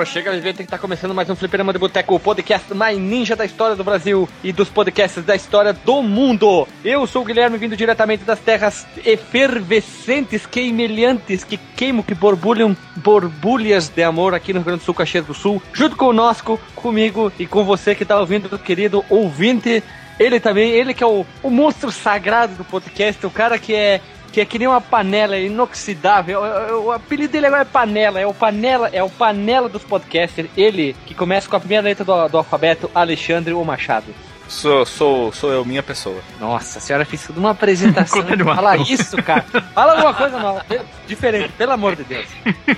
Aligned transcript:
Abrochega 0.00 0.32
Vivente 0.32 0.56
que 0.56 0.62
está 0.62 0.78
começando 0.78 1.14
mais 1.14 1.28
um 1.28 1.36
Fliperama 1.36 1.74
de 1.74 1.78
Boteco, 1.78 2.14
o 2.14 2.18
podcast 2.18 2.72
mais 2.72 2.98
ninja 2.98 3.36
da 3.36 3.44
história 3.44 3.76
do 3.76 3.84
Brasil 3.84 4.26
e 4.42 4.50
dos 4.50 4.70
podcasts 4.70 5.22
da 5.22 5.36
história 5.36 5.74
do 5.74 6.02
mundo. 6.02 6.66
Eu 6.82 7.06
sou 7.06 7.20
o 7.20 7.24
Guilherme, 7.26 7.58
vindo 7.58 7.76
diretamente 7.76 8.24
das 8.24 8.40
terras 8.40 8.86
efervescentes, 9.04 10.46
queimelhantes, 10.46 11.44
que 11.44 11.58
queimam, 11.76 12.02
que 12.02 12.14
borbulham 12.14 12.74
borbulhas 12.96 13.90
de 13.90 14.02
amor 14.02 14.34
aqui 14.34 14.54
no 14.54 14.60
Rio 14.60 14.64
Grande 14.64 14.80
do 14.80 14.86
Sul, 14.86 14.94
Caxias 14.94 15.26
do 15.26 15.34
Sul. 15.34 15.62
Junto 15.70 15.96
conosco, 15.96 16.58
comigo 16.74 17.30
e 17.38 17.46
com 17.46 17.62
você 17.62 17.94
que 17.94 18.04
está 18.04 18.18
ouvindo, 18.18 18.58
querido 18.58 19.04
ouvinte. 19.10 19.82
Ele 20.18 20.40
também, 20.40 20.70
ele 20.70 20.94
que 20.94 21.04
é 21.04 21.06
o, 21.06 21.26
o 21.42 21.50
monstro 21.50 21.92
sagrado 21.92 22.54
do 22.54 22.64
podcast, 22.64 23.26
o 23.26 23.30
cara 23.30 23.58
que 23.58 23.74
é 23.74 24.00
que 24.32 24.40
é 24.40 24.44
que 24.44 24.58
nem 24.58 24.68
uma 24.68 24.80
panela 24.80 25.36
inoxidável. 25.38 26.40
O, 26.40 26.44
o, 26.44 26.84
o, 26.86 26.92
apelido 26.92 27.32
dele 27.32 27.46
agora 27.46 27.62
é 27.62 27.64
Panela, 27.64 28.20
é 28.20 28.26
o 28.26 28.34
Panela, 28.34 28.88
é 28.92 29.02
o 29.02 29.10
Panela 29.10 29.68
dos 29.68 29.82
podcasters. 29.82 30.48
Ele 30.56 30.94
que 31.06 31.14
começa 31.14 31.48
com 31.48 31.56
a 31.56 31.60
primeira 31.60 31.84
letra 31.84 32.04
do, 32.04 32.28
do 32.28 32.38
alfabeto, 32.38 32.90
Alexandre 32.94 33.52
ou 33.52 33.64
Machado. 33.64 34.14
Sou, 34.50 34.84
sou, 34.84 35.32
sou 35.32 35.52
eu, 35.52 35.64
minha 35.64 35.82
pessoa. 35.82 36.20
Nossa, 36.40 36.80
a 36.80 36.82
senhora 36.82 37.04
fez 37.04 37.28
uma 37.30 37.50
apresentação. 37.50 38.20
Fala 38.44 38.76
isso, 38.76 39.16
cara. 39.22 39.42
Fala 39.72 39.92
alguma 39.92 40.12
coisa 40.12 40.38
nova, 40.40 40.66
diferente, 41.06 41.52
pelo 41.52 41.70
amor 41.70 41.94
de 41.94 42.02
Deus. 42.02 42.26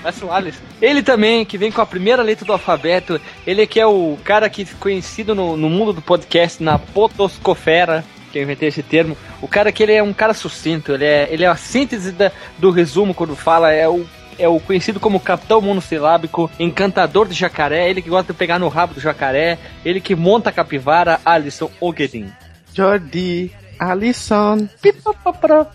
Essa 0.04 0.26
o 0.26 0.30
Alisson. 0.30 0.60
Ele 0.82 1.02
também, 1.02 1.46
que 1.46 1.56
vem 1.56 1.72
com 1.72 1.80
a 1.80 1.86
primeira 1.86 2.22
letra 2.22 2.44
do 2.44 2.52
alfabeto, 2.52 3.18
ele 3.46 3.66
que 3.66 3.80
é 3.80 3.86
o 3.86 4.18
cara 4.22 4.50
que 4.50 4.62
é 4.62 4.66
conhecido 4.78 5.34
no, 5.34 5.56
no 5.56 5.70
mundo 5.70 5.94
do 5.94 6.02
podcast, 6.02 6.62
na 6.62 6.78
potoscofera, 6.78 8.04
que 8.32 8.38
eu 8.38 8.42
inventei 8.42 8.68
esse 8.68 8.82
termo, 8.82 9.16
o 9.40 9.46
cara 9.46 9.70
que 9.70 9.82
ele 9.82 9.92
é 9.92 10.02
um 10.02 10.12
cara 10.12 10.32
sucinto, 10.34 10.92
ele 10.92 11.04
é, 11.04 11.28
ele 11.30 11.44
é 11.44 11.46
a 11.46 11.56
síntese 11.56 12.10
da, 12.10 12.32
do 12.58 12.70
resumo 12.70 13.14
quando 13.14 13.36
fala, 13.36 13.70
é 13.70 13.88
o 13.88 14.04
é 14.38 14.48
o 14.48 14.58
conhecido 14.58 14.98
como 14.98 15.20
Capitão 15.20 15.60
Monossilábico, 15.60 16.50
encantador 16.58 17.28
de 17.28 17.34
jacaré, 17.34 17.90
ele 17.90 18.00
que 18.00 18.08
gosta 18.08 18.32
de 18.32 18.38
pegar 18.38 18.58
no 18.58 18.68
rabo 18.68 18.94
do 18.94 19.00
jacaré, 19.00 19.58
ele 19.84 20.00
que 20.00 20.16
monta 20.16 20.48
a 20.48 20.52
capivara, 20.52 21.20
Alisson 21.22 21.70
Ogedin. 21.78 22.32
Jordi, 22.72 23.52
Alisson. 23.78 24.68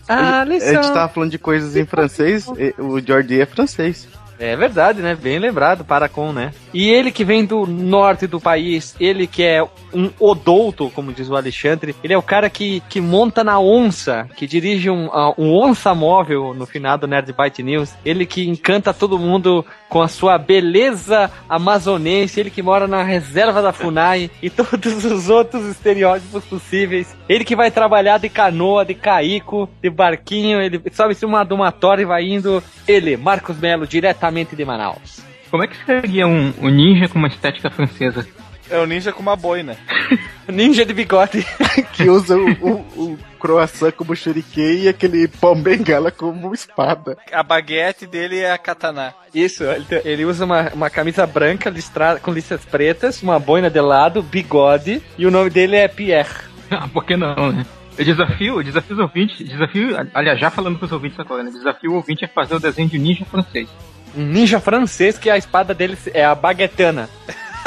Alisson. 0.08 0.66
A 0.66 0.72
gente 0.72 0.92
tava 0.92 1.08
falando 1.08 1.30
de 1.30 1.38
coisas 1.38 1.76
em 1.76 1.86
francês, 1.86 2.46
o 2.78 3.00
Jordi 3.00 3.40
é 3.40 3.46
francês. 3.46 4.08
É 4.38 4.54
verdade, 4.54 5.02
né? 5.02 5.14
Bem 5.14 5.38
lembrado, 5.38 5.84
Paracon, 5.84 6.32
né? 6.32 6.52
E 6.72 6.88
ele 6.88 7.10
que 7.10 7.24
vem 7.24 7.44
do 7.44 7.66
norte 7.66 8.26
do 8.26 8.40
país, 8.40 8.94
ele 9.00 9.26
que 9.26 9.42
é 9.42 9.62
um 9.92 10.10
odouto, 10.20 10.90
como 10.94 11.12
diz 11.12 11.28
o 11.28 11.36
Alexandre, 11.36 11.94
ele 12.04 12.12
é 12.12 12.18
o 12.18 12.22
cara 12.22 12.48
que, 12.48 12.80
que 12.88 13.00
monta 13.00 13.42
na 13.42 13.58
onça, 13.58 14.28
que 14.36 14.46
dirige 14.46 14.90
um, 14.90 15.08
um 15.36 15.52
onça 15.52 15.94
móvel 15.94 16.54
no 16.54 16.66
final 16.66 16.96
do 16.96 17.06
Nerd 17.06 17.32
Byte 17.32 17.62
News, 17.62 17.94
ele 18.04 18.24
que 18.24 18.48
encanta 18.48 18.94
todo 18.94 19.18
mundo 19.18 19.64
com 19.88 20.02
a 20.02 20.08
sua 20.08 20.38
beleza 20.38 21.30
amazonense, 21.48 22.38
ele 22.38 22.50
que 22.50 22.62
mora 22.62 22.86
na 22.86 23.02
reserva 23.02 23.62
da 23.62 23.72
FUNAI 23.72 24.30
e 24.42 24.50
todos 24.50 25.04
os 25.04 25.28
outros 25.28 25.66
estereótipos 25.66 26.44
possíveis. 26.44 27.16
Ele 27.28 27.44
que 27.44 27.56
vai 27.56 27.70
trabalhar 27.70 28.18
de 28.18 28.28
canoa, 28.28 28.84
de 28.84 28.94
caico, 28.94 29.68
de 29.82 29.90
barquinho, 29.90 30.60
ele 30.60 30.80
sobe-se 30.92 31.24
uma 31.24 31.44
domatória 31.44 32.02
e 32.02 32.06
vai 32.06 32.24
indo. 32.24 32.62
Ele, 32.86 33.16
Marcos 33.16 33.58
Melo, 33.58 33.86
diretamente 33.86 34.54
de 34.54 34.64
Manaus. 34.64 35.22
Como 35.50 35.62
é 35.62 35.66
que 35.66 35.76
seria 35.84 36.26
um, 36.26 36.52
um 36.60 36.68
ninja 36.68 37.08
com 37.08 37.18
uma 37.18 37.28
estética 37.28 37.70
francesa? 37.70 38.26
É 38.70 38.78
o 38.78 38.86
ninja 38.86 39.12
com 39.12 39.22
uma 39.22 39.36
boina. 39.36 39.76
ninja 40.48 40.84
de 40.84 40.92
bigode. 40.92 41.46
que 41.94 42.08
usa 42.08 42.36
o, 42.36 42.50
o, 42.60 42.72
o 42.96 43.18
croissant 43.38 43.92
como 43.92 44.14
shuriken 44.14 44.82
e 44.82 44.88
aquele 44.88 45.28
pão 45.28 45.60
bengala 45.60 46.10
como 46.10 46.52
espada. 46.52 47.16
A 47.32 47.42
baguete 47.42 48.06
dele 48.06 48.38
é 48.38 48.52
a 48.52 48.58
katana. 48.58 49.14
Isso, 49.34 49.64
ele, 50.04 50.24
usa 50.24 50.44
uma, 50.44 50.70
uma 50.74 50.90
camisa 50.90 51.26
branca 51.26 51.70
listrada, 51.70 52.20
com 52.20 52.32
listras 52.32 52.64
pretas, 52.64 53.22
uma 53.22 53.38
boina 53.38 53.70
de 53.70 53.80
lado, 53.80 54.22
bigode, 54.22 55.02
e 55.16 55.26
o 55.26 55.30
nome 55.30 55.50
dele 55.50 55.76
é 55.76 55.88
Pierre. 55.88 56.48
Ah, 56.70 56.86
por 56.86 57.06
que 57.06 57.16
não, 57.16 57.50
né? 57.50 57.64
Eu 57.96 58.04
desafio, 58.04 58.62
desafio 58.62 58.94
os 58.94 59.00
ouvintes, 59.00 59.38
desafio, 59.38 59.96
aliás, 60.12 60.38
já 60.38 60.50
falando 60.50 60.78
com 60.78 60.84
os 60.84 60.92
ouvintes 60.92 61.18
agora, 61.18 61.42
né? 61.42 61.50
Desafio 61.50 61.92
o 61.92 61.94
ouvinte 61.94 62.26
a 62.26 62.28
fazer 62.28 62.54
o 62.54 62.60
desenho 62.60 62.90
de 62.90 62.98
um 62.98 63.00
ninja 63.00 63.24
francês. 63.24 63.70
Um 64.14 64.26
ninja 64.26 64.60
francês 64.60 65.16
que 65.16 65.30
a 65.30 65.38
espada 65.38 65.72
dele 65.72 65.96
é 66.12 66.26
a 66.26 66.34
baguetana. 66.34 67.08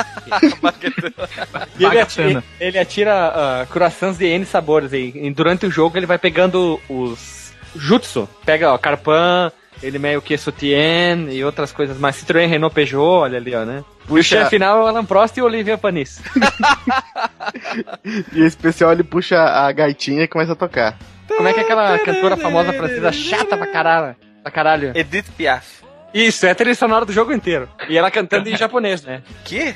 e 1.79 1.85
ele 1.85 1.99
atira, 1.99 2.43
ele 2.59 2.79
atira 2.79 3.33
uh, 3.63 3.67
croissants 3.67 4.17
de 4.17 4.25
N 4.25 4.45
sabores 4.45 4.93
aí. 4.93 5.11
E 5.15 5.31
durante 5.31 5.65
o 5.65 5.71
jogo 5.71 5.97
ele 5.97 6.05
vai 6.05 6.17
pegando 6.17 6.79
os 6.89 7.53
jutsu. 7.75 8.27
Pega, 8.45 8.71
ó, 8.71 8.77
Carpan, 8.77 9.51
ele 9.81 9.97
meio 9.97 10.21
que 10.21 10.37
Sotien 10.37 11.29
e 11.31 11.43
outras 11.43 11.71
coisas 11.71 11.97
mais. 11.97 12.15
Citroën, 12.15 12.47
Renault, 12.47 12.73
Peugeot, 12.73 13.23
olha 13.23 13.37
ali, 13.37 13.55
ó, 13.55 13.65
né? 13.65 13.83
Puxa. 14.07 14.19
O 14.19 14.23
chefe 14.23 14.49
final 14.51 14.79
é 14.79 14.83
o 14.83 14.87
Alan 14.87 15.05
Prost 15.05 15.37
e 15.37 15.41
o 15.41 15.45
Olivia 15.45 15.77
Panis. 15.77 16.21
e 18.33 18.41
em 18.41 18.45
especial 18.45 18.91
ele 18.91 19.03
puxa 19.03 19.37
a 19.37 19.71
gaitinha 19.71 20.23
e 20.23 20.27
começa 20.27 20.53
a 20.53 20.55
tocar. 20.55 20.97
Como 21.27 21.47
é 21.47 21.53
que 21.53 21.59
é 21.61 21.63
aquela 21.63 21.97
cantora 21.99 22.35
famosa 22.37 22.73
francesa 22.73 23.11
chata 23.11 23.57
pra 23.57 23.67
caralho? 23.67 24.15
Pra 24.43 24.51
caralho? 24.51 24.91
Edith 24.95 25.31
Piaf. 25.37 25.81
Isso, 26.13 26.45
é 26.45 26.51
a 26.51 26.55
trilha 26.55 26.75
sonora 26.75 27.05
do 27.05 27.13
jogo 27.13 27.31
inteiro. 27.31 27.69
E 27.87 27.97
ela 27.97 28.11
cantando 28.11 28.49
em 28.49 28.55
japonês, 28.57 29.03
né? 29.03 29.21
Que? 29.45 29.73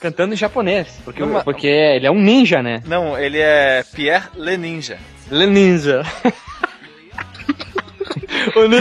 Cantando 0.00 0.34
em 0.34 0.36
japonês. 0.36 1.00
Porque, 1.04 1.22
Uma... 1.22 1.42
porque 1.42 1.66
ele 1.66 2.06
é 2.06 2.10
um 2.10 2.20
ninja, 2.20 2.62
né? 2.62 2.82
Não, 2.86 3.18
ele 3.18 3.38
é 3.38 3.82
Pierre 3.94 4.28
Le 4.36 4.56
Ninja. 4.56 4.98
Le 5.30 5.46
Ninja. 5.46 6.02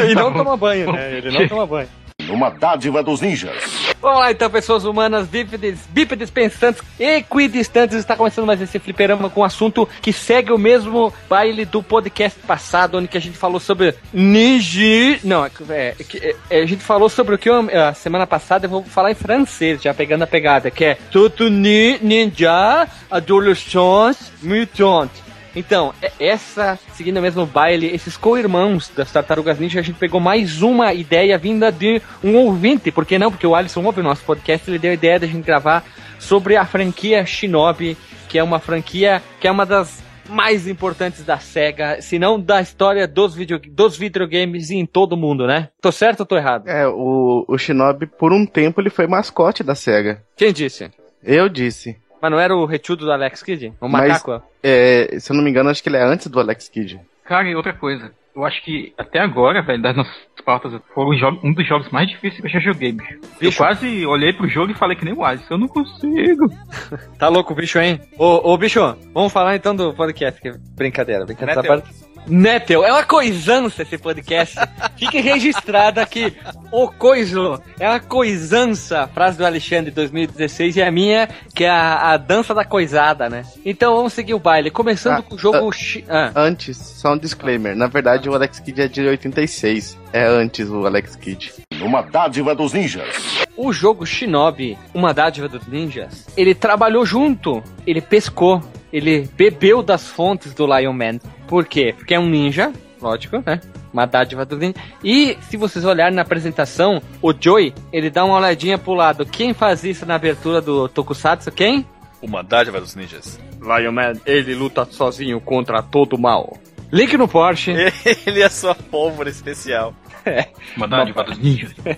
e 0.10 0.16
não 0.16 0.34
toma 0.34 0.56
banho, 0.56 0.92
né? 0.92 1.18
Ele 1.18 1.32
não 1.32 1.48
toma 1.48 1.66
banho. 1.66 1.90
Uma 2.30 2.50
dádiva 2.50 3.04
dos 3.04 3.22
ninjas. 3.22 3.64
Olá, 4.02 4.32
então, 4.32 4.50
pessoas 4.50 4.84
humanas, 4.84 5.28
bípedes, 5.28 5.80
bípedes 5.90 6.30
pensantes, 6.30 6.82
equidistantes. 7.00 7.98
Está 7.98 8.16
começando 8.16 8.46
mais 8.46 8.62
esse 8.62 8.80
fliperama 8.80 9.30
com 9.30 9.42
um 9.42 9.44
assunto 9.44 9.88
que 10.02 10.12
segue 10.12 10.52
o 10.52 10.58
mesmo 10.58 11.14
baile 11.30 11.66
do 11.66 11.82
podcast 11.84 12.40
passado, 12.42 12.98
onde 12.98 13.08
que 13.08 13.18
a 13.18 13.22
gente 13.22 13.38
falou 13.38 13.60
sobre 13.60 13.96
Niji. 14.14 15.20
Não, 15.24 15.46
é, 15.46 15.52
é, 15.70 16.36
é, 16.50 16.62
a 16.62 16.66
gente 16.66 16.84
falou 16.84 17.10
sobre 17.10 17.36
o 17.36 17.38
que 17.38 17.50
eu, 17.50 17.68
a 17.72 17.94
semana 17.94 18.26
passada, 18.28 18.66
eu 18.66 18.70
vou 18.70 18.84
falar 18.84 19.12
em 19.12 19.16
francês, 19.16 19.82
já 19.82 19.94
pegando 19.94 20.24
a 20.24 20.28
pegada, 20.28 20.72
que 20.72 20.86
é 20.86 20.98
Tutu 21.12 21.50
Ninja 21.50 22.88
Adolescence 23.10 24.32
Mutant. 24.42 25.25
Então, 25.56 25.94
é, 26.02 26.12
essa, 26.20 26.78
seguindo 26.94 27.18
o 27.18 27.22
mesmo 27.22 27.46
baile, 27.46 27.88
esses 27.88 28.18
co-irmãos 28.18 28.92
das 28.96 29.12
Tartarugas 29.12 29.60
Ninja, 29.60 29.80
a 29.80 29.84
gente 29.84 29.98
pegou 29.98 30.20
mais 30.20 30.62
uma 30.62 30.94
ideia 30.94 31.38
vinda 31.38 31.72
de 31.72 32.02
um 32.24 32.36
ouvinte. 32.36 32.92
Por 32.92 33.06
que 33.06 33.18
não? 33.18 33.32
Porque 33.32 33.48
o 33.48 33.56
Alisson 33.56 33.84
ouve 33.84 34.02
o 34.02 34.04
nosso 34.04 34.24
podcast, 34.24 34.70
ele 34.70 34.80
deu 34.80 34.92
a 34.92 34.96
ideia 34.96 35.20
de 35.20 35.26
a 35.26 35.30
gente 35.30 35.46
gravar 35.46 35.84
sobre 36.20 36.58
a 36.58 36.66
franquia 36.66 37.26
Shinobi, 37.26 37.98
que 38.28 38.38
é 38.38 38.44
uma 38.44 38.60
franquia 38.60 39.22
que 39.40 39.48
é 39.48 39.52
uma 39.52 39.66
das 39.66 40.04
mais 40.30 40.68
importantes 40.68 41.24
da 41.24 41.38
SEGA, 41.38 42.02
se 42.02 42.18
não 42.18 42.40
da 42.40 42.60
história 42.60 43.08
dos, 43.08 43.36
video, 43.36 43.60
dos 43.60 43.96
videogames 43.96 44.72
em 44.72 44.86
todo 44.86 45.14
o 45.14 45.18
mundo, 45.18 45.46
né? 45.46 45.70
Tô 45.80 45.92
certo 45.92 46.22
ou 46.22 46.26
tô 46.26 46.36
errado? 46.36 46.68
É, 46.68 46.88
o, 46.88 47.46
o 47.48 47.58
Shinobi, 47.58 48.08
por 48.08 48.34
um 48.34 48.46
tempo, 48.46 48.82
ele 48.82 48.90
foi 48.90 49.08
mascote 49.08 49.64
da 49.64 49.76
SEGA. 49.76 50.24
Quem 50.36 50.52
disse? 50.52 50.90
Eu 51.24 51.48
disse. 51.48 51.98
Mas 52.26 52.32
não 52.32 52.40
era 52.40 52.56
o 52.56 52.66
retudo 52.66 53.06
do 53.06 53.12
Alex 53.12 53.44
Kidd? 53.44 53.74
O 53.80 53.88
macaco? 53.88 54.32
Mas, 54.32 54.42
é, 54.64 55.20
se 55.20 55.32
eu 55.32 55.36
não 55.36 55.44
me 55.44 55.52
engano, 55.52 55.70
acho 55.70 55.84
que 55.84 55.90
ele 55.90 55.98
é 55.98 56.04
antes 56.04 56.26
do 56.26 56.40
Alex 56.40 56.68
Kidd. 56.68 57.00
Cara, 57.24 57.48
e 57.48 57.56
outra 57.56 57.72
coisa. 57.72 58.12
Eu 58.36 58.44
acho 58.44 58.64
que 58.64 58.92
até 58.98 59.20
agora, 59.20 59.62
velho, 59.62 59.80
das 59.80 59.96
nossas 59.96 60.16
pautas, 60.44 60.74
foram 60.96 61.12
um 61.44 61.54
dos 61.54 61.68
jogos 61.68 61.88
mais 61.90 62.10
difíceis 62.10 62.42
que 62.42 62.48
eu 62.48 62.52
já 62.52 62.60
joguei, 62.60 62.94
bicho. 62.94 63.20
bicho. 63.20 63.36
Eu 63.42 63.54
quase 63.54 64.08
olhei 64.08 64.34
pro 64.34 64.50
jogo 64.50 64.72
e 64.72 64.76
falei 64.76 64.98
que 64.98 65.06
nem 65.06 65.14
o 65.14 65.24
Alisson, 65.24 65.54
eu 65.54 65.58
não 65.60 65.68
consigo. 65.68 66.50
tá 67.20 67.28
louco, 67.28 67.54
bicho, 67.54 67.78
hein? 67.78 68.02
Ô, 68.18 68.52
ô, 68.52 68.58
bicho, 68.58 68.80
vamos 69.14 69.32
falar 69.32 69.56
então 69.56 69.76
do 69.76 69.94
podcast, 69.94 70.42
que 70.42 70.48
é 70.48 70.54
brincadeira, 70.76 71.26
brincadeira. 71.26 71.62
Né, 71.78 71.84
Netel, 72.28 72.84
é 72.84 72.92
uma 72.92 73.04
coisança 73.04 73.84
esse 73.84 73.98
podcast. 73.98 74.56
Fique 74.98 75.20
registrado 75.20 76.00
aqui. 76.00 76.36
O 76.72 76.88
coiso. 76.88 77.62
É 77.80 77.88
uma 77.88 78.00
coisança. 78.00 79.08
Frase 79.14 79.38
do 79.38 79.46
Alexandre 79.46 79.92
2016 79.92 80.78
e 80.78 80.82
a 80.82 80.92
minha, 80.92 81.30
que 81.54 81.64
é 81.64 81.70
a, 81.70 82.14
a 82.14 82.18
dança 82.18 82.54
da 82.54 82.66
coisada, 82.66 83.30
né? 83.30 83.44
Então 83.64 83.96
vamos 83.96 84.14
seguir 84.14 84.34
o 84.34 84.40
baile. 84.40 84.72
Começando 84.72 85.20
ah, 85.20 85.22
com 85.22 85.36
o 85.36 85.38
jogo. 85.38 85.70
Ah, 86.10 86.32
ah. 86.36 86.42
Antes, 86.42 86.78
só 86.78 87.14
um 87.14 87.18
disclaimer. 87.18 87.76
Na 87.76 87.88
verdade, 87.88 88.28
o 88.28 88.34
Alex 88.34 88.60
Kidd 88.60 88.82
é 88.82 88.88
de 88.88 89.02
86. 89.02 89.98
É 90.12 90.26
antes 90.26 90.70
o 90.70 90.86
Alex 90.86 91.16
Kidd. 91.16 91.54
Uma 91.82 92.02
dádiva 92.02 92.56
dos 92.56 92.74
ninjas. 92.74 93.46
O 93.56 93.72
jogo 93.72 94.06
Shinobi, 94.06 94.78
uma 94.94 95.14
dádiva 95.14 95.48
dos 95.48 95.68
ninjas, 95.68 96.26
ele 96.36 96.56
trabalhou 96.56 97.06
junto. 97.06 97.62
Ele 97.86 98.02
pescou 98.02 98.62
ele 98.96 99.28
bebeu 99.36 99.84
das 99.84 100.08
fontes 100.08 100.54
do 100.54 100.66
Lion 100.66 100.94
Man. 100.94 101.20
Por 101.48 101.66
quê? 101.66 101.94
Porque 101.98 102.14
é 102.14 102.20
um 102.20 102.30
ninja, 102.30 102.72
lógico, 103.02 103.42
né? 103.46 103.62
Uma 103.94 104.06
dádiva 104.06 104.46
do 104.46 104.58
ninja. 104.58 104.76
E 105.04 105.38
se 105.42 105.58
vocês 105.58 105.86
olharem 105.86 106.16
na 106.16 106.22
apresentação, 106.22 107.02
o 107.22 107.34
Joey, 107.34 107.74
ele 107.94 108.10
dá 108.10 108.26
uma 108.26 108.38
olhadinha 108.38 108.78
pro 108.78 108.94
lado. 108.94 109.26
Quem 109.26 109.54
faz 109.54 109.84
isso 109.84 110.06
na 110.06 110.16
abertura 110.16 110.62
do 110.62 110.90
Tokusatsu? 110.90 111.52
Quem? 111.52 111.86
Uma 112.22 112.44
dádiva 112.44 112.80
dos 112.80 112.96
ninjas. 112.96 113.40
Lion 113.62 113.92
Man, 113.92 114.14
ele 114.26 114.56
luta 114.56 114.86
sozinho 114.86 115.40
contra 115.40 115.82
todo 115.82 116.14
o 116.14 116.22
mal. 116.22 116.58
Link 116.92 117.18
no 117.18 117.28
Porsche. 117.28 117.72
Ele 118.26 118.42
é 118.42 118.46
a 118.46 118.50
sua 118.50 118.76
pólvora 118.76 119.30
especial. 119.30 119.94
Uma 120.76 120.88
dádiva 120.88 121.24
dos 121.24 121.38
ninjas. 121.38 121.74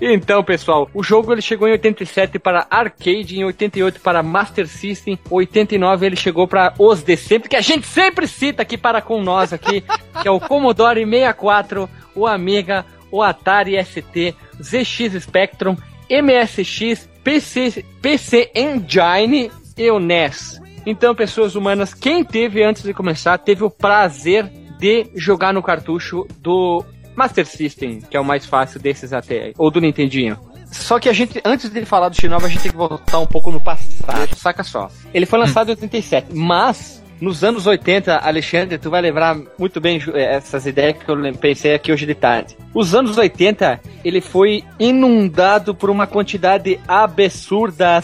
Então, 0.00 0.42
pessoal, 0.42 0.88
o 0.94 1.02
jogo 1.02 1.32
ele 1.32 1.42
chegou 1.42 1.68
em 1.68 1.72
87 1.72 2.38
para 2.38 2.66
arcade, 2.70 3.38
em 3.38 3.44
88 3.44 4.00
para 4.00 4.22
Master 4.22 4.66
System, 4.66 5.18
89 5.30 6.06
ele 6.06 6.16
chegou 6.16 6.46
para 6.46 6.72
os 6.78 7.02
de 7.02 7.16
sempre, 7.16 7.48
que 7.48 7.56
a 7.56 7.60
gente 7.60 7.86
sempre 7.86 8.26
cita 8.26 8.62
aqui 8.62 8.78
para 8.78 9.00
com 9.00 9.22
nós 9.22 9.52
aqui, 9.52 9.82
que 10.22 10.26
é 10.26 10.30
o 10.30 10.40
Commodore 10.40 11.04
64, 11.04 11.88
o 12.14 12.26
Amiga, 12.26 12.84
o 13.10 13.22
Atari 13.22 13.76
ST, 13.84 14.34
ZX 14.62 15.22
Spectrum, 15.22 15.76
MSX, 16.10 17.08
PC, 17.22 17.84
PC 18.00 18.50
Engine 18.54 19.50
e 19.76 19.90
o 19.90 19.98
NES. 19.98 20.60
Então, 20.86 21.14
pessoas 21.14 21.54
humanas, 21.54 21.92
quem 21.92 22.24
teve 22.24 22.62
antes 22.64 22.82
de 22.82 22.94
começar, 22.94 23.36
teve 23.38 23.62
o 23.62 23.70
prazer 23.70 24.50
de 24.78 25.10
jogar 25.14 25.52
no 25.52 25.62
cartucho 25.62 26.26
do 26.40 26.84
Master 27.18 27.44
System, 27.44 28.00
que 28.00 28.16
é 28.16 28.20
o 28.20 28.24
mais 28.24 28.46
fácil 28.46 28.80
desses 28.80 29.12
até, 29.12 29.52
ou 29.58 29.70
do 29.70 29.80
Nintendinho. 29.80 30.38
Só 30.70 31.00
que 31.00 31.08
a 31.08 31.12
gente, 31.12 31.40
antes 31.44 31.68
de 31.68 31.84
falar 31.84 32.08
do 32.08 32.16
Shinobi, 32.16 32.44
a 32.44 32.48
gente 32.48 32.62
tem 32.62 32.70
que 32.70 32.76
voltar 32.76 33.18
um 33.18 33.26
pouco 33.26 33.50
no 33.50 33.60
passado, 33.60 34.36
saca 34.36 34.62
só. 34.62 34.90
Ele 35.12 35.26
foi 35.26 35.38
lançado 35.38 35.68
em 35.68 35.72
87, 35.72 36.28
mas 36.32 37.02
nos 37.20 37.42
anos 37.42 37.66
80, 37.66 38.16
Alexandre, 38.16 38.78
tu 38.78 38.90
vai 38.90 39.00
lembrar 39.02 39.36
muito 39.58 39.80
bem 39.80 40.00
eh, 40.14 40.36
essas 40.36 40.66
ideias 40.66 40.96
que 40.98 41.10
eu 41.10 41.16
pensei 41.34 41.74
aqui 41.74 41.90
hoje 41.90 42.06
de 42.06 42.14
tarde. 42.14 42.56
Os 42.72 42.94
anos 42.94 43.18
80, 43.18 43.80
ele 44.04 44.20
foi 44.20 44.62
inundado 44.78 45.74
por 45.74 45.90
uma 45.90 46.06
quantidade 46.06 46.78
absurda, 46.86 48.00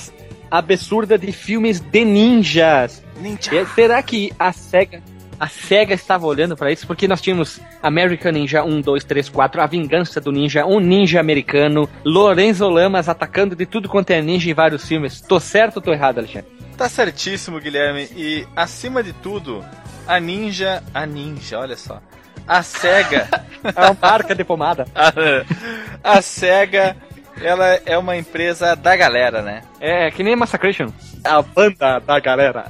absurda 0.51 1.17
de 1.17 1.31
filmes 1.31 1.79
de 1.79 2.05
ninjas. 2.05 3.05
Ninja. 3.21 3.55
E 3.55 3.67
Será 3.67 4.03
que 4.03 4.33
a 4.39 4.53
SEGA, 4.53 5.01
a 5.39 5.49
SEGA 5.49 5.95
estava 5.95 6.27
olhando 6.27 6.57
para 6.57 6.71
isso? 6.73 6.87
Porque 6.87 7.09
nós 7.09 7.21
tínhamos 7.21 7.61
American 7.83 8.33
Ninja 8.33 8.65
1, 8.65 8.81
2, 8.81 9.05
3, 9.05 9.29
4, 9.29 9.61
A 9.61 9.67
Vingança 9.67 10.21
do 10.21 10.33
Ninja, 10.33 10.67
um 10.67 10.81
ninja 10.81 11.21
americano, 11.21 11.89
Lorenzo 12.05 12.69
Lamas 12.69 13.09
atacando 13.09 13.57
de 13.57 13.67
tudo 13.67 13.89
quanto 13.89 14.11
é 14.11 14.21
ninja 14.21 14.51
em 14.51 14.55
vários 14.55 14.87
filmes. 14.87 15.21
Tô 15.21 15.39
certo 15.41 15.77
ou 15.77 15.83
tô 15.83 15.93
errado, 15.93 16.19
Alexandre? 16.19 16.51
Tá 16.77 16.89
certíssimo, 16.89 17.61
Guilherme. 17.61 18.09
E 18.17 18.47
acima 18.57 19.03
de 19.03 19.13
tudo, 19.13 19.65
a 20.07 20.19
Ninja. 20.19 20.83
A 20.93 21.07
Ninja, 21.07 21.59
olha 21.59 21.77
só. 21.77 22.01
A 22.47 22.63
SEGA. 22.63 23.29
É 23.65 23.81
uma 23.81 23.97
marca 23.99 24.35
de 24.35 24.45
pomada. 24.45 24.87
a, 26.05 26.21
SEGA, 26.21 26.95
ela 27.41 27.81
é 27.87 27.97
uma 27.97 28.15
empresa 28.15 28.77
da 28.77 28.95
galera, 28.95 29.41
né? 29.41 29.63
É, 29.81 30.11
que 30.11 30.23
nem 30.23 30.37
Massacration. 30.37 30.93
A 31.25 31.41
banda 31.41 31.99
da 31.99 32.21
galera. 32.21 32.67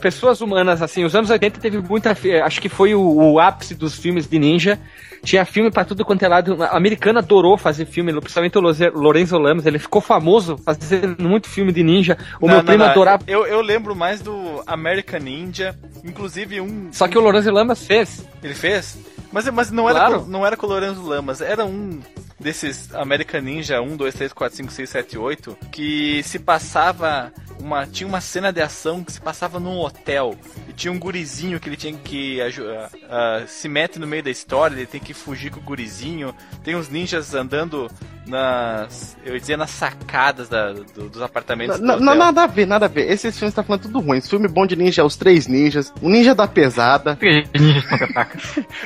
Pessoas 0.00 0.40
humanas, 0.40 0.80
assim, 0.80 1.04
os 1.04 1.14
anos 1.14 1.28
80 1.30 1.60
teve 1.60 1.78
muita. 1.78 2.14
fi- 2.14 2.36
Acho 2.40 2.60
que 2.60 2.68
foi 2.68 2.94
o, 2.94 3.00
o 3.02 3.40
ápice 3.40 3.74
dos 3.74 3.96
filmes 3.98 4.26
de 4.28 4.38
ninja. 4.38 4.78
Tinha 5.24 5.44
filme 5.44 5.70
pra 5.70 5.84
tudo 5.84 6.04
quanto 6.04 6.22
é 6.22 6.28
lado. 6.28 6.54
O 6.56 6.62
americano 6.62 7.18
adorou 7.18 7.58
fazer 7.58 7.84
filme, 7.86 8.12
principalmente 8.20 8.56
o 8.56 8.60
Lorenzo 9.00 9.36
Lamas. 9.36 9.66
Ele 9.66 9.78
ficou 9.80 10.00
famoso 10.00 10.56
fazendo 10.58 11.16
muito 11.20 11.48
filme 11.48 11.72
de 11.72 11.82
ninja. 11.82 12.16
O 12.40 12.46
Não, 12.46 12.54
meu 12.54 12.56
não, 12.58 12.64
primo 12.64 12.84
não. 12.84 12.90
adorava. 12.90 13.24
Eu, 13.26 13.44
eu 13.44 13.60
lembro 13.60 13.96
mais 13.96 14.20
do 14.20 14.62
American 14.66 15.18
Ninja, 15.20 15.76
inclusive 16.04 16.60
um. 16.60 16.88
Só 16.92 17.08
que 17.08 17.18
o 17.18 17.20
Lorenzo 17.20 17.50
Lamas 17.50 17.84
fez. 17.84 18.24
Ele 18.42 18.54
fez? 18.54 18.96
Mas, 19.32 19.48
mas 19.50 19.70
não, 19.72 19.88
era 19.90 19.98
Claro. 19.98 20.20
com, 20.22 20.30
não 20.30 20.46
era 20.46 20.56
com 20.56 20.66
o 20.66 20.68
Lorenzo 20.70 21.04
Lamas, 21.06 21.40
era 21.40 21.64
um 21.66 21.98
desses 22.38 22.94
American 22.94 23.40
Ninja 23.40 23.80
1, 23.80 23.96
2, 23.96 24.14
3, 24.14 24.32
4, 24.32 24.56
5, 24.56 24.72
6, 24.72 24.90
7, 24.90 25.18
8, 25.18 25.58
que 25.72 26.22
se 26.22 26.38
passava. 26.38 27.32
Uma, 27.60 27.88
tinha 27.88 28.06
uma 28.06 28.20
cena 28.20 28.52
de 28.52 28.62
ação 28.62 29.02
que 29.02 29.10
se 29.10 29.20
passava 29.20 29.58
num 29.58 29.78
hotel. 29.80 30.36
E 30.68 30.72
tinha 30.72 30.92
um 30.92 30.98
gurizinho 30.98 31.58
que 31.58 31.68
ele 31.68 31.76
tinha 31.76 31.92
que. 31.92 32.40
ah, 32.40 32.90
ah, 33.10 33.44
se 33.48 33.68
mete 33.68 33.98
no 33.98 34.06
meio 34.06 34.22
da 34.22 34.30
história, 34.30 34.76
ele 34.76 34.86
tem 34.86 35.00
que 35.00 35.12
fugir 35.12 35.50
com 35.50 35.58
o 35.58 35.62
gurizinho. 35.62 36.32
Tem 36.62 36.76
uns 36.76 36.88
ninjas 36.88 37.34
andando 37.34 37.90
nas. 38.28 39.16
Eu 39.24 39.34
ia 39.34 39.40
dizer 39.40 39.56
nas 39.56 39.70
sacadas 39.70 40.48
da- 40.48 40.72
do- 40.72 41.08
dos 41.08 41.20
apartamentos. 41.22 41.80
Não, 41.80 41.96
do 41.98 42.02
hotel. 42.04 42.14
nada 42.16 42.42
a 42.42 42.46
ver, 42.46 42.66
nada 42.66 42.84
a 42.86 42.88
ver. 42.88 43.10
Esses 43.10 43.36
filmes 43.38 43.54
tá 43.54 43.62
falando 43.62 43.82
tudo 43.82 44.00
ruim. 44.00 44.18
Esse 44.18 44.28
filme 44.30 44.46
bom 44.48 44.66
de 44.66 44.76
ninja 44.76 45.02
é 45.02 45.04
os 45.04 45.16
três 45.16 45.46
ninjas, 45.46 45.92
o 46.00 46.08
ninja 46.08 46.34
da 46.34 46.46
pesada. 46.46 47.16
Três 47.16 47.48
ninjas. 47.52 47.84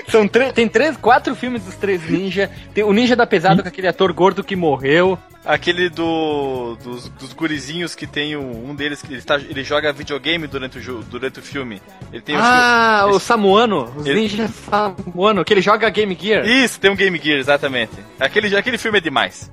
São 0.08 0.26
três, 0.28 0.52
tem 0.52 0.68
três, 0.68 0.96
quatro 0.96 1.34
filmes 1.34 1.62
dos 1.64 1.74
três 1.74 2.08
ninja. 2.08 2.50
Tem 2.74 2.84
o 2.84 2.92
Ninja 2.92 3.16
da 3.16 3.26
Pesada 3.26 3.62
com 3.62 3.68
aquele 3.68 3.88
ator 3.88 4.12
gordo 4.12 4.44
que 4.44 4.54
morreu. 4.56 5.18
Aquele 5.44 5.88
do, 5.88 6.76
dos, 6.76 7.08
dos 7.08 7.32
gurizinhos 7.32 7.94
que 7.96 8.06
tem 8.06 8.36
um, 8.36 8.70
um 8.70 8.74
deles 8.76 9.02
que 9.02 9.12
ele, 9.12 9.22
tá, 9.22 9.36
ele 9.36 9.64
joga 9.64 9.92
videogame 9.92 10.46
durante 10.46 10.78
o, 10.78 11.02
durante 11.02 11.40
o 11.40 11.42
filme. 11.42 11.82
Ele 12.12 12.22
tem 12.22 12.36
os- 12.36 12.42
Ah, 12.44 13.06
o 13.08 13.16
esse- 13.16 13.26
Samuano. 13.26 13.92
Os 13.96 14.06
Ele- 14.06 14.20
ninjas 14.20 14.50
Samuano, 14.50 15.44
que 15.44 15.52
ele 15.52 15.60
joga 15.60 15.90
Game 15.90 16.16
Gear. 16.20 16.46
Isso, 16.46 16.78
tem 16.78 16.90
um 16.90 16.96
Game 16.96 17.18
Gear, 17.18 17.38
exatamente. 17.40 17.92
Aquele, 18.20 18.56
aquele 18.56 18.78
filme 18.78 18.98
é 18.98 19.00
demais. 19.00 19.50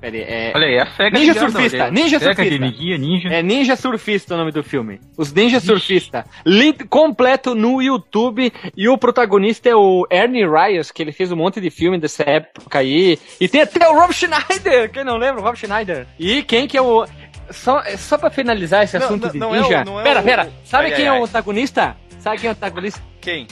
Pera 0.00 0.16
aí, 0.16 0.22
é, 0.22 0.52
Olha 0.54 0.66
aí, 0.66 0.78
a 0.78 0.86
SEGA 0.86 1.18
Ninja 1.18 1.34
surfista, 1.34 1.84
aí. 1.84 1.90
ninja 1.92 2.18
SEGA, 2.18 2.34
surfista. 2.34 2.66
Gear, 2.82 2.98
Ninja. 2.98 3.28
é 3.28 3.42
Ninja 3.42 3.76
Surfista 3.76 4.34
o 4.34 4.36
nome 4.38 4.50
do 4.50 4.62
filme. 4.64 5.00
Os 5.16 5.32
Ninja 5.32 5.60
Surfista. 5.60 6.24
Link 6.44 6.84
completo 6.88 7.54
no 7.54 7.80
YouTube. 7.80 8.52
E 8.76 8.88
o 8.88 8.98
protagonista 8.98 9.68
é 9.68 9.76
o 9.76 10.06
Ernie 10.10 10.44
Reyes, 10.48 10.90
que 10.90 11.02
ele 11.02 11.12
fez 11.12 11.30
um 11.30 11.36
monte 11.36 11.60
de 11.60 11.70
filme 11.70 11.98
dessa 11.98 12.24
época 12.28 12.80
aí. 12.80 13.16
E 13.40 13.48
tem 13.48 13.60
até 13.62 13.88
o 13.88 13.94
Rob 13.94 14.12
Schneider, 14.12 14.90
quem 14.90 15.04
não 15.04 15.16
lembra? 15.16 15.40
O 15.40 15.44
Rob 15.44 15.56
Schneider. 15.56 16.06
E 16.18 16.42
quem 16.42 16.66
que 16.66 16.76
é 16.76 16.82
o. 16.82 17.06
Só, 17.50 17.82
só 17.98 18.16
pra 18.18 18.30
finalizar 18.30 18.82
esse 18.82 18.98
Não, 18.98 19.04
assunto 19.06 19.24
não- 19.26 19.30
de 19.32 19.38
não 19.38 19.54
é 19.54 19.58
o- 19.60 19.62
ninja. 19.62 19.84
não 19.84 20.00
é 20.00 20.02
pera, 20.02 20.20
o- 20.20 20.24
pera. 20.24 20.52
Sabe 20.64 20.86
Ai, 20.88 20.94
quem 20.96 21.06
ai, 21.06 21.16
é 21.16 21.20
o 21.20 21.24
antagonista? 21.24 21.96
Sabe 22.18 22.38
quem 22.38 22.48
é 22.48 22.50
o 22.50 22.52
antagonista? 22.56 23.00
Quem? 23.20 23.46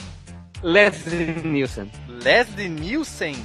Leslie 0.62 1.34
Nielsen. 1.44 1.90
Leslie 2.08 2.69
Nielsen? 2.69 3.37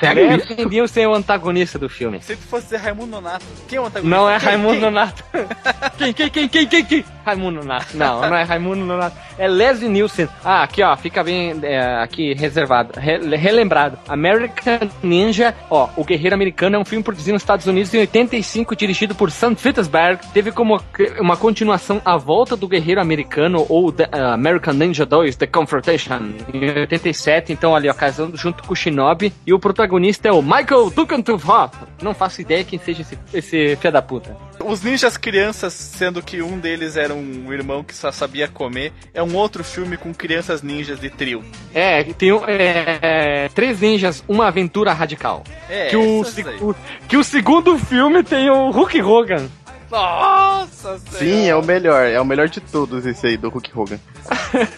Sério 0.00 0.36
isso? 0.36 0.48
Leslie 0.48 0.66
Nielsen 0.66 1.04
é 1.04 1.08
o 1.08 1.14
antagonista 1.14 1.78
do 1.78 1.88
filme. 1.88 2.20
Se 2.22 2.36
tu 2.36 2.42
fosse 2.42 2.76
Raimundo 2.76 3.10
Nonato, 3.12 3.44
quem 3.66 3.78
é 3.78 3.80
o 3.80 3.86
antagonista? 3.86 4.16
Não 4.16 4.30
é 4.30 4.38
Quem? 4.38 4.48
Raimundo 4.48 4.72
Quem? 4.72 4.80
Nonato. 4.80 5.24
quem, 5.98 6.12
quem, 6.12 6.30
quem, 6.30 6.48
quem, 6.48 6.66
quem, 6.66 6.84
quem? 6.84 7.04
Raimundo 7.28 7.60
Nonato. 7.60 7.96
Não, 7.96 8.20
não 8.22 8.36
é 8.36 8.42
Raimundo 8.42 8.84
Nonato. 8.84 9.16
É 9.38 9.46
Leslie 9.46 9.88
Nielsen. 9.88 10.28
Ah, 10.44 10.62
aqui 10.62 10.82
ó, 10.82 10.96
fica 10.96 11.22
bem 11.22 11.58
é, 11.62 12.02
aqui 12.02 12.34
reservado, 12.34 12.98
re- 12.98 13.36
relembrado. 13.36 13.98
American 14.08 14.88
Ninja, 15.02 15.54
ó, 15.70 15.88
O 15.96 16.04
Guerreiro 16.04 16.34
Americano 16.34 16.76
é 16.76 16.78
um 16.78 16.84
filme 16.84 17.02
produzido 17.04 17.32
nos 17.34 17.42
Estados 17.42 17.66
Unidos 17.66 17.92
em 17.94 17.98
85, 18.00 18.74
dirigido 18.74 19.14
por 19.14 19.30
Sam 19.30 19.54
Petersburg. 19.54 20.20
Teve 20.32 20.50
como 20.52 20.80
uma 21.20 21.36
continuação 21.36 22.00
A 22.04 22.16
Volta 22.16 22.56
do 22.56 22.66
Guerreiro 22.66 23.00
Americano 23.00 23.64
ou 23.68 23.92
The, 23.92 24.04
uh, 24.12 24.32
American 24.34 24.74
Ninja 24.74 25.04
2, 25.06 25.36
The 25.36 25.46
Confrontation, 25.46 26.18
em 26.52 26.80
87. 26.80 27.52
Então 27.52 27.74
ali, 27.76 27.88
ó, 27.88 27.94
casando 27.94 28.36
junto 28.36 28.62
com 28.62 28.72
o 28.72 28.76
Shinobi. 28.76 29.32
E 29.46 29.52
o 29.52 29.58
protagonista 29.58 30.28
é 30.28 30.32
o 30.32 30.42
Michael 30.42 30.90
Dukantuvop. 30.90 31.76
Não 32.02 32.14
faço 32.14 32.40
ideia 32.40 32.64
quem 32.64 32.78
seja 32.78 33.02
esse, 33.02 33.18
esse 33.34 33.76
filho 33.76 33.92
da 33.92 34.02
puta. 34.02 34.36
Os 34.64 34.82
ninjas 34.82 35.16
crianças, 35.16 35.72
sendo 35.72 36.20
que 36.22 36.42
um 36.42 36.58
deles 36.58 36.96
era 36.96 37.14
um 37.14 37.17
irmão 37.52 37.82
que 37.84 37.94
só 37.94 38.10
sabia 38.12 38.48
comer, 38.48 38.92
é 39.12 39.22
um 39.22 39.34
outro 39.36 39.62
filme 39.64 39.96
com 39.96 40.12
crianças 40.14 40.62
ninjas 40.62 41.00
de 41.00 41.10
trio. 41.10 41.44
É, 41.74 42.02
tem 42.04 42.32
um, 42.32 42.44
é, 42.46 42.98
é, 43.00 43.48
Três 43.54 43.80
Ninjas, 43.80 44.22
Uma 44.28 44.48
Aventura 44.48 44.92
Radical. 44.92 45.44
É, 45.68 45.86
que, 45.88 45.96
o, 45.96 46.22
o- 46.60 46.74
que 47.08 47.16
o 47.16 47.24
segundo 47.24 47.78
filme 47.78 48.22
tem 48.22 48.48
o 48.50 48.70
Hulk 48.70 49.00
Hogan. 49.02 49.48
Nossa 49.90 50.98
Sim, 51.10 51.48
é 51.48 51.56
o 51.56 51.62
melhor. 51.62 52.06
É 52.06 52.20
o 52.20 52.24
melhor 52.24 52.48
de 52.48 52.60
todos 52.60 53.06
esse 53.06 53.26
aí 53.26 53.36
do 53.36 53.48
Hulk 53.48 53.70
Hogan. 53.74 53.98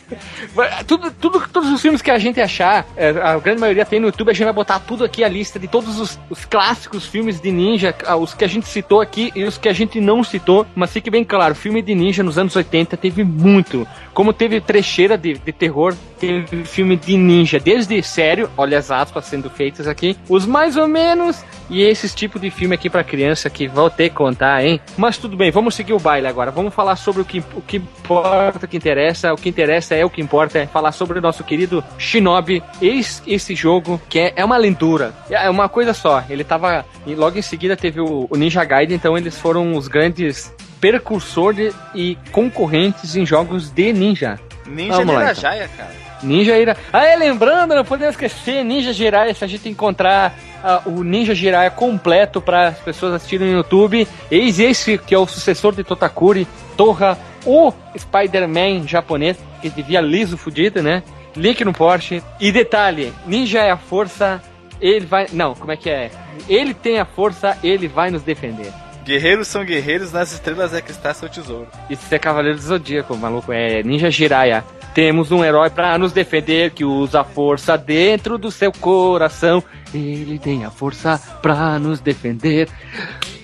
Tudo, 0.87 1.11
tudo, 1.11 1.49
todos 1.53 1.71
os 1.71 1.81
filmes 1.81 2.03
que 2.03 2.11
a 2.11 2.19
gente 2.19 2.41
achar, 2.41 2.87
é, 2.97 3.11
a 3.11 3.39
grande 3.39 3.61
maioria 3.61 3.85
tem 3.85 4.01
no 4.01 4.07
YouTube, 4.07 4.31
a 4.31 4.33
gente 4.33 4.45
vai 4.45 4.53
botar 4.53 4.79
tudo 4.81 5.05
aqui, 5.05 5.23
a 5.23 5.29
lista 5.29 5.59
de 5.59 5.69
todos 5.69 5.99
os, 5.99 6.19
os 6.29 6.45
clássicos 6.45 7.07
filmes 7.07 7.41
de 7.41 7.51
ninja, 7.51 7.95
os 8.21 8.35
que 8.35 8.45
a 8.45 8.49
gente 8.49 8.69
citou 8.69 9.01
aqui 9.01 9.33
e 9.35 9.45
os 9.45 9.57
que 9.57 9.69
a 9.69 9.73
gente 9.73 10.01
não 10.01 10.23
citou, 10.23 10.67
mas 10.75 10.93
fique 10.93 11.11
bem 11.11 11.25
claro, 11.25 11.55
filme 11.55 11.83
de 11.83 11.95
ninja 11.95 12.23
nos 12.23 12.39
anos 12.39 12.55
80 12.55 12.97
teve 12.97 13.25
muito. 13.25 13.87
Como 14.13 14.33
teve 14.33 14.61
trecheira 14.61 15.17
de, 15.17 15.35
de 15.35 15.53
terror, 15.53 15.95
teve 16.19 16.65
filme 16.65 16.97
de 16.97 17.17
ninja, 17.17 17.59
desde 17.59 18.03
sério, 18.03 18.51
olha 18.57 18.79
as 18.79 18.91
aspas 18.91 19.25
sendo 19.25 19.49
feitas 19.49 19.87
aqui, 19.87 20.17
os 20.29 20.47
mais 20.47 20.77
ou 20.77 20.89
menos, 20.89 21.45
e 21.69 21.83
esses 21.83 22.15
tipos 22.15 22.41
de 22.41 22.51
filme 22.51 22.75
aqui 22.75 22.91
pra 22.91 23.05
criança 23.05 23.49
que 23.49 23.69
vão 23.69 23.89
ter 23.89 24.11
que 24.11 24.17
contar, 24.17 24.65
hein? 24.65 24.81
Mas 25.01 25.17
tudo 25.17 25.35
bem, 25.35 25.51
vamos 25.51 25.75
seguir 25.75 25.95
o 25.95 25.99
baile 25.99 26.27
agora. 26.27 26.51
Vamos 26.51 26.75
falar 26.75 26.95
sobre 26.95 27.23
o 27.23 27.25
que, 27.25 27.43
o 27.55 27.63
que 27.63 27.79
importa, 27.79 28.67
o 28.67 28.69
que 28.69 28.77
interessa. 28.77 29.33
O 29.33 29.37
que 29.37 29.49
interessa 29.49 29.95
é 29.95 30.05
o 30.05 30.11
que 30.11 30.21
importa, 30.21 30.59
é 30.59 30.67
falar 30.67 30.93
sobre 30.93 31.19
o 31.19 31.23
nosso 31.23 31.43
querido 31.43 31.83
Shinobi. 31.97 32.63
Eis 32.83 33.23
esse 33.27 33.55
jogo 33.55 33.99
que 34.11 34.19
é, 34.19 34.35
é 34.37 34.45
uma 34.45 34.59
lendura. 34.59 35.15
É 35.31 35.49
uma 35.49 35.71
coisa 35.71 35.95
só. 35.95 36.23
Ele 36.29 36.45
tava. 36.45 36.85
E 37.07 37.15
logo 37.15 37.39
em 37.39 37.43
seguida 37.43 37.79
teve 37.79 37.99
o, 37.99 38.27
o 38.29 38.37
Ninja 38.37 38.63
Gaiden, 38.63 38.95
então 38.95 39.17
eles 39.17 39.39
foram 39.39 39.75
os 39.75 39.89
grandes 39.89 40.55
percursores 40.83 41.75
e 41.95 42.19
concorrentes 42.31 43.17
em 43.17 43.25
jogos 43.25 43.71
de 43.71 43.95
ninja. 43.95 44.39
Ninja 44.67 44.97
Vamos 44.99 45.09
de 45.09 45.15
lá, 45.15 45.23
Irajaya, 45.23 45.69
cara. 45.79 46.10
Ninja 46.23 46.59
Ira. 46.59 46.77
Ah, 46.93 47.07
é, 47.07 47.17
lembrando, 47.17 47.75
não 47.75 47.85
podemos 47.85 48.15
esquecer, 48.15 48.65
Ninja 48.65 48.93
Jiraiya, 48.93 49.35
se 49.35 49.45
a 49.45 49.47
gente 49.49 49.69
encontrar 49.69 50.35
ah, 50.63 50.83
o 50.87 51.03
Ninja 51.03 51.35
Jiraiya 51.35 51.71
completo 51.71 52.41
para 52.41 52.69
as 52.69 52.79
pessoas 52.79 53.15
assistirem 53.15 53.49
no 53.49 53.59
YouTube, 53.59 54.07
eis 54.31 54.59
esse 54.59 54.99
que 54.99 55.15
é 55.15 55.19
o 55.19 55.27
sucessor 55.27 55.75
de 55.75 55.85
Totakuri, 55.85 56.47
Torra, 56.77 57.19
o 57.45 57.73
Spider-Man 57.97 58.87
japonês, 58.87 59.39
que 59.61 59.71
devia 59.71 60.01
liso 60.01 60.37
fudido, 60.37 60.83
né? 60.83 61.03
Link 61.37 61.65
no 61.65 61.73
Porsche. 61.73 62.23
E 62.39 62.51
detalhe, 62.51 63.13
ninja 63.27 63.61
é 63.61 63.71
a 63.71 63.77
força, 63.77 64.43
ele 64.81 65.07
vai... 65.07 65.27
Não, 65.33 65.55
como 65.55 65.73
é 65.73 65.77
que 65.77 65.89
é? 65.89 66.11
Ele 66.49 66.75
tem 66.75 66.99
a 66.99 67.05
força, 67.05 67.57
ele 67.63 67.87
vai 67.87 68.11
nos 68.11 68.23
defender. 68.23 68.73
Guerreiros 69.05 69.49
são 69.49 69.65
guerreiros, 69.65 70.13
nas 70.13 70.33
estrelas 70.33 70.75
é 70.75 70.81
que 70.81 70.91
está 70.91 71.13
seu 71.15 71.29
tesouro. 71.29 71.69
Isso 71.89 72.15
é 72.15 72.19
Cavaleiro 72.19 72.59
do 72.59 72.63
Zodíaco, 72.63 73.17
maluco. 73.17 73.53
É 73.53 73.83
Ninja 73.83 74.11
Jiraiya. 74.11 74.65
Temos 74.95 75.31
um 75.31 75.45
herói 75.45 75.71
pra 75.71 75.97
nos 75.99 76.13
defender 76.13 76.71
que 76.73 76.85
usa 76.85 77.21
a 77.21 77.25
força 77.25 77.79
dentro 77.79 78.37
do 78.37 78.51
seu 78.51 78.73
coração. 78.73 79.63
Ele 79.95 80.39
tem 80.39 80.65
a 80.65 80.71
força 80.71 81.21
pra 81.41 81.79
nos 81.79 82.01
defender. 82.01 82.69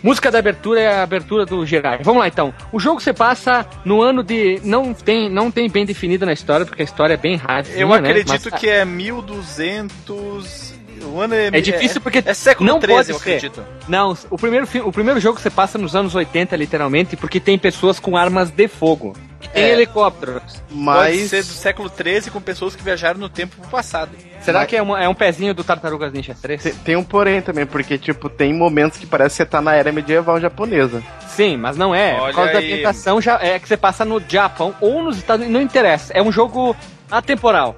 Música 0.02 0.30
da 0.30 0.38
abertura 0.38 0.80
é 0.80 0.86
a 0.86 1.02
abertura 1.02 1.44
do 1.44 1.66
Jiraiya. 1.66 2.00
Vamos 2.02 2.20
lá 2.20 2.28
então. 2.28 2.54
O 2.70 2.78
jogo 2.78 3.00
se 3.00 3.12
passa 3.12 3.66
no 3.84 4.00
ano 4.02 4.22
de. 4.22 4.60
Não 4.62 4.94
tem, 4.94 5.28
não 5.28 5.50
tem 5.50 5.68
bem 5.68 5.84
definido 5.84 6.24
na 6.24 6.32
história, 6.32 6.64
porque 6.64 6.82
a 6.82 6.84
história 6.84 7.14
é 7.14 7.16
bem 7.16 7.36
rasa. 7.36 7.72
Eu 7.72 7.92
acredito 7.92 8.50
que 8.52 8.68
é 8.68 8.84
1200. 8.84 10.65
O 11.06 11.20
ano 11.20 11.34
é, 11.34 11.46
É 11.48 11.60
difícil 11.60 12.00
porque 12.00 12.22
é 12.24 12.34
século 12.34 12.68
não 12.68 12.78
13, 12.80 12.96
pode 12.96 13.10
eu 13.10 13.16
acredito. 13.16 13.64
Não, 13.88 14.16
o 14.30 14.36
primeiro, 14.36 14.66
o 14.84 14.92
primeiro 14.92 15.20
jogo 15.20 15.40
você 15.40 15.50
passa 15.50 15.78
nos 15.78 15.94
anos 15.96 16.14
80, 16.14 16.54
literalmente, 16.56 17.16
porque 17.16 17.38
tem 17.40 17.58
pessoas 17.58 17.98
com 18.00 18.16
armas 18.16 18.50
de 18.50 18.68
fogo. 18.68 19.14
Tem 19.52 19.62
É. 19.64 19.70
helicópteros. 19.72 20.42
Pode 20.42 20.64
Mas. 20.74 21.30
ser 21.30 21.42
do 21.42 21.52
século 21.52 21.88
13 21.88 22.30
com 22.30 22.40
pessoas 22.40 22.74
que 22.74 22.82
viajaram 22.82 23.20
no 23.20 23.28
tempo 23.28 23.56
passado. 23.70 24.10
Será 24.40 24.60
Mas- 24.60 24.68
que 24.68 24.76
é, 24.76 24.82
uma- 24.82 25.02
é 25.02 25.08
um 25.08 25.14
pezinho 25.14 25.54
do 25.54 25.62
Tartarugas 25.62 26.12
Ninja 26.12 26.34
3? 26.40 26.62
te- 26.62 26.72
Tem 26.72 26.96
um 26.96 27.04
porém 27.04 27.40
também, 27.40 27.64
porque, 27.64 27.96
tipo, 27.96 28.28
tem 28.28 28.52
momentos 28.52 28.98
que 28.98 29.06
parece 29.06 29.30
que 29.30 29.36
você 29.36 29.46
tá 29.46 29.60
na 29.60 29.74
era 29.74 29.92
medieval 29.92 30.40
japonesa. 30.40 31.02
Sim, 31.28 31.56
mas 31.58 31.76
não 31.76 31.94
é. 31.94 32.14
Olha 32.14 32.32
Por 32.32 32.34
causa 32.36 32.52
da 32.52 32.58
aí. 32.58 32.64
ambientação 32.72 33.20
já 33.20 33.38
é 33.40 33.58
que 33.58 33.68
você 33.68 33.76
passa 33.76 34.04
no 34.04 34.20
Japão 34.28 34.74
ou 34.80 35.02
nos 35.02 35.16
Estados 35.16 35.44
Unidos, 35.44 35.60
não 35.60 35.64
interessa. 35.64 36.12
É 36.12 36.22
um 36.22 36.32
jogo 36.32 36.74
atemporal. 37.10 37.76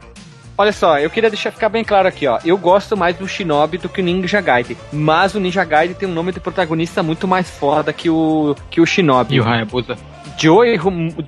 Olha 0.61 0.73
só, 0.73 0.99
eu 0.99 1.09
queria 1.09 1.31
deixar 1.31 1.53
ficar 1.53 1.69
bem 1.69 1.85
claro 1.85 2.09
aqui, 2.09 2.27
ó. 2.27 2.41
Eu 2.45 2.59
gosto 2.59 2.97
mais 2.97 3.15
do 3.17 3.29
Shinobi 3.29 3.79
do 3.79 3.89
que 3.89 4.01
o 4.01 4.05
Ninja 4.05 4.41
Gaiden. 4.41 4.77
Mas 4.93 5.33
o 5.37 5.39
Ninja 5.41 5.63
Gaiden 5.65 5.95
tem 5.95 6.09
um 6.09 6.13
nome 6.13 6.33
de 6.33 6.41
protagonista 6.41 7.01
muito 7.01 7.29
mais 7.29 7.49
foda 7.49 7.93
que 7.93 8.11
o, 8.11 8.57
que 8.69 8.81
o 8.81 8.87
Shinobi. 8.87 9.37
E 9.37 9.41
o 9.41 9.45
Hayabusa. 9.49 9.97
Joey, 10.37 10.77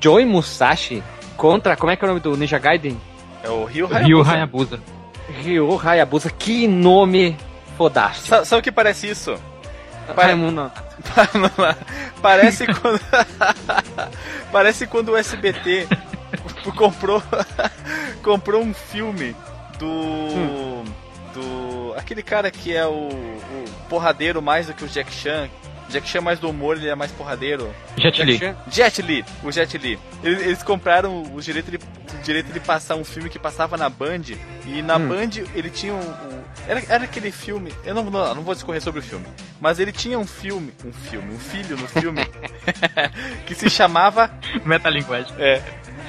Joey 0.01 0.27
Musashi 0.27 1.01
contra. 1.37 1.77
Como 1.77 1.93
é 1.93 1.97
que 1.97 2.05
é 2.05 2.07
o 2.07 2.09
nome 2.09 2.21
do 2.21 2.37
Ninja 2.37 2.59
Gaiden? 2.59 3.01
É 3.45 3.49
o 3.49 3.65
Rio 3.65 3.87
E 3.87 4.15
o 4.15 4.23
Hayabusa. 4.23 4.31
Hayabusa. 4.33 4.81
Ryo 5.45 5.81
Hayabusa. 5.81 6.31
Que 6.31 6.67
nome 6.67 7.37
fodástico. 7.79 8.27
Sa- 8.27 8.45
Sabe 8.45 8.61
o 8.61 8.63
que 8.65 8.73
parece 8.73 9.09
isso? 9.09 9.37
Pare-. 10.17 10.35
Parece 12.21 12.67
quando. 12.67 13.01
Parece 14.51 14.87
quando 14.89 15.11
o 15.13 15.17
SBT 15.17 15.87
comprou. 16.77 17.23
comprou 18.23 18.63
um 18.63 18.75
filme 18.75 19.35
do. 19.79 20.85
Do. 21.35 21.95
Aquele 21.97 22.23
cara 22.23 22.51
que 22.51 22.75
é 22.75 22.87
o, 22.87 23.09
o 23.09 23.65
porradeiro 23.89 24.41
mais 24.43 24.67
do 24.67 24.75
que 24.75 24.85
o 24.85 24.89
Jack 24.89 25.13
Chan. 25.13 25.49
Jack 25.89 26.09
Chan 26.09 26.19
é 26.19 26.23
mais 26.23 26.39
do 26.39 26.49
humor, 26.49 26.77
ele 26.77 26.89
é 26.89 26.95
mais 26.95 27.11
porradeiro. 27.11 27.75
Jet 27.99 28.23
Li. 28.23 28.39
Jet 28.71 29.03
Li, 29.03 29.25
o 29.43 29.51
Jet 29.51 29.77
Li. 29.77 29.99
Eles, 30.23 30.41
eles 30.43 30.63
compraram 30.63 31.25
o 31.35 31.41
direito, 31.41 31.69
de, 31.69 31.79
o 31.79 32.23
direito 32.23 32.53
de 32.53 32.61
passar 32.61 32.95
um 32.95 33.03
filme 33.05 33.29
que 33.29 33.41
passava 33.41 33.77
na 33.77 33.89
Band. 33.89 34.23
E 34.67 34.83
na 34.83 34.97
Hum. 34.99 35.09
Band 35.09 35.31
ele 35.53 35.69
tinha 35.69 35.93
um. 35.93 35.99
um- 35.99 36.41
era, 36.69 36.81
era 36.89 37.05
aquele 37.05 37.33
filme. 37.33 37.73
Eu 37.85 37.93
não, 37.95 38.05
não, 38.05 38.35
não 38.37 38.43
vou 38.43 38.55
discorrer 38.55 38.81
sobre 38.81 39.01
o 39.01 39.03
filme. 39.03 39.27
Mas 39.61 39.81
ele 39.81 39.91
tinha 39.91 40.17
um 40.17 40.27
filme. 40.27 40.73
Um 40.85 40.93
filme, 40.93 41.35
um 41.35 41.39
filho 41.41 41.77
no 41.77 41.89
filme. 41.89 42.21
que 43.47 43.55
se 43.57 43.69
chamava. 43.69 44.31
Metalinguagem. 44.65 45.35
É. 45.41 45.61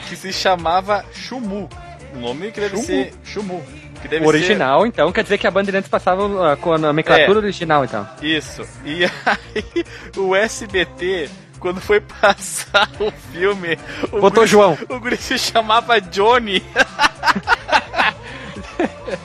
Que 0.09 0.15
se 0.15 0.31
chamava 0.33 1.05
Chumu. 1.13 1.69
O 2.13 2.19
nome 2.19 2.51
que 2.51 2.59
deve 2.59 2.75
Chumu? 2.75 2.85
ser 2.85 3.13
Chumu. 3.23 3.63
Que 4.01 4.07
deve 4.07 4.25
original, 4.25 4.85
então, 4.85 5.11
quer 5.11 5.21
dizer 5.23 5.37
que 5.37 5.45
a 5.45 5.51
Bandeirantes 5.51 5.89
passava 5.89 6.51
ah, 6.51 6.57
com 6.57 6.73
a 6.73 6.77
nomenclatura 6.77 7.39
É. 7.39 7.43
original, 7.43 7.85
então. 7.85 8.07
ser. 8.19 8.25
Isso. 8.25 8.67
E 8.83 9.05
aí 9.05 9.85
o 10.17 10.35
SBT. 10.35 11.29
Quando 11.59 11.79
foi 11.79 12.01
passar 12.01 12.89
o 12.99 13.11
filme, 13.31 13.77
o 14.05 14.19
Botou 14.19 14.31
guri- 14.31 14.47
João. 14.47 14.75
O 14.89 14.99
guri 14.99 15.15
se 15.15 15.37
chamava 15.37 16.01
Johnny. 16.01 16.63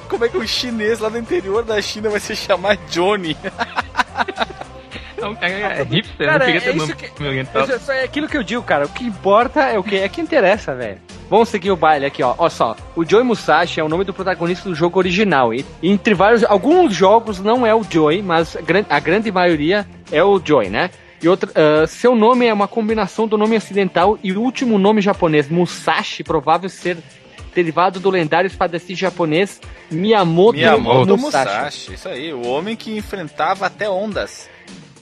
Como 0.08 0.22
é 0.24 0.28
que 0.28 0.36
um 0.36 0.46
chinês 0.46 0.98
lá 0.98 1.08
no 1.08 1.16
interior 1.18 1.64
da 1.64 1.80
China 1.80 2.10
vai 2.10 2.20
se 2.20 2.36
chamar 2.36 2.76
Johnny? 2.90 3.34
Não, 5.28 5.34
cara, 5.36 5.52
é 5.52 5.82
hipster, 5.82 6.26
Cara, 6.26 6.38
não 6.38 6.46
queria 6.46 6.58
é 6.58 6.62
ter 6.62 6.70
isso 6.70 6.78
nome 6.78 6.94
que-. 6.94 7.74
Isso, 7.76 7.92
é 7.92 8.04
aquilo 8.04 8.28
que 8.28 8.36
eu 8.36 8.42
digo, 8.42 8.62
cara. 8.62 8.86
O 8.86 8.88
que 8.88 9.04
importa 9.04 9.62
é 9.64 9.78
o 9.78 9.82
que 9.82 9.96
é 9.96 10.08
que 10.08 10.20
interessa, 10.20 10.74
velho. 10.74 10.98
Vamos 11.28 11.48
seguir 11.48 11.70
o 11.70 11.76
baile 11.76 12.06
aqui, 12.06 12.22
ó. 12.22 12.34
Olha 12.38 12.50
só. 12.50 12.76
O 12.94 13.04
Joey 13.04 13.24
Musashi 13.24 13.80
é 13.80 13.84
o 13.84 13.88
nome 13.88 14.04
do 14.04 14.14
protagonista 14.14 14.68
do 14.68 14.74
jogo 14.74 14.98
original. 14.98 15.52
E 15.52 15.64
entre 15.82 16.14
vários. 16.14 16.44
Alguns 16.44 16.94
jogos 16.94 17.40
não 17.40 17.66
é 17.66 17.74
o 17.74 17.82
Joey, 17.82 18.22
mas 18.22 18.56
a 18.56 18.60
gran- 18.60 18.84
a 18.88 19.00
grande 19.00 19.30
maioria 19.32 19.86
é 20.12 20.22
o 20.22 20.40
Joey, 20.42 20.68
né? 20.70 20.90
E 21.20 21.28
outra, 21.28 21.50
ah, 21.54 21.86
seu 21.86 22.14
nome 22.14 22.46
é 22.46 22.52
uma 22.52 22.68
combinação 22.68 23.26
do 23.26 23.36
nome 23.38 23.56
ocidental 23.56 24.18
e 24.22 24.32
o 24.32 24.40
último 24.40 24.78
nome 24.78 25.00
japonês, 25.00 25.48
Musashi, 25.48 26.22
provável 26.22 26.68
ser 26.68 26.98
derivado 27.54 27.98
do 27.98 28.10
lendário 28.10 28.46
espadachim 28.46 28.94
japonês 28.94 29.58
Miyamoto, 29.90 30.58
Miyamoto 30.58 31.16
Musashi. 31.16 31.48
Musashi. 31.54 31.94
Isso 31.94 32.08
aí, 32.08 32.32
o 32.34 32.46
homem 32.46 32.76
que 32.76 32.96
enfrentava 32.96 33.64
até 33.66 33.88
ondas. 33.88 34.48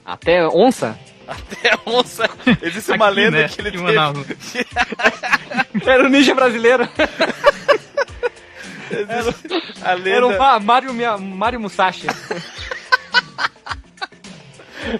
Até 0.04 0.46
onça? 0.46 0.99
Até 1.26 1.73
onça. 1.87 2.28
Existe 2.62 2.92
uma 2.92 3.06
Aqui, 3.06 3.14
lenda 3.16 3.38
né? 3.42 3.49
que 3.49 3.61
ele 3.61 3.70
teve. 3.70 3.82
Manaus. 3.82 4.26
Era 5.87 6.04
o 6.04 6.08
ninja 6.08 6.34
brasileiro. 6.34 6.87
Existe 8.90 9.62
a 9.82 9.90
Era 9.92 9.94
lenda. 9.99 10.26
um 10.26 10.37
Ma- 10.38 10.61
Mario, 10.61 10.92
Mia- 10.92 11.16
Mario 11.18 11.58
Musashi. 11.61 12.06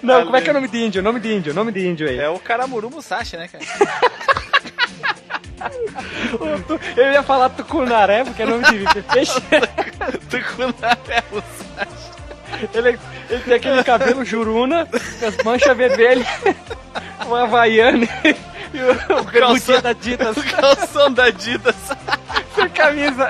Não, 0.01 0.23
como 0.25 0.35
é 0.35 0.41
que 0.41 0.49
é 0.49 0.51
o 0.51 0.55
nome 0.55 0.67
de 0.67 0.83
índio? 0.83 1.03
Nome 1.03 1.19
de 1.19 1.31
índio, 1.31 1.53
nome 1.53 1.71
de 1.71 1.87
índio 1.87 2.09
aí. 2.09 2.17
É 2.19 2.27
o 2.27 2.39
Karamuru 2.39 2.89
Musashi, 2.89 3.37
né, 3.37 3.47
cara? 3.47 3.63
Eu 6.97 7.11
ia 7.11 7.21
falar 7.21 7.49
tucunaré, 7.49 8.23
porque 8.23 8.41
é 8.41 8.45
nome 8.47 8.63
de 8.65 9.01
peixe. 9.03 9.39
Tucunaré 10.29 11.23
Musashi. 11.31 12.14
Ele, 12.73 12.99
ele 13.29 13.39
tem 13.43 13.53
aquele 13.55 13.83
cabelo 13.83 14.23
juruna, 14.25 14.87
com 15.19 15.25
as 15.25 15.37
manchas 15.43 15.75
vermelhas, 15.77 16.27
uma 17.25 17.43
havaiana 17.43 18.07
e 18.73 18.79
o, 19.13 19.19
o 19.19 19.23
bermudinha 19.23 19.81
da 19.81 19.89
Adidas, 19.89 20.37
O 20.37 20.43
calção 20.43 21.11
da 21.13 21.25
Adidas. 21.25 21.75
sem 22.55 22.69
camisa. 22.69 23.29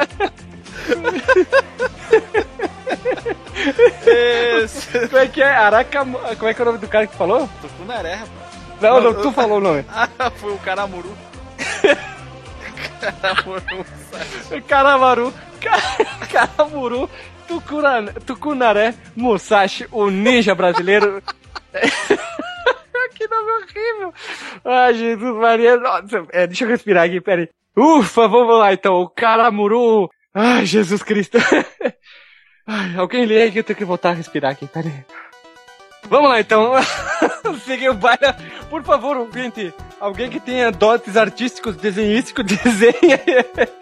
Esse... 4.06 5.08
Como 5.08 5.18
é 5.18 5.28
que 5.28 5.42
é? 5.42 5.56
Araca... 5.56 6.06
Como 6.38 6.48
é 6.50 6.54
que 6.54 6.62
é 6.62 6.64
o 6.64 6.66
nome 6.66 6.78
do 6.80 6.88
cara 6.88 7.08
que 7.08 7.16
falou? 7.16 7.50
Tucunaré, 7.62 8.14
rapaz. 8.16 8.46
Não, 8.82 9.00
não, 9.02 9.14
tu 9.14 9.32
falou 9.32 9.58
o 9.58 9.62
nome. 9.62 9.86
Ah, 10.20 10.32
foi 10.32 10.52
o. 10.54 10.58
Karamuru 10.60 11.16
Musashi. 13.72 14.62
Caramaru, 14.68 15.34
Ca- 15.62 16.28
Caramuru, 16.32 17.10
Tucura- 17.48 18.14
Tucunaré, 18.26 18.94
Musashi, 19.16 19.88
o 19.92 20.10
ninja 20.10 20.56
brasileiro. 20.56 21.22
que 23.16 23.28
nome 23.28 23.52
horrível. 23.52 24.14
Ai, 24.64 24.94
Jesus 24.94 25.36
Maria. 25.36 25.78
Nossa, 25.78 26.26
é, 26.32 26.48
deixa 26.48 26.66
eu 26.66 26.70
respirar 26.70 27.06
aqui, 27.06 27.22
peraí. 27.22 27.50
Ufa, 27.78 28.28
vamos 28.28 28.58
lá 28.58 28.74
então. 28.74 28.96
O 29.02 29.10
Caramuru. 29.10 30.10
Ai, 30.34 30.66
Jesus 30.66 31.02
Cristo. 31.04 31.38
Ai, 32.68 32.96
alguém 32.98 33.26
lê 33.26 33.52
que 33.52 33.60
eu 33.60 33.64
tenho 33.64 33.78
que 33.78 33.86
voltar 33.86 34.10
a 34.10 34.14
respirar 34.14 34.52
aqui, 34.52 34.68
peraí. 34.68 35.06
Vamos 36.10 36.30
lá 36.30 36.40
então. 36.40 36.74
Seguir 37.66 37.90
o 37.90 37.94
baile. 37.94 38.20
Por 38.70 38.84
favor, 38.84 39.18
ouvinte. 39.18 39.74
Alguém 40.06 40.30
que 40.30 40.40
tenha 40.40 40.72
dotes 40.72 41.18
artísticos, 41.18 41.76
desenhísticos, 41.78 42.46
desenha 42.46 43.20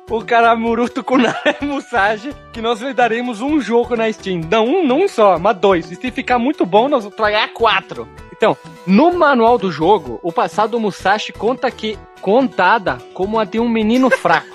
o 0.09 0.23
Karamuru 0.23 0.87
Tukunare 0.87 1.57
Musashi, 1.59 2.33
que 2.53 2.61
nós 2.61 2.79
lhe 2.79 2.93
daremos 2.93 3.41
um 3.41 3.59
jogo 3.59 3.97
na 3.97 4.09
Steam. 4.09 4.39
Não 4.49 4.65
um, 4.65 4.87
não 4.87 5.01
um 5.01 5.07
só, 5.09 5.37
mas 5.37 5.57
dois. 5.57 5.91
E 5.91 5.97
se 5.97 6.11
ficar 6.11 6.39
muito 6.39 6.65
bom, 6.65 6.87
nós 6.87 7.03
vamos 7.03 7.17
tragar 7.17 7.51
quatro. 7.51 8.07
Então, 8.31 8.55
no 8.87 9.11
manual 9.11 9.57
do 9.57 9.69
jogo, 9.69 10.17
o 10.23 10.31
passado 10.31 10.71
do 10.71 10.79
Musashi 10.79 11.33
conta 11.33 11.69
que 11.69 11.99
contada 12.21 12.99
como 13.13 13.37
a 13.37 13.43
de 13.43 13.59
um 13.59 13.67
menino 13.67 14.09
fraco. 14.09 14.47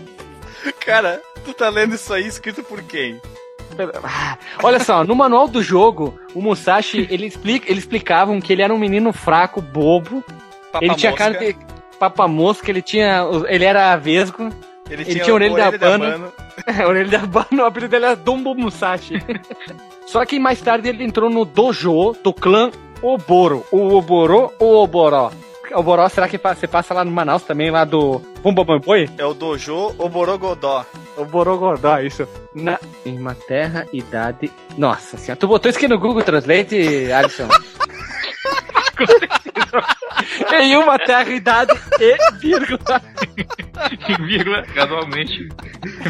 Cara, 0.80 1.20
tu 1.44 1.52
tá 1.52 1.68
lendo 1.68 1.94
isso 1.94 2.14
aí 2.14 2.26
escrito 2.26 2.62
por 2.62 2.82
quem? 2.82 3.20
Ah, 4.02 4.38
Olha 4.62 4.80
só, 4.80 5.04
no 5.04 5.14
manual 5.14 5.46
do 5.46 5.62
jogo, 5.62 6.18
o 6.34 6.40
Musashi, 6.40 7.06
ele, 7.10 7.26
explica, 7.26 7.70
ele 7.70 7.80
explicavam 7.80 8.40
que 8.40 8.50
ele 8.50 8.62
era 8.62 8.72
um 8.72 8.78
menino 8.78 9.12
fraco, 9.12 9.60
bobo. 9.60 10.24
Ele 10.80 10.94
tinha 10.94 11.12
Papamosca. 11.12 11.16
cara 11.16 11.38
de 11.38 11.56
papamosca, 11.98 12.70
ele 12.70 12.82
tinha. 12.82 13.26
Ele 13.48 13.64
era 13.64 13.96
vesgo. 13.96 14.50
Ele, 14.88 15.02
ele 15.02 15.20
tinha 15.20 15.34
orelha 15.34 15.72
da. 15.72 15.96
A 16.84 16.86
orelha 16.86 17.10
da 17.10 17.18
Habano, 17.18 17.46
o 17.62 17.66
apelido 17.66 17.90
dele 17.90 18.04
era 18.06 18.16
Dumbo 18.16 18.54
Musashi. 18.54 19.22
Só 20.06 20.24
que 20.24 20.38
mais 20.38 20.60
tarde 20.60 20.88
ele 20.88 21.04
entrou 21.04 21.28
no 21.28 21.44
dojo 21.44 22.14
do 22.22 22.32
clã 22.32 22.70
Oboro. 23.02 23.66
O 23.72 23.94
Oboro 23.94 24.52
ou 24.58 24.84
Oboró. 24.84 25.32
O 25.74 25.82
Boró, 25.82 26.08
será 26.08 26.28
que 26.28 26.38
você 26.38 26.68
passa 26.68 26.94
lá 26.94 27.04
no 27.04 27.10
Manaus 27.10 27.42
também, 27.42 27.72
lá 27.72 27.84
do 27.84 28.22
Bumba 28.40 28.62
Bum 28.62 28.78
Boi? 28.78 29.10
É 29.18 29.26
o 29.26 29.34
Dojo 29.34 29.92
Oborogodó. 29.98 30.86
O 31.16 31.24
Borogodó, 31.24 31.98
isso. 31.98 32.26
Na... 32.54 32.78
Em 33.04 33.18
uma 33.18 33.34
terra, 33.34 33.84
idade... 33.92 34.50
Nossa 34.78 35.18
senhora, 35.18 35.38
tu 35.38 35.48
botou 35.48 35.68
isso 35.68 35.78
aqui 35.78 35.88
no 35.88 35.98
Google 35.98 36.22
Translate, 36.22 37.10
Alisson? 37.12 37.48
em 40.60 40.76
uma 40.76 40.98
terra, 40.98 41.30
idade 41.30 41.72
e 42.00 42.16
vírgula. 42.38 43.02
Vírgula, 44.26 44.62
gradualmente. 44.74 45.48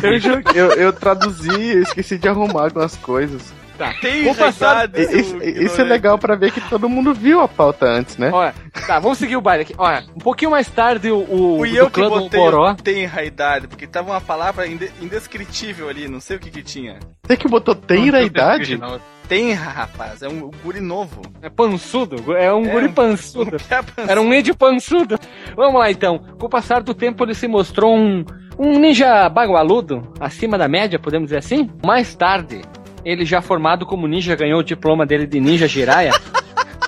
Eu. 0.02 0.42
Eu, 0.54 0.72
eu 0.74 0.92
traduzi 0.92 1.50
e 1.50 1.82
esqueci 1.82 2.16
de 2.18 2.28
arrumar 2.28 2.64
algumas 2.64 2.96
coisas. 2.96 3.52
Tá. 3.76 3.92
Tem 4.00 4.24
Vou 4.24 4.34
passar- 4.34 4.88
Isso, 4.96 5.36
isso 5.42 5.80
é 5.82 5.84
legal 5.84 6.16
pra 6.16 6.34
ver 6.34 6.50
que 6.50 6.62
todo 6.62 6.88
mundo 6.88 7.12
viu 7.12 7.42
a 7.42 7.48
pauta 7.48 7.84
antes, 7.84 8.16
né? 8.16 8.30
Olha, 8.32 8.54
tá, 8.86 8.98
vamos 8.98 9.18
seguir 9.18 9.36
o 9.36 9.40
baile 9.42 9.64
aqui. 9.64 9.74
Olha, 9.76 10.02
um 10.16 10.20
pouquinho 10.20 10.50
mais 10.50 10.66
tarde 10.70 11.10
o, 11.10 11.18
o, 11.18 11.58
Fui 11.58 11.70
do 11.70 11.76
eu 11.76 11.86
que 11.90 11.92
clã 12.00 12.08
do 12.08 12.20
botei 12.20 12.40
Boró. 12.40 12.70
o 12.70 12.74
tem 12.76 13.04
idade, 13.04 13.68
porque 13.68 13.86
tava 13.86 14.12
uma 14.12 14.20
palavra 14.20 14.66
inde- 14.66 14.90
indescritível 15.02 15.90
ali, 15.90 16.08
não 16.08 16.20
sei 16.20 16.36
o 16.38 16.40
que 16.40 16.50
que 16.50 16.62
tinha. 16.62 16.98
Você 17.26 17.36
que 17.36 17.46
botou 17.48 17.74
tem 17.74 18.08
a 18.14 18.22
idade? 18.22 18.62
Original. 18.62 18.98
Tem, 19.28 19.52
rapaz, 19.52 20.22
é 20.22 20.28
um 20.28 20.50
guri 20.62 20.80
novo. 20.80 21.20
É 21.42 21.48
pançudo, 21.50 22.36
é 22.36 22.52
um 22.54 22.64
É, 22.64 22.70
guri 22.70 22.86
um- 22.86 22.92
pançudo. 22.92 23.56
Que 23.58 23.74
é 23.74 23.82
Era 24.08 24.20
um 24.22 24.32
índio 24.32 24.54
pançudo. 24.56 25.18
Vamos 25.56 25.80
lá 25.80 25.90
então. 25.90 26.18
Com 26.38 26.46
o 26.46 26.48
passar 26.48 26.82
do 26.82 26.94
tempo 26.94 27.24
ele 27.24 27.34
se 27.34 27.48
mostrou 27.48 27.96
um, 27.96 28.24
um 28.58 28.78
ninja 28.78 29.28
bagualudo, 29.28 30.12
acima 30.20 30.56
da 30.56 30.68
média, 30.68 30.98
podemos 30.98 31.26
dizer 31.26 31.38
assim. 31.38 31.68
Mais 31.84 32.14
tarde, 32.14 32.62
ele 33.04 33.24
já 33.24 33.42
formado 33.42 33.84
como 33.84 34.06
ninja 34.06 34.36
ganhou 34.36 34.60
o 34.60 34.64
diploma 34.64 35.04
dele 35.04 35.26
de 35.26 35.40
ninja 35.40 35.66
Jiraiya. 35.66 36.12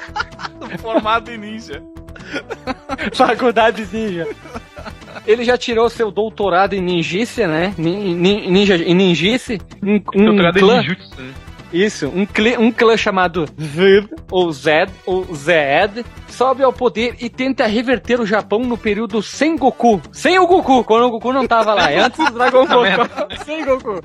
formado 0.81 1.31
em 1.33 1.39
ninja. 1.39 1.83
Faculdade 3.15 3.87
ninja. 3.93 4.29
Ele 5.27 5.45
já 5.45 5.59
tirou 5.59 5.91
seu 5.91 6.11
doutorado 6.11 6.75
em 6.75 6.81
ninjice, 6.81 7.47
né? 7.47 7.75
Nin- 7.77 8.15
nin- 8.15 8.51
Ninja, 8.51 8.77
em 8.77 8.95
ninjice. 8.95 9.61
Um, 9.83 9.97
um 10.15 10.25
Doutorado 10.27 10.59
clã, 10.59 10.81
em 10.81 10.85
Jutsu, 10.85 11.21
né? 11.21 11.33
Isso, 11.73 12.09
um, 12.09 12.25
clã, 12.25 12.59
um 12.59 12.73
clã 12.73 12.97
chamado 12.97 13.47
Zed, 13.61 14.09
ou 14.31 14.51
Zed, 14.53 14.93
ou 15.05 15.25
Zed, 15.35 16.05
sobe 16.29 16.63
ao 16.63 16.73
poder 16.73 17.17
e 17.21 17.29
tenta 17.29 17.67
reverter 17.67 18.21
o 18.21 18.27
Japão 18.27 18.61
no 18.61 18.77
período 18.77 19.23
sem 19.23 19.57
Goku. 19.57 20.01
Sem 20.13 20.39
o 20.39 20.47
Goku, 20.47 20.85
quando 20.85 21.07
o 21.07 21.11
Goku 21.11 21.33
não 21.33 21.47
tava 21.47 21.75
lá. 21.75 21.91
É 21.91 21.99
antes 22.01 22.25
do 22.25 22.33
Dragon 22.33 22.67
Ball. 22.67 22.85
sem 23.45 23.65
Goku. 23.65 24.01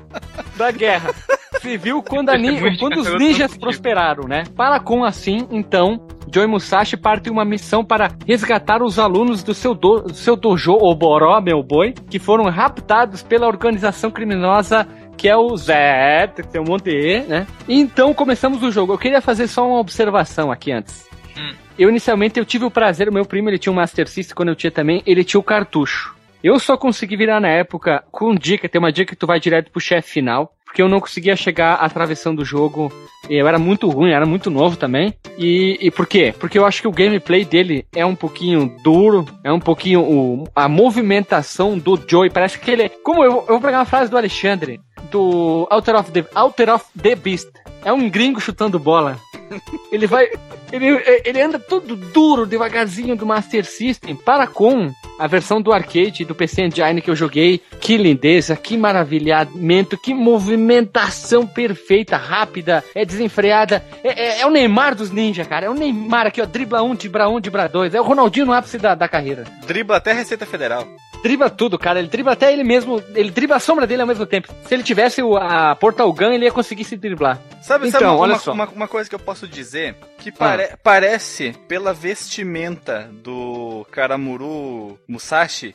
Da 0.56 0.70
guerra. 0.70 1.14
Civil 1.60 2.02
quando, 2.02 2.30
a 2.30 2.38
Muito 2.38 2.78
quando 2.78 2.98
os 2.98 3.14
ninjas 3.18 3.56
prosperaram, 3.56 4.28
né? 4.28 4.44
Para 4.54 4.78
com 4.80 5.02
assim, 5.02 5.46
então, 5.50 6.06
Joy 6.34 6.46
Musashi 6.46 6.96
parte 6.96 7.28
em 7.28 7.32
uma 7.32 7.44
missão 7.44 7.84
para 7.84 8.10
resgatar 8.26 8.82
os 8.82 8.98
alunos 8.98 9.42
do 9.42 9.54
seu, 9.54 9.74
do, 9.74 10.12
seu 10.12 10.36
dojo, 10.36 10.72
o 10.72 10.94
Boró, 10.94 11.40
meu 11.40 11.62
boi, 11.62 11.94
que 12.10 12.18
foram 12.18 12.50
raptados 12.50 13.22
pela 13.22 13.46
organização 13.46 14.10
criminosa 14.10 14.86
que 15.16 15.28
é 15.28 15.36
o 15.36 15.56
Zé, 15.56 16.26
que 16.28 16.42
tem 16.42 16.60
um 16.60 16.64
monte 16.64 16.84
de 16.84 16.90
E, 16.90 17.20
né? 17.20 17.46
Então 17.68 18.12
começamos 18.12 18.62
o 18.62 18.70
jogo. 18.70 18.92
Eu 18.92 18.98
queria 18.98 19.20
fazer 19.20 19.46
só 19.48 19.66
uma 19.66 19.78
observação 19.78 20.50
aqui 20.50 20.72
antes. 20.72 21.08
Hum. 21.36 21.54
Eu 21.78 21.88
inicialmente 21.88 22.38
eu 22.38 22.44
tive 22.44 22.64
o 22.64 22.70
prazer, 22.70 23.08
o 23.08 23.12
meu 23.12 23.24
primo 23.24 23.48
ele 23.48 23.58
tinha 23.58 23.72
um 23.72 23.76
Master 23.76 24.08
System 24.08 24.34
quando 24.34 24.50
eu 24.50 24.56
tinha 24.56 24.70
também, 24.70 25.02
ele 25.06 25.24
tinha 25.24 25.40
o 25.40 25.42
cartucho. 25.42 26.14
Eu 26.42 26.58
só 26.58 26.76
consegui 26.76 27.16
virar 27.16 27.40
na 27.40 27.48
época 27.48 28.04
com 28.12 28.34
dica, 28.34 28.68
tem 28.68 28.78
uma 28.78 28.92
dica 28.92 29.14
que 29.14 29.18
tu 29.18 29.26
vai 29.26 29.40
direto 29.40 29.70
pro 29.70 29.80
chefe 29.80 30.10
final, 30.10 30.54
porque 30.74 30.82
eu 30.82 30.88
não 30.88 30.98
conseguia 30.98 31.36
chegar 31.36 31.74
à 31.74 31.88
travessão 31.88 32.34
do 32.34 32.44
jogo. 32.44 32.92
Eu 33.30 33.46
era 33.46 33.60
muito 33.60 33.88
ruim, 33.88 34.10
era 34.10 34.26
muito 34.26 34.50
novo 34.50 34.76
também. 34.76 35.14
E, 35.38 35.78
e 35.80 35.88
por 35.88 36.04
quê? 36.04 36.34
Porque 36.36 36.58
eu 36.58 36.66
acho 36.66 36.82
que 36.82 36.88
o 36.88 36.92
gameplay 36.92 37.44
dele 37.44 37.86
é 37.94 38.04
um 38.04 38.16
pouquinho 38.16 38.74
duro, 38.82 39.24
é 39.44 39.52
um 39.52 39.60
pouquinho 39.60 40.00
o, 40.00 40.48
a 40.52 40.68
movimentação 40.68 41.78
do 41.78 41.96
Joey. 41.96 42.28
Parece 42.28 42.58
que 42.58 42.72
ele. 42.72 42.88
Como 43.04 43.22
eu, 43.22 43.30
eu 43.30 43.46
vou 43.46 43.60
pegar 43.60 43.78
uma 43.78 43.84
frase 43.84 44.10
do 44.10 44.16
Alexandre, 44.16 44.80
do 45.12 45.68
Alter 45.70 45.94
of 45.94 46.10
the, 46.10 46.26
Alter 46.34 46.74
of 46.74 46.84
the 47.00 47.14
Beast. 47.14 47.48
É 47.84 47.92
um 47.92 48.10
gringo 48.10 48.40
chutando 48.40 48.76
bola. 48.76 49.16
Ele 49.92 50.08
vai. 50.08 50.26
Ele, 50.72 51.00
ele 51.24 51.40
anda 51.40 51.60
todo 51.60 51.94
duro, 51.94 52.46
devagarzinho 52.46 53.14
do 53.14 53.24
Master 53.24 53.64
System, 53.64 54.16
para 54.16 54.48
com 54.48 54.90
a 55.18 55.26
versão 55.26 55.60
do 55.60 55.72
arcade 55.72 56.24
do 56.24 56.34
PC 56.34 56.62
Engine 56.62 57.00
que 57.00 57.10
eu 57.10 57.16
joguei. 57.16 57.60
Que 57.80 57.96
lindeza, 57.96 58.56
que 58.56 58.76
maravilhamento, 58.76 59.96
que 59.98 60.12
movimentação 60.12 61.46
perfeita, 61.46 62.16
rápida, 62.16 62.82
é 62.94 63.04
desenfreada. 63.04 63.84
É, 64.02 64.08
é- 64.08 64.40
é 64.40 64.46
o 64.46 64.50
Neymar 64.50 64.94
dos 64.94 65.10
ninja, 65.10 65.44
cara. 65.44 65.66
É 65.66 65.70
o 65.70 65.74
Neymar 65.74 66.26
aqui, 66.26 66.40
ó. 66.40 66.46
Dribla 66.46 66.82
um, 66.82 66.94
dribla 66.94 67.28
um, 67.28 67.40
dribla 67.40 67.68
dois. 67.68 67.94
É 67.94 68.00
o 68.00 68.04
Ronaldinho 68.04 68.46
no 68.46 68.52
ápice 68.52 68.78
da, 68.78 68.94
da 68.94 69.08
carreira. 69.08 69.44
Dribla 69.66 69.96
até 69.96 70.12
Receita 70.12 70.46
Federal. 70.46 70.86
Dribla 71.24 71.48
tudo, 71.48 71.78
cara. 71.78 71.98
Ele 71.98 72.08
dribla 72.08 72.32
até 72.34 72.52
ele 72.52 72.62
mesmo. 72.62 73.02
Ele 73.14 73.30
dribla 73.30 73.56
a 73.56 73.58
sombra 73.60 73.86
dele 73.86 74.02
ao 74.02 74.06
mesmo 74.06 74.26
tempo. 74.26 74.52
Se 74.68 74.74
ele 74.74 74.82
tivesse 74.82 75.22
o- 75.22 75.36
a 75.38 75.74
Portal 75.74 76.12
Gun, 76.12 76.32
ele 76.32 76.44
ia 76.44 76.52
conseguir 76.52 76.84
se 76.84 76.98
driblar. 76.98 77.40
Sabe, 77.62 77.88
Então, 77.88 77.98
sabe 78.00 78.12
uma, 78.12 78.18
olha 78.20 78.32
uma, 78.34 78.38
só. 78.38 78.52
uma- 78.52 78.68
uma 78.68 78.86
coisa 78.86 79.08
que 79.08 79.14
eu 79.14 79.18
posso 79.18 79.48
dizer? 79.48 79.96
Que 80.18 80.30
pare- 80.30 80.76
parece, 80.82 81.54
pela 81.66 81.94
vestimenta 81.94 83.08
do 83.22 83.86
Karamuru 83.90 84.98
Musashi, 85.08 85.74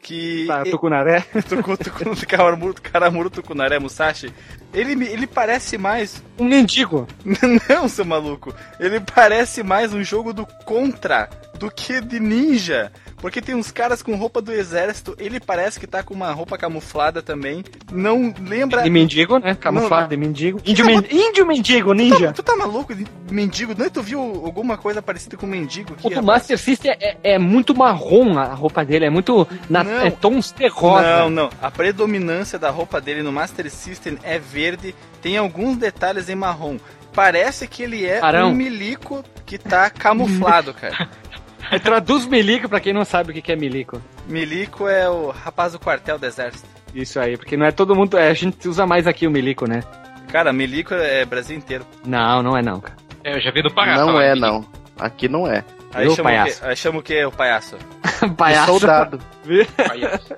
que. 0.00 0.44
Tá, 0.46 0.62
Tucunaré. 0.64 1.24
Tucu- 1.48 1.76
Tucu- 1.76 2.26
Karamuru, 2.28 2.74
Karamuru 2.80 3.30
Tucunaré 3.30 3.80
Musashi, 3.80 4.32
ele, 4.72 4.94
me- 4.94 5.08
ele 5.08 5.26
parece 5.26 5.76
mais. 5.76 6.22
Um 6.38 6.44
mendigo. 6.44 7.08
Não, 7.68 7.88
seu 7.88 8.04
maluco. 8.04 8.54
Ele 8.78 9.00
parece 9.00 9.64
mais 9.64 9.92
um 9.92 10.04
jogo 10.04 10.32
do 10.32 10.46
Contra 10.64 11.28
do 11.58 11.68
que 11.70 12.00
de 12.00 12.20
ninja. 12.20 12.92
Porque 13.24 13.40
tem 13.40 13.54
uns 13.54 13.70
caras 13.70 14.02
com 14.02 14.14
roupa 14.16 14.42
do 14.42 14.52
exército, 14.52 15.16
ele 15.18 15.40
parece 15.40 15.80
que 15.80 15.86
tá 15.86 16.02
com 16.02 16.12
uma 16.12 16.30
roupa 16.30 16.58
camuflada 16.58 17.22
também. 17.22 17.64
Não 17.90 18.34
lembra. 18.38 18.82
De 18.82 18.90
mendigo, 18.90 19.38
né? 19.38 19.54
Camuflado 19.54 20.08
de 20.10 20.16
mendigo. 20.18 20.60
Índio, 20.62 20.84
men... 20.84 21.02
Índio 21.10 21.46
mendigo, 21.46 21.94
Tu 21.94 21.96
tá, 21.96 22.02
ninja. 22.02 22.32
tu 22.34 22.42
tá 22.42 22.54
maluco 22.54 22.94
de 22.94 23.06
mendigo? 23.30 23.74
Não 23.74 23.86
é 23.86 23.88
tu 23.88 24.02
viu 24.02 24.20
alguma 24.20 24.76
coisa 24.76 25.00
parecida 25.00 25.38
com 25.38 25.46
mendigo 25.46 25.94
aqui? 25.94 26.06
O 26.06 26.10
do? 26.10 26.22
Master 26.22 26.58
System 26.58 26.90
é, 27.00 27.16
é 27.22 27.38
muito 27.38 27.74
marrom 27.74 28.38
a 28.38 28.52
roupa 28.52 28.84
dele, 28.84 29.06
é 29.06 29.10
muito. 29.10 29.48
Na, 29.70 29.82
Não. 29.82 30.00
é 30.02 30.10
tons 30.10 30.50
terrosa. 30.50 31.20
Não, 31.20 31.30
não. 31.30 31.50
A 31.62 31.70
predominância 31.70 32.58
da 32.58 32.68
roupa 32.68 33.00
dele 33.00 33.22
no 33.22 33.32
Master 33.32 33.70
System 33.70 34.18
é 34.22 34.38
verde, 34.38 34.94
tem 35.22 35.38
alguns 35.38 35.78
detalhes 35.78 36.28
em 36.28 36.34
marrom. 36.34 36.76
Parece 37.14 37.66
que 37.66 37.82
ele 37.84 38.04
é 38.04 38.20
Arão. 38.20 38.50
um 38.50 38.54
milico 38.54 39.24
que 39.46 39.56
tá 39.56 39.88
camuflado, 39.88 40.74
cara. 40.74 41.08
É, 41.70 41.78
Traduz 41.80 42.26
milico 42.26 42.68
pra 42.68 42.80
quem 42.80 42.92
não 42.92 43.04
sabe 43.04 43.30
o 43.30 43.42
que 43.42 43.52
é 43.52 43.56
milico. 43.56 44.00
Milico 44.28 44.88
é 44.88 45.08
o 45.08 45.30
rapaz 45.30 45.72
do 45.72 45.78
quartel 45.78 46.18
do 46.18 46.26
exército. 46.26 46.68
Isso 46.94 47.18
aí, 47.18 47.36
porque 47.36 47.56
não 47.56 47.66
é 47.66 47.72
todo 47.72 47.94
mundo. 47.94 48.16
é, 48.16 48.28
a 48.30 48.34
gente 48.34 48.68
usa 48.68 48.86
mais 48.86 49.06
aqui 49.06 49.26
o 49.26 49.30
milico, 49.30 49.66
né? 49.68 49.82
Cara, 50.28 50.52
milico 50.52 50.94
é 50.94 51.24
Brasil 51.24 51.56
inteiro. 51.56 51.84
Não, 52.04 52.42
não 52.42 52.56
é 52.56 52.62
não, 52.62 52.80
cara. 52.80 52.96
É, 53.22 53.36
eu 53.36 53.40
já 53.40 53.50
vi 53.50 53.62
do 53.62 53.72
Pará. 53.72 53.96
Não 53.96 54.20
é, 54.20 54.34
que- 54.34 54.40
não. 54.40 54.64
Aqui 54.98 55.28
não 55.28 55.46
é. 55.46 55.64
Aí 55.94 56.06
Viu, 56.06 56.16
chama, 56.16 56.30
o 56.30 56.44
quê? 56.44 56.54
Aí 56.62 56.76
chama 56.76 56.98
o 56.98 57.02
quê, 57.02 57.24
o 57.24 57.30
palhaço? 57.30 57.76
Palhaço. 58.36 58.66
Soldado. 58.66 59.20
Palhaço. 59.76 60.34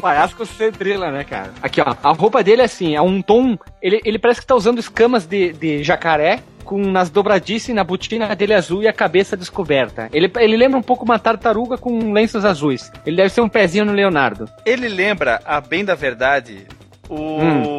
Palhaço 0.00 0.36
com 0.36 0.44
cedrila, 0.44 1.10
né, 1.10 1.24
cara? 1.24 1.52
Aqui, 1.62 1.80
ó. 1.80 1.94
A 2.02 2.12
roupa 2.12 2.42
dele 2.42 2.62
é 2.62 2.64
assim, 2.64 2.94
é 2.96 3.02
um 3.02 3.22
tom. 3.22 3.56
Ele, 3.82 4.00
ele 4.04 4.18
parece 4.18 4.40
que 4.40 4.46
tá 4.46 4.54
usando 4.54 4.78
escamas 4.78 5.26
de, 5.26 5.52
de 5.52 5.82
jacaré. 5.82 6.40
Com 6.64 6.78
nas 6.82 7.08
dobradiças 7.08 7.70
e 7.70 7.72
na 7.72 7.82
botina 7.82 8.36
dele 8.36 8.52
azul 8.52 8.82
e 8.82 8.88
a 8.88 8.92
cabeça 8.92 9.34
descoberta. 9.34 10.10
Ele, 10.12 10.30
ele 10.36 10.54
lembra 10.54 10.78
um 10.78 10.82
pouco 10.82 11.02
uma 11.02 11.18
tartaruga 11.18 11.78
com 11.78 12.12
lenços 12.12 12.44
azuis. 12.44 12.92
Ele 13.06 13.16
deve 13.16 13.30
ser 13.30 13.40
um 13.40 13.48
pezinho 13.48 13.86
no 13.86 13.92
Leonardo. 13.92 14.46
Ele 14.66 14.86
lembra, 14.86 15.40
a 15.46 15.62
bem 15.62 15.82
da 15.82 15.94
verdade, 15.94 16.66
o. 17.08 17.14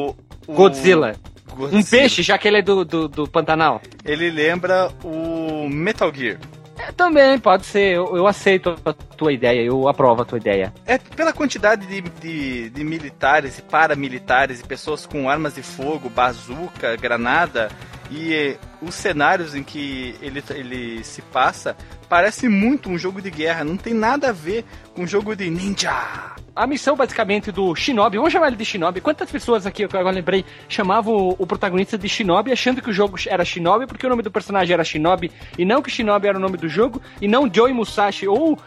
o- 0.08 0.16
Godzilla. 0.48 1.14
Godzilla. 1.56 1.82
Um 1.82 1.84
peixe, 1.84 2.24
já 2.24 2.38
que 2.38 2.48
ele 2.48 2.58
é 2.58 2.62
do, 2.62 2.84
do, 2.86 3.08
do 3.08 3.28
Pantanal. 3.28 3.82
Ele 4.04 4.30
lembra 4.30 4.92
o 5.04 5.68
Metal 5.70 6.14
Gear. 6.14 6.40
É, 6.78 6.94
também, 6.94 7.38
pode 7.38 7.66
ser. 7.66 7.96
Eu, 7.96 8.16
eu 8.16 8.26
aceito 8.26 8.74
a 8.86 8.94
tua 8.94 9.34
ideia, 9.34 9.62
eu 9.62 9.90
aprovo 9.90 10.22
a 10.22 10.26
tua 10.26 10.38
ideia. 10.38 10.74
É 10.88 10.98
pela 10.98 11.34
quantidade 11.34 11.86
de, 11.86 12.02
de, 12.02 12.70
de 12.70 12.84
militares 12.86 13.60
e 13.60 13.62
paramilitares 13.62 14.62
e 14.62 14.64
pessoas 14.64 15.06
com 15.06 15.30
armas 15.30 15.56
de 15.56 15.62
fogo, 15.62 16.10
bazuca, 16.10 16.96
granada 16.96 17.70
e 18.10 18.34
eh, 18.34 18.58
os 18.82 18.96
cenários 18.96 19.54
em 19.54 19.62
que 19.62 20.16
ele, 20.22 20.42
ele 20.52 21.04
se 21.04 21.22
passa 21.22 21.76
parece 22.08 22.48
muito 22.48 22.90
um 22.90 22.98
jogo 22.98 23.22
de 23.22 23.30
guerra. 23.30 23.64
Não 23.64 23.78
tem 23.78 23.94
nada 23.94 24.30
a 24.30 24.34
ver 24.34 24.64
com 24.96 25.04
um 25.04 25.08
jogo 25.08 25.36
de 25.36 25.50
ninja. 25.50 26.36
A 26.60 26.68
missão, 26.68 26.94
basicamente, 26.94 27.54
do 27.54 27.74
Shinobi, 27.74 28.18
vamos 28.18 28.34
chamar 28.34 28.48
ele 28.48 28.58
de 28.58 28.66
Shinobi. 28.66 29.00
Quantas 29.00 29.32
pessoas 29.32 29.66
aqui, 29.66 29.84
eu 29.84 29.90
agora 29.94 30.14
lembrei, 30.14 30.44
chamavam 30.68 31.34
o, 31.40 31.48
protagonista 31.48 31.98
de 31.98 32.10
Shinobi, 32.10 32.52
achando 32.52 32.82
que 32.82 32.90
o 32.90 32.92
jogo 32.92 33.16
era 33.28 33.46
Shinobi, 33.46 33.88
porque 33.88 34.06
o 34.06 34.10
nome 34.10 34.22
do 34.22 34.30
personagem 34.30 34.74
era 34.74 34.84
Shinobi, 34.84 35.32
e 35.58 35.64
não 35.64 35.82
que 35.82 35.90
Shinobi 35.90 36.28
era 36.28 36.38
o 36.38 36.42
nome 36.42 36.58
do 36.58 36.68
jogo, 36.68 37.02
e 37.22 37.30
não 37.30 37.50
Joey 37.50 37.72
Musashi, 37.72 38.28
ou 38.28 38.56
uh, 38.56 38.60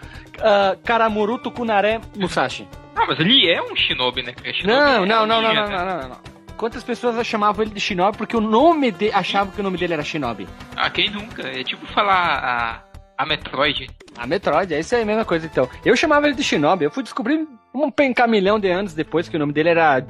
Karamuru 0.83 1.37
Tukunare 1.37 2.01
Musashi. 2.17 2.67
Ah, 2.97 3.05
mas 3.07 3.21
ele 3.21 3.47
é 3.47 3.61
um 3.61 3.77
shinobi, 3.77 4.23
né? 4.23 4.33
Porque 4.33 4.55
shinobi 4.55 4.73
Não, 4.73 5.05
é 5.05 5.07
não, 5.07 5.27
não, 5.27 5.43
não, 5.43 5.49
ninja, 5.51 5.63
não, 5.63 5.69
né? 5.69 5.85
não, 5.85 6.01
não, 6.01 6.09
não. 6.09 6.33
Quantas 6.57 6.83
pessoas 6.83 7.27
chamavam 7.27 7.63
ele 7.63 7.75
de 7.75 7.81
Shinobi 7.81 8.17
porque 8.17 8.37
o 8.37 8.41
nome 8.41 8.91
de... 8.91 9.11
achavam 9.11 9.53
que 9.53 9.61
o 9.61 9.65
nome 9.65 9.77
dele 9.77 9.95
era 9.95 10.03
Shinobi? 10.03 10.49
Ah, 10.77 10.89
quem 10.89 11.11
nunca? 11.11 11.47
É 11.47 11.63
tipo 11.63 11.85
falar 11.87 12.39
a, 12.39 12.92
A 13.23 13.27
Metroid. 13.27 13.89
A 14.19 14.27
Metroid, 14.27 14.75
é 14.75 14.81
isso 14.81 14.95
aí 14.97 15.03
a 15.03 15.07
mesma 15.07 15.25
coisa 15.25 15.47
então. 15.47 15.69
Eu 15.85 15.95
chamava 15.97 16.27
ele 16.27 16.35
de 16.35 16.43
Shinobi, 16.43 16.85
eu 16.85 16.91
fui 16.91 17.03
descobrir 17.05 17.47
um 17.75 17.91
pencamilhão 17.91 18.59
de 18.59 18.69
anos 18.69 18.95
depois 18.95 19.29
que 19.29 19.37
o 19.37 19.39
nome 19.39 19.53
dele 19.53 19.69
era. 19.71 20.05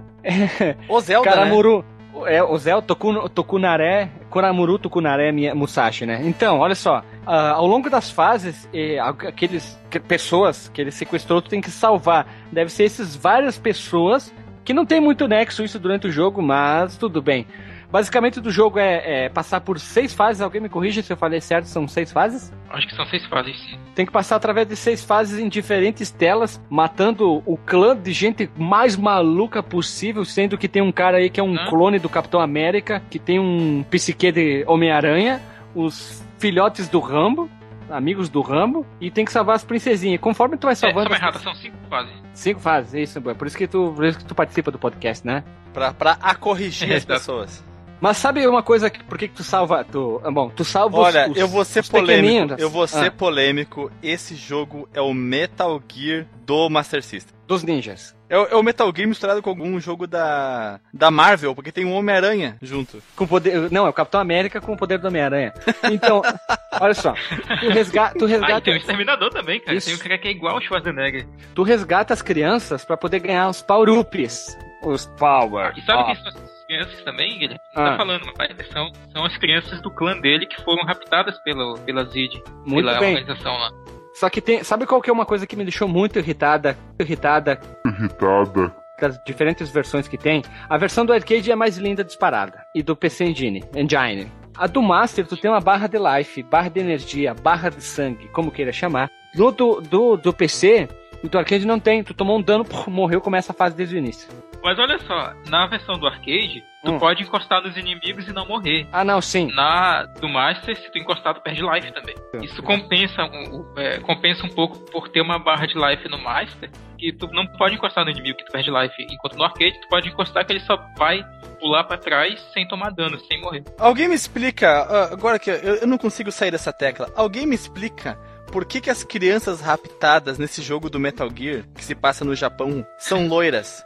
O 0.88 1.00
Zelda, 1.00 1.28
né? 1.30 1.36
Karamuru. 1.36 1.84
É, 2.26 2.42
o 2.42 2.56
Zelda 2.58 2.86
Toku, 2.86 3.28
Tokunare, 3.30 4.08
Koramuru 4.30 4.78
Tokunare 4.78 5.30
Miya- 5.32 5.54
Musashi, 5.54 6.04
né? 6.06 6.20
Então, 6.24 6.58
olha 6.58 6.74
só. 6.74 7.02
ah, 7.26 7.52
ao 7.52 7.66
longo 7.66 7.88
das 7.90 8.10
fases, 8.10 8.68
eh, 8.72 8.98
aqueles 8.98 9.78
que- 9.90 9.98
pessoas 10.00 10.68
que 10.68 10.80
ele 10.80 10.90
sequestrou, 10.90 11.40
tu 11.40 11.48
tem 11.50 11.60
que 11.60 11.70
salvar. 11.70 12.26
Deve 12.50 12.70
ser 12.70 12.84
essas 12.84 13.14
várias 13.16 13.58
pessoas 13.58 14.32
que 14.64 14.72
não 14.74 14.84
tem 14.86 15.00
muito 15.00 15.26
nexo 15.28 15.62
isso 15.64 15.78
durante 15.78 16.06
o 16.06 16.12
jogo, 16.12 16.40
mas 16.42 16.96
tudo 16.96 17.20
bem. 17.22 17.46
Basicamente, 17.92 18.40
do 18.40 18.50
jogo 18.50 18.78
é, 18.78 19.26
é 19.26 19.28
passar 19.28 19.60
por 19.60 19.78
seis 19.78 20.14
fases. 20.14 20.40
Alguém 20.40 20.62
me 20.62 20.68
corrija 20.70 21.02
se 21.02 21.12
eu 21.12 21.16
falei 21.16 21.40
certo, 21.42 21.66
são 21.66 21.86
seis 21.86 22.10
fases? 22.10 22.50
Acho 22.70 22.88
que 22.88 22.96
são 22.96 23.04
seis 23.04 23.24
fases, 23.26 23.54
sim. 23.60 23.78
Tem 23.94 24.06
que 24.06 24.10
passar 24.12 24.36
através 24.36 24.66
de 24.66 24.74
seis 24.74 25.04
fases 25.04 25.38
em 25.38 25.46
diferentes 25.48 26.10
telas, 26.10 26.58
matando 26.70 27.42
o 27.44 27.56
clã 27.58 27.94
de 27.94 28.12
gente 28.14 28.48
mais 28.56 28.96
maluca 28.96 29.62
possível, 29.62 30.24
sendo 30.24 30.56
que 30.56 30.66
tem 30.68 30.80
um 30.80 30.90
cara 30.90 31.18
aí 31.18 31.28
que 31.28 31.38
é 31.38 31.42
um 31.42 31.54
Hã? 31.54 31.66
clone 31.68 31.98
do 31.98 32.08
Capitão 32.08 32.40
América, 32.40 33.02
que 33.10 33.18
tem 33.18 33.38
um 33.38 33.84
psique 33.90 34.32
de 34.32 34.64
Homem-Aranha, 34.66 35.42
os 35.74 36.24
filhotes 36.38 36.88
do 36.88 36.98
Rambo, 36.98 37.50
amigos 37.90 38.30
do 38.30 38.40
Rambo, 38.40 38.86
e 38.98 39.10
tem 39.10 39.22
que 39.24 39.30
salvar 39.32 39.54
as 39.56 39.64
princesinhas. 39.64 40.18
Conforme 40.18 40.56
tu 40.56 40.62
vai 40.66 40.72
É, 40.72 40.76
salvando 40.76 41.08
só 41.10 41.14
as 41.14 41.20
errada, 41.20 41.38
são 41.40 41.54
cinco 41.54 41.76
fases. 41.90 42.12
cinco 42.32 42.60
fases, 42.60 42.94
isso, 42.94 43.18
é 43.30 43.34
por 43.34 43.46
isso 43.46 43.56
que 43.58 43.66
tu, 43.68 43.92
por 43.94 44.04
isso 44.06 44.18
que 44.18 44.24
tu 44.24 44.34
participa 44.34 44.70
do 44.70 44.78
podcast, 44.78 45.26
né? 45.26 45.44
Pra, 45.74 45.92
pra 45.92 46.16
acorrigir 46.22 46.88
as 46.90 46.96
Exato. 47.04 47.12
pessoas. 47.20 47.71
Mas 48.02 48.16
sabe 48.16 48.44
uma 48.48 48.64
coisa 48.64 48.90
que 48.90 49.02
por 49.04 49.16
que 49.16 49.28
que 49.28 49.34
tu 49.36 49.44
salva, 49.44 49.84
tu, 49.84 50.20
ah, 50.24 50.30
bom, 50.32 50.50
tu 50.50 50.64
salva 50.64 50.98
os- 50.98 51.06
Olha, 51.06 51.30
os, 51.30 51.36
eu 51.38 51.46
vou 51.46 51.64
ser 51.64 51.88
polêmico. 51.88 52.56
Eu 52.58 52.68
vou 52.68 52.84
ser 52.88 53.06
Ah, 53.06 53.10
polêmico. 53.12 53.92
Esse 54.02 54.34
jogo 54.34 54.88
é 54.92 55.00
o 55.00 55.14
Metal 55.14 55.80
Gear 55.88 56.26
do 56.44 56.68
Master 56.68 57.00
System. 57.02 57.32
dos 57.46 57.62
ninjas. 57.62 58.16
É 58.28 58.36
o, 58.36 58.46
é 58.46 58.56
o 58.56 58.62
Metal 58.62 58.90
Gear 58.96 59.06
misturado 59.08 59.40
com 59.42 59.50
algum 59.50 59.78
jogo 59.78 60.06
da, 60.08 60.80
da 60.92 61.10
Marvel, 61.12 61.54
porque 61.54 61.70
tem 61.70 61.84
um 61.84 61.92
Homem-Aranha 61.94 62.56
junto. 62.60 63.00
Com 63.14 63.24
poder. 63.26 63.70
Não, 63.70 63.86
é 63.86 63.90
o 63.90 63.92
Capitão 63.92 64.20
América 64.20 64.60
com 64.60 64.72
o 64.72 64.76
poder 64.76 64.98
do 64.98 65.06
Homem-Aranha. 65.06 65.52
Então, 65.92 66.22
olha 66.80 66.94
só. 66.94 67.14
Tu, 67.60 67.68
resga, 67.68 68.10
tu, 68.18 68.24
Ah, 68.24 68.28
resgata, 68.28 68.60
tem 68.62 68.74
o 68.74 68.76
Exterminador 68.78 69.30
também, 69.30 69.60
cara. 69.60 69.76
Isso. 69.76 69.86
Tem 69.88 69.94
um 69.94 69.98
cara 69.98 70.18
que 70.18 70.26
é 70.26 70.30
igual 70.32 70.54
ao 70.56 70.60
Schwarzenegger. 70.62 71.24
tu 71.54 71.62
resgata 71.62 72.12
as 72.14 72.22
crianças 72.22 72.84
pra 72.84 72.96
poder 72.96 73.20
ganhar 73.20 73.48
os 73.48 73.62
power-ups. 73.62 74.56
Os 74.82 75.06
power. 75.18 75.72
E 75.76 75.82
sabe 75.82 76.04
quem 76.06 76.14
são 76.16 76.28
essas 76.28 76.51
crianças 76.72 77.04
também, 77.04 77.38
Guilherme? 77.38 77.60
Não 77.74 77.82
Ah. 77.84 77.90
tá 77.90 77.96
falando, 77.96 78.32
mas 78.38 78.68
são, 78.68 78.90
são 79.12 79.24
as 79.24 79.36
crianças 79.36 79.80
do 79.82 79.90
clã 79.90 80.18
dele 80.20 80.46
que 80.46 80.60
foram 80.62 80.84
raptadas 80.84 81.38
pela, 81.40 81.78
pela 81.80 82.04
ZID. 82.04 82.42
Muito 82.66 82.86
pela 82.86 82.98
bem. 82.98 83.14
organização 83.16 83.52
lá. 83.52 83.70
Só 84.14 84.28
que 84.28 84.40
tem. 84.40 84.62
Sabe 84.62 84.86
qual 84.86 85.00
que 85.00 85.08
é 85.08 85.12
uma 85.12 85.24
coisa 85.26 85.46
que 85.46 85.56
me 85.56 85.64
deixou 85.64 85.88
muito 85.88 86.18
irritada? 86.18 86.76
Irritada. 86.98 87.60
Irritada. 87.86 88.74
Das 89.00 89.18
diferentes 89.24 89.70
versões 89.70 90.06
que 90.06 90.16
tem. 90.18 90.42
A 90.68 90.76
versão 90.78 91.04
do 91.04 91.12
arcade 91.12 91.50
é 91.50 91.56
mais 91.56 91.76
linda 91.78 92.04
disparada. 92.04 92.64
E 92.74 92.82
do 92.82 92.94
PC 92.94 93.24
Engine. 93.24 93.64
Engine. 93.74 94.30
A 94.56 94.66
do 94.66 94.82
Master, 94.82 95.26
tu 95.26 95.36
tem 95.36 95.50
uma 95.50 95.60
barra 95.60 95.86
de 95.88 95.98
life, 95.98 96.42
barra 96.42 96.68
de 96.68 96.78
energia, 96.78 97.32
barra 97.34 97.70
de 97.70 97.82
sangue, 97.82 98.28
como 98.28 98.50
queira 98.50 98.70
chamar. 98.70 99.10
No 99.34 99.50
do, 99.50 99.80
do, 99.80 100.16
do 100.18 100.32
PC, 100.32 100.88
e 101.22 101.28
do 101.28 101.38
arcade 101.38 101.66
não 101.66 101.78
tem. 101.78 102.02
Tu 102.02 102.14
tomou 102.14 102.38
um 102.38 102.42
dano, 102.42 102.64
puf, 102.64 102.88
morreu, 102.90 103.20
começa 103.20 103.52
a 103.52 103.54
fase 103.54 103.76
desde 103.76 103.94
o 103.96 103.98
início. 103.98 104.28
Mas 104.62 104.78
olha 104.78 104.96
só, 105.00 105.32
na 105.48 105.66
versão 105.66 105.98
do 105.98 106.06
arcade, 106.06 106.62
tu 106.84 106.92
Hum. 106.92 106.98
pode 106.98 107.22
encostar 107.24 107.60
nos 107.62 107.76
inimigos 107.76 108.28
e 108.28 108.32
não 108.32 108.46
morrer. 108.46 108.86
Ah, 108.92 109.02
não, 109.04 109.20
sim. 109.20 109.50
Na 109.54 110.04
do 110.04 110.28
Master, 110.28 110.76
se 110.76 110.90
tu 110.92 110.98
encostar, 110.98 111.34
tu 111.34 111.40
perde 111.40 111.60
life 111.62 111.90
também. 111.92 112.14
Isso 112.44 112.62
compensa, 112.62 113.24
um- 113.24 113.64
é, 113.76 113.98
compensa 113.98 114.46
um 114.46 114.48
pouco 114.50 114.78
por 114.92 115.08
ter 115.08 115.20
uma 115.20 115.38
barra 115.38 115.66
de 115.66 115.74
life 115.76 116.08
no 116.08 116.16
Master, 116.18 116.70
que 116.96 117.12
tu 117.12 117.26
não 117.32 117.44
pode 117.58 117.74
encostar 117.74 118.04
no 118.04 118.10
inimigo 118.12 118.38
que 118.38 118.44
tu 118.44 118.52
perde 118.52 118.70
life. 118.70 118.94
Enquanto 119.12 119.36
no 119.36 119.42
arcade, 119.42 119.80
tu 119.80 119.88
pode 119.88 120.08
encostar 120.08 120.46
que 120.46 120.52
ele 120.52 120.60
só 120.60 120.76
vai 120.96 121.24
pular 121.58 121.82
pra 121.82 121.98
trás 121.98 122.40
sem 122.54 122.66
tomar 122.68 122.90
dano, 122.90 123.18
sem 123.18 123.40
morrer. 123.40 123.64
Alguém 123.78 124.06
me 124.08 124.14
explica, 124.14 124.68
ah, 124.82 125.12
agora 125.12 125.40
que 125.40 125.50
eu, 125.50 125.56
eu 125.56 125.86
não 125.88 125.98
consigo 125.98 126.30
sair 126.30 126.52
dessa 126.52 126.72
tecla, 126.72 127.08
alguém 127.16 127.46
me 127.46 127.54
explica 127.56 128.16
por 128.52 128.66
que, 128.66 128.80
que 128.82 128.90
as 128.90 129.02
crianças 129.02 129.60
raptadas 129.62 130.38
nesse 130.38 130.60
jogo 130.60 130.90
do 130.90 131.00
Metal 131.00 131.28
Gear, 131.34 131.64
que 131.74 131.82
se 131.82 131.94
passa 131.94 132.22
no 132.24 132.34
Japão, 132.34 132.86
são 132.98 133.26
loiras? 133.26 133.84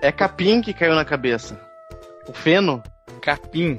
É 0.00 0.12
capim 0.12 0.62
que 0.62 0.72
caiu 0.72 0.94
na 0.94 1.04
cabeça. 1.04 1.60
O 2.28 2.32
feno. 2.32 2.82
Capim. 3.20 3.76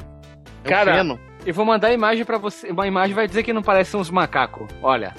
É 0.64 0.70
Cara, 0.70 0.96
feno. 0.96 1.20
eu 1.46 1.54
vou 1.54 1.66
mandar 1.66 1.88
a 1.88 1.94
imagem 1.94 2.26
pra 2.26 2.38
você. 2.38 2.70
Uma 2.70 2.86
imagem 2.86 3.16
vai 3.16 3.28
dizer 3.28 3.44
que 3.44 3.54
não 3.54 3.64
parecem 3.64 4.00
uns 4.00 4.10
macacos. 4.10 4.70
Olha. 4.84 5.16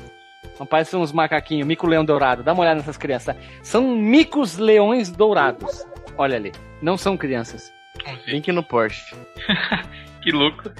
Não 0.60 0.66
parecem 0.66 1.00
uns 1.00 1.12
macaquinhos, 1.12 1.66
mico-leão 1.66 2.04
dourado. 2.04 2.42
Dá 2.42 2.52
uma 2.52 2.62
olhada 2.62 2.76
nessas 2.76 2.98
crianças. 2.98 3.34
São 3.62 3.96
micos-leões 3.96 5.10
dourados. 5.10 5.84
Olha 6.18 6.36
ali. 6.36 6.52
Não 6.80 6.96
são 6.96 7.16
crianças. 7.16 7.72
Link 8.26 8.52
no 8.52 8.62
Porsche. 8.62 9.16
Que 10.22 10.30
louco. 10.30 10.70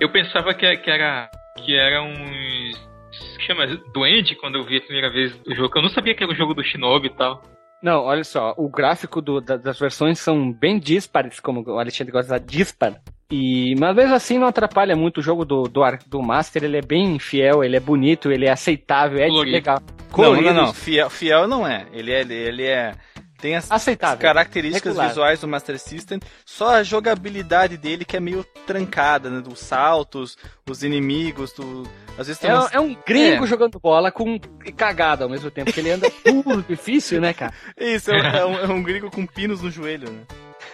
Eu 0.00 0.10
pensava 0.10 0.52
que, 0.52 0.76
que 0.78 0.90
era 0.90 1.30
que 1.64 1.76
era 1.76 2.02
uns 2.02 2.89
chama 3.46 3.66
duende 3.92 4.34
quando 4.36 4.56
eu 4.56 4.64
vi 4.64 4.78
a 4.78 4.80
primeira 4.82 5.10
vez 5.10 5.32
o 5.46 5.54
jogo. 5.54 5.72
Eu 5.78 5.82
não 5.82 5.90
sabia 5.90 6.14
que 6.14 6.22
era 6.22 6.32
o 6.32 6.36
jogo 6.36 6.54
do 6.54 6.62
Shinobi 6.62 7.08
e 7.08 7.10
tal. 7.16 7.42
Não, 7.82 8.02
olha 8.04 8.22
só. 8.24 8.54
O 8.58 8.68
gráfico 8.68 9.22
do- 9.22 9.40
da- 9.40 9.56
das 9.56 9.78
versões 9.78 10.18
são 10.18 10.52
bem 10.52 10.78
díspares, 10.78 11.40
como 11.40 11.62
o 11.66 11.78
Alexandre 11.78 12.12
gosta 12.12 12.38
de 12.38 12.58
dispar. 12.58 13.00
E, 13.32 13.74
mas 13.78 13.94
mesmo 13.96 14.14
assim 14.14 14.38
não 14.38 14.48
atrapalha 14.48 14.94
muito 14.96 15.18
o 15.18 15.22
jogo 15.22 15.44
do, 15.44 15.62
do, 15.62 15.80
do 16.06 16.20
Master. 16.22 16.64
Ele 16.64 16.76
é 16.76 16.82
bem 16.82 17.18
fiel, 17.18 17.64
ele 17.64 17.76
é 17.76 17.80
bonito, 17.80 18.30
ele 18.30 18.44
é 18.46 18.50
aceitável, 18.50 19.18
é 19.18 19.28
Colorido. 19.28 19.52
legal. 19.56 19.78
Não, 19.80 20.06
Colorido. 20.12 20.52
não, 20.52 20.66
não. 20.66 20.74
Fiel, 20.74 21.08
fiel 21.08 21.48
não 21.48 21.66
é. 21.66 21.86
Ele 21.92 22.12
é. 22.12 22.20
Ele 22.20 22.64
é. 22.64 22.92
Tem 23.40 23.56
as, 23.56 23.70
Aceitável. 23.70 24.16
as 24.16 24.20
características 24.22 24.90
Regular. 24.92 25.08
visuais 25.08 25.40
do 25.40 25.48
Master 25.48 25.78
System, 25.78 26.20
só 26.44 26.74
a 26.76 26.82
jogabilidade 26.82 27.76
dele 27.76 28.04
que 28.04 28.16
é 28.16 28.20
meio 28.20 28.44
trancada, 28.66 29.30
né? 29.30 29.40
Dos 29.40 29.58
saltos, 29.60 30.36
os 30.68 30.82
inimigos, 30.82 31.52
tu, 31.52 31.84
às 32.18 32.26
vezes 32.26 32.42
É, 32.44 32.52
umas- 32.54 32.74
é 32.74 32.78
um 32.80 32.94
gringo 33.06 33.44
É. 33.44 33.46
jogando 33.46 33.80
bola 33.80 34.12
com 34.12 34.38
cagada 34.76 35.24
ao 35.24 35.30
mesmo 35.30 35.50
tempo, 35.50 35.66
porque 35.66 35.80
ele 35.80 35.90
anda 35.92 36.10
puro, 36.22 36.62
difícil, 36.68 37.20
né, 37.20 37.32
cara? 37.32 37.52
Isso, 37.78 38.10
é 38.10 38.14
um, 38.14 38.18
é 38.36 38.44
um, 38.46 38.58
é 38.58 38.66
um 38.74 38.82
gringo 38.82 39.10
com 39.10 39.24
pinos 39.26 39.62
no 39.62 39.70
joelho, 39.70 40.10
né? 40.10 40.20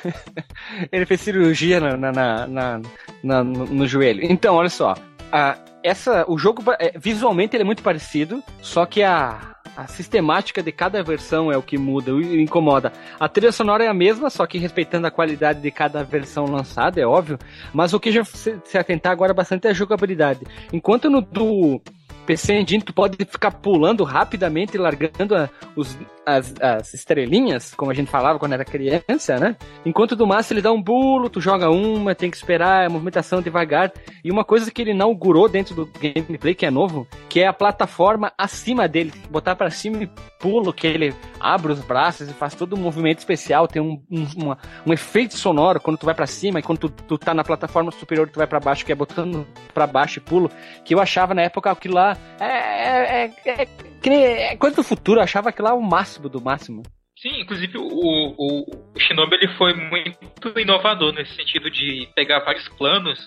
Ele 0.93 1.07
fez 1.07 1.21
cirurgia 1.21 1.81
na, 1.81 1.97
na- 1.97 2.13
na- 2.13 2.47
na- 2.47 2.81
na- 3.23 3.45
no, 3.45 3.67
no 3.67 3.87
joelho. 3.89 4.25
Então, 4.25 4.55
olha 4.57 4.69
só. 4.69 4.95
a- 5.33 5.57
essa, 5.83 6.25
o 6.29 6.37
jogo, 6.39 6.63
é, 6.81 6.99
visualmente, 6.99 7.55
ele 7.55 7.63
é 7.63 7.65
muito 7.65 7.83
parecido, 7.83 8.43
só 8.61 8.85
que 8.87 9.03
a, 9.05 9.55
a 9.77 9.87
sistemática 9.87 10.63
de 10.63 10.73
cada 10.73 11.03
versão 11.03 11.53
é 11.53 11.57
o 11.57 11.63
que 11.63 11.77
muda 11.77 12.11
e 12.13 12.41
incomoda. 12.41 12.93
A 13.21 13.29
trilha 13.29 13.53
sonora 13.53 13.85
é 13.85 13.89
a 13.89 13.95
mesma, 13.95 14.31
só 14.31 14.47
que 14.47 14.59
respeitando 14.59 15.07
a 15.07 15.11
qualidade 15.11 15.61
de 15.61 15.71
cada 15.71 16.03
versão 16.03 16.47
lançada, 16.47 17.01
é 17.01 17.07
óbvio. 17.07 17.39
Mas 17.73 17.93
o 17.93 18.01
que 18.01 18.11
já 18.11 18.25
se, 18.25 18.59
se 18.65 18.79
atentar 18.79 19.13
agora 19.13 19.35
bastante 19.35 19.67
é 19.67 19.71
a 19.71 19.75
jogabilidade. 19.75 20.41
Enquanto 20.73 21.11
no 21.11 21.21
do 21.21 21.81
PC 22.27 22.55
Engine 22.55 22.83
tu 22.83 22.93
pode 22.93 23.17
ficar 23.25 23.51
pulando 23.53 24.05
rapidamente 24.05 24.77
largando 24.77 25.35
a- 25.37 25.49
os- 25.77 25.97
as, 26.27 26.53
as 26.61 26.93
estrelinhas, 26.93 27.73
como 27.77 27.91
a 27.91 27.95
gente 27.95 28.11
falava 28.11 28.37
quando 28.39 28.53
era 28.55 28.65
criança, 28.65 29.39
né? 29.39 29.55
Enquanto 29.85 30.17
do 30.17 30.27
Master 30.27 30.57
ele 30.57 30.63
dá 30.63 30.73
um 30.73 30.83
pulo, 30.83 31.31
tu 31.31 31.41
joga 31.41 31.71
uma, 31.71 32.17
tem 32.17 32.29
que 32.31 32.37
esperar, 32.37 32.85
é 32.85 32.89
movimentação 32.89 33.41
devagar. 33.41 33.93
E 34.25 34.31
uma 34.33 34.45
coisa 34.45 34.69
que 34.73 34.83
ele 34.83 34.91
inaugurou 34.91 35.49
dentro 35.49 35.73
do 35.75 35.87
gameplay, 36.01 36.53
que 36.53 36.67
é 36.67 36.71
novo, 36.71 37.07
que 37.29 37.41
é 37.41 37.47
a 37.47 37.53
plataforma 37.53 38.33
acima 38.37 38.89
dele. 38.89 39.13
Botar 39.31 39.55
pra 39.55 39.71
cima 39.71 40.03
e 40.03 40.11
pulo, 40.41 40.73
que 40.73 40.87
ele 40.89 41.15
abre 41.39 41.71
os 41.73 41.81
braços 41.81 42.29
e 42.29 42.33
faz 42.33 42.55
todo 42.57 42.75
um 42.75 42.81
movimento 42.81 43.19
especial, 43.21 43.69
tem 43.69 43.81
um, 43.81 44.03
um, 44.11 44.27
uma- 44.37 44.59
um 44.85 44.93
efeito 44.93 45.37
sonoro 45.39 45.81
quando 45.81 45.97
tu 45.99 46.07
vai 46.07 46.15
pra 46.15 46.27
cima 46.27 46.59
e 46.59 46.63
quando 46.63 46.79
tu, 46.79 46.89
tu 46.91 47.17
tá 47.19 47.33
na 47.33 47.45
plataforma 47.45 47.93
superior 47.93 48.29
tu 48.29 48.37
vai 48.39 48.49
pra 48.49 48.59
baixo, 48.59 48.85
que 48.85 48.91
é 48.91 48.97
botando 48.97 49.47
pra 49.73 49.87
baixo 49.87 50.19
e 50.19 50.23
pulo, 50.23 50.51
que 50.85 50.93
eu 50.93 51.01
achava 51.01 51.35
na 51.35 51.43
época 51.43 51.71
aquilo 51.71 51.95
lá 51.95 52.16
é, 52.41 52.45
é, 52.47 53.33
é, 53.45 53.63
é, 53.63 53.67
que 54.03 54.11
nem- 54.11 54.25
é 54.25 54.57
coisa 54.57 54.77
do 54.77 54.83
futuro, 54.83 55.19
eu 55.21 55.25
achava 55.25 55.49
aquilo 55.51 55.69
lá 55.69 55.75
o 55.75 55.83
máximo 55.83 56.29
do 56.29 56.41
máximo. 56.41 56.83
Sim, 57.19 57.41
inclusive 57.41 57.79
o, 57.79 57.83
o, 57.87 58.61
o 58.95 59.01
Shinobi 59.01 59.37
ele 59.37 59.49
foi 59.57 59.73
muito 59.75 60.59
inovador 60.61 61.13
nesse 61.15 61.35
sentido 61.35 61.71
de 61.71 62.09
pegar 62.15 62.41
vários 62.41 62.69
planos 62.71 63.19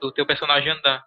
do 0.00 0.10
teu 0.12 0.26
personagem 0.26 0.72
andar. 0.72 1.02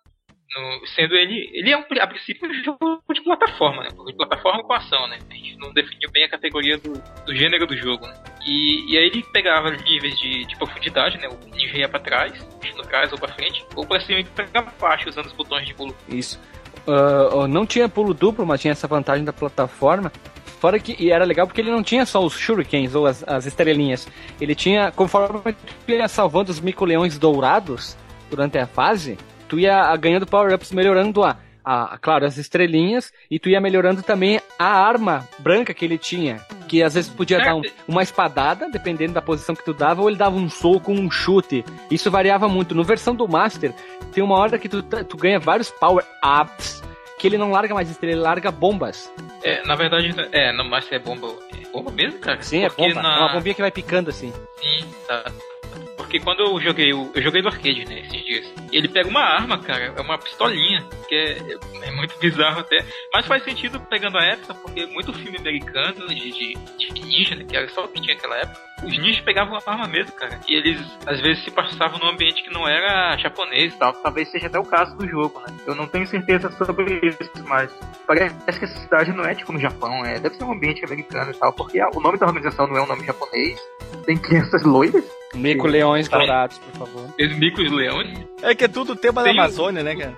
No- 0.56 0.88
sendo 0.96 1.14
ele. 1.16 1.48
Ele 1.54 1.70
é 1.72 1.78
um, 1.78 1.84
a 2.02 2.08
princípio 2.08 2.50
um 2.50 2.54
jogo 2.64 3.04
de 3.14 3.22
plataforma, 3.22 3.84
né? 3.84 3.90
De 4.08 4.16
plataforma 4.16 4.64
com 4.64 4.74
ação, 4.74 5.08
né? 5.08 5.20
A 5.30 5.34
gente 5.36 5.56
não 5.58 5.72
definiu 5.72 6.10
bem 6.12 6.24
a 6.24 6.30
categoria 6.30 6.76
do, 6.76 6.94
do 7.24 7.36
gênero 7.36 7.68
do 7.68 7.78
jogo, 7.78 8.08
né? 8.08 8.16
E, 8.48 8.92
e 8.92 8.98
aí 8.98 9.06
ele 9.06 9.24
pegava 9.32 9.70
níveis 9.70 10.18
de, 10.18 10.46
de 10.46 10.58
profundidade, 10.58 11.20
né? 11.20 11.28
O 11.28 11.56
ninja 11.56 11.78
ia 11.78 11.88
pra 11.88 12.00
trás, 12.00 12.34
no 12.76 12.82
trás 12.82 13.12
ou 13.12 13.20
pra 13.20 13.32
frente, 13.34 13.64
ou 13.76 13.86
pra 13.86 14.00
cima 14.00 14.22
e 14.22 14.24
pra 14.24 14.62
baixo, 14.82 15.08
usando 15.10 15.28
os 15.28 15.34
botões 15.34 15.68
de 15.68 15.74
pulo. 15.76 15.96
Isso. 16.08 16.40
Ah, 16.88 17.48
não 17.48 17.66
tinha 17.66 17.88
pulo 17.88 18.14
duplo, 18.14 18.46
mas 18.46 18.60
tinha 18.60 18.72
essa 18.72 18.88
vantagem 18.88 19.24
da 19.24 19.32
plataforma. 19.32 20.12
Fora 20.60 20.78
que 20.80 20.96
e 21.00 21.12
era 21.12 21.24
legal 21.24 21.48
porque 21.48 21.62
ele 21.62 21.72
não 21.72 21.82
tinha 21.82 22.06
só 22.06 22.24
os 22.24 22.34
shurikens 22.34 22.94
ou 22.96 23.06
as, 23.06 23.24
as 23.28 23.46
estrelinhas. 23.46 24.08
Ele 24.42 24.56
tinha, 24.56 24.92
conforme 24.92 25.56
tu 25.86 25.92
ia 25.92 26.08
salvando 26.08 26.52
os 26.52 26.60
mico-leões 26.60 27.18
dourados 27.18 27.96
durante 28.30 28.58
a 28.58 28.68
fase, 28.68 29.18
tu 29.48 29.58
ia 29.58 29.96
ganhando 29.96 30.26
power-ups, 30.26 30.72
melhorando 30.72 31.24
a, 31.24 31.38
a, 31.70 32.00
claro, 32.00 32.26
as 32.26 32.36
estrelinhas, 32.38 33.14
e 33.30 33.38
tu 33.38 33.48
ia 33.48 33.62
melhorando 33.62 34.02
também 34.02 34.42
a 34.58 34.66
arma 34.66 35.30
branca 35.38 35.72
que 35.72 35.86
ele 35.86 36.00
tinha. 36.00 36.42
Que 36.68 36.82
às 36.82 36.96
vezes 36.96 37.12
podia 37.12 37.38
dar 37.38 37.56
um, 37.56 37.62
uma 37.88 38.02
espadada, 38.02 38.68
dependendo 38.72 39.14
da 39.14 39.22
posição 39.22 39.54
que 39.54 39.64
tu 39.64 39.72
dava, 39.72 40.02
ou 40.02 40.10
ele 40.10 40.18
dava 40.18 40.36
um 40.36 40.50
soco, 40.50 40.92
um 40.92 41.12
chute. 41.12 41.64
Isso 41.92 42.10
variava 42.10 42.48
muito. 42.48 42.74
No 42.74 42.84
versão 42.84 43.14
do 43.14 43.28
Master, 43.28 43.72
tem 44.12 44.24
uma 44.24 44.36
hora 44.36 44.58
que 44.58 44.68
tu, 44.68 44.82
tu 44.82 45.16
ganha 45.16 45.40
vários 45.40 45.70
power-ups, 45.70 46.82
que 47.20 47.28
ele 47.28 47.38
não 47.38 47.52
larga 47.52 47.76
mais 47.76 47.88
estrela, 47.88 48.16
ele 48.16 48.22
larga 48.22 48.50
bombas. 48.50 49.12
É, 49.44 49.64
na 49.64 49.76
verdade, 49.76 50.16
é, 50.32 50.52
no 50.52 50.66
Master 50.66 50.96
é 50.96 51.00
bomba. 51.00 51.28
É 51.54 51.72
bomba 51.72 51.92
mesmo, 51.92 52.18
cara? 52.18 52.42
Sim, 52.42 52.64
é 52.64 52.70
bomba. 52.70 53.04
Na... 53.04 53.16
É 53.16 53.20
uma 53.20 53.34
bombinha 53.34 53.54
que 53.54 53.62
vai 53.62 53.72
picando 53.72 54.10
assim. 54.10 54.34
Sim, 54.60 54.86
tá. 55.08 55.32
Porque 56.10 56.22
quando 56.22 56.40
eu 56.40 56.60
joguei, 56.60 56.92
eu 56.92 57.22
joguei 57.22 57.40
no 57.44 57.50
arcade, 57.50 57.86
né, 57.86 58.00
esses 58.00 58.26
dias. 58.26 58.52
E 58.72 58.78
ele 58.78 58.88
pega 58.88 59.08
uma 59.08 59.22
arma, 59.22 59.60
cara, 59.60 59.94
é 59.96 60.02
uma 60.02 60.18
pistolinha, 60.18 60.84
que 61.08 61.14
é, 61.14 61.38
é 61.84 61.92
muito 61.92 62.18
bizarro 62.18 62.62
até. 62.62 62.84
Mas 63.14 63.28
faz 63.28 63.44
sentido 63.44 63.80
pegando 63.82 64.18
a 64.18 64.26
época, 64.26 64.56
porque 64.56 64.88
muito 64.88 65.14
filme 65.14 65.38
americano 65.38 66.08
de, 66.08 66.32
de, 66.32 66.54
de 66.56 67.06
ninja, 67.06 67.36
né, 67.36 67.46
que 67.48 67.56
era 67.56 67.70
só 67.70 67.86
o 67.86 67.88
que 67.90 68.02
tinha 68.02 68.16
naquela 68.16 68.38
época, 68.38 68.60
os 68.84 68.98
ninjas 68.98 69.20
pegavam 69.20 69.56
a 69.56 69.72
arma 69.72 69.88
mesmo, 69.88 70.12
cara. 70.14 70.40
E 70.48 70.56
eles, 70.56 70.82
às 71.06 71.22
vezes, 71.22 71.44
se 71.44 71.52
passavam 71.52 72.00
num 72.00 72.08
ambiente 72.08 72.42
que 72.42 72.52
não 72.52 72.68
era 72.68 73.16
japonês 73.18 73.72
e 73.72 73.78
tal. 73.78 73.94
Talvez 73.94 74.32
seja 74.32 74.48
até 74.48 74.58
o 74.58 74.66
caso 74.66 74.98
do 74.98 75.08
jogo, 75.08 75.40
né? 75.42 75.56
Eu 75.68 75.76
não 75.76 75.86
tenho 75.86 76.08
certeza 76.08 76.50
sobre 76.50 77.00
isso, 77.04 77.30
mas 77.46 77.72
parece 78.08 78.34
que 78.58 78.66
essa 78.66 78.80
cidade 78.80 79.14
não 79.14 79.26
é 79.26 79.36
tipo 79.36 79.54
no 79.54 79.60
Japão, 79.60 80.04
é, 80.04 80.18
deve 80.18 80.34
ser 80.34 80.44
um 80.44 80.54
ambiente 80.54 80.84
americano 80.84 81.30
e 81.30 81.36
tal, 81.36 81.54
porque 81.54 81.80
o 81.94 82.00
nome 82.00 82.18
da 82.18 82.26
organização 82.26 82.66
não 82.66 82.78
é 82.78 82.82
um 82.82 82.88
nome 82.88 83.06
japonês. 83.06 83.60
Tem 84.08 84.18
crianças 84.18 84.64
loiras 84.64 85.19
Mico 85.34 85.68
leões 85.68 86.08
tá. 86.08 86.18
dourados, 86.18 86.58
por 86.58 86.88
favor. 86.88 87.14
Os 87.20 87.38
micos 87.38 87.72
leões? 87.72 88.28
É 88.42 88.56
que 88.56 88.64
é 88.64 88.68
tudo 88.68 88.96
tema 88.96 89.24
tem 89.24 89.36
da 89.36 89.44
Amazônia, 89.44 89.84
né, 89.84 89.96
cara? 89.96 90.18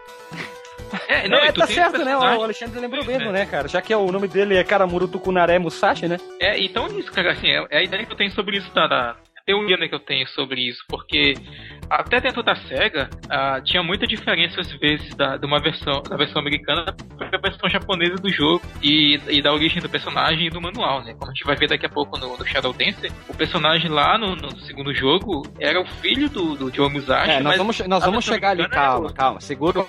É, 1.07 1.27
não, 1.27 1.37
é 1.37 1.51
tá 1.51 1.67
certo, 1.67 2.03
né? 2.03 2.15
O 2.17 2.21
Alexandre 2.21 2.79
lembrou 2.79 3.03
bem, 3.05 3.15
é. 3.15 3.31
né, 3.31 3.45
cara? 3.45 3.67
Já 3.67 3.81
que 3.81 3.93
é, 3.93 3.97
o 3.97 4.11
nome 4.11 4.27
dele 4.27 4.55
é 4.55 4.63
Karamuru 4.63 5.07
Tukunare 5.07 5.57
Musashi, 5.57 6.07
né? 6.07 6.17
É, 6.39 6.59
então 6.59 6.87
isso, 6.87 7.11
cara, 7.11 7.31
assim, 7.31 7.47
é, 7.47 7.65
é 7.69 7.77
a 7.77 7.83
ideia 7.83 8.05
que 8.05 8.11
eu 8.11 8.17
tenho 8.17 8.31
sobre 8.31 8.57
isso 8.57 8.73
da, 8.73 8.87
da 8.87 9.15
teoria 9.45 9.77
né, 9.77 9.87
que 9.87 9.95
eu 9.95 9.99
tenho 9.99 10.27
sobre 10.27 10.61
isso, 10.61 10.83
porque 10.87 11.35
até 11.91 12.21
dentro 12.21 12.41
da 12.41 12.55
SEGA 12.55 13.09
uh, 13.25 13.61
tinha 13.63 13.83
muita 13.83 14.07
diferença 14.07 14.61
às 14.61 14.71
vezes 14.71 15.13
da, 15.13 15.35
de 15.35 15.45
uma 15.45 15.59
versão 15.59 16.01
da 16.01 16.15
versão 16.15 16.39
americana 16.39 16.85
para 17.17 17.37
a 17.37 17.41
versão 17.41 17.69
japonesa 17.69 18.15
do 18.15 18.29
jogo 18.29 18.61
e, 18.81 19.19
e, 19.27 19.41
da 19.41 19.51
origem 19.51 19.81
do 19.81 19.89
personagem 19.89 20.47
e 20.47 20.49
do 20.49 20.61
manual, 20.61 21.03
né? 21.03 21.13
Como 21.13 21.29
a 21.29 21.33
gente 21.33 21.43
vai 21.43 21.55
ver 21.55 21.67
daqui 21.67 21.85
a 21.85 21.89
pouco 21.89 22.17
no, 22.17 22.37
no 22.37 22.45
Shadow 22.45 22.71
Dancer, 22.71 23.11
o 23.27 23.33
personagem 23.33 23.89
lá 23.89 24.17
no, 24.17 24.35
no, 24.35 24.57
segundo 24.61 24.93
jogo 24.93 25.43
era 25.59 25.81
o 25.81 25.85
filho 25.85 26.29
do, 26.29 26.55
do 26.55 26.73
Joe 26.73 26.89
Musashi. 26.89 27.31
É, 27.31 27.39
nós 27.41 27.57
vamos, 27.57 27.79
nós 27.79 28.05
vamos 28.05 28.23
chegar 28.23 28.51
ali, 28.51 28.67
calma, 28.69 29.11
calma, 29.11 29.41
segura, 29.41 29.85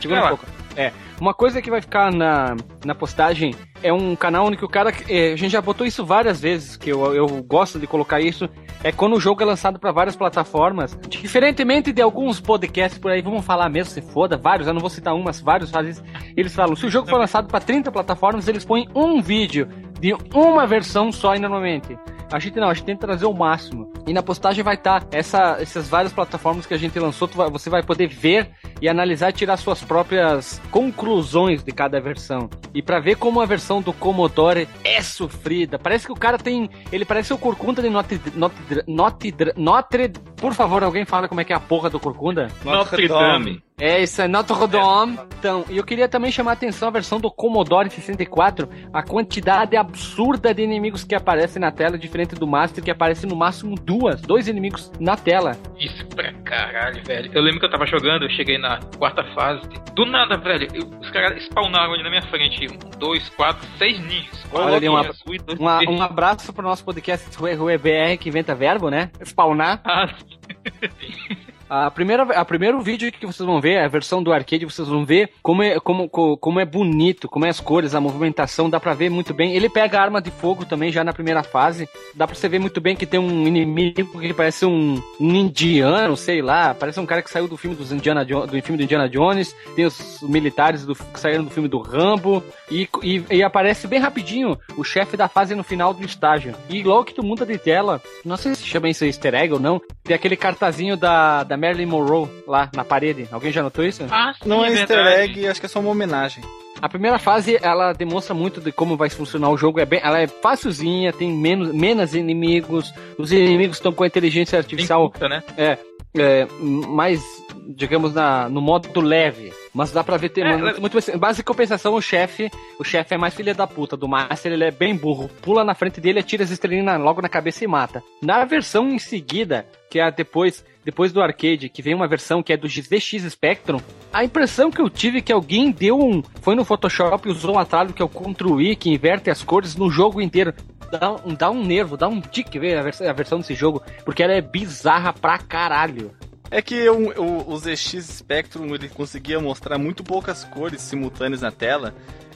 segura 0.00 0.24
um 0.24 0.28
pouco. 0.28 0.63
É, 0.76 0.92
uma 1.20 1.32
coisa 1.32 1.62
que 1.62 1.70
vai 1.70 1.80
ficar 1.80 2.12
na, 2.12 2.56
na 2.84 2.94
postagem 2.94 3.54
é 3.82 3.92
um 3.92 4.16
canal 4.16 4.46
onde 4.46 4.62
o 4.64 4.68
cara. 4.68 4.92
É, 5.08 5.32
a 5.32 5.36
gente 5.36 5.52
já 5.52 5.60
botou 5.60 5.86
isso 5.86 6.04
várias 6.04 6.40
vezes, 6.40 6.76
que 6.76 6.90
eu, 6.90 7.14
eu 7.14 7.26
gosto 7.42 7.78
de 7.78 7.86
colocar 7.86 8.20
isso. 8.20 8.48
É 8.82 8.90
quando 8.92 9.14
o 9.14 9.20
jogo 9.20 9.42
é 9.42 9.46
lançado 9.46 9.78
para 9.78 9.92
várias 9.92 10.16
plataformas. 10.16 10.98
Diferentemente 11.08 11.92
de 11.92 12.02
alguns 12.02 12.40
podcasts 12.40 12.98
por 12.98 13.10
aí, 13.10 13.22
vamos 13.22 13.44
falar 13.44 13.68
mesmo, 13.68 13.92
se 13.92 14.02
foda, 14.02 14.36
vários, 14.36 14.66
eu 14.66 14.74
não 14.74 14.80
vou 14.80 14.90
citar 14.90 15.14
um, 15.14 15.22
mas 15.22 15.40
vários 15.40 15.70
fazem 15.70 15.94
Eles 16.36 16.54
falam: 16.54 16.74
se 16.74 16.86
o 16.86 16.90
jogo 16.90 17.08
for 17.08 17.18
lançado 17.18 17.46
para 17.46 17.60
30 17.60 17.92
plataformas, 17.92 18.48
eles 18.48 18.64
põem 18.64 18.88
um 18.94 19.20
vídeo 19.22 19.68
de 20.00 20.14
uma 20.34 20.66
versão 20.66 21.12
só, 21.12 21.34
normalmente. 21.38 21.96
A 22.34 22.40
gente 22.40 22.58
não, 22.58 22.68
a 22.68 22.74
gente 22.74 22.86
tenta 22.86 23.06
trazer 23.06 23.26
o 23.26 23.32
máximo. 23.32 23.92
E 24.08 24.12
na 24.12 24.20
postagem 24.20 24.64
vai 24.64 24.74
estar 24.74 25.04
tá 25.04 25.16
essa, 25.16 25.56
essas 25.60 25.88
várias 25.88 26.12
plataformas 26.12 26.66
que 26.66 26.74
a 26.74 26.76
gente 26.76 26.98
lançou, 26.98 27.28
vai, 27.28 27.48
você 27.48 27.70
vai 27.70 27.80
poder 27.80 28.08
ver 28.08 28.50
e 28.82 28.88
analisar 28.88 29.30
e 29.30 29.32
tirar 29.32 29.56
suas 29.56 29.84
próprias 29.84 30.60
conclusões 30.68 31.62
de 31.62 31.70
cada 31.70 32.00
versão. 32.00 32.50
E 32.74 32.82
para 32.82 32.98
ver 32.98 33.18
como 33.18 33.40
a 33.40 33.46
versão 33.46 33.80
do 33.80 33.92
Commodore 33.92 34.68
é 34.82 35.00
sofrida. 35.00 35.78
Parece 35.78 36.06
que 36.06 36.12
o 36.12 36.16
cara 36.16 36.36
tem. 36.36 36.68
Ele 36.90 37.04
parece 37.04 37.32
o 37.32 37.38
Corcunda 37.38 37.80
de 37.80 37.88
Notre, 37.88 38.20
Notre, 38.34 38.82
Notre, 38.88 39.34
Notre. 39.56 40.08
Por 40.36 40.54
favor, 40.54 40.82
alguém 40.82 41.04
fala 41.04 41.28
como 41.28 41.40
é 41.40 41.44
que 41.44 41.52
é 41.52 41.56
a 41.56 41.60
porra 41.60 41.88
do 41.88 42.00
Corcunda? 42.00 42.48
Notre 42.64 43.06
Dame. 43.06 43.62
É, 43.78 44.02
isso 44.02 44.22
é 44.22 44.28
Notre 44.28 44.66
Dame. 44.68 45.18
Então, 45.38 45.64
e 45.68 45.76
eu 45.76 45.84
queria 45.84 46.08
também 46.08 46.30
chamar 46.30 46.52
a 46.52 46.54
atenção 46.54 46.88
a 46.88 46.92
versão 46.92 47.18
do 47.18 47.30
Commodore 47.30 47.90
64, 47.90 48.68
a 48.92 49.02
quantidade 49.02 49.76
absurda 49.76 50.54
de 50.54 50.62
inimigos 50.62 51.02
que 51.02 51.14
aparecem 51.14 51.60
na 51.60 51.72
tela, 51.72 51.98
diferente 51.98 52.23
do 52.26 52.46
Master, 52.46 52.82
que 52.82 52.90
aparece 52.90 53.26
no 53.26 53.36
máximo 53.36 53.74
duas, 53.74 54.20
dois 54.22 54.48
inimigos 54.48 54.90
na 55.00 55.16
tela. 55.16 55.56
Isso 55.78 56.06
pra 56.06 56.32
caralho, 56.44 57.02
velho. 57.04 57.30
Eu 57.32 57.42
lembro 57.42 57.60
que 57.60 57.66
eu 57.66 57.70
tava 57.70 57.86
jogando, 57.86 58.24
eu 58.24 58.30
cheguei 58.30 58.58
na 58.58 58.80
quarta 58.98 59.24
fase. 59.34 59.62
Do 59.94 60.06
nada, 60.06 60.36
velho, 60.36 60.68
eu, 60.74 60.88
os 61.00 61.10
caras 61.10 61.42
spawnaram 61.44 61.92
ali 61.92 62.02
na 62.02 62.10
minha 62.10 62.22
frente. 62.22 62.66
Um, 62.66 62.98
dois, 62.98 63.28
quatro, 63.30 63.66
seis 63.78 63.98
ninjas. 64.00 64.44
Olha 64.52 64.76
ali, 64.76 64.88
um, 64.88 65.94
um 65.94 66.02
abraço 66.02 66.52
pro 66.52 66.62
nosso 66.62 66.84
podcast 66.84 67.28
Rue 67.36 67.78
BR 67.78 68.18
que 68.18 68.28
inventa 68.28 68.54
verbo, 68.54 68.90
né? 68.90 69.10
Spawnar. 69.24 69.80
Ah, 69.84 70.08
sim. 70.08 71.36
A 71.68 71.90
primeira, 71.90 72.22
a 72.22 72.44
primeiro 72.44 72.80
vídeo 72.80 73.10
que 73.10 73.26
vocês 73.26 73.46
vão 73.46 73.60
ver, 73.60 73.78
a 73.78 73.88
versão 73.88 74.22
do 74.22 74.32
arcade, 74.32 74.64
vocês 74.64 74.88
vão 74.88 75.04
ver 75.04 75.30
como 75.42 75.62
é, 75.62 75.78
como, 75.80 76.08
como 76.08 76.60
é 76.60 76.64
bonito, 76.64 77.28
como 77.28 77.46
é 77.46 77.48
as 77.48 77.60
cores, 77.60 77.94
a 77.94 78.00
movimentação, 78.00 78.68
dá 78.68 78.78
pra 78.78 78.94
ver 78.94 79.10
muito 79.10 79.32
bem. 79.32 79.54
Ele 79.54 79.68
pega 79.68 80.00
arma 80.00 80.20
de 80.20 80.30
fogo 80.30 80.64
também 80.64 80.92
já 80.92 81.02
na 81.02 81.12
primeira 81.12 81.42
fase. 81.42 81.88
Dá 82.14 82.26
pra 82.26 82.36
você 82.36 82.48
ver 82.48 82.58
muito 82.58 82.80
bem 82.80 82.94
que 82.94 83.06
tem 83.06 83.18
um 83.18 83.46
inimigo 83.46 84.18
que 84.20 84.34
parece 84.34 84.66
um, 84.66 85.02
um 85.20 85.34
indiano, 85.34 86.16
sei 86.16 86.42
lá. 86.42 86.74
Parece 86.74 87.00
um 87.00 87.06
cara 87.06 87.22
que 87.22 87.30
saiu 87.30 87.48
do 87.48 87.56
filme 87.56 87.76
dos 87.76 87.92
Indiana 87.92 88.24
do 88.24 88.62
filme 88.62 88.78
do 88.78 88.84
Indiana 88.84 89.08
Jones. 89.08 89.54
Tem 89.74 89.84
os 89.84 90.20
militares 90.22 90.84
do, 90.84 90.94
que 90.94 91.20
saíram 91.20 91.44
do 91.44 91.50
filme 91.50 91.68
do 91.68 91.78
Rambo. 91.78 92.42
E, 92.70 92.88
e, 93.02 93.24
e 93.30 93.42
aparece 93.42 93.86
bem 93.86 94.00
rapidinho 94.00 94.58
o 94.76 94.84
chefe 94.84 95.16
da 95.16 95.28
fase 95.28 95.54
no 95.54 95.62
final 95.62 95.92
do 95.92 96.04
estágio. 96.04 96.54
E 96.68 96.82
logo 96.82 97.04
que 97.04 97.14
tu 97.14 97.22
muda 97.22 97.44
de 97.44 97.58
tela, 97.58 98.00
não 98.24 98.36
sei 98.36 98.54
se 98.54 98.64
chama 98.64 98.88
isso 98.88 99.04
easter 99.04 99.34
egg 99.34 99.52
ou 99.52 99.60
não, 99.60 99.80
tem 100.02 100.14
aquele 100.14 100.36
cartazinho 100.36 100.96
da, 100.96 101.44
da 101.44 101.53
Marilyn 101.56 101.86
Monroe 101.86 102.28
lá 102.46 102.70
na 102.74 102.84
parede. 102.84 103.28
Alguém 103.30 103.52
já 103.52 103.62
notou 103.62 103.84
isso? 103.84 104.04
Ah, 104.10 104.32
sim, 104.34 104.48
Não 104.48 104.64
é, 104.64 104.68
é 104.68 104.72
easter 104.72 105.06
egg, 105.06 105.46
acho 105.46 105.60
que 105.60 105.66
é 105.66 105.68
só 105.68 105.80
uma 105.80 105.90
homenagem. 105.90 106.42
A 106.80 106.88
primeira 106.88 107.18
fase, 107.18 107.58
ela 107.62 107.92
demonstra 107.92 108.34
muito 108.34 108.60
de 108.60 108.70
como 108.70 108.96
vai 108.96 109.08
funcionar 109.08 109.48
o 109.48 109.56
jogo. 109.56 109.80
É 109.80 109.86
bem, 109.86 110.00
ela 110.02 110.20
é 110.20 110.26
facilzinha, 110.26 111.12
tem 111.12 111.32
menos, 111.32 111.72
menos 111.72 112.14
inimigos. 112.14 112.92
Os 113.16 113.32
inimigos 113.32 113.78
estão 113.78 113.92
com 113.92 114.04
a 114.04 114.06
inteligência 114.06 114.58
artificial. 114.58 115.10
Puta, 115.10 115.28
né? 115.28 115.42
É, 115.56 115.78
é, 116.16 116.46
mais, 116.60 117.22
digamos, 117.68 118.14
na, 118.14 118.48
no 118.48 118.60
modo 118.60 119.00
leve. 119.00 119.52
Mas 119.72 119.90
dá 119.90 120.04
pra 120.04 120.16
ver 120.16 120.28
ter 120.28 120.46
é, 120.46 120.56
muito, 120.56 120.80
muito 120.80 121.18
Base 121.18 121.42
compensação, 121.42 121.94
o 121.94 122.00
chefe, 122.00 122.50
o 122.78 122.84
chefe 122.84 123.14
é 123.14 123.18
mais 123.18 123.34
filha 123.34 123.54
da 123.54 123.66
puta 123.66 123.96
do 123.96 124.06
Master, 124.06 124.52
ele 124.52 124.64
é 124.64 124.70
bem 124.70 124.94
burro. 124.94 125.28
Pula 125.42 125.64
na 125.64 125.74
frente 125.74 126.00
dele, 126.00 126.20
atira 126.20 126.44
as 126.44 126.50
estrelinhas 126.50 127.00
logo 127.00 127.20
na 127.20 127.28
cabeça 127.28 127.64
e 127.64 127.66
mata. 127.66 128.02
Na 128.22 128.44
versão 128.44 128.88
em 128.90 128.98
seguida, 128.98 129.66
que 129.90 129.98
é 129.98 130.10
depois, 130.10 130.64
depois 130.84 131.12
do 131.12 131.22
arcade, 131.22 131.68
que 131.68 131.82
vem 131.82 131.94
uma 131.94 132.06
versão 132.06 132.42
que 132.42 132.52
é 132.52 132.56
do 132.56 132.68
ZX 132.68 133.22
Spectrum, 133.30 133.80
a 134.12 134.22
impressão 134.22 134.70
que 134.70 134.80
eu 134.80 134.90
tive 134.90 135.18
é 135.18 135.20
que 135.20 135.32
alguém 135.32 135.70
deu 135.70 135.98
um. 135.98 136.22
Foi 136.42 136.54
no 136.54 136.64
Photoshop 136.64 137.26
e 137.28 137.32
usou 137.32 137.54
um 137.54 137.58
atalho 137.58 137.92
que 137.92 138.02
é 138.02 138.04
o 138.04 138.08
Ctrl 138.08 138.60
I, 138.60 138.76
que 138.76 138.90
inverte 138.90 139.30
as 139.30 139.42
cores 139.42 139.74
no 139.76 139.90
jogo 139.90 140.20
inteiro. 140.20 140.52
Dá 140.92 141.12
um, 141.12 141.34
dá 141.34 141.50
um 141.50 141.64
nervo, 141.64 141.96
dá 141.96 142.06
um 142.06 142.20
tique 142.20 142.58
ver 142.58 142.76
a 142.76 142.82
versão, 142.82 143.08
a 143.08 143.12
versão 143.12 143.38
desse 143.38 143.54
jogo, 143.54 143.82
porque 144.04 144.22
ela 144.22 144.34
é 144.34 144.40
bizarra 144.40 145.12
pra 145.12 145.38
caralho. 145.38 146.12
É 146.50 146.60
que 146.60 146.88
o, 146.88 147.20
o, 147.20 147.52
o 147.52 147.56
ZX 147.56 148.04
Spectrum 148.04 148.74
ele 148.74 148.88
conseguia 148.88 149.40
mostrar 149.40 149.78
muito 149.78 150.04
poucas 150.04 150.44
cores 150.44 150.82
simultâneas 150.82 151.40
na 151.40 151.50
tela 151.50 151.94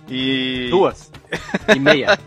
e. 0.09 0.69
Duas. 0.71 1.11
E 1.75 1.79
meia. 1.79 2.19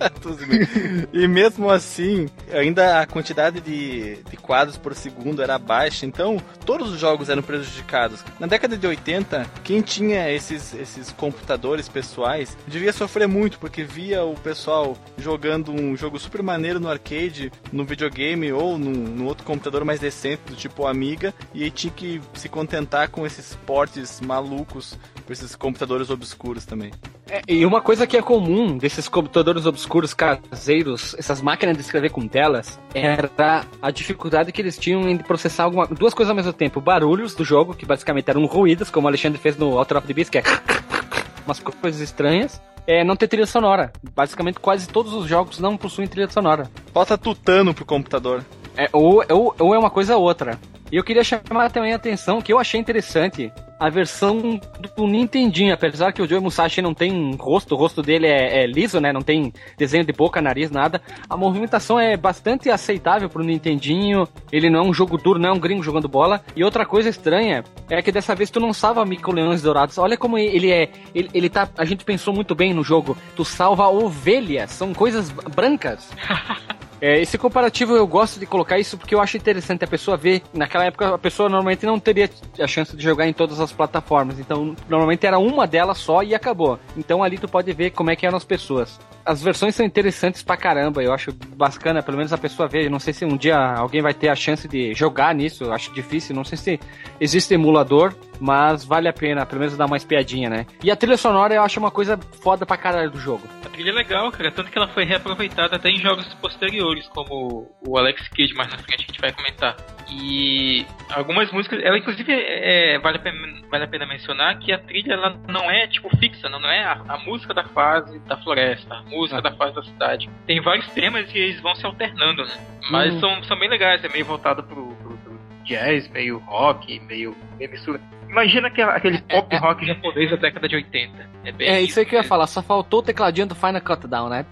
e 1.12 1.28
mesmo 1.28 1.70
assim, 1.70 2.30
ainda 2.54 3.02
a 3.02 3.08
quantidade 3.08 3.60
de, 3.60 4.17
de 4.17 4.38
quadros 4.38 4.78
por 4.78 4.94
segundo 4.94 5.41
era 5.41 5.58
baixa, 5.58 6.06
então 6.06 6.38
todos 6.65 6.91
os 6.91 7.00
jogos 7.00 7.30
eram 7.30 7.41
prejudicados. 7.41 8.24
Na 8.39 8.48
década 8.48 8.78
de 8.78 8.86
80, 8.86 9.46
quem 9.63 9.82
tinha 9.82 10.32
esses, 10.32 10.74
esses 10.76 11.12
computadores 11.12 11.89
pessoais 11.89 12.56
devia 12.67 12.94
sofrer 12.94 13.28
muito, 13.28 13.58
porque 13.58 13.84
via 13.84 14.24
o 14.24 14.36
pessoal 14.36 14.96
jogando 15.17 15.72
um 15.72 15.98
jogo 15.98 16.20
super 16.20 16.44
maneiro 16.44 16.80
no 16.80 16.89
arcade, 16.89 17.52
no 17.72 17.84
videogame 17.84 18.52
ou 18.52 18.78
no, 18.78 18.91
no 18.91 19.26
outro 19.26 19.46
computador 19.46 19.84
mais 19.84 20.00
decente, 20.00 20.44
do 20.48 20.56
tipo 20.56 20.86
Amiga, 20.86 21.34
e 21.54 21.63
aí 21.63 21.72
tinha 21.72 21.91
que 21.91 22.22
se 22.34 22.48
contentar 22.48 23.10
com 23.10 23.26
esses 23.26 23.56
portes 23.65 24.22
malucos, 24.22 24.98
com 25.26 25.34
esses 25.34 25.56
computadores 25.56 26.10
obscuros 26.10 26.65
também. 26.65 26.91
É, 27.32 27.41
e 27.48 27.65
uma 27.71 27.79
coisa 27.79 28.05
que 28.05 28.17
é 28.17 28.21
comum 28.21 28.77
desses 28.77 29.07
computadores 29.07 29.65
obscuros 29.65 30.13
caseiros, 30.13 31.15
essas 31.17 31.41
máquinas 31.41 31.77
de 31.77 31.81
escrever 31.81 32.10
com 32.10 32.27
telas, 32.27 32.77
era 32.93 33.65
a 33.81 33.91
dificuldade 33.91 34.51
que 34.51 34.62
eles 34.62 34.77
tinham 34.77 35.07
em 35.07 35.15
processar 35.17 35.63
alguma, 35.63 35.88
duas 35.88 36.13
coisas 36.13 36.29
ao 36.29 36.36
mesmo 36.36 36.51
tempo. 36.51 36.81
Barulhos 36.81 37.34
do 37.34 37.45
jogo, 37.45 37.73
que 37.73 37.86
basicamente 37.86 38.29
eram 38.29 38.45
ruídos, 38.45 38.89
como 38.89 39.05
o 39.05 39.07
Alexandre 39.07 39.39
fez 39.39 39.55
no 39.55 39.77
Outer 39.77 39.99
of 39.99 40.05
the 40.05 40.13
Beast, 40.13 40.29
que 40.29 40.39
é 40.39 40.43
umas 41.47 41.62
coisas 41.62 42.01
estranhas. 42.01 42.62
É, 42.86 43.05
não 43.05 43.15
ter 43.15 43.29
trilha 43.29 43.47
sonora. 43.47 43.93
Basicamente, 44.13 44.60
quase 44.60 44.89
todos 44.89 45.13
os 45.13 45.25
jogos 45.25 45.57
não 45.57 45.77
possuem 45.77 46.10
trilha 46.10 46.29
sonora. 46.29 46.69
Falta 46.93 47.17
tutano 47.17 47.73
pro 47.73 47.86
computador. 47.86 48.43
É, 48.75 48.89
ou, 48.91 49.23
ou, 49.29 49.55
ou 49.57 49.73
é 49.73 49.79
uma 49.79 49.89
coisa 49.89 50.17
ou 50.17 50.23
outra. 50.23 50.60
E 50.91 50.97
eu 50.97 51.04
queria 51.04 51.23
chamar 51.23 51.71
também 51.71 51.93
a 51.93 51.95
atenção 51.95 52.41
que 52.41 52.51
eu 52.51 52.60
achei 52.60 52.80
interessante 52.80 53.51
a 53.80 53.89
versão 53.89 54.60
do 54.95 55.08
Nintendinho. 55.08 55.73
Apesar 55.73 56.12
que 56.12 56.21
o 56.21 56.27
Joe 56.27 56.39
Musashi 56.39 56.84
não 56.84 56.93
tem 56.93 57.34
rosto, 57.36 57.73
o 57.73 57.77
rosto 57.77 58.04
dele 58.04 58.27
é, 58.27 58.62
é, 58.62 58.67
liso, 58.67 58.99
né? 58.99 59.12
Não 59.12 59.21
tem 59.21 59.51
desenho 59.75 60.06
de 60.06 60.12
boca, 60.13 60.39
nariz, 60.39 60.69
nada. 60.69 61.01
A 61.27 61.36
movimentação 61.36 61.99
é 61.99 62.15
bastante 62.15 62.69
aceitável 62.69 63.27
pro 63.27 63.43
Nintendinho. 63.43 64.27
Ele 64.51 64.69
não 64.69 64.80
é 64.82 64.84
um 64.84 64.93
jogo 64.93 65.17
duro, 65.17 65.39
não 65.39 65.49
é 65.49 65.51
um 65.54 65.60
gringo 65.60 65.82
jogando 65.82 66.08
bola. 66.08 66.43
E 66.56 66.63
outra 66.63 66.86
coisa 66.86 67.10
estranha 67.10 67.63
é 67.89 68.01
que 68.01 68.12
dessa 68.12 68.36
vez 68.36 68.51
tu 68.51 68.60
não 68.60 68.73
salva 68.73 69.04
Mico 69.06 69.32
Leões 69.32 69.62
Dourados. 69.62 69.97
Olha 69.97 70.17
como 70.17 70.38
ele 70.38 70.71
é. 70.71 70.89
Ele, 71.15 71.30
ele 71.34 71.49
tá. 71.49 71.67
A 71.77 71.86
gente 71.86 72.06
pensou 72.06 72.34
muito 72.34 72.54
bem 72.54 72.73
no 72.73 72.84
jogo. 72.84 73.17
Tu 73.36 73.43
salva 73.43 73.88
ovelhas, 73.88 74.71
são 74.71 74.93
coisas 74.93 75.32
brancas. 75.32 76.12
É, 77.01 77.19
esse 77.19 77.35
comparativo 77.35 77.95
eu 77.95 78.05
gosto 78.05 78.39
de 78.39 78.45
colocar 78.45 78.77
isso 78.77 78.95
porque 78.95 79.15
eu 79.15 79.19
acho 79.19 79.35
interessante 79.35 79.83
a 79.83 79.87
pessoa 79.87 80.15
ver. 80.15 80.43
Naquela 80.53 80.85
época 80.85 81.15
a 81.15 81.17
pessoa 81.17 81.49
normalmente 81.49 81.83
não 81.83 81.99
teria 81.99 82.29
a 82.59 82.67
chance 82.67 82.95
de 82.95 83.03
jogar 83.03 83.27
em 83.27 83.33
todas 83.33 83.59
as 83.59 83.71
plataformas. 83.71 84.39
Então 84.39 84.75
normalmente 84.87 85.25
era 85.25 85.39
uma 85.39 85.65
delas 85.65 85.97
só 85.97 86.21
e 86.21 86.35
acabou. 86.35 86.79
Então 86.95 87.23
ali 87.23 87.39
tu 87.39 87.47
pode 87.47 87.73
ver 87.73 87.89
como 87.89 88.11
é 88.11 88.15
que 88.15 88.23
eram 88.23 88.37
as 88.37 88.45
pessoas. 88.45 88.99
As 89.25 89.41
versões 89.41 89.73
são 89.73 89.83
interessantes 89.83 90.43
pra 90.43 90.55
caramba. 90.55 91.01
Eu 91.01 91.11
acho 91.11 91.33
bacana, 91.55 92.03
pelo 92.03 92.17
menos 92.17 92.31
a 92.33 92.37
pessoa 92.37 92.69
ver. 92.69 92.87
Não 92.87 92.99
sei 92.99 93.13
se 93.13 93.25
um 93.25 93.35
dia 93.35 93.57
alguém 93.57 94.03
vai 94.03 94.13
ter 94.13 94.29
a 94.29 94.35
chance 94.35 94.67
de 94.67 94.93
jogar 94.93 95.33
nisso. 95.33 95.63
Eu 95.63 95.73
acho 95.73 95.91
difícil. 95.93 96.35
Não 96.35 96.43
sei 96.43 96.57
se 96.57 96.79
existe 97.19 97.51
emulador 97.55 98.13
mas 98.41 98.84
vale 98.84 99.08
a 99.08 99.13
pena, 99.13 99.45
pelo 99.45 99.60
menos 99.60 99.77
dar 99.77 99.86
uma 99.86 99.95
espiadinha, 99.95 100.49
né? 100.49 100.65
E 100.84 100.89
a 100.89 100.95
trilha 100.95 101.15
sonora 101.15 101.54
eu 101.54 101.62
acho 101.62 101.80
uma 101.80 101.91
coisa 101.91 102.17
foda 102.41 102.65
pra 102.65 102.75
caralho 102.75 103.12
do 103.12 103.19
jogo. 103.19 103.47
A 103.63 103.69
trilha 103.69 103.91
é 103.91 103.93
legal, 103.93 104.32
cara, 104.32 104.51
tanto 104.51 104.71
que 104.71 104.77
ela 104.77 104.88
foi 104.88 105.04
reaproveitada 105.04 105.75
até 105.75 105.89
em 105.89 105.99
jogos 105.99 106.25
posteriores, 106.36 107.08
como 107.10 107.71
o 107.88 107.97
Alex 107.97 108.27
Kidd 108.30 108.56
mais 108.56 108.71
na 108.71 108.80
frente 108.80 109.04
a 109.04 109.08
gente 109.08 109.21
vai 109.21 109.32
comentar. 109.32 109.77
E 110.10 110.86
algumas 111.12 111.51
músicas, 111.51 111.80
ela 111.84 111.97
inclusive 111.97 112.34
é, 112.34 112.97
vale, 112.97 113.17
a 113.17 113.19
pena, 113.19 113.62
vale 113.69 113.84
a 113.84 113.88
pena 113.88 114.06
mencionar 114.08 114.58
que 114.58 114.73
a 114.73 114.80
trilha 114.80 115.13
ela 115.13 115.39
não 115.47 115.69
é 115.69 115.86
tipo 115.88 116.10
fixa, 116.17 116.49
não, 116.49 116.60
não 116.60 116.69
é 116.69 116.84
a, 116.84 116.93
a 117.08 117.17
música 117.19 117.54
da 117.54 117.63
fase 117.65 118.17
da 118.21 118.36
floresta, 118.38 118.95
a 118.95 119.04
música 119.04 119.38
ah. 119.38 119.41
da 119.41 119.51
fase 119.51 119.75
da 119.75 119.84
cidade. 119.84 120.30
Tem 120.47 120.60
vários 120.60 120.88
temas 120.89 121.34
e 121.34 121.38
eles 121.38 121.62
vão 121.62 121.75
se 121.75 121.86
alternando, 121.86 122.43
né? 122.43 122.54
Mas 122.89 123.13
uhum. 123.13 123.19
são, 123.19 123.43
são 123.43 123.60
bem 123.60 123.69
legais, 123.69 124.04
é 124.04 124.10
meio 124.10 124.25
voltado 124.25 124.63
pro, 124.63 124.88
pro, 124.95 125.17
pro 125.17 125.39
jazz, 125.63 126.10
meio 126.10 126.39
rock, 126.39 126.99
meio, 127.01 127.36
meio 127.58 127.69
mistura. 127.69 128.01
Imagina 128.32 128.70
aquele, 128.70 129.17
é, 129.17 129.22
pop 129.22 129.54
é, 129.54 129.58
rock 129.60 129.86
japonês 129.86 130.32
da 130.32 130.38
década 130.38 130.65
de 130.65 130.76
80. 130.78 131.30
É, 131.44 131.52
bem 131.52 131.67
é 131.67 131.82
isso 131.82 132.00
aí 132.00 132.06
que 132.06 132.15
eu 132.15 132.22
ia 132.22 132.24
falar, 132.24 132.48
só 132.48 132.63
faltou 132.63 133.02
o 133.02 133.04
tecladinho 133.04 133.46
do 133.46 133.56
Final 133.56 133.82
Countdown, 133.82 134.30
né? 134.30 134.46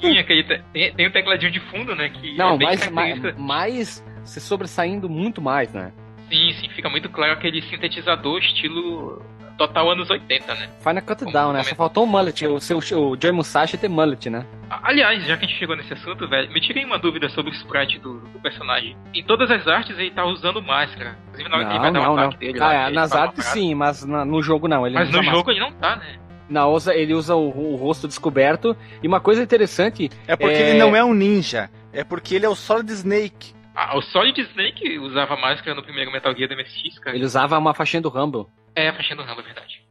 Sim, 0.00 0.18
aquele 0.18 0.42
tem, 0.72 0.94
tem 0.94 1.06
o 1.06 1.12
tecladinho 1.12 1.52
de 1.52 1.60
fundo, 1.60 1.94
né? 1.94 2.08
Que 2.08 2.34
Não, 2.34 2.54
é 2.54 2.64
mais, 2.64 2.90
mais, 2.90 3.36
mais 3.36 4.04
se 4.24 4.40
sobressaindo 4.40 5.06
muito 5.06 5.42
mais, 5.42 5.70
né? 5.74 5.92
Sim, 6.30 6.52
sim, 6.54 6.68
fica 6.70 6.88
muito 6.88 7.10
claro 7.10 7.34
aquele 7.34 7.60
sintetizador 7.60 8.38
estilo 8.38 9.22
total 9.58 9.90
anos 9.90 10.08
80, 10.08 10.54
né? 10.54 10.70
Final 10.78 11.02
Countdown, 11.02 11.52
né? 11.52 11.62
Só 11.64 11.74
faltou 11.74 12.04
o 12.04 12.06
mullet, 12.06 12.46
o, 12.46 12.60
seu, 12.60 12.78
o 12.78 13.16
Joy 13.20 13.32
Musashi 13.32 13.76
ter 13.76 13.88
mullet, 13.88 14.30
né? 14.30 14.46
Aliás, 14.70 15.24
já 15.26 15.36
que 15.36 15.44
a 15.44 15.48
gente 15.48 15.58
chegou 15.58 15.76
nesse 15.76 15.92
assunto, 15.92 16.28
velho, 16.28 16.50
me 16.52 16.60
tirei 16.60 16.84
uma 16.84 16.98
dúvida 16.98 17.28
sobre 17.30 17.50
o 17.50 17.54
sprite 17.54 17.98
do, 17.98 18.20
do 18.20 18.38
personagem. 18.38 18.96
Em 19.12 19.24
todas 19.24 19.50
as 19.50 19.66
artes 19.66 19.98
ele 19.98 20.12
tá 20.12 20.24
usando 20.24 20.62
máscara. 20.62 21.18
Inclusive 21.26 21.48
na 21.48 21.56
hora 21.56 21.64
que 21.66 21.72
ele 21.72 21.80
vai 21.80 21.92
dar 21.92 22.00
um 22.00 22.14
ataque 22.14 22.34
não. 22.34 22.38
dele. 22.38 22.60
Ah, 22.60 22.66
lá, 22.66 22.74
é, 22.74 22.90
nas 22.90 23.12
artes 23.12 23.44
sim, 23.46 23.74
mas 23.74 24.04
na, 24.04 24.24
no 24.24 24.40
jogo 24.40 24.68
não. 24.68 24.82
mas 24.82 25.10
no 25.10 25.22
jogo 25.24 25.50
ele 25.50 25.60
não 25.60 25.72
tá, 25.72 25.96
né? 25.96 26.18
Não, 26.48 26.72
usa, 26.72 26.94
ele 26.94 27.12
usa 27.12 27.34
o, 27.34 27.48
o, 27.48 27.76
rosto 27.76 28.08
descoberto. 28.08 28.74
E 29.02 29.08
uma 29.08 29.20
coisa 29.20 29.42
interessante. 29.42 30.10
É 30.26 30.34
porque 30.34 30.56
é... 30.56 30.70
ele 30.70 30.78
não 30.78 30.96
é 30.96 31.04
um 31.04 31.12
ninja. 31.12 31.68
É 31.92 32.02
porque 32.02 32.34
ele 32.34 32.46
é 32.46 32.48
o 32.48 32.54
Solid 32.54 32.90
Snake. 32.90 33.52
Ah, 33.74 33.96
o 33.96 34.02
Solid 34.02 34.40
Snake 34.40 34.98
usava 34.98 35.36
máscara 35.36 35.74
no 35.74 35.82
primeiro 35.82 36.10
Metal 36.10 36.34
Gear 36.34 36.48
do 36.48 36.56
MSX, 36.56 36.98
cara. 36.98 37.14
Ele 37.14 37.24
usava 37.24 37.58
uma 37.58 37.74
faixinha 37.74 38.00
do 38.00 38.08
Rumble. 38.08 38.46
É, 38.78 38.90
a 38.90 38.92
faixinha 38.94 39.16
do 39.16 39.22
é 39.24 39.42
verdade. 39.42 39.82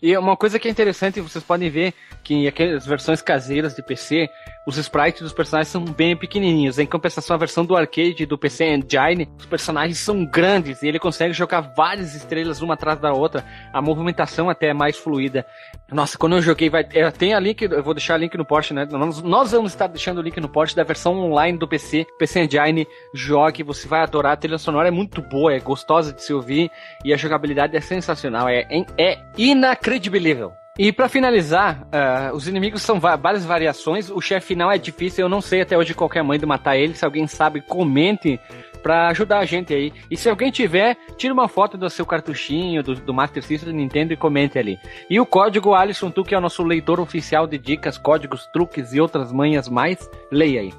E 0.00 0.16
uma 0.16 0.38
coisa 0.38 0.58
que 0.58 0.66
é 0.66 0.70
interessante, 0.70 1.20
vocês 1.20 1.44
podem 1.44 1.68
ver 1.68 1.92
que 2.24 2.48
aquelas 2.48 2.86
versões 2.86 3.20
caseiras 3.20 3.74
de 3.74 3.82
PC, 3.82 4.26
os 4.66 4.76
sprites 4.76 5.22
dos 5.22 5.32
personagens 5.32 5.68
são 5.68 5.84
bem 5.84 6.16
pequenininhos. 6.16 6.78
Em 6.78 6.86
compensação, 6.86 7.34
a 7.34 7.38
versão 7.38 7.64
do 7.64 7.76
arcade 7.76 8.26
do 8.26 8.38
PC 8.38 8.64
Engine, 8.64 9.28
os 9.38 9.46
personagens 9.46 9.98
são 9.98 10.24
grandes 10.24 10.82
e 10.82 10.88
ele 10.88 10.98
consegue 10.98 11.32
jogar 11.32 11.72
várias 11.76 12.14
estrelas 12.14 12.62
uma 12.62 12.74
atrás 12.74 12.98
da 13.00 13.12
outra. 13.12 13.44
A 13.72 13.82
movimentação 13.82 14.48
até 14.48 14.68
é 14.68 14.74
mais 14.74 14.96
fluida. 14.96 15.44
Nossa, 15.90 16.16
quando 16.16 16.36
eu 16.36 16.42
joguei, 16.42 16.70
vai, 16.70 16.84
tem 16.84 17.34
a 17.34 17.40
link, 17.40 17.62
eu 17.62 17.82
vou 17.82 17.94
deixar 17.94 18.18
o 18.18 18.22
link 18.22 18.36
no 18.36 18.44
post, 18.44 18.72
né? 18.72 18.86
Nós, 18.90 19.20
nós 19.22 19.52
vamos 19.52 19.72
estar 19.72 19.86
deixando 19.86 20.18
o 20.18 20.22
link 20.22 20.40
no 20.40 20.48
post 20.48 20.74
da 20.76 20.84
versão 20.84 21.18
online 21.18 21.58
do 21.58 21.68
PC, 21.68 22.06
PC 22.18 22.44
Engine. 22.44 22.86
Jogue, 23.14 23.62
você 23.62 23.86
vai 23.88 24.00
adorar. 24.00 24.32
A 24.32 24.36
trilha 24.36 24.58
sonora 24.58 24.88
é 24.88 24.90
muito 24.90 25.20
boa, 25.20 25.52
é 25.52 25.60
gostosa 25.60 26.12
de 26.12 26.22
se 26.22 26.32
ouvir 26.32 26.70
e 27.04 27.12
a 27.12 27.16
jogabilidade 27.16 27.76
é 27.76 27.80
sensacional, 27.80 28.48
é, 28.48 28.66
é 28.98 29.18
inacreditável 29.36 29.82
inacredibilível. 29.82 30.61
E 30.78 30.90
para 30.90 31.06
finalizar, 31.06 31.82
uh, 31.82 32.34
os 32.34 32.48
inimigos 32.48 32.80
são 32.80 32.98
várias 32.98 33.44
variações. 33.44 34.10
O 34.10 34.22
chefe 34.22 34.48
final 34.48 34.70
é 34.70 34.78
difícil, 34.78 35.24
eu 35.24 35.28
não 35.28 35.42
sei 35.42 35.60
até 35.60 35.76
hoje 35.76 35.92
qualquer 35.92 36.22
mãe 36.22 36.38
de 36.38 36.46
matar 36.46 36.76
ele. 36.76 36.94
Se 36.94 37.04
alguém 37.04 37.26
sabe, 37.26 37.60
comente 37.60 38.40
para 38.82 39.08
ajudar 39.08 39.40
a 39.40 39.44
gente 39.44 39.74
aí. 39.74 39.92
E 40.10 40.16
se 40.16 40.30
alguém 40.30 40.50
tiver, 40.50 40.96
tire 41.16 41.32
uma 41.32 41.46
foto 41.46 41.76
do 41.76 41.88
seu 41.90 42.06
cartuchinho, 42.06 42.82
do, 42.82 42.94
do 42.94 43.12
Master 43.12 43.42
System 43.42 43.70
do 43.70 43.76
Nintendo 43.76 44.14
e 44.14 44.16
comente 44.16 44.58
ali. 44.58 44.78
E 45.10 45.20
o 45.20 45.26
código 45.26 45.74
Alisson 45.74 46.10
Tu, 46.10 46.24
que 46.24 46.34
é 46.34 46.38
o 46.38 46.40
nosso 46.40 46.62
leitor 46.64 46.98
oficial 46.98 47.46
de 47.46 47.58
dicas, 47.58 47.98
códigos, 47.98 48.46
truques 48.46 48.94
e 48.94 49.00
outras 49.00 49.30
manhas 49.30 49.68
mais, 49.68 50.10
leia 50.30 50.62
aí. 50.62 50.72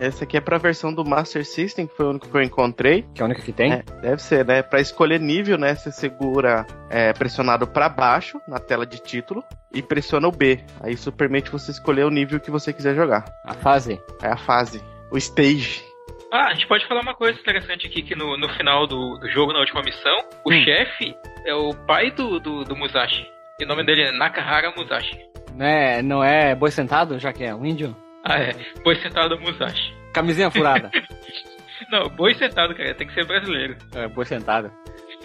Essa 0.00 0.24
aqui 0.24 0.36
é 0.36 0.40
pra 0.40 0.58
versão 0.58 0.92
do 0.92 1.04
Master 1.04 1.44
System, 1.44 1.86
que 1.86 1.96
foi 1.96 2.06
o 2.06 2.10
único 2.10 2.28
que 2.28 2.36
eu 2.36 2.42
encontrei. 2.42 3.02
Que 3.14 3.20
é 3.20 3.24
a 3.24 3.26
única 3.26 3.42
que 3.42 3.52
tem? 3.52 3.72
É, 3.72 3.82
deve 4.00 4.20
ser, 4.20 4.44
né? 4.44 4.62
Pra 4.62 4.80
escolher 4.80 5.20
nível, 5.20 5.56
né? 5.56 5.74
Você 5.74 5.92
segura 5.92 6.66
é, 6.90 7.12
pressionado 7.12 7.66
para 7.66 7.88
baixo 7.88 8.40
na 8.48 8.58
tela 8.58 8.84
de 8.84 8.98
título 8.98 9.44
e 9.72 9.82
pressiona 9.82 10.26
o 10.26 10.32
B. 10.32 10.60
Aí 10.80 10.94
isso 10.94 11.12
permite 11.12 11.50
você 11.50 11.70
escolher 11.70 12.04
o 12.04 12.10
nível 12.10 12.40
que 12.40 12.50
você 12.50 12.72
quiser 12.72 12.94
jogar. 12.94 13.24
A 13.44 13.54
fase? 13.54 14.00
É 14.22 14.28
a 14.28 14.36
fase. 14.36 14.82
O 15.10 15.16
stage. 15.16 15.82
Ah, 16.32 16.48
a 16.48 16.54
gente 16.54 16.66
pode 16.66 16.86
falar 16.88 17.02
uma 17.02 17.14
coisa 17.14 17.38
interessante 17.38 17.86
aqui, 17.86 18.02
que 18.02 18.16
no, 18.16 18.38
no 18.38 18.48
final 18.54 18.86
do, 18.86 19.18
do 19.18 19.28
jogo, 19.30 19.52
na 19.52 19.60
última 19.60 19.82
missão, 19.82 20.18
o 20.44 20.50
hum. 20.50 20.64
chefe 20.64 21.14
é 21.44 21.54
o 21.54 21.74
pai 21.86 22.10
do, 22.10 22.40
do, 22.40 22.64
do 22.64 22.74
Musashi. 22.74 23.26
E 23.60 23.64
o 23.64 23.68
nome 23.68 23.84
dele 23.84 24.02
é 24.02 24.12
Nakahara 24.12 24.72
Musashi. 24.74 25.18
Não 25.54 25.66
é, 25.66 26.02
não 26.02 26.24
é 26.24 26.54
boi 26.54 26.70
sentado, 26.70 27.18
já 27.18 27.32
que 27.32 27.44
é 27.44 27.54
um 27.54 27.66
índio? 27.66 27.94
Ah, 28.24 28.38
é. 28.38 28.54
Boi 28.84 28.96
sentado 28.96 29.38
Musashi. 29.40 29.94
Camisinha 30.12 30.50
furada. 30.50 30.90
Não, 31.90 32.08
boi 32.08 32.34
sentado, 32.34 32.74
cara. 32.74 32.94
Tem 32.94 33.06
que 33.06 33.14
ser 33.14 33.26
brasileiro. 33.26 33.76
É, 33.94 34.06
boi 34.08 34.24
sentado. 34.24 34.70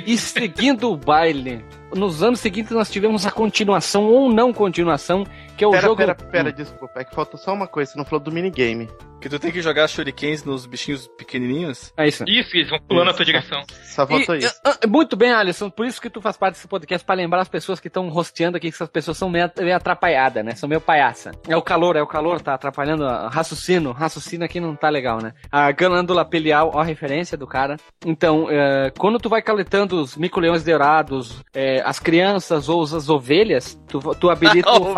E 0.05 0.17
seguindo 0.17 0.91
o 0.91 0.97
baile, 0.97 1.63
nos 1.93 2.21
anos 2.21 2.39
seguintes 2.39 2.71
nós 2.71 2.89
tivemos 2.89 3.25
a 3.25 3.31
continuação 3.31 4.05
ou 4.05 4.31
não 4.31 4.53
continuação, 4.53 5.23
que 5.57 5.63
é 5.63 5.67
o 5.67 5.71
pera, 5.71 5.81
jogo. 5.81 5.97
Pera, 5.97 6.15
pera, 6.15 6.53
desculpa, 6.53 7.01
é 7.01 7.03
que 7.03 7.13
falta 7.13 7.35
só 7.35 7.53
uma 7.53 7.67
coisa, 7.67 7.91
você 7.91 7.97
não 7.97 8.05
falou 8.05 8.23
do 8.23 8.31
minigame. 8.31 8.87
Que 9.19 9.27
tu 9.27 9.39
tem 9.39 9.51
que 9.51 9.61
jogar 9.61 9.87
shurikens 9.87 10.43
nos 10.43 10.67
bichinhos 10.67 11.07
pequenininhos? 11.07 11.91
É 11.97 12.07
isso. 12.07 12.23
Isso, 12.27 12.55
eles 12.55 12.69
vão 12.69 12.79
pulando 12.79 13.07
isso. 13.07 13.13
na 13.13 13.17
tua 13.17 13.25
direção. 13.25 13.63
Só 13.83 14.05
faltou 14.05 14.35
e, 14.35 14.39
isso. 14.39 14.55
Uh, 14.63 14.87
muito 14.87 15.15
bem, 15.15 15.31
Alisson. 15.31 15.71
Por 15.71 15.87
isso 15.87 15.99
que 15.99 16.09
tu 16.09 16.21
faz 16.21 16.37
parte 16.37 16.53
desse 16.53 16.67
podcast, 16.67 17.03
para 17.03 17.15
lembrar 17.15 17.41
as 17.41 17.49
pessoas 17.49 17.79
que 17.79 17.87
estão 17.87 18.07
rosteando 18.09 18.57
aqui 18.57 18.69
que 18.69 18.75
essas 18.75 18.89
pessoas 18.89 19.17
são 19.17 19.27
meio, 19.27 19.49
meio 19.57 19.75
atrapalhadas, 19.75 20.45
né? 20.45 20.53
São 20.53 20.69
meio 20.69 20.79
palhaça. 20.79 21.31
É 21.47 21.57
o 21.57 21.63
calor, 21.63 21.95
é 21.95 22.01
o 22.01 22.07
calor, 22.07 22.39
tá 22.41 22.53
atrapalhando. 22.53 23.05
Raciocínio, 23.29 23.91
raciocínio 23.91 24.45
aqui 24.45 24.59
não 24.59 24.75
tá 24.75 24.87
legal, 24.87 25.19
né? 25.19 25.33
A 25.51 25.71
glândula 25.71 26.23
pelial, 26.23 26.71
ó 26.75 26.81
a 26.81 26.83
referência 26.83 27.35
do 27.35 27.47
cara. 27.47 27.77
Então, 28.05 28.45
uh, 28.45 28.93
quando 28.99 29.17
tu 29.17 29.29
vai 29.29 29.41
caletando 29.41 29.99
os 29.99 30.15
mico-leões 30.15 30.63
dourados, 30.63 31.39
uh, 31.39 31.83
as 31.83 31.97
crianças 31.97 32.69
ou 32.69 32.83
as 32.83 33.09
ovelhas, 33.09 33.81
tu, 33.87 33.99
tu 34.15 34.29
habilita 34.29 34.69
o 34.77 34.93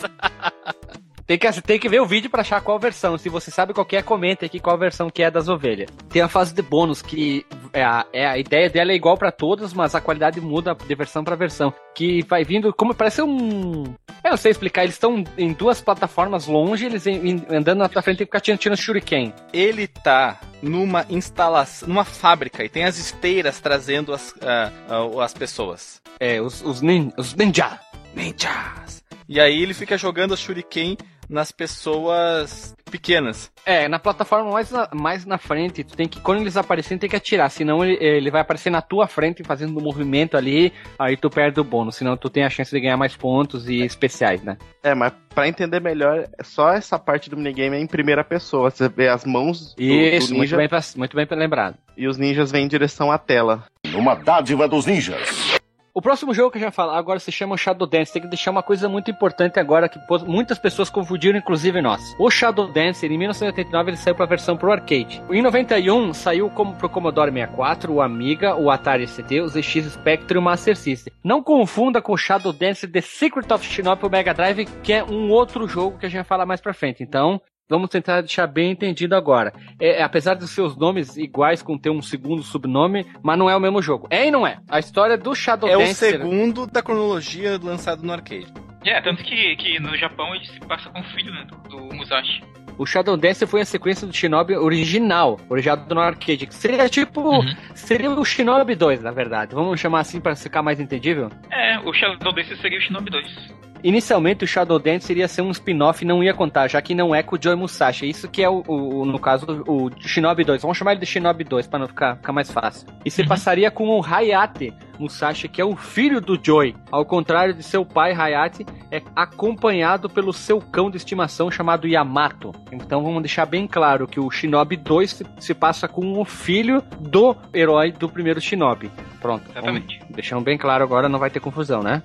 Ovelhas. 0.00 0.74
Tem 1.26 1.38
que, 1.38 1.62
tem 1.62 1.78
que 1.78 1.88
ver 1.88 2.00
o 2.02 2.06
vídeo 2.06 2.28
para 2.28 2.42
achar 2.42 2.60
qual 2.60 2.78
versão. 2.78 3.16
Se 3.16 3.30
você 3.30 3.50
sabe 3.50 3.72
qual 3.72 3.86
é, 3.92 4.02
comenta 4.02 4.44
aqui 4.44 4.60
qual 4.60 4.76
versão 4.76 5.08
que 5.08 5.22
é 5.22 5.30
das 5.30 5.48
ovelhas. 5.48 5.88
Tem 6.10 6.20
a 6.20 6.28
fase 6.28 6.54
de 6.54 6.60
bônus, 6.60 7.00
que 7.00 7.46
é 7.72 7.82
a, 7.82 8.06
é 8.12 8.26
a 8.26 8.36
ideia 8.36 8.68
dela 8.68 8.92
é 8.92 8.94
igual 8.94 9.16
para 9.16 9.32
todos, 9.32 9.72
mas 9.72 9.94
a 9.94 10.02
qualidade 10.02 10.38
muda 10.40 10.74
de 10.74 10.94
versão 10.94 11.24
para 11.24 11.34
versão. 11.34 11.72
Que 11.94 12.22
vai 12.24 12.44
vindo, 12.44 12.72
como 12.74 12.94
parece 12.94 13.22
um. 13.22 13.84
Eu 14.22 14.30
não 14.30 14.36
sei 14.36 14.50
explicar, 14.50 14.82
eles 14.82 14.96
estão 14.96 15.24
em 15.38 15.52
duas 15.52 15.80
plataformas 15.80 16.46
longe, 16.46 16.86
eles 16.86 17.06
andando 17.48 17.78
na 17.78 18.02
frente 18.02 18.22
e 18.22 18.26
ficar 18.26 18.40
tirando 18.40 18.76
shuriken. 18.76 19.32
Ele 19.52 19.86
tá 19.86 20.38
numa 20.62 21.06
instalação, 21.08 21.88
numa 21.88 22.04
fábrica 22.04 22.64
e 22.64 22.68
tem 22.68 22.84
as 22.84 22.98
esteiras 22.98 23.60
trazendo 23.60 24.12
as, 24.12 24.30
uh, 24.32 25.14
uh, 25.14 25.20
as 25.20 25.32
pessoas. 25.32 26.02
É, 26.20 26.40
os, 26.40 26.62
os, 26.62 26.82
nin, 26.82 27.10
os 27.16 27.34
ninja. 27.34 27.80
Ninjas. 28.14 28.83
E 29.28 29.40
aí 29.40 29.62
ele 29.62 29.74
fica 29.74 29.96
jogando 29.96 30.34
a 30.34 30.36
shuriken 30.36 30.96
nas 31.28 31.50
pessoas 31.50 32.74
pequenas. 32.90 33.50
É, 33.64 33.88
na 33.88 33.98
plataforma 33.98 34.50
mais 34.50 34.70
na, 34.70 34.88
mais 34.94 35.24
na 35.24 35.38
frente, 35.38 35.82
tu 35.82 35.96
tem 35.96 36.06
que, 36.06 36.20
quando 36.20 36.40
eles 36.40 36.56
aparecerem, 36.56 36.98
tem 36.98 37.10
que 37.10 37.16
atirar, 37.16 37.50
senão 37.50 37.84
ele, 37.84 37.96
ele 38.00 38.30
vai 38.30 38.42
aparecer 38.42 38.70
na 38.70 38.82
tua 38.82 39.06
frente 39.08 39.42
fazendo 39.42 39.76
um 39.78 39.82
movimento 39.82 40.36
ali, 40.36 40.72
aí 40.98 41.16
tu 41.16 41.30
perde 41.30 41.58
o 41.58 41.64
bônus, 41.64 41.96
senão 41.96 42.16
tu 42.16 42.30
tem 42.30 42.44
a 42.44 42.50
chance 42.50 42.70
de 42.70 42.80
ganhar 42.80 42.96
mais 42.96 43.16
pontos 43.16 43.68
e 43.68 43.82
é. 43.82 43.86
especiais, 43.86 44.42
né? 44.42 44.56
É, 44.82 44.94
mas 44.94 45.12
pra 45.34 45.48
entender 45.48 45.80
melhor, 45.80 46.28
só 46.42 46.72
essa 46.72 46.98
parte 46.98 47.28
do 47.28 47.36
minigame 47.36 47.76
é 47.76 47.80
em 47.80 47.86
primeira 47.86 48.22
pessoa, 48.22 48.70
você 48.70 48.88
vê 48.88 49.08
as 49.08 49.24
mãos 49.24 49.74
do, 49.74 49.82
Isso, 49.82 50.28
do 50.28 50.34
ninja. 50.34 50.56
Muito 50.56 50.70
bem, 50.70 50.80
muito 50.96 51.16
bem 51.16 51.38
lembrado. 51.38 51.76
E 51.96 52.06
os 52.06 52.18
ninjas 52.18 52.52
vêm 52.52 52.64
em 52.64 52.68
direção 52.68 53.10
à 53.10 53.18
tela. 53.18 53.64
uma 53.94 54.14
dádiva 54.14 54.68
dos 54.68 54.86
ninjas. 54.86 55.53
O 55.96 56.02
próximo 56.02 56.34
jogo 56.34 56.50
que 56.50 56.58
gente 56.58 56.64
vai 56.64 56.72
falar 56.72 56.98
agora 56.98 57.20
se 57.20 57.30
chama 57.30 57.56
Shadow 57.56 57.86
Dance. 57.86 58.12
Tem 58.12 58.20
que 58.20 58.26
deixar 58.26 58.50
uma 58.50 58.64
coisa 58.64 58.88
muito 58.88 59.12
importante 59.12 59.60
agora 59.60 59.88
que 59.88 59.96
muitas 60.26 60.58
pessoas 60.58 60.90
confundiram, 60.90 61.38
inclusive 61.38 61.80
nós. 61.80 62.02
O 62.18 62.28
Shadow 62.28 62.66
Dance, 62.66 63.06
em 63.06 63.16
1989, 63.16 63.90
ele 63.90 63.96
saiu 63.96 64.16
para 64.16 64.24
a 64.24 64.28
versão 64.28 64.56
pro 64.56 64.72
arcade. 64.72 65.22
Em 65.30 65.40
91, 65.40 66.12
saiu 66.12 66.50
como 66.50 66.74
pro 66.74 66.88
Commodore 66.88 67.30
64, 67.30 67.92
o 67.92 68.02
Amiga, 68.02 68.56
o 68.56 68.72
Atari 68.72 69.06
ST, 69.06 69.40
o 69.40 69.46
ZX 69.46 69.92
Spectrum 69.92 70.38
e 70.38 70.40
o 70.40 70.42
Master 70.42 70.76
System. 70.76 71.12
Não 71.22 71.40
confunda 71.40 72.02
com 72.02 72.12
o 72.12 72.18
Shadow 72.18 72.52
Dance 72.52 72.88
The 72.88 73.00
Secret 73.00 73.52
of 73.52 73.64
Shinobi 73.64 74.00
pro 74.00 74.10
Mega 74.10 74.34
Drive, 74.34 74.66
que 74.82 74.92
é 74.92 75.04
um 75.04 75.30
outro 75.30 75.68
jogo 75.68 75.96
que 75.96 76.06
a 76.06 76.08
gente 76.08 76.18
vai 76.18 76.24
falar 76.24 76.44
mais 76.44 76.60
pra 76.60 76.74
frente. 76.74 77.04
Então, 77.04 77.40
Vamos 77.68 77.88
tentar 77.88 78.20
deixar 78.20 78.46
bem 78.46 78.72
entendido 78.72 79.16
agora. 79.16 79.52
É, 79.80 80.02
apesar 80.02 80.34
dos 80.34 80.50
seus 80.50 80.76
nomes 80.76 81.16
iguais 81.16 81.62
com 81.62 81.78
ter 81.78 81.88
um 81.88 82.02
segundo 82.02 82.42
subnome, 82.42 83.06
mas 83.22 83.38
não 83.38 83.48
é 83.48 83.56
o 83.56 83.60
mesmo 83.60 83.80
jogo. 83.80 84.06
É 84.10 84.26
e 84.26 84.30
não 84.30 84.46
é. 84.46 84.58
A 84.68 84.78
história 84.78 85.16
do 85.16 85.34
Shadow 85.34 85.68
É 85.68 85.76
o 85.76 85.80
Dancer... 85.80 86.12
segundo 86.12 86.66
da 86.66 86.82
cronologia 86.82 87.58
lançado 87.62 88.02
no 88.02 88.12
arcade. 88.12 88.52
É, 88.84 89.00
tanto 89.00 89.24
que, 89.24 89.56
que 89.56 89.80
no 89.80 89.96
Japão 89.96 90.34
ele 90.34 90.44
se 90.44 90.60
passa 90.60 90.90
com 90.90 91.00
o 91.00 91.04
filho 91.04 91.32
né, 91.32 91.46
do, 91.70 91.94
Musashi. 91.94 92.42
O 92.76 92.84
Shadow 92.84 93.16
Dancer 93.16 93.48
foi 93.48 93.62
a 93.62 93.64
sequência 93.64 94.06
do 94.06 94.12
Shinobi 94.12 94.56
original, 94.56 95.40
originado 95.48 95.94
no 95.94 96.02
arcade. 96.02 96.46
que 96.46 96.54
Seria 96.54 96.86
tipo. 96.86 97.22
Uhum. 97.22 97.56
Seria 97.74 98.10
o 98.10 98.24
Shinobi 98.24 98.74
2, 98.74 99.02
na 99.02 99.10
verdade. 99.10 99.54
Vamos 99.54 99.80
chamar 99.80 100.00
assim 100.00 100.20
para 100.20 100.36
ficar 100.36 100.60
mais 100.60 100.80
entendível? 100.80 101.30
É, 101.50 101.78
o 101.78 101.94
Shadow 101.94 102.30
Dance 102.30 102.56
seria 102.56 102.78
o 102.78 102.82
Shinobi 102.82 103.10
2. 103.10 103.54
Inicialmente 103.84 104.44
o 104.44 104.46
Shadow 104.46 104.78
Dance 104.78 105.12
iria 105.12 105.28
ser 105.28 105.42
um 105.42 105.50
spin-off 105.50 106.02
e 106.02 106.08
não 106.08 106.24
ia 106.24 106.32
contar, 106.32 106.68
já 106.68 106.80
que 106.80 106.94
não 106.94 107.14
é 107.14 107.22
com 107.22 107.36
o 107.36 107.38
Joey 107.40 107.54
Musashi. 107.56 108.08
Isso 108.08 108.26
que 108.28 108.42
é 108.42 108.48
o, 108.48 108.62
o- 108.66 109.04
no 109.04 109.18
caso, 109.18 109.44
o 109.68 109.90
Shinobi 110.00 110.42
2. 110.42 110.62
Vamos 110.62 110.78
chamar 110.78 110.92
ele 110.92 111.00
de 111.00 111.06
Shinobi 111.06 111.44
2 111.44 111.66
para 111.66 111.80
não 111.80 111.86
ficar, 111.86 112.16
ficar 112.16 112.32
mais 112.32 112.50
fácil. 112.50 112.88
E 113.04 113.10
se 113.10 113.20
Uhum. 113.20 113.28
passaria 113.28 113.70
com 113.70 113.86
o 113.88 114.02
Hayate 114.02 114.72
Musashi, 114.98 115.48
que 115.48 115.60
é 115.60 115.64
o 115.64 115.76
filho 115.76 116.18
do 116.20 116.38
Joey. 116.42 116.74
Ao 116.90 117.04
contrário 117.04 117.52
de 117.52 117.62
seu 117.62 117.84
pai, 117.84 118.12
Hayate 118.12 118.64
é 118.90 119.02
acompanhado 119.14 120.08
pelo 120.08 120.32
seu 120.32 120.60
cão 120.62 120.90
de 120.90 120.96
estimação 120.96 121.50
chamado 121.50 121.86
Yamato. 121.86 122.52
Então 122.72 123.02
vamos 123.02 123.20
deixar 123.22 123.44
bem 123.44 123.66
claro 123.66 124.06
que 124.08 124.18
o 124.18 124.30
Shinobi 124.30 124.76
2 124.78 125.22
se, 125.38 125.52
passa 125.54 125.86
com 125.86 126.18
o 126.18 126.24
filho 126.24 126.82
do 126.98 127.36
herói 127.52 127.92
do 127.92 128.08
primeiro 128.08 128.40
Shinobi. 128.40 128.90
Pronto. 129.20 129.44
Exatamente. 129.50 130.00
Deixamos 130.10 130.42
bem 130.44 130.56
claro 130.56 130.82
agora, 130.84 131.08
não 131.08 131.18
vai 131.18 131.28
ter 131.28 131.40
confusão, 131.40 131.82
né? 131.82 132.02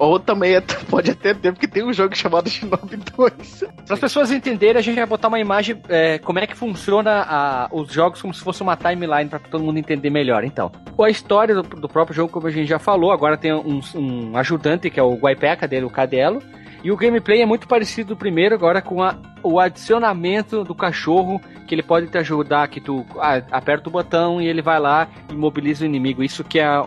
Ou 0.00 0.18
também 0.18 0.54
é- 0.54 0.62
pode 0.88 1.10
até 1.10 1.34
ter, 1.34 1.52
porque 1.52 1.68
tem 1.68 1.84
um 1.84 1.92
jogo 1.92 2.16
chamado 2.16 2.48
Shinobi 2.50 2.96
2. 2.96 3.64
Para 3.84 3.94
as 3.94 4.00
pessoas 4.00 4.32
entenderem, 4.32 4.78
a 4.78 4.82
gente 4.82 4.96
vai 4.96 5.04
botar 5.04 5.28
uma 5.28 5.38
imagem 5.38 5.78
é, 5.90 6.18
como 6.18 6.38
é 6.38 6.46
que 6.46 6.56
funciona 6.56 7.20
a- 7.28 7.68
os 7.70 7.92
jogos 7.92 8.22
como 8.22 8.32
se 8.32 8.42
fosse 8.42 8.62
uma 8.62 8.76
timeline 8.78 9.28
para 9.28 9.38
todo 9.38 9.62
mundo 9.62 9.78
entender 9.78 10.08
melhor. 10.08 10.42
Então, 10.42 10.72
a 10.98 11.10
história 11.10 11.54
do, 11.54 11.62
do 11.62 11.86
próprio 11.88 12.16
jogo, 12.16 12.32
como 12.32 12.46
a 12.46 12.50
gente 12.50 12.66
já 12.66 12.78
falou, 12.78 13.12
agora 13.12 13.36
tem 13.36 13.52
um, 13.52 13.80
um 13.94 14.36
ajudante 14.38 14.88
que 14.88 14.98
é 14.98 15.02
o 15.02 15.16
Guaipeca 15.16 15.68
dele, 15.68 15.84
o 15.84 15.90
Cadelo. 15.90 16.42
E 16.82 16.90
o 16.90 16.96
gameplay 16.96 17.42
é 17.42 17.46
muito 17.46 17.68
parecido 17.68 18.14
do 18.14 18.16
primeiro, 18.16 18.54
agora 18.54 18.80
com 18.80 19.02
a- 19.02 19.14
o 19.42 19.60
adicionamento 19.60 20.64
do 20.64 20.74
cachorro, 20.74 21.40
que 21.66 21.74
ele 21.74 21.82
pode 21.82 22.06
te 22.08 22.16
ajudar, 22.18 22.66
que 22.68 22.80
tu 22.80 23.04
ah, 23.18 23.42
aperta 23.50 23.88
o 23.88 23.92
botão 23.92 24.40
e 24.40 24.46
ele 24.46 24.62
vai 24.62 24.80
lá 24.80 25.06
e 25.28 25.34
imobiliza 25.34 25.84
o 25.84 25.86
inimigo. 25.86 26.22
Isso 26.24 26.42
que 26.42 26.58
é 26.58 26.80
o, 26.80 26.84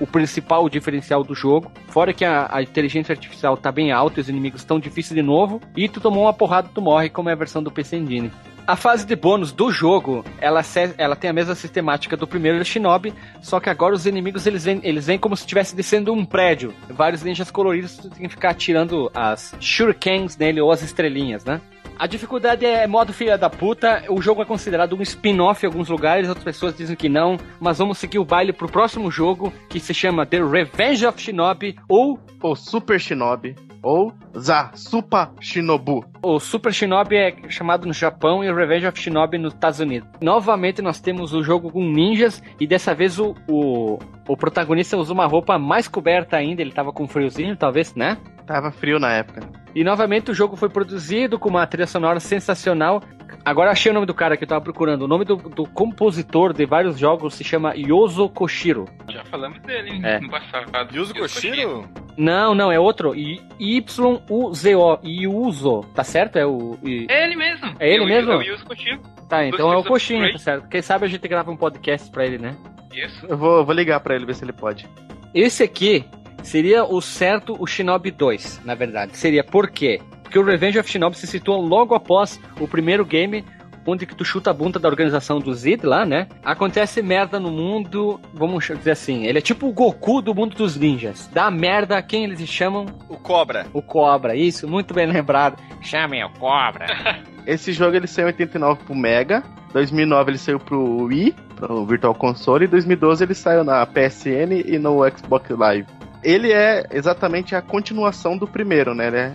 o 0.00 0.06
principal 0.06 0.68
diferencial 0.68 1.24
do 1.24 1.34
jogo. 1.34 1.70
Fora 1.88 2.12
que 2.12 2.24
a, 2.24 2.48
a 2.50 2.62
inteligência 2.62 3.12
artificial 3.12 3.56
tá 3.56 3.72
bem 3.72 3.90
alta 3.92 4.20
os 4.20 4.28
inimigos 4.28 4.60
estão 4.60 4.78
difíceis 4.78 5.14
de 5.16 5.22
novo. 5.22 5.60
E 5.76 5.88
tu 5.88 6.00
tomou 6.00 6.24
uma 6.24 6.32
porrada, 6.32 6.68
tu 6.74 6.80
morre, 6.82 7.08
como 7.08 7.28
é 7.28 7.32
a 7.32 7.36
versão 7.36 7.62
do 7.62 7.70
PC 7.70 7.96
Engine. 7.96 8.30
A 8.66 8.76
fase 8.76 9.04
de 9.04 9.16
bônus 9.16 9.52
do 9.52 9.70
jogo, 9.70 10.24
ela, 10.40 10.62
ela 10.96 11.16
tem 11.16 11.28
a 11.28 11.32
mesma 11.32 11.54
sistemática 11.54 12.16
do 12.16 12.26
primeiro 12.26 12.64
Shinobi, 12.64 13.12
só 13.42 13.58
que 13.58 13.68
agora 13.68 13.94
os 13.94 14.06
inimigos 14.06 14.46
eles 14.46 14.64
vêm, 14.64 14.80
eles 14.84 15.06
vêm 15.06 15.18
como 15.18 15.36
se 15.36 15.42
estivesse 15.42 15.74
descendo 15.74 16.12
um 16.12 16.24
prédio. 16.24 16.72
Vários 16.88 17.22
ninjas 17.22 17.50
coloridos, 17.50 17.96
tu 17.96 18.10
tem 18.10 18.22
que 18.22 18.28
ficar 18.28 18.50
atirando 18.50 19.10
as 19.14 19.54
shurikens 19.58 20.36
nele 20.36 20.60
ou 20.60 20.70
as 20.70 20.82
estrelinhas, 20.82 21.44
né? 21.44 21.60
A 21.98 22.06
dificuldade 22.06 22.64
é 22.64 22.86
modo 22.86 23.12
filha 23.12 23.36
da 23.36 23.50
puta. 23.50 24.04
O 24.08 24.22
jogo 24.22 24.40
é 24.40 24.44
considerado 24.46 24.96
um 24.96 25.02
spin-off 25.02 25.62
em 25.62 25.66
alguns 25.66 25.86
lugares, 25.90 26.30
outras 26.30 26.44
pessoas 26.44 26.74
dizem 26.74 26.96
que 26.96 27.10
não. 27.10 27.36
Mas 27.60 27.76
vamos 27.76 27.98
seguir 27.98 28.18
o 28.18 28.24
baile 28.24 28.54
pro 28.54 28.70
próximo 28.70 29.10
jogo, 29.10 29.52
que 29.68 29.78
se 29.78 29.92
chama 29.92 30.24
The 30.24 30.42
Revenge 30.42 31.04
of 31.04 31.20
Shinobi 31.20 31.76
ou 31.86 32.18
Ou 32.40 32.56
Super 32.56 32.98
Shinobi. 32.98 33.54
Ou 33.82 34.12
Za 34.36 34.70
Supa 34.74 35.32
Shinobu. 35.40 36.04
O 36.22 36.38
Super 36.38 36.72
Shinobi 36.72 37.16
é 37.16 37.48
chamado 37.48 37.86
no 37.86 37.92
Japão 37.92 38.44
e 38.44 38.50
o 38.50 38.54
Revenge 38.54 38.86
of 38.86 39.00
Shinobi 39.00 39.38
nos 39.38 39.54
Estados 39.54 39.80
Unidos. 39.80 40.08
Novamente 40.20 40.82
nós 40.82 41.00
temos 41.00 41.32
o 41.32 41.42
jogo 41.42 41.70
com 41.70 41.82
ninjas 41.82 42.42
e 42.60 42.66
dessa 42.66 42.94
vez 42.94 43.18
o, 43.18 43.34
o, 43.48 43.98
o 44.28 44.36
protagonista 44.36 44.96
usa 44.96 45.12
uma 45.12 45.26
roupa 45.26 45.58
mais 45.58 45.88
coberta 45.88 46.36
ainda, 46.36 46.62
ele 46.62 46.72
tava 46.72 46.92
com 46.92 47.08
friozinho, 47.08 47.56
talvez, 47.56 47.94
né? 47.94 48.16
Tava 48.46 48.70
frio 48.70 48.98
na 48.98 49.12
época. 49.12 49.42
E 49.74 49.84
novamente 49.84 50.30
o 50.30 50.34
jogo 50.34 50.56
foi 50.56 50.68
produzido 50.68 51.38
com 51.38 51.48
uma 51.48 51.66
trilha 51.66 51.86
sonora 51.86 52.18
sensacional. 52.18 53.00
Agora 53.44 53.70
achei 53.70 53.90
o 53.90 53.94
nome 53.94 54.06
do 54.06 54.14
cara 54.14 54.36
que 54.36 54.44
eu 54.44 54.48
tava 54.48 54.60
procurando. 54.60 55.02
O 55.02 55.08
nome 55.08 55.24
do, 55.24 55.36
do 55.36 55.66
compositor 55.66 56.52
de 56.52 56.66
vários 56.66 56.98
jogos 56.98 57.34
se 57.34 57.42
chama 57.42 57.74
Yozo 57.74 58.28
Koshiro. 58.28 58.86
Já 59.08 59.24
falamos 59.24 59.58
dele 59.62 60.00
É. 60.06 60.20
no 60.20 60.30
passado. 60.30 60.94
Yuzo 60.94 61.14
Koshiro? 61.14 61.88
Não, 62.16 62.54
não, 62.54 62.70
é 62.70 62.78
outro. 62.78 63.14
Y- 63.14 63.40
Y-U-Z-O. 63.58 64.98
Yuzo, 65.02 65.80
tá 65.94 66.04
certo? 66.04 66.36
É 66.36 66.46
o. 66.46 66.78
É 67.08 67.24
ele 67.24 67.36
mesmo. 67.36 67.74
É 67.78 67.88
ele 67.92 68.04
o, 68.04 68.06
mesmo? 68.06 68.32
É 68.32 68.36
o 68.36 68.42
Yuzo 68.42 68.64
Koshiro. 68.66 69.00
Tá, 69.28 69.46
então 69.46 69.72
é 69.72 69.76
o 69.76 69.84
Coxinha, 69.84 70.22
Free. 70.24 70.32
tá 70.32 70.38
certo? 70.38 70.68
Quem 70.68 70.82
sabe 70.82 71.06
a 71.06 71.08
gente 71.08 71.26
grava 71.28 71.50
um 71.50 71.56
podcast 71.56 72.10
pra 72.10 72.26
ele, 72.26 72.36
né? 72.38 72.56
Isso. 72.92 73.24
Eu 73.26 73.36
vou, 73.36 73.58
eu 73.58 73.64
vou 73.64 73.74
ligar 73.74 74.00
pra 74.00 74.14
ele 74.16 74.26
ver 74.26 74.34
se 74.34 74.44
ele 74.44 74.52
pode. 74.52 74.88
Esse 75.32 75.62
aqui 75.62 76.04
seria 76.42 76.84
o 76.84 77.00
certo 77.00 77.56
o 77.58 77.66
Shinobi 77.66 78.10
2, 78.10 78.62
na 78.64 78.74
verdade. 78.74 79.16
Seria 79.16 79.44
por 79.44 79.70
quê? 79.70 80.00
Porque 80.30 80.38
o 80.38 80.44
Revenge 80.44 80.78
of 80.78 80.88
Shinobi 80.88 81.16
se 81.16 81.26
situa 81.26 81.56
logo 81.56 81.92
após 81.92 82.40
o 82.60 82.68
primeiro 82.68 83.04
game, 83.04 83.44
onde 83.84 84.06
que 84.06 84.14
tu 84.14 84.24
chuta 84.24 84.50
a 84.50 84.54
bunda 84.54 84.78
da 84.78 84.88
organização 84.88 85.40
do 85.40 85.52
Zid 85.52 85.84
lá, 85.84 86.06
né? 86.06 86.28
Acontece 86.44 87.02
merda 87.02 87.40
no 87.40 87.50
mundo, 87.50 88.20
vamos 88.32 88.64
dizer 88.64 88.92
assim, 88.92 89.26
ele 89.26 89.38
é 89.38 89.40
tipo 89.40 89.66
o 89.66 89.72
Goku 89.72 90.22
do 90.22 90.32
mundo 90.32 90.54
dos 90.54 90.76
ninjas. 90.76 91.28
Dá 91.34 91.50
merda, 91.50 92.00
quem 92.00 92.22
eles 92.22 92.48
chamam? 92.48 92.86
O 93.08 93.16
Cobra. 93.16 93.66
O 93.72 93.82
Cobra, 93.82 94.36
isso, 94.36 94.68
muito 94.68 94.94
bem 94.94 95.06
lembrado. 95.06 95.60
Chamem 95.80 96.22
o 96.22 96.30
Cobra. 96.30 96.86
Esse 97.44 97.72
jogo 97.72 97.96
ele 97.96 98.06
saiu 98.06 98.26
em 98.26 98.32
89 98.32 98.84
pro 98.84 98.94
Mega. 98.94 99.42
2009 99.72 100.30
ele 100.30 100.38
saiu 100.38 100.60
pro 100.60 101.06
Wii, 101.06 101.34
pro 101.56 101.84
Virtual 101.86 102.14
Console. 102.14 102.66
E 102.66 102.68
2012 102.68 103.24
ele 103.24 103.34
saiu 103.34 103.64
na 103.64 103.84
PSN 103.84 104.62
e 104.64 104.78
no 104.78 105.00
Xbox 105.10 105.50
Live. 105.50 105.88
Ele 106.22 106.52
é 106.52 106.86
exatamente 106.90 107.54
a 107.54 107.62
continuação 107.62 108.36
do 108.36 108.46
primeiro, 108.46 108.94
né? 108.94 109.32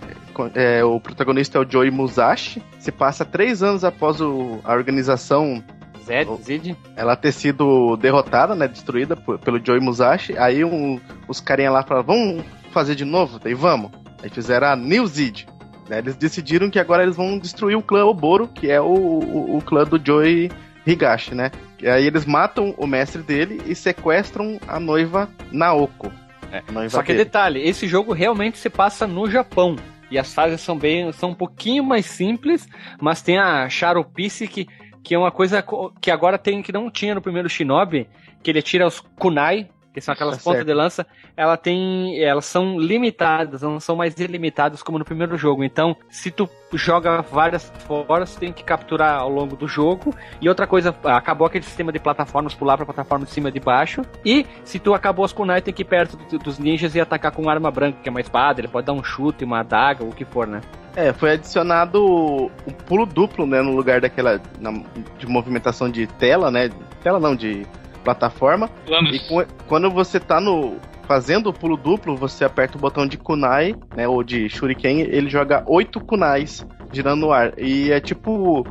É- 0.54 0.78
é, 0.78 0.84
o 0.84 1.00
protagonista 1.00 1.58
é 1.58 1.60
o 1.60 1.68
Joey 1.68 1.90
Musashi. 1.90 2.62
Se 2.78 2.92
passa 2.92 3.24
três 3.24 3.62
anos 3.62 3.82
após 3.84 4.20
o- 4.20 4.60
a 4.64 4.72
organização 4.74 5.62
Zed, 6.04 6.76
ela 6.94 7.16
ter 7.16 7.32
sido 7.32 7.96
derrotada, 7.96 8.54
né, 8.54 8.68
destruída 8.68 9.16
por- 9.16 9.38
pelo 9.40 9.60
Joey 9.64 9.80
Musashi. 9.80 10.38
Aí 10.38 10.64
um- 10.64 11.00
os 11.26 11.40
carinha 11.40 11.70
lá 11.70 11.82
falaram, 11.82 12.06
vamos 12.06 12.44
fazer 12.70 12.94
de 12.94 13.04
novo? 13.04 13.40
Daí 13.40 13.54
vamos. 13.54 13.90
Aí 14.22 14.30
fizeram 14.30 14.68
a 14.68 14.76
New 14.76 15.06
Zid. 15.06 15.46
né, 15.88 15.98
Eles 15.98 16.16
decidiram 16.16 16.68
que 16.68 16.80
agora 16.80 17.04
eles 17.04 17.14
vão 17.16 17.38
destruir 17.38 17.76
o 17.76 17.82
clã 17.82 18.04
Oboro, 18.04 18.48
que 18.48 18.68
é 18.68 18.80
o, 18.80 18.86
o, 18.86 19.56
o 19.56 19.62
clã 19.62 19.84
do 19.84 20.00
Joey 20.04 20.50
Higashi, 20.84 21.32
né? 21.32 21.52
E 21.80 21.88
aí 21.88 22.04
eles 22.06 22.24
matam 22.26 22.74
o 22.76 22.86
mestre 22.88 23.22
dele 23.22 23.62
e 23.66 23.72
sequestram 23.74 24.58
a 24.66 24.80
noiva 24.80 25.28
Naoko. 25.52 26.10
É, 26.52 26.88
Só 26.88 27.02
que 27.02 27.12
detalhe, 27.14 27.60
esse 27.62 27.86
jogo 27.86 28.12
realmente 28.12 28.58
se 28.58 28.70
passa 28.70 29.06
no 29.06 29.30
Japão. 29.30 29.76
E 30.10 30.18
as 30.18 30.32
fases 30.32 30.60
são 30.60 30.78
bem. 30.78 31.10
são 31.12 31.30
um 31.30 31.34
pouquinho 31.34 31.82
mais 31.82 32.06
simples, 32.06 32.68
mas 33.00 33.20
tem 33.22 33.38
a 33.38 33.68
Charopice 33.68 34.46
que, 34.46 34.66
que 35.02 35.14
é 35.14 35.18
uma 35.18 35.32
coisa 35.32 35.62
co- 35.62 35.92
que 36.00 36.10
agora 36.10 36.38
tem 36.38 36.62
que 36.62 36.72
não 36.72 36.90
tinha 36.90 37.14
no 37.14 37.20
primeiro 37.20 37.48
Shinobi, 37.48 38.08
que 38.42 38.50
ele 38.50 38.62
tira 38.62 38.86
os 38.86 39.00
kunai, 39.18 39.68
que 39.96 40.00
são 40.02 40.12
aquelas 40.12 40.36
Tá 40.36 40.42
pontas 40.44 40.58
certo. 40.58 40.66
de 40.66 40.74
lança, 40.74 41.06
ela 41.34 41.56
tem. 41.56 42.22
Elas 42.22 42.44
são 42.44 42.78
limitadas, 42.78 43.62
não 43.62 43.80
são 43.80 43.96
mais 43.96 44.14
ilimitadas 44.20 44.82
como 44.82 44.98
no 44.98 45.06
primeiro 45.06 45.38
jogo. 45.38 45.64
Então, 45.64 45.96
se 46.10 46.30
tu 46.30 46.46
joga 46.74 47.22
várias 47.22 47.72
foras, 47.86 48.34
tu 48.34 48.40
tem 48.40 48.52
que 48.52 48.62
capturar 48.62 49.20
ao 49.20 49.30
longo 49.30 49.56
do 49.56 49.66
jogo. 49.66 50.14
E 50.38 50.50
outra 50.50 50.66
coisa, 50.66 50.94
acabou 51.04 51.46
aquele 51.46 51.64
sistema 51.64 51.90
de 51.90 51.98
plataformas, 51.98 52.52
pular 52.52 52.76
pra 52.76 52.84
plataforma 52.84 53.24
de 53.24 53.30
cima 53.30 53.48
e 53.48 53.52
de 53.52 53.58
baixo. 53.60 54.02
E 54.22 54.44
se 54.64 54.78
tu 54.78 54.92
acabou 54.92 55.24
as 55.24 55.32
kunai, 55.32 55.62
tem 55.62 55.72
que 55.72 55.80
ir 55.80 55.86
perto 55.86 56.18
do- 56.18 56.38
dos 56.38 56.58
ninjas 56.58 56.94
e 56.94 57.00
atacar 57.00 57.32
com 57.32 57.48
arma 57.48 57.70
branca, 57.70 57.98
que 58.02 58.08
é 58.08 58.10
uma 58.10 58.20
espada, 58.20 58.60
ele 58.60 58.68
pode 58.68 58.86
dar 58.86 58.92
um 58.92 59.02
chute, 59.02 59.44
uma 59.44 59.60
adaga, 59.60 60.04
o 60.04 60.12
que 60.12 60.26
for, 60.26 60.46
né? 60.46 60.60
É, 60.94 61.12
foi 61.12 61.32
adicionado 61.32 62.04
o 62.04 62.50
o 62.66 62.72
pulo 62.86 63.06
duplo, 63.06 63.46
né, 63.46 63.60
no 63.62 63.74
lugar 63.74 64.00
daquela 64.00 64.40
na- 64.60 64.82
de 65.18 65.26
movimentação 65.26 65.90
de 65.90 66.06
tela, 66.06 66.50
né? 66.50 66.70
Tela 67.02 67.18
não, 67.20 67.34
de 67.34 67.66
plataforma. 68.06 68.68
Planos. 68.86 69.14
E 69.14 69.28
com- 69.28 69.44
quando 69.66 69.90
você 69.90 70.20
tá 70.20 70.40
no 70.40 70.76
fazendo 71.06 71.48
o 71.48 71.52
pulo 71.52 71.76
duplo, 71.76 72.16
você 72.16 72.44
aperta 72.44 72.76
o 72.76 72.80
botão 72.80 73.06
de 73.06 73.16
kunai, 73.16 73.74
né, 73.96 74.08
ou 74.08 74.24
de 74.24 74.48
shuriken, 74.48 75.00
ele 75.00 75.28
joga 75.28 75.62
oito 75.66 76.00
kunais 76.00 76.66
girando 76.92 77.20
no 77.20 77.32
ar. 77.32 77.52
E 77.58 77.92
é 77.92 78.00
tipo 78.00 78.64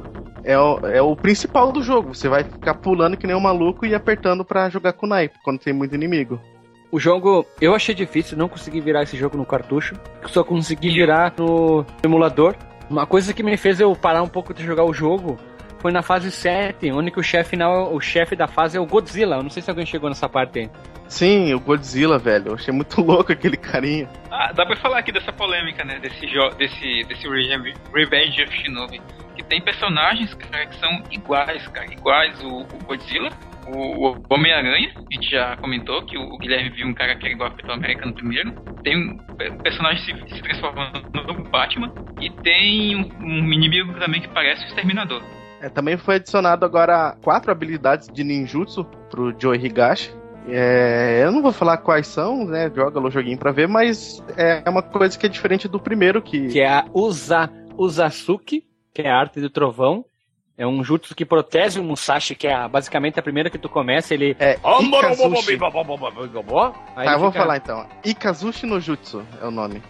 é 0.43 0.57
o, 0.57 0.79
é 0.88 1.01
o 1.01 1.15
principal 1.15 1.71
do 1.71 1.81
jogo. 1.81 2.13
Você 2.13 2.27
vai 2.27 2.43
ficar 2.43 2.75
pulando 2.75 3.17
que 3.17 3.25
nem 3.27 3.36
um 3.36 3.39
maluco 3.41 3.86
e 3.86 3.95
apertando 3.95 4.43
pra 4.43 4.69
jogar 4.69 4.93
kunai, 4.93 5.29
quando 5.43 5.59
tem 5.59 5.73
muito 5.73 5.95
inimigo. 5.95 6.39
O 6.91 6.99
jogo, 6.99 7.45
eu 7.59 7.73
achei 7.75 7.93
difícil, 7.95 8.38
não 8.38 8.47
consegui 8.47 8.79
virar 8.79 9.03
esse 9.03 9.17
jogo 9.17 9.38
no 9.38 9.45
cartucho, 9.45 9.95
só 10.27 10.43
consegui 10.43 10.89
virar 10.93 11.33
no 11.38 11.86
emulador. 12.03 12.55
Uma 12.89 13.05
coisa 13.05 13.33
que 13.33 13.43
me 13.43 13.57
fez 13.57 13.79
eu 13.79 13.93
parar 13.95 14.21
um 14.21 14.27
pouco 14.27 14.53
de 14.53 14.63
jogar 14.63 14.83
o 14.86 14.93
jogo 14.93 15.38
foi 15.86 15.91
na 15.91 16.01
fase 16.01 16.31
7, 16.31 16.91
onde 16.91 17.11
que 17.11 17.19
o 17.19 17.23
chefe 17.23 17.51
final, 17.51 17.93
o 17.93 18.01
chefe 18.01 18.36
da 18.36 18.47
fase 18.47 18.75
é 18.75 18.79
o 18.81 18.88
Godzilla. 18.88 19.36
Eu 19.36 19.43
não 19.43 19.51
sei 19.51 19.61
se 19.61 19.69
alguém 19.69 19.86
chegou 19.86 20.09
nessa 20.09 20.27
parte 20.27 20.57
aí. 20.57 20.69
Sim, 21.07 21.53
o 21.53 21.59
Godzilla, 21.59 22.17
velho. 22.17 22.47
Eu 22.47 22.53
achei 22.55 22.73
muito 22.73 22.99
louco 23.05 23.31
aquele 23.31 23.55
carinha. 23.55 24.09
Ah, 24.31 24.51
dá 24.51 24.65
pra 24.65 24.75
falar 24.77 24.97
aqui 24.97 25.11
dessa 25.11 25.31
polêmica, 25.31 25.86
né? 25.86 25.99
Desse, 25.99 26.25
desse, 26.57 27.03
desse 27.07 27.27
Re- 27.29 27.73
Revenge 27.93 28.41
of 28.41 28.51
Shinobi. 28.63 28.99
Que 29.36 29.43
tem 29.43 29.61
personagens, 29.61 30.33
cara, 30.33 30.65
que 30.65 30.75
são 30.79 31.03
iguais, 31.11 31.67
cara. 31.67 31.86
Iguais 31.93 32.43
o, 32.43 32.61
o 32.61 32.83
Godzilla, 32.88 33.29
o, 33.67 34.07
o 34.07 34.23
Homem-Aranha. 34.27 34.91
A 34.97 35.13
gente 35.13 35.29
já 35.29 35.55
comentou 35.57 36.03
que 36.03 36.17
o, 36.17 36.23
o 36.33 36.38
Guilherme 36.39 36.71
viu 36.71 36.88
um 36.88 36.95
cara 36.95 37.15
que 37.15 37.25
era 37.27 37.33
igual 37.36 37.49
ao 37.49 37.55
Capitão 37.55 37.75
América 37.75 38.07
no 38.07 38.13
primeiro. 38.15 38.51
Tem 38.83 38.97
um 38.97 39.17
pe- 39.38 39.51
personagem 39.61 40.03
se, 40.03 40.36
se 40.36 40.41
transformando 40.41 40.99
no 41.13 41.43
Batman. 41.43 41.93
E 42.19 42.31
tem 42.41 42.95
um, 42.95 43.07
um 43.21 43.53
inimigo 43.53 43.93
também 43.99 44.19
que 44.19 44.29
parece 44.29 44.63
o 44.63 44.67
Exterminador. 44.69 45.21
É, 45.66 45.70
também 45.70 45.97
foi 45.97 46.16
adicionado 46.16 46.63
agora 46.63 47.18
quatro 47.24 47.51
habilidades 47.51 48.07
de 48.07 48.24
ninjutsu 48.24 48.86
pro 49.09 49.34
Joe 49.39 49.57
Higashi. 49.57 50.13
É, 50.47 51.22
eu 51.24 51.32
não 51.32 51.41
vou 51.41 51.51
falar 51.51 51.78
quais 51.78 52.05
são, 52.05 52.45
né? 52.45 52.72
Joga 52.76 52.99
o 52.99 53.09
joguinho 53.09 53.38
pra 53.38 53.51
ver, 53.51 53.68
mas 53.68 54.24
é 54.38 54.70
uma 54.70 54.84
coisa 54.84 55.18
que 55.18 55.26
é 55.26 55.30
diferente 55.30 55.68
do 55.68 55.80
primeiro 55.80 56.22
que. 56.22 56.49
Que 56.49 56.59
é 56.59 56.68
a 56.70 56.86
Usa, 56.93 57.49
Uzasuki, 57.76 58.63
que 58.93 59.01
é 59.01 59.09
a 59.09 59.18
arte 59.18 59.41
do 59.41 59.49
trovão. 59.49 60.05
É 60.57 60.66
um 60.68 60.84
jutsu 60.84 61.16
que 61.16 61.26
protege 61.26 61.80
o 61.80 61.84
Musashi, 61.84 62.36
que 62.36 62.47
é 62.47 62.53
a- 62.53 62.68
basicamente 62.70 63.20
a 63.20 63.24
primeira 63.24 63.49
que 63.49 63.57
tu 63.57 63.68
começa, 63.68 64.13
ele... 64.13 64.38
É 64.39 64.57
Ikazushi. 65.41 65.57
Aí 66.95 67.05
Tá, 67.07 67.13
eu 67.13 67.20
vou 67.20 67.30
fica- 67.32 67.43
falar 67.43 67.57
então. 67.57 67.86
Ikazushi 68.05 68.66
no 68.66 68.80
Jutsu 68.80 69.22
é 69.41 69.45
o 69.45 69.51
nome. 69.51 69.82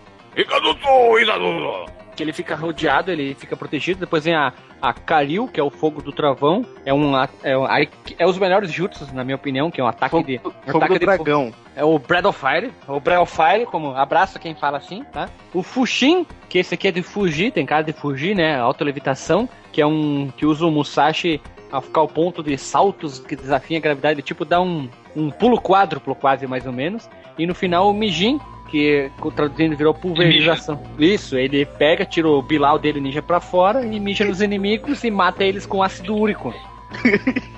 Que 2.15 2.23
ele 2.23 2.31
fica 2.31 2.55
rodeado, 2.55 3.11
ele 3.11 3.36
fica 3.36 3.57
protegido. 3.57 3.99
Depois 3.99 4.23
vem 4.23 4.33
a, 4.33 4.53
a 4.81 4.93
Karil, 4.93 5.49
que 5.49 5.59
é 5.59 5.63
o 5.63 5.69
fogo 5.69 6.01
do 6.01 6.13
trovão. 6.13 6.65
É 6.86 6.93
um, 6.93 7.13
a- 7.13 7.27
é, 7.43 7.57
um- 7.57 7.65
aí- 7.65 7.89
é 8.17 8.25
os 8.25 8.38
melhores 8.38 8.71
jutsus, 8.71 9.11
na 9.11 9.21
minha 9.23 9.36
opinião, 9.36 9.69
que 9.69 9.81
é 9.81 9.83
um 9.83 9.88
ataque 9.88 10.11
Fogo, 10.11 10.25
de. 10.27 10.38
Um 10.38 10.51
fogo 10.71 10.77
ataque 10.77 10.93
do 10.93 10.99
de 10.99 11.05
dragão. 11.05 11.53
É 11.75 11.83
o 11.83 11.99
Breath 11.99 12.25
of 12.25 12.39
Fire. 12.39 12.71
O 12.88 12.99
Breath 13.01 13.21
of 13.21 13.36
Fire, 13.36 13.65
como 13.65 13.91
abraço 13.97 14.38
a 14.38 14.39
quem 14.41 14.55
fala 14.55 14.77
assim, 14.77 15.03
tá? 15.11 15.27
O 15.53 15.61
Fushin, 15.61 16.25
que 16.47 16.57
esse 16.57 16.73
aqui 16.73 16.88
é 16.88 16.91
de 16.91 17.01
fugir, 17.01 17.51
tem 17.51 17.65
cara 17.65 17.83
de 17.83 17.91
fugir, 17.91 18.33
né? 18.33 18.57
Autolevitação, 18.59 19.49
que 19.73 19.81
é 19.81 19.86
um. 19.86 20.31
que 20.38 20.45
usa 20.45 20.65
o 20.65 20.71
Musashi 20.71 21.41
a 21.69 21.81
ficar 21.81 21.99
ao 21.99 22.07
ponto 22.07 22.41
de 22.41 22.57
saltos 22.57 23.19
que 23.19 23.36
desafia 23.36 23.77
a 23.77 23.81
gravidade, 23.81 24.21
tipo, 24.21 24.45
dá 24.45 24.61
um, 24.61 24.88
um 25.15 25.29
pulo 25.29 25.59
quádruplo, 25.59 26.15
quase 26.15 26.47
mais 26.47 26.65
ou 26.65 26.71
menos. 26.71 27.09
E 27.38 27.45
no 27.45 27.53
final 27.53 27.89
o 27.89 27.93
Mijin, 27.93 28.39
que 28.70 29.11
traduzindo 29.36 29.76
virou 29.78 29.93
pulverização. 29.93 30.82
Isso, 30.99 31.38
ele 31.38 31.66
pega, 31.66 32.05
tira 32.05 32.28
o 32.28 32.41
Bilal 32.41 32.78
dele 32.80 32.99
ninja 32.99 33.22
pra 33.22 33.39
fora 33.39 33.86
e 33.86 33.99
mija 33.99 34.26
nos 34.26 34.41
inimigos 34.41 35.03
e 35.03 35.11
mata 35.11 35.43
eles 35.43 35.66
com 35.66 35.82
ácido 35.84 36.16
úrico. 36.16 36.53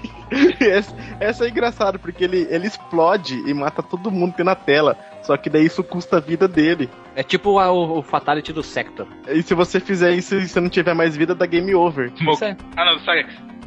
Essa, 0.60 0.93
essa 1.22 1.45
é 1.45 1.49
engraçado, 1.49 1.97
porque 1.97 2.22
ele, 2.26 2.45
ele 2.49 2.68
explode 2.68 3.41
e 3.49 3.53
mata 3.53 3.82
todo 3.82 4.12
mundo 4.12 4.32
que 4.32 4.38
tem 4.38 4.45
na 4.45 4.55
tela. 4.55 4.97
Só 5.24 5.38
que 5.38 5.49
daí 5.49 5.66
isso 5.66 5.82
custa 5.82 6.18
a 6.18 6.20
vida 6.20 6.49
dele. 6.49 6.89
É 7.16 7.24
tipo 7.24 7.58
a- 7.60 7.72
o, 7.72 7.99
o 7.99 8.01
Fatality 8.01 8.51
do 8.51 8.62
Sector. 8.62 9.08
E 9.30 9.41
se 9.41 9.53
você 9.53 9.80
fizer 9.80 10.12
isso 10.12 10.36
e 10.36 10.45
você 10.47 10.60
não 10.60 10.68
tiver 10.70 10.93
mais 10.93 11.16
vida, 11.16 11.34
dá 11.34 11.45
game 11.45 11.74
over. 11.74 12.12
É 12.12 12.55
Ah, 12.76 12.86
não. 12.86 12.99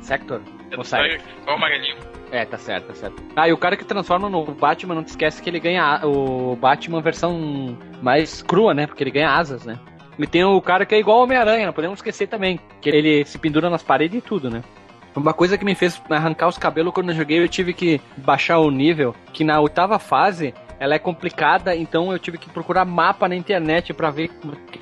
Sector? 0.00 0.40
É 0.70 0.76
Ou? 0.76 0.84
Sarex. 0.84 1.22
Qual 1.44 1.58
o? 1.58 2.20
É, 2.32 2.44
tá 2.44 2.56
certo, 2.56 2.86
tá 2.86 2.94
certo. 2.94 3.22
Ah, 3.34 3.48
e 3.48 3.52
o 3.52 3.58
cara 3.58 3.76
que 3.76 3.84
transforma 3.84 4.28
no 4.28 4.44
Batman, 4.44 4.94
não 4.94 5.04
te 5.04 5.08
esquece 5.08 5.42
que 5.42 5.50
ele 5.50 5.58
ganha 5.58 6.00
o 6.04 6.54
Batman 6.56 7.00
versão 7.00 7.76
mais 8.00 8.40
crua, 8.42 8.72
né? 8.72 8.86
Porque 8.86 9.02
ele 9.02 9.10
ganha 9.10 9.30
asas, 9.30 9.64
né? 9.64 9.78
E 10.18 10.26
tem 10.26 10.44
o 10.44 10.60
cara 10.60 10.84
que 10.84 10.94
é 10.94 10.98
igual 10.98 11.18
ao 11.18 11.24
Homem-Aranha, 11.24 11.66
não 11.66 11.72
podemos 11.72 11.98
esquecer 11.98 12.28
também. 12.28 12.60
Que 12.80 12.90
ele 12.90 13.24
se 13.24 13.38
pendura 13.38 13.68
nas 13.68 13.82
paredes 13.82 14.18
e 14.18 14.22
tudo, 14.22 14.50
né? 14.50 14.62
Uma 15.14 15.32
coisa 15.32 15.58
que 15.58 15.64
me 15.64 15.74
fez 15.74 16.00
arrancar 16.08 16.46
os 16.46 16.58
cabelos 16.58 16.92
quando 16.92 17.10
eu 17.10 17.16
joguei, 17.16 17.42
eu 17.42 17.48
tive 17.48 17.72
que 17.72 18.00
baixar 18.16 18.58
o 18.58 18.70
nível, 18.70 19.14
que 19.32 19.42
na 19.42 19.60
oitava 19.60 19.98
fase 19.98 20.54
ela 20.78 20.94
é 20.94 20.98
complicada, 20.98 21.74
então 21.74 22.12
eu 22.12 22.18
tive 22.18 22.38
que 22.38 22.48
procurar 22.48 22.84
mapa 22.84 23.28
na 23.28 23.34
internet 23.34 23.92
pra 23.92 24.10
ver. 24.10 24.30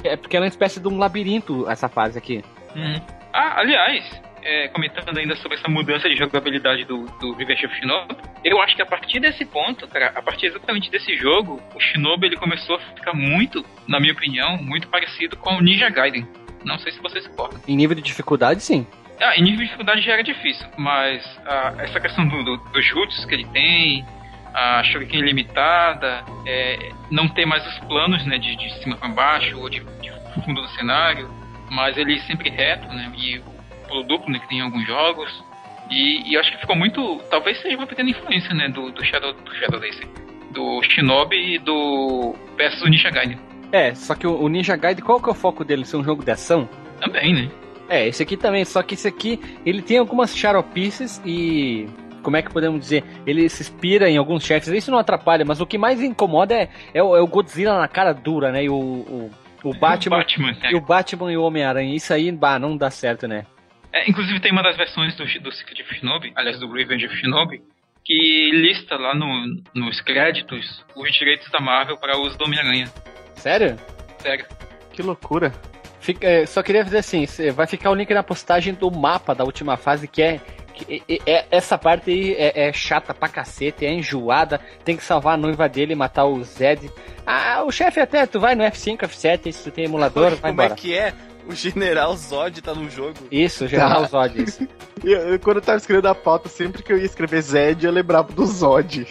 É 0.05 0.17
porque 0.17 0.37
ela 0.37 0.45
é 0.45 0.49
uma 0.49 0.51
espécie 0.51 0.81
de 0.81 0.87
um 0.87 0.99
labirinto, 0.99 1.69
essa 1.69 1.89
fase 1.89 2.19
aqui. 2.19 2.45
Uhum. 2.77 3.01
Ah, 3.33 3.61
aliás, 3.61 4.23
é, 4.49 4.69
comentando 4.69 5.19
ainda 5.19 5.37
sobre 5.37 5.59
essa 5.59 5.69
mudança 5.69 6.09
de 6.09 6.17
jogabilidade 6.17 6.85
do, 6.87 7.05
do 7.21 7.35
Revenge 7.35 7.67
of 7.67 7.75
Shinobi, 7.77 8.17
eu 8.43 8.61
acho 8.63 8.75
que 8.75 8.81
a 8.81 8.87
partir 8.87 9.21
desse 9.21 9.45
ponto, 9.45 9.87
cara, 9.87 10.11
a 10.15 10.23
partir 10.23 10.47
exatamente 10.47 10.91
desse 10.91 11.15
jogo, 11.17 11.61
o 11.75 11.81
Shinobi 11.81 12.29
ele 12.29 12.37
começou 12.37 12.77
a 12.77 12.79
ficar 12.79 13.13
muito, 13.13 13.63
na 13.87 14.01
minha 14.01 14.15
opinião, 14.15 14.57
muito 14.57 14.89
parecido 14.89 15.37
com 15.37 15.57
o 15.57 15.61
Ninja 15.61 15.91
Gaiden. 15.91 16.27
Não 16.65 16.79
sei 16.79 16.93
se 16.93 17.01
vocês 17.01 17.27
importam. 17.27 17.61
Em 17.69 17.77
nível 17.77 17.95
de 17.95 18.01
dificuldade, 18.01 18.63
sim. 18.63 18.87
Ah, 19.21 19.37
em 19.37 19.43
nível 19.43 19.59
de 19.59 19.65
dificuldade 19.65 20.01
já 20.01 20.15
era 20.15 20.23
difícil, 20.23 20.67
mas 20.79 21.23
ah, 21.45 21.75
essa 21.81 22.01
questão 22.01 22.27
do, 22.27 22.43
do, 22.43 22.57
dos 22.73 22.87
jutsus 22.87 23.27
que 23.27 23.35
ele 23.35 23.47
tem, 23.49 24.07
a 24.55 24.83
shuriken 24.83 25.21
limitada, 25.21 26.25
é, 26.47 26.91
não 27.11 27.29
ter 27.29 27.45
mais 27.45 27.67
os 27.67 27.79
planos 27.81 28.25
né, 28.25 28.39
de, 28.39 28.57
de 28.57 28.73
cima 28.83 28.97
para 28.97 29.09
baixo 29.09 29.59
ou 29.59 29.69
de, 29.69 29.81
de 30.01 30.11
fundo 30.45 30.63
do 30.63 30.69
cenário, 30.69 31.29
mas 31.71 31.99
ele 31.99 32.19
sempre 32.21 32.49
reto, 32.49 32.89
né, 32.89 33.13
e 33.17 33.43
pulo 33.89 34.05
duplo 34.05 34.31
né, 34.31 34.39
que 34.39 34.49
tem 34.49 34.59
em 34.59 34.63
alguns 34.63 34.87
jogos. 34.87 35.45
E, 35.91 36.31
e 36.31 36.37
acho 36.37 36.53
que 36.53 36.59
ficou 36.59 36.77
muito, 36.77 37.19
talvez 37.31 37.61
seja 37.63 37.77
uma 37.77 37.87
pequena 37.87 38.11
influência 38.11 38.55
né, 38.55 38.69
do, 38.69 38.91
do 38.91 39.05
Shadow, 39.05 39.33
do 39.33 39.55
Shadow 39.55 39.81
Racer, 39.81 40.07
do 40.51 40.83
Shinobi 40.83 41.55
e 41.55 41.59
do 41.59 42.35
versus 42.57 42.83
o 42.83 42.89
Ninja 42.89 43.11
Gaiden 43.11 43.39
É, 43.73 43.95
só 43.95 44.15
que 44.15 44.27
o 44.27 44.39
o 44.39 44.49
Ninja 44.49 44.77
Gaiden, 44.77 45.03
qual 45.03 45.21
que 45.21 45.29
é 45.29 45.33
o 45.33 45.35
foco 45.35 45.65
dele? 45.65 45.87
Ser 45.87 45.97
um 45.97 46.05
jogo 46.05 46.23
de 46.23 46.31
ação? 46.31 46.69
também, 46.99 47.35
né? 47.35 47.51
É, 47.89 48.07
esse 48.07 48.23
aqui 48.23 48.37
também, 48.37 48.65
só 48.65 48.83
que 48.83 48.95
esse 48.95 49.09
aqui, 49.09 49.41
ele 49.65 49.81
tem 49.81 49.99
algumas 49.99 50.37
xaropices 50.37 51.21
e. 51.25 51.87
Como 52.23 52.37
é 52.37 52.43
que 52.43 52.53
podemos 52.53 52.81
dizer? 52.81 53.05
Ele 53.25 53.49
se 53.49 53.63
inspira 53.63 54.11
em 54.11 54.19
alguns 54.19 54.45
chefes, 54.45 54.69
isso 54.69 54.91
não 54.91 54.99
atrapalha, 54.99 55.45
mas 55.45 55.61
o 55.61 55.67
que 55.67 55.79
mais 55.79 56.03
incomoda 56.03 56.55
é, 56.55 56.69
é, 56.93 57.03
o, 57.03 57.17
é 57.17 57.23
o 57.23 57.27
Godzilla 57.27 57.79
na 57.79 57.89
cara 57.89 58.13
dura, 58.13 58.53
né? 58.53 58.65
E 58.65 58.69
o, 58.69 58.75
o, 58.75 59.31
o 59.65 59.73
Batman. 59.79 60.17
O 60.17 60.19
Batman? 60.19 60.57
E 60.71 60.75
o 60.75 60.81
Batman 60.81 61.33
e 61.33 61.37
o 61.39 61.45
Homem-Aranha. 61.45 61.95
Isso 61.95 62.13
aí, 62.13 62.31
bah, 62.31 62.59
não 62.59 62.77
dá 62.77 62.91
certo, 62.91 63.27
né? 63.27 63.47
É, 63.93 64.09
inclusive 64.09 64.41
tem 64.41 64.53
uma 64.53 64.63
das 64.63 64.77
versões 64.77 65.15
do, 65.17 65.25
do 65.41 65.53
Secret 65.53 65.83
of 65.83 65.95
Shinobi, 65.95 66.33
aliás, 66.37 66.59
do 66.59 66.71
Revenge 66.71 67.07
of 67.07 67.17
Shinobi, 67.17 67.63
que 68.05 68.51
lista 68.53 68.97
lá 68.97 69.15
no, 69.15 69.63
nos 69.75 70.01
créditos 70.01 70.85
os 70.95 71.13
direitos 71.13 71.51
da 71.51 71.61
Marvel 71.61 71.97
para 71.97 72.17
o 72.17 72.23
uso 72.23 72.37
do 72.37 72.45
Homem-Aranha. 72.45 72.91
Sério? 73.35 73.77
Sério. 74.19 74.47
Que 74.93 75.03
loucura. 75.03 75.53
Fica, 76.01 76.27
é, 76.27 76.47
só 76.47 76.63
queria 76.63 76.85
dizer 76.85 76.99
assim, 76.99 77.27
vai 77.55 77.67
ficar 77.67 77.91
o 77.91 77.95
link 77.95 78.13
na 78.13 78.23
postagem 78.23 78.73
do 78.75 78.91
mapa 78.91 79.35
da 79.35 79.45
última 79.45 79.77
fase, 79.77 80.07
que 80.09 80.23
é. 80.23 80.41
que 80.75 81.03
é- 81.09 81.19
é- 81.27 81.47
essa 81.51 81.77
parte 81.77 82.11
aí 82.11 82.35
é, 82.35 82.69
é 82.69 82.73
chata 82.73 83.13
pra 83.13 83.29
cacete, 83.29 83.85
é 83.85 83.93
enjoada, 83.93 84.61
tem 84.85 84.97
que 84.97 85.03
salvar 85.03 85.35
a 85.35 85.37
noiva 85.37 85.69
dele 85.69 85.93
e 85.93 85.97
matar 85.97 86.25
o 86.25 86.43
Zed. 86.45 86.89
Ah, 87.27 87.63
o 87.65 87.71
chefe 87.73 88.01
até, 88.01 88.25
tu 88.27 88.39
vai 88.41 88.55
no 88.55 88.63
F5, 88.65 88.99
F7, 89.07 89.53
se 89.53 89.65
tu 89.65 89.71
tem 89.75 89.85
emulador, 89.87 90.31
vai 90.37 90.51
Como 90.53 90.63
é 90.63 90.65
embora. 90.67 90.75
que 90.81 90.97
é? 90.97 91.13
O 91.49 91.55
General 91.55 92.15
Zod 92.15 92.61
tá 92.61 92.75
no 92.75 92.91
jogo. 92.91 93.15
Isso, 93.33 93.67
General 93.67 94.03
Tá. 94.03 94.09
Zod, 94.09 94.43
isso. 94.43 94.69
Eu, 95.05 95.21
eu, 95.29 95.39
quando 95.39 95.59
eu 95.59 95.63
tava 95.63 95.79
escrevendo 95.79 96.09
a 96.09 96.15
pauta, 96.15 96.49
sempre 96.49 96.83
que 96.83 96.93
eu 96.93 96.99
ia 96.99 97.05
escrever 97.05 97.41
Zed, 97.41 97.87
eu 97.87 97.93
lembrava 97.93 98.33
do 98.33 98.45
Zod. 98.45 99.07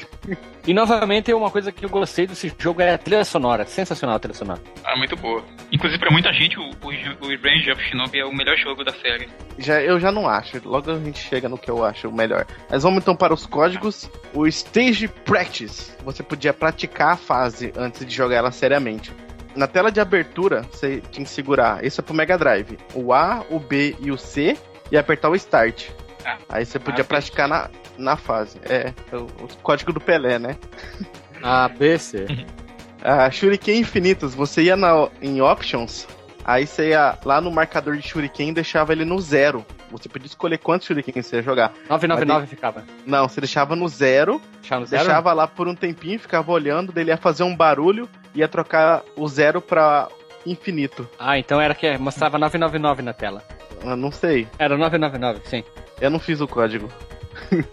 E 0.68 0.74
novamente, 0.74 1.34
uma 1.34 1.50
coisa 1.50 1.72
que 1.72 1.86
eu 1.86 1.90
gostei 1.90 2.28
desse 2.28 2.54
jogo 2.60 2.82
é 2.82 2.94
a 2.94 2.98
trilha 2.98 3.24
sonora, 3.24 3.66
sensacional 3.66 4.18
a 4.18 4.20
trilha 4.20 4.36
sonora. 4.38 4.62
Ah, 4.84 4.98
muito 4.98 5.16
boa. 5.16 5.42
Inclusive, 5.72 5.98
para 5.98 6.12
muita 6.12 6.34
gente, 6.34 6.60
o, 6.60 6.64
o, 6.64 7.26
o 7.26 7.30
Revenge 7.30 7.72
of 7.72 7.82
Shinobi 7.84 8.20
é 8.20 8.26
o 8.26 8.36
melhor 8.36 8.58
jogo 8.58 8.84
da 8.84 8.92
série. 8.96 9.30
Já, 9.58 9.82
eu 9.82 9.98
já 9.98 10.12
não 10.12 10.28
acho. 10.28 10.60
Logo 10.68 10.92
a 10.92 11.00
gente 11.00 11.20
chega 11.20 11.48
no 11.48 11.58
que 11.58 11.72
eu 11.72 11.86
acho 11.86 12.12
melhor. 12.12 12.46
Mas 12.70 12.84
vamos 12.84 13.02
então 13.02 13.16
para 13.16 13.34
os 13.34 13.46
códigos. 13.46 14.10
O 14.34 14.46
Stage 14.46 15.08
Practice. 15.08 15.94
Você 16.04 16.22
podia 16.22 16.52
praticar 16.52 17.14
a 17.14 17.18
fase 17.18 17.72
antes 17.78 18.06
de 18.06 18.14
jogar 18.14 18.36
ela 18.36 18.52
seriamente. 18.52 19.14
Na 19.58 19.66
tela 19.68 19.92
de 19.92 20.00
abertura, 20.00 20.62
você 20.72 21.02
tinha 21.12 21.26
que 21.26 21.32
segurar. 21.32 21.84
Isso 21.84 22.00
é 22.00 22.04
pro 22.04 22.14
Mega 22.14 22.38
Drive. 22.38 22.78
O 22.94 23.12
A, 23.12 23.44
o 23.50 23.60
B 23.60 23.96
e 24.00 24.12
o 24.12 24.18
C 24.18 24.56
e 24.92 24.98
apertar 24.98 25.30
o 25.30 25.36
Start. 25.36 25.90
Ah. 26.24 26.38
Aí 26.48 26.64
você 26.66 26.78
podia 26.78 27.02
Ah, 27.02 27.08
praticar 27.08 27.48
na, 27.48 27.70
na 27.98 28.16
fase. 28.16 28.60
É, 28.64 28.94
o, 29.12 29.24
o 29.44 29.58
código 29.64 29.92
do 29.92 30.00
Pelé, 30.00 30.38
né? 30.38 30.56
A, 31.42 31.68
B, 31.68 31.98
C. 31.98 32.26
Ah, 33.04 33.30
Shuriken 33.30 33.78
infinitos, 33.80 34.34
você 34.34 34.64
ia 34.64 34.76
na, 34.76 35.08
em 35.22 35.40
Options, 35.40 36.08
aí 36.44 36.66
você 36.66 36.90
ia 36.90 37.18
lá 37.24 37.40
no 37.40 37.52
marcador 37.52 37.96
de 37.96 38.02
Shuriken 38.06 38.50
e 38.50 38.54
deixava 38.54 38.92
ele 38.92 39.06
no 39.06 39.22
zero. 39.22 39.64
Você 39.92 40.10
podia 40.10 40.26
escolher 40.26 40.58
quantos 40.58 40.88
Shuriken 40.88 41.22
você 41.22 41.38
ia 41.38 41.44
jogar. 41.44 41.72
999 41.88 42.48
ficava. 42.48 42.84
Não, 43.06 43.30
você 43.30 43.40
deixava 43.40 43.76
no 43.76 43.88
zero, 43.88 44.42
Deixava 44.60 44.82
no 44.82 44.88
zero? 44.88 45.04
deixava 45.04 45.32
lá 45.32 45.48
por 45.48 45.68
um 45.68 45.76
tempinho, 45.76 46.20
ficava 46.20 46.52
olhando, 46.52 46.92
dele 46.92 47.12
ia 47.12 47.18
fazer 47.18 47.44
um 47.44 47.56
barulho 47.56 48.10
ia 48.38 48.48
trocar 48.48 49.04
o 49.16 49.28
zero 49.28 49.62
pra 49.62 50.08
infinito. 50.46 51.10
Ah, 51.20 51.38
então 51.38 51.60
era 51.60 51.76
que 51.76 51.98
mostrava 51.98 52.38
999 52.38 53.02
na 53.02 53.14
tela. 53.14 53.44
Eu 53.84 53.98
não 53.98 54.12
sei. 54.12 54.48
Era 54.58 54.78
999, 54.78 55.42
sim. 55.46 55.64
Eu 56.00 56.10
não 56.10 56.20
fiz 56.20 56.40
o 56.40 56.48
código. 56.48 56.90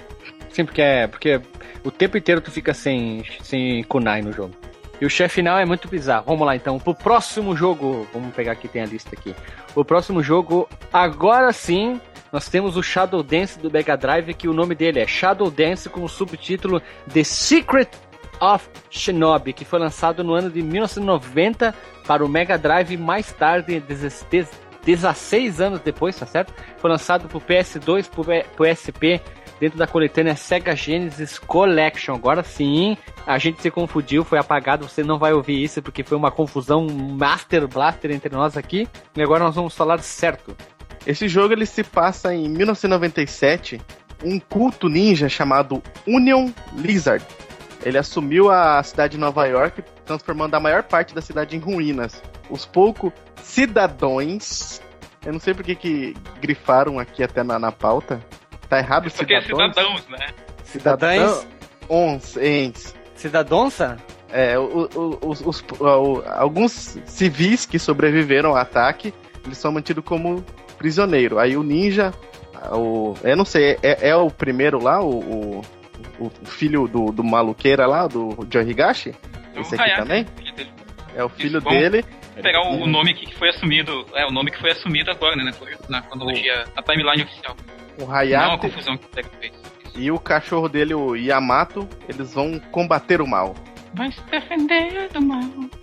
Sim, 0.51 0.65
porque 0.65 0.81
é. 0.81 1.09
Porque 1.09 1.41
o 1.83 1.91
tempo 1.91 2.17
inteiro 2.17 2.41
tu 2.41 2.49
fica 2.49 2.73
sem, 2.73 3.25
sem 3.43 3.83
kunai 3.83 4.23
no 4.23 4.33
jogo. 4.33 4.55
E 5.01 5.05
o 5.05 5.11
chefe 5.11 5.37
final 5.37 5.59
é 5.59 5.65
muito 5.65 5.89
bizarro. 5.89 6.27
Vamos 6.29 6.47
lá 6.47 6.55
então, 6.55 6.79
pro 6.79 6.95
próximo 6.95 7.57
jogo. 7.57 8.07
Vamos 8.13 8.33
pegar 8.33 8.53
aqui, 8.53 8.69
tem 8.69 8.83
a 8.83 8.87
lista 8.87 9.17
aqui. 9.19 9.35
O 9.75 9.85
próximo 9.85 10.23
jogo, 10.23 10.69
agora 10.93 11.53
sim, 11.53 12.01
nós 12.33 12.49
temos 12.49 12.77
o 12.77 12.83
Shadow 12.85 13.21
Dance 13.21 13.59
do 13.59 13.69
Mega 13.69 13.97
Drive, 13.97 14.33
que 14.35 14.47
o 14.47 14.53
nome 14.53 14.77
dele 14.77 15.01
é 15.01 15.07
Shadow 15.09 15.51
Dance 15.51 15.89
com 15.89 16.05
o 16.05 16.09
subtítulo 16.09 16.81
The 17.13 17.25
Secret 17.25 17.91
of 18.41 18.69
Shinobi, 18.91 19.53
que 19.53 19.65
foi 19.65 19.79
lançado 19.79 20.23
no 20.25 20.35
ano 20.35 20.51
de 20.51 20.63
1990 20.63 21.75
para 22.07 22.25
o 22.25 22.29
Mega 22.29 22.59
Drive 22.59 22.97
mais 22.97 23.33
tarde, 23.33 23.83
16 24.85 25.61
anos 25.61 25.81
depois, 25.81 26.17
tá 26.17 26.27
certo? 26.27 26.53
Foi 26.79 26.91
lançado 26.91 27.29
pro 27.29 27.41
PS2, 27.41 28.09
pro 28.09 28.25
PSP, 28.25 29.21
dentro 29.59 29.79
da 29.79 29.87
coletânea 29.87 30.37
Sega 30.37 30.77
Genesis 30.77 31.39
Collection. 31.39 32.15
Agora 32.15 32.43
sim, 32.43 32.97
a 33.27 33.39
gente 33.39 33.63
se 33.63 33.71
confundiu, 33.71 34.25
foi 34.25 34.39
apagado, 34.39 34.87
você 34.87 35.03
não 35.03 35.19
vai 35.19 35.33
ouvir 35.33 35.63
isso 35.63 35.81
porque 35.81 36.03
foi 36.03 36.19
uma 36.19 36.31
confusão 36.31 36.87
Master 36.87 37.67
Blaster 37.67 38.11
entre 38.11 38.35
nós 38.35 38.57
aqui. 38.57 38.87
E 39.17 39.23
agora 39.23 39.45
nós 39.45 39.55
vamos 39.55 39.75
falar 39.75 40.01
certo. 40.01 40.55
Esse 41.07 41.29
jogo 41.29 41.53
ele 41.55 41.67
se 41.67 41.85
passa 41.85 42.35
em 42.35 42.49
1997, 42.49 43.81
um 44.25 44.39
culto 44.41 44.89
ninja 44.89 45.29
chamado 45.29 45.83
Union 46.07 46.51
Lizard. 46.77 47.25
Ele 47.85 47.99
assumiu 47.99 48.51
a 48.51 48.83
cidade 48.83 49.13
de 49.13 49.19
Nova 49.21 49.47
York, 49.47 49.83
transformando 50.07 50.55
a 50.55 50.61
maior 50.61 50.83
parte 50.83 51.15
da 51.15 51.21
cidade 51.21 51.55
em 51.57 51.61
ruínas. 51.61 52.23
Os 52.51 52.65
poucos 52.65 53.13
cidadãos, 53.43 54.81
eu 55.25 55.33
não 55.33 55.41
sei 55.41 55.53
porque 55.55 55.75
que 55.75 56.15
grifaram 56.41 56.99
aqui 56.99 57.23
até 57.23 57.43
na, 57.43 57.59
na 57.59 57.73
pauta, 57.73 58.21
Tá 58.69 58.79
errado, 58.79 59.11
Porque 59.11 59.35
é 59.35 59.41
cidadãos? 59.43 59.75
cidadãos, 59.75 60.09
né? 60.09 60.27
Cidadães? 60.65 61.47
Ons, 61.89 62.37
ens. 62.39 62.95
Cidadonça? 63.15 63.99
É, 64.33 64.59
o- 64.59 64.89
o- 64.95 65.19
os, 65.29 65.41
os- 65.43 65.65
o- 65.79 66.23
alguns 66.27 66.99
civis 67.05 67.67
que 67.67 67.79
sobreviveram 67.79 68.51
ao 68.51 68.57
ataque, 68.57 69.13
eles 69.45 69.59
são 69.59 69.71
mantidos 69.71 70.03
como 70.03 70.43
prisioneiro. 70.79 71.39
Aí 71.39 71.57
o 71.59 71.63
ninja, 71.63 72.13
o, 72.73 73.15
eu 73.23 73.37
não 73.37 73.45
sei, 73.45 73.79
é, 73.83 74.09
é 74.09 74.17
o 74.17 74.31
primeiro 74.31 74.83
lá, 74.83 75.01
o, 75.05 75.61
o, 76.19 76.27
o 76.27 76.47
filho 76.47 76.87
do, 76.89 77.07
do 77.13 77.23
maluqueira 77.25 77.87
lá, 77.87 78.07
do 78.07 78.47
Joe 78.51 78.69
Higashi? 78.69 79.15
Esse 79.57 79.75
aqui 79.75 79.85
Hayate, 79.85 80.03
também? 80.03 80.27
É 81.15 81.23
o 81.23 81.29
filho 81.29 81.61
vamos- 81.61 81.79
dele. 81.79 82.05
Pegar 82.43 82.63
o, 82.63 82.83
o 82.83 82.87
nome 82.89 83.13
aqui 83.13 83.27
que 83.27 83.35
foi 83.37 83.49
assumido. 83.51 84.05
É, 84.15 84.27
o 84.27 84.31
nome 84.33 84.51
que 84.51 84.59
foi 84.59 84.73
assumido 84.73 85.11
agora, 85.11 85.37
né? 85.37 85.53
Na, 85.89 86.03
cronologia, 86.03 86.65
na 86.75 86.83
timeline 86.83 87.23
oficial. 87.23 87.57
O 87.97 88.01
Não 88.01 88.07
é 88.07 88.09
uma 88.09 88.19
Hayate 88.19 88.61
confusão 88.69 88.97
que 88.97 89.05
o 89.05 89.09
Sega 89.15 89.31
fez. 89.41 89.53
e 89.95 90.11
o 90.11 90.19
cachorro 90.19 90.69
dele, 90.69 90.95
o 90.95 91.15
Yamato, 91.15 91.89
eles 92.09 92.35
vão 92.35 92.59
combater 92.73 93.21
o 93.21 93.27
mal. 93.27 93.55
Vai 93.95 94.11
se 94.11 94.21
defender 94.23 95.09
do 95.13 95.23
mal. 95.23 95.41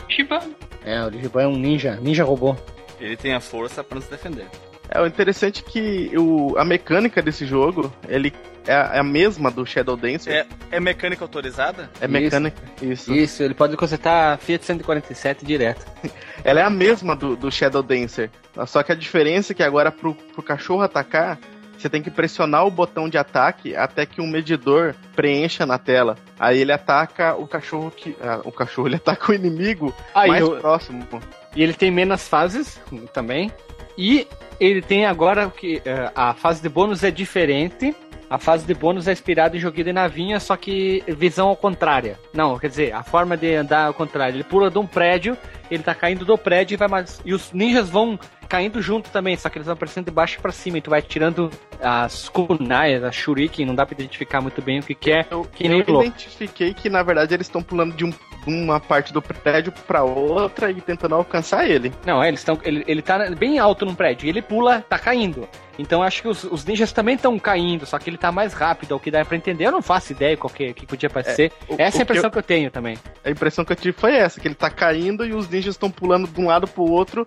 Shiba. 0.09 0.41
É, 0.83 1.01
o 1.05 1.09
Digiban 1.09 1.43
é 1.43 1.47
um 1.47 1.55
ninja, 1.55 1.95
ninja 2.01 2.25
robô. 2.25 2.53
Ele 2.99 3.15
tem 3.15 3.33
a 3.33 3.39
força 3.39 3.81
pra 3.81 3.95
nos 3.95 4.07
defender. 4.09 4.47
É 4.93 5.01
o 5.01 5.07
interessante 5.07 5.63
que 5.63 6.11
o, 6.17 6.57
a 6.57 6.65
mecânica 6.65 7.21
desse 7.21 7.45
jogo, 7.45 7.91
ele 8.09 8.33
é 8.67 8.73
a, 8.73 8.91
é 8.95 8.99
a 8.99 9.03
mesma 9.03 9.49
do 9.49 9.65
Shadow 9.65 9.95
Dancer. 9.95 10.33
É, 10.33 10.45
é 10.69 10.79
mecânica 10.81 11.23
autorizada? 11.23 11.89
É 12.01 12.07
mecânica, 12.09 12.61
isso. 12.81 13.13
Isso, 13.13 13.41
ele 13.41 13.53
pode 13.53 13.77
consertar 13.77 14.37
Fiat 14.37 14.65
147 14.65 15.45
direto. 15.45 15.85
Ela 16.43 16.59
é 16.59 16.63
a 16.63 16.69
mesma 16.69 17.15
do, 17.15 17.37
do 17.37 17.49
Shadow 17.49 17.81
Dancer. 17.81 18.29
Só 18.67 18.83
que 18.83 18.91
a 18.91 18.95
diferença 18.95 19.53
é 19.53 19.55
que 19.55 19.63
agora 19.63 19.91
pro, 19.91 20.13
pro 20.13 20.43
cachorro 20.43 20.81
atacar, 20.81 21.39
você 21.77 21.89
tem 21.89 22.01
que 22.03 22.11
pressionar 22.11 22.65
o 22.65 22.71
botão 22.71 23.09
de 23.09 23.17
ataque 23.17 23.75
até 23.75 24.05
que 24.05 24.21
um 24.21 24.27
medidor 24.27 24.93
preencha 25.15 25.65
na 25.65 25.79
tela. 25.79 26.15
Aí 26.39 26.59
ele 26.59 26.71
ataca 26.71 27.35
o 27.35 27.47
cachorro 27.47 27.91
que. 27.91 28.15
ah, 28.21 28.41
o 28.43 28.51
cachorro, 28.51 28.87
ele 28.87 28.97
ataca 29.01 29.31
o 29.31 29.35
inimigo 29.35 29.93
Aí, 30.13 30.29
mais 30.29 30.41
eu- 30.41 30.57
próximo. 30.57 31.07
E 31.55 31.61
ele 31.63 31.73
tem 31.73 31.91
menos 31.91 32.27
fases 32.27 32.79
também. 33.13 33.51
E 33.97 34.27
ele 34.59 34.81
tem 34.81 35.05
agora 35.05 35.49
que 35.49 35.81
eh, 35.85 36.11
a 36.15 36.33
fase 36.33 36.61
de 36.61 36.69
bônus 36.69 37.03
é 37.03 37.11
diferente. 37.11 37.95
A 38.29 38.37
fase 38.37 38.65
de 38.65 38.73
bônus 38.73 39.09
é 39.09 39.11
inspirada 39.11 39.57
em 39.57 39.59
joguinho 39.59 39.85
de 39.87 39.91
navinha, 39.93 40.39
só 40.39 40.55
que 40.55 41.03
visão 41.05 41.49
ao 41.49 41.55
contrária. 41.55 42.17
Não, 42.33 42.57
quer 42.57 42.69
dizer, 42.69 42.93
a 42.93 43.03
forma 43.03 43.35
de 43.35 43.53
andar 43.55 43.87
ao 43.87 43.93
contrário. 43.93 44.37
Ele 44.37 44.43
pula 44.45 44.71
de 44.71 44.77
um 44.77 44.87
prédio, 44.87 45.37
ele 45.69 45.83
tá 45.83 45.93
caindo 45.93 46.23
do 46.23 46.37
prédio 46.37 46.75
e 46.75 46.77
vai 46.77 46.87
mais. 46.87 47.19
E 47.25 47.33
os 47.33 47.51
ninjas 47.51 47.89
vão 47.89 48.17
caindo 48.47 48.81
junto 48.81 49.09
também, 49.09 49.35
só 49.35 49.49
que 49.49 49.57
eles 49.57 49.65
vão 49.65 49.73
aparecendo 49.73 50.05
de 50.05 50.11
baixo 50.11 50.39
pra 50.41 50.53
cima. 50.53 50.77
E 50.77 50.81
tu 50.81 50.89
vai 50.89 51.01
tirando 51.01 51.49
as 51.81 52.29
kunais, 52.29 53.03
as 53.03 53.13
shuriken, 53.15 53.65
não 53.65 53.75
dá 53.75 53.85
pra 53.85 53.95
identificar 53.95 54.39
muito 54.39 54.61
bem 54.61 54.79
o 54.79 54.83
que, 54.83 54.95
que 54.95 55.11
é. 55.11 55.25
Eu, 55.29 55.43
Que 55.53 55.67
nem 55.67 55.79
eu 55.81 55.85
louco. 55.89 56.05
identifiquei 56.07 56.73
que 56.73 56.89
na 56.89 57.03
verdade 57.03 57.33
eles 57.33 57.47
estão 57.47 57.61
pulando 57.61 57.93
de, 57.97 58.05
um- 58.05 58.13
uma 58.47 58.79
parte 58.79 59.13
do 59.13 59.21
prédio 59.21 59.71
pra 59.85 60.03
outra 60.03 60.71
e 60.71 60.81
tentando 60.81 61.15
alcançar 61.15 61.69
ele. 61.69 61.91
Não, 62.05 62.21
é, 62.23 62.27
eles 62.27 62.39
estão. 62.39 62.59
Ele, 62.63 62.83
ele 62.87 63.01
tá 63.01 63.29
bem 63.31 63.59
alto 63.59 63.85
num 63.85 63.93
prédio 63.95 64.25
e 64.25 64.29
ele 64.29 64.41
pula, 64.41 64.81
tá 64.87 64.97
caindo. 64.97 65.47
Então 65.79 66.03
acho 66.03 66.21
que 66.21 66.27
os, 66.27 66.43
os 66.43 66.63
ninjas 66.65 66.91
também 66.91 67.15
estão 67.15 67.37
caindo, 67.39 67.85
só 67.85 67.97
que 67.97 68.09
ele 68.09 68.17
tá 68.17 68.31
mais 68.31 68.53
rápido, 68.53 68.93
é 68.93 68.95
o 68.95 68.99
que 68.99 69.09
dá 69.09 69.23
pra 69.25 69.37
entender. 69.37 69.65
Eu 69.65 69.71
não 69.71 69.81
faço 69.81 70.11
ideia 70.11 70.35
qual 70.37 70.51
que, 70.51 70.73
que 70.73 70.85
podia 70.85 71.09
parecer. 71.09 71.51
O- 71.67 71.75
Essa 71.77 71.81
é 71.81 71.85
a 71.85 71.87
o 71.87 71.91
que 71.91 72.01
impressão 72.03 72.27
eu- 72.27 72.31
que 72.31 72.37
eu 72.37 72.43
tenho 72.43 72.69
também. 72.71 72.97
A 73.23 73.29
impressão 73.29 73.63
que 73.65 73.71
eu 73.71 73.75
tive 73.75 73.97
foi 73.97 74.15
essa, 74.15 74.39
que 74.39 74.47
ele 74.47 74.55
tá 74.55 74.69
caindo 74.69 75.25
e 75.25 75.33
os 75.33 75.47
ninjas 75.49 75.73
estão 75.75 75.89
pulando 75.89 76.27
de 76.27 76.39
um 76.39 76.47
lado 76.47 76.67
pro 76.67 76.83
outro. 76.83 77.25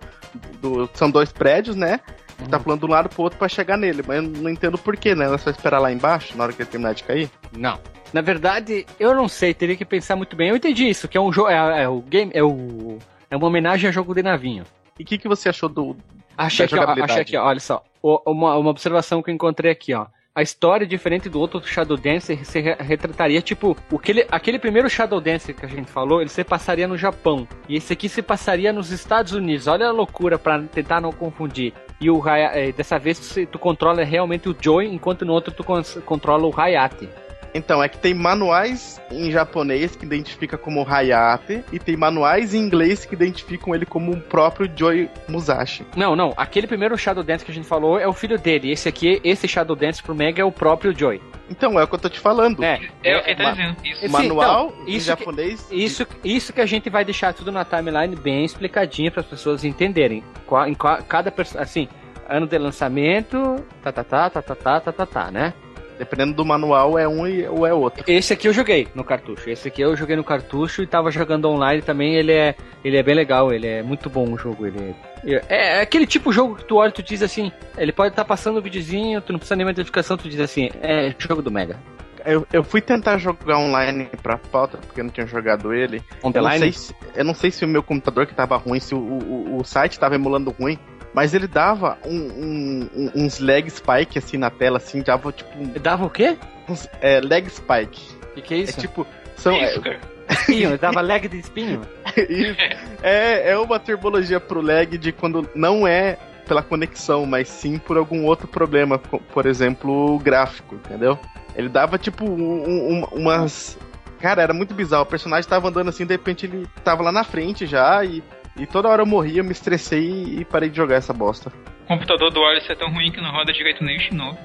do- 0.61 0.89
são 0.93 1.09
dois 1.09 1.31
prédios, 1.31 1.75
né? 1.75 1.99
Uhum. 2.39 2.47
Tá 2.47 2.59
pulando 2.59 2.81
de 2.81 2.85
um 2.85 2.89
lado 2.89 3.07
pro 3.09 3.23
outro 3.23 3.37
pra 3.39 3.47
chegar 3.47 3.77
nele. 3.77 4.03
Mas 4.05 4.17
eu 4.17 4.23
não 4.23 4.49
entendo 4.49 4.77
porquê, 4.77 5.15
né? 5.15 5.33
É 5.33 5.37
só 5.37 5.49
esperar 5.49 5.79
lá 5.79 5.91
embaixo, 5.91 6.37
na 6.37 6.43
hora 6.43 6.53
que 6.53 6.61
ele 6.61 6.69
terminar 6.69 6.93
de 6.93 7.03
cair. 7.03 7.29
Não. 7.57 7.79
Na 8.15 8.21
verdade, 8.21 8.85
eu 8.97 9.13
não 9.13 9.27
sei, 9.27 9.53
teria 9.53 9.75
que 9.75 9.83
pensar 9.83 10.15
muito 10.15 10.37
bem. 10.37 10.47
Eu 10.47 10.55
entendi 10.55 10.87
isso, 10.87 11.05
que 11.05 11.17
é 11.17 11.21
um 11.21 11.33
jogo. 11.33 11.49
É, 11.49 11.83
é 11.83 11.89
o 11.89 11.99
game. 11.99 12.31
É 12.33 12.41
o. 12.41 12.97
É 13.29 13.35
uma 13.35 13.47
homenagem 13.47 13.89
a 13.89 13.91
jogo 13.91 14.15
de 14.15 14.23
navinho. 14.23 14.63
E 14.97 15.03
o 15.03 15.05
que, 15.05 15.17
que 15.17 15.27
você 15.27 15.49
achou 15.49 15.67
do. 15.67 15.97
Achei 16.37 16.65
aqui, 16.65 16.75
ó, 16.75 16.93
achei 17.03 17.21
aqui, 17.23 17.35
ó, 17.35 17.45
olha 17.45 17.59
só. 17.59 17.83
Uma, 18.01 18.55
uma 18.55 18.69
observação 18.69 19.21
que 19.21 19.29
eu 19.29 19.33
encontrei 19.35 19.69
aqui, 19.69 19.93
ó. 19.93 20.05
A 20.33 20.41
história, 20.41 20.87
diferente 20.87 21.27
do 21.27 21.41
outro 21.41 21.61
Shadow 21.65 21.97
Dance, 21.97 22.37
se 22.45 22.59
re- 22.61 22.77
retrataria, 22.79 23.41
tipo, 23.41 23.75
o 23.91 23.99
que 23.99 24.11
ele- 24.13 24.27
aquele 24.31 24.59
primeiro 24.59 24.89
Shadow 24.89 25.19
Dance 25.19 25.53
que 25.53 25.65
a 25.65 25.69
gente 25.69 25.91
falou, 25.91 26.21
ele 26.21 26.29
se 26.29 26.41
passaria 26.45 26.87
no 26.87 26.97
Japão. 26.97 27.45
E 27.67 27.75
esse 27.75 27.91
aqui 27.91 28.07
se 28.07 28.21
passaria 28.21 28.71
nos 28.71 28.91
Estados 28.91 29.33
Unidos. 29.33 29.67
Olha 29.67 29.87
a 29.87 29.91
loucura 29.91 30.39
pra 30.39 30.59
tentar 30.61 31.01
não 31.01 31.11
confundir. 31.11 31.73
E 31.99 32.09
o 32.09 32.21
eh, 32.29 32.71
dessa 32.71 32.97
vez 32.97 33.19
tu, 33.19 33.45
tu 33.47 33.59
controla 33.59 34.05
realmente 34.05 34.47
o 34.47 34.55
Joy, 34.57 34.85
enquanto 34.87 35.25
no 35.25 35.33
outro 35.33 35.53
tu 35.53 35.65
controla 36.05 36.45
o 36.47 36.53
Hayate. 36.57 37.09
Então, 37.57 37.81
é 37.81 37.87
que 37.87 37.97
tem 37.97 38.13
manuais 38.13 39.01
em 39.09 39.31
japonês 39.31 39.95
que 39.95 40.05
identifica 40.05 40.57
como 40.57 40.85
Hayate 40.85 41.63
e 41.71 41.79
tem 41.79 41.95
manuais 41.95 42.53
em 42.53 42.57
inglês 42.59 43.05
que 43.05 43.13
identificam 43.15 43.73
ele 43.73 43.85
como 43.85 44.11
o 44.11 44.19
próprio 44.19 44.69
Joy 44.75 45.09
Musashi. 45.29 45.85
Não, 45.95 46.17
não, 46.17 46.33
aquele 46.35 46.67
primeiro 46.67 46.97
Shadow 46.97 47.23
Dance 47.23 47.45
que 47.45 47.51
a 47.51 47.53
gente 47.53 47.65
falou 47.65 47.97
é 47.97 48.05
o 48.05 48.11
filho 48.11 48.37
dele. 48.37 48.71
Esse 48.71 48.89
aqui, 48.89 49.21
esse 49.23 49.47
Shadow 49.47 49.73
Dance 49.73 50.03
pro 50.03 50.13
Mega 50.13 50.41
é 50.41 50.45
o 50.45 50.51
próprio 50.51 50.93
Joy. 50.93 51.21
Então, 51.49 51.79
é 51.79 51.83
o 51.83 51.87
que 51.87 51.95
eu 51.95 51.99
tô 51.99 52.09
te 52.09 52.19
falando. 52.19 52.61
É, 52.61 52.77
É 53.03 53.17
o 53.17 53.23
que 53.23 53.29
ele 53.29 53.35
tá 53.41 53.51
dizendo. 53.51 53.77
Isso. 53.85 54.09
Manual 54.11 54.65
então, 54.73 54.85
em 54.85 54.89
isso 54.97 54.99
que- 55.15 55.19
japonês. 55.19 55.67
Isso, 55.71 56.07
isso 56.25 56.51
que 56.51 56.59
a 56.59 56.65
gente 56.65 56.89
vai 56.89 57.05
deixar 57.05 57.33
tudo 57.33 57.53
na 57.53 57.63
timeline 57.63 58.17
bem 58.17 58.43
explicadinho 58.43 59.11
para 59.13 59.21
as 59.21 59.27
pessoas 59.27 59.63
entenderem. 59.63 60.21
Qual, 60.45 60.67
em 60.67 60.73
qual- 60.73 61.01
cada 61.03 61.31
pessoa, 61.31 61.63
assim, 61.63 61.87
ano 62.27 62.47
de 62.47 62.57
lançamento, 62.57 63.63
tá, 63.81 63.91
tá, 63.93 64.03
tá, 64.03 64.29
tá, 64.29 64.41
tá, 64.41 64.55
tá, 64.55 64.79
tá, 64.81 64.91
tá, 64.91 65.05
tá, 65.05 65.31
né? 65.31 65.53
Dependendo 65.97 66.33
do 66.33 66.45
manual, 66.45 66.97
é 66.99 67.07
um 67.07 67.25
e- 67.25 67.47
ou 67.47 67.65
é 67.65 67.73
outro. 67.73 68.03
Esse 68.07 68.33
aqui 68.33 68.47
eu 68.47 68.53
joguei 68.53 68.87
no 68.93 69.03
cartucho. 69.03 69.49
Esse 69.49 69.67
aqui 69.67 69.81
eu 69.81 69.95
joguei 69.95 70.15
no 70.15 70.23
cartucho 70.23 70.83
e 70.83 70.87
tava 70.87 71.09
jogando 71.09 71.49
online 71.49 71.81
também. 71.81 72.15
Ele 72.15 72.33
é, 72.33 72.55
ele 72.83 72.97
é 72.97 73.03
bem 73.03 73.15
legal, 73.15 73.53
ele 73.53 73.67
é 73.67 73.81
muito 73.81 74.09
bom 74.09 74.29
o 74.31 74.37
jogo. 74.37 74.65
Ele 74.67 74.95
é, 75.25 75.77
é 75.77 75.81
aquele 75.81 76.05
tipo 76.05 76.29
de 76.29 76.35
jogo 76.35 76.55
que 76.55 76.65
tu 76.65 76.75
olha 76.77 76.89
e 76.89 76.93
tu 76.93 77.01
diz 77.03 77.21
assim: 77.21 77.51
ele 77.77 77.91
pode 77.91 78.09
estar 78.09 78.25
passando 78.25 78.57
o 78.57 78.61
videozinho, 78.61 79.21
tu 79.21 79.31
não 79.31 79.39
precisa 79.39 79.55
nenhuma 79.55 79.71
identificação, 79.71 80.17
tu 80.17 80.29
diz 80.29 80.39
assim: 80.39 80.69
é 80.81 81.13
jogo 81.17 81.41
do 81.41 81.51
Mega. 81.51 81.79
Eu, 82.25 82.45
eu 82.51 82.63
fui 82.63 82.81
tentar 82.81 83.19
jogar 83.19 83.59
online 83.59 84.09
pra 84.23 84.37
pauta, 84.37 84.79
porque 84.79 84.99
eu 84.99 85.03
não 85.03 85.11
tinha 85.11 85.27
jogado 85.27 85.71
ele. 85.71 86.01
Eu 86.23 86.41
não, 86.41 86.49
sei 86.59 86.71
se, 86.71 86.95
eu 87.15 87.23
não 87.23 87.33
sei 87.35 87.51
se 87.51 87.63
o 87.63 87.67
meu 87.67 87.83
computador 87.83 88.25
que 88.25 88.33
tava 88.33 88.57
ruim, 88.57 88.79
se 88.79 88.95
o, 88.95 88.97
o, 88.97 89.57
o 89.59 89.63
site 89.63 89.99
tava 89.99 90.15
emulando 90.15 90.49
ruim, 90.59 90.79
mas 91.15 91.33
ele 91.33 91.47
dava 91.47 91.97
um, 92.05 92.15
um- 92.15 92.89
um- 92.95 93.11
uns 93.25 93.39
lag 93.39 93.67
spike 93.69 94.19
assim 94.19 94.37
na 94.37 94.49
tela, 94.51 94.77
assim, 94.77 95.01
dava 95.01 95.31
tipo 95.31 95.57
um- 95.57 95.73
Dava 95.81 96.05
o 96.05 96.09
quê? 96.09 96.37
uns 96.69 96.87
é, 97.01 97.21
lag 97.21 97.49
spike. 97.49 98.01
O 98.23 98.35
que, 98.35 98.41
que 98.41 98.53
é 98.53 98.57
É 98.57 98.61
isso? 98.61 98.79
tipo. 98.79 99.07
São, 99.37 99.53
é, 99.55 99.71
Isso, 99.71 99.81
cara. 99.81 99.99
espinho, 100.29 100.77
dava 100.77 101.01
lag 101.01 101.27
de 101.27 101.39
espinho. 101.39 101.81
isso. 102.29 102.57
é, 103.01 103.51
é 103.51 103.57
uma 103.57 103.79
terminologia 103.79 104.39
pro 104.39 104.61
lag 104.61 104.97
de 104.97 105.11
quando 105.11 105.49
não 105.55 105.87
é 105.87 106.17
pela 106.47 106.61
conexão, 106.61 107.25
mas 107.25 107.47
sim 107.47 107.77
por 107.79 107.97
algum 107.97 108.23
outro 108.25 108.47
problema, 108.47 108.99
por 108.99 109.45
exemplo, 109.47 110.15
o 110.15 110.19
gráfico, 110.19 110.75
entendeu? 110.75 111.17
Ele 111.55 111.69
dava 111.69 111.97
tipo 111.97 112.23
um- 112.29 112.99
um- 113.01 113.05
umas. 113.13 113.77
Cara, 114.19 114.41
era 114.41 114.53
muito 114.53 114.73
bizarro. 114.73 115.03
O 115.03 115.07
personagem 115.07 115.49
tava 115.49 115.67
andando 115.69 115.89
assim, 115.89 116.05
de 116.05 116.13
repente 116.13 116.45
ele 116.45 116.67
tava 116.83 117.03
lá 117.03 117.11
na 117.11 117.23
frente 117.23 117.65
já 117.65 118.03
e, 118.03 118.23
e 118.57 118.65
toda 118.65 118.87
hora 118.89 119.01
eu 119.01 119.05
morria, 119.05 119.39
eu 119.39 119.43
me 119.43 119.51
estressei 119.51 120.23
e, 120.39 120.45
parei 120.45 120.69
de 120.69 120.77
jogar 120.77 120.95
essa 120.95 121.13
bosta. 121.13 121.51
O 121.83 121.87
computador 121.87 122.31
do 122.31 122.39
Wallace 122.41 122.71
é 122.71 122.75
tão 122.75 122.91
ruim 122.91 123.11
que 123.11 123.21
não 123.21 123.31
roda 123.31 123.51
direito 123.53 123.83
nem 123.83 123.97
o 123.97 123.99
Shinobi. 123.99 124.37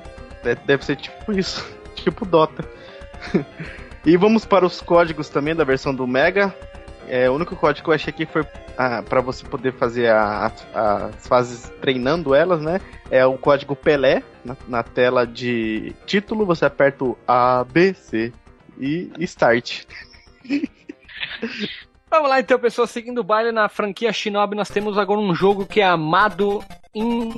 Deve 0.67 0.85
ser 0.85 0.97
tipo 0.97 1.33
isso, 1.33 1.67
tipo 1.97 2.25
Dota. 2.27 2.65
e 4.05 4.17
vamos 4.17 4.45
para 4.45 4.65
os 4.67 4.81
códigos 4.81 5.29
também 5.29 5.55
da 5.55 5.65
versão 5.65 5.95
do 5.95 6.07
Mega. 6.07 6.55
É, 7.09 7.29
o 7.29 7.35
único 7.35 7.57
código 7.57 7.85
que 7.85 7.91
eu 7.91 7.95
achei 7.95 8.13
aqui 8.13 8.25
foi 8.25 8.47
ah, 8.79 9.03
para 9.03 9.21
você 9.21 9.45
poder 9.45 9.73
fazer 9.73 10.09
a- 10.11 10.53
a- 10.75 11.07
as 11.07 11.27
fases 11.27 11.69
treinando 11.81 12.35
elas, 12.35 12.61
né? 12.63 12.81
É 13.11 13.27
o 13.27 13.37
código 13.37 13.75
Pelé 13.75 14.23
na, 14.45 14.57
na 14.69 14.83
tela 14.85 15.27
de 15.27 15.93
título. 16.07 16.47
Você 16.47 16.65
aperta 16.65 17.05
o 17.05 17.19
A, 17.27 17.65
B, 17.65 17.95
C 17.95 18.33
e 18.79 19.11
Start. 19.21 19.83
Vamos 22.11 22.29
lá 22.29 22.41
então, 22.41 22.59
pessoal, 22.59 22.89
seguindo 22.89 23.19
o 23.19 23.25
baile 23.25 23.53
na 23.53 23.69
franquia 23.69 24.13
Shinobi, 24.13 24.57
nós 24.57 24.69
temos 24.69 24.99
agora 24.99 25.21
um 25.21 25.33
jogo 25.33 25.65
que 25.65 25.81
é 25.81 25.85
amado 25.85 26.61
em 26.93 27.33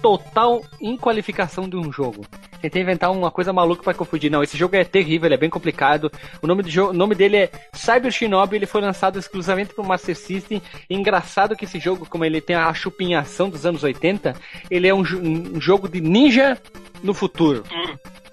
total 0.00 0.62
inqualificação 0.80 1.68
de 1.68 1.76
um 1.76 1.92
jogo. 1.92 2.24
Tentei 2.60 2.82
inventar 2.82 3.10
uma 3.10 3.32
coisa 3.32 3.52
maluca 3.52 3.82
pra 3.82 3.92
confundir. 3.92 4.30
Não, 4.30 4.40
esse 4.40 4.56
jogo 4.56 4.76
é 4.76 4.84
terrível, 4.84 5.26
ele 5.26 5.34
é 5.34 5.38
bem 5.38 5.50
complicado. 5.50 6.10
O 6.40 6.46
nome, 6.46 6.62
do 6.62 6.70
jogo, 6.70 6.92
nome 6.92 7.16
dele 7.16 7.36
é 7.36 7.50
Cyber 7.72 8.12
Shinobi, 8.12 8.54
ele 8.54 8.66
foi 8.66 8.80
lançado 8.80 9.18
exclusivamente 9.18 9.74
pro 9.74 9.84
Master 9.84 10.16
System. 10.16 10.62
Engraçado 10.88 11.56
que 11.56 11.64
esse 11.64 11.80
jogo, 11.80 12.06
como 12.08 12.24
ele 12.24 12.40
tem 12.40 12.54
a 12.54 12.72
chupinhação 12.72 13.50
dos 13.50 13.66
anos 13.66 13.82
80, 13.82 14.36
ele 14.70 14.86
é 14.86 14.94
um, 14.94 15.00
um 15.00 15.60
jogo 15.60 15.88
de 15.88 16.00
ninja 16.00 16.56
no 17.02 17.12
futuro. 17.12 17.64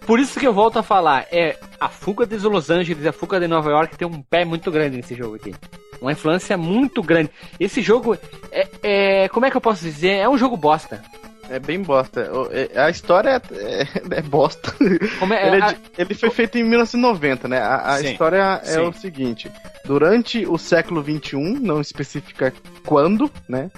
Por 0.10 0.20
isso 0.20 0.40
que 0.40 0.48
eu 0.48 0.52
volto 0.52 0.80
a 0.80 0.82
falar, 0.82 1.28
é 1.32 1.56
a 1.80 1.88
fuga 1.88 2.26
de 2.26 2.36
Los 2.38 2.72
Angeles 2.72 3.04
e 3.04 3.08
a 3.08 3.14
fuga 3.14 3.40
de 3.40 3.48
Nova 3.48 3.70
York 3.70 3.96
tem 3.96 4.08
um 4.08 4.24
pé 4.24 4.44
muito 4.44 4.72
grande 4.72 4.98
nesse 4.98 5.14
jogo 5.14 5.36
aqui. 5.36 5.54
Uma 6.02 6.14
influência 6.14 6.58
muito 6.58 7.04
grande. 7.04 7.30
Esse 7.60 7.80
jogo 7.80 8.18
é, 8.52 8.68
é- 8.82 9.30
como 9.30 9.46
é 9.46 9.52
que 9.52 9.58
eu 9.58 9.62
posso 9.62 9.84
dizer? 9.84 10.14
É 10.18 10.28
um 10.28 10.36
jogo 10.36 10.58
bosta. 10.58 11.00
É 11.48 11.60
bem 11.60 11.84
bosta. 11.84 12.28
É- 12.50 12.82
A 12.82 12.90
história 12.90 13.40
é, 13.52 13.86
é 14.18 14.22
bosta. 14.24 14.74
Como 15.20 15.32
é, 15.32 15.48
Ele, 15.48 15.58
é 15.58 15.64
a- 15.64 15.76
ele 15.96 16.16
foi 16.16 16.32
feito 16.32 16.58
em 16.58 16.64
1990, 16.64 17.48
né? 17.48 17.60
A, 17.60 17.76
a 17.94 17.98
Sim, 18.00 18.12
história 18.12 18.62
é 18.64 18.66
sim. 18.66 18.80
o 18.80 18.92
seguinte: 18.94 19.52
durante 19.86 20.44
o 20.48 20.58
século 20.58 21.04
21, 21.04 21.60
não 21.60 21.80
especifica 21.80 22.52
quando, 22.84 23.32
né? 23.48 23.70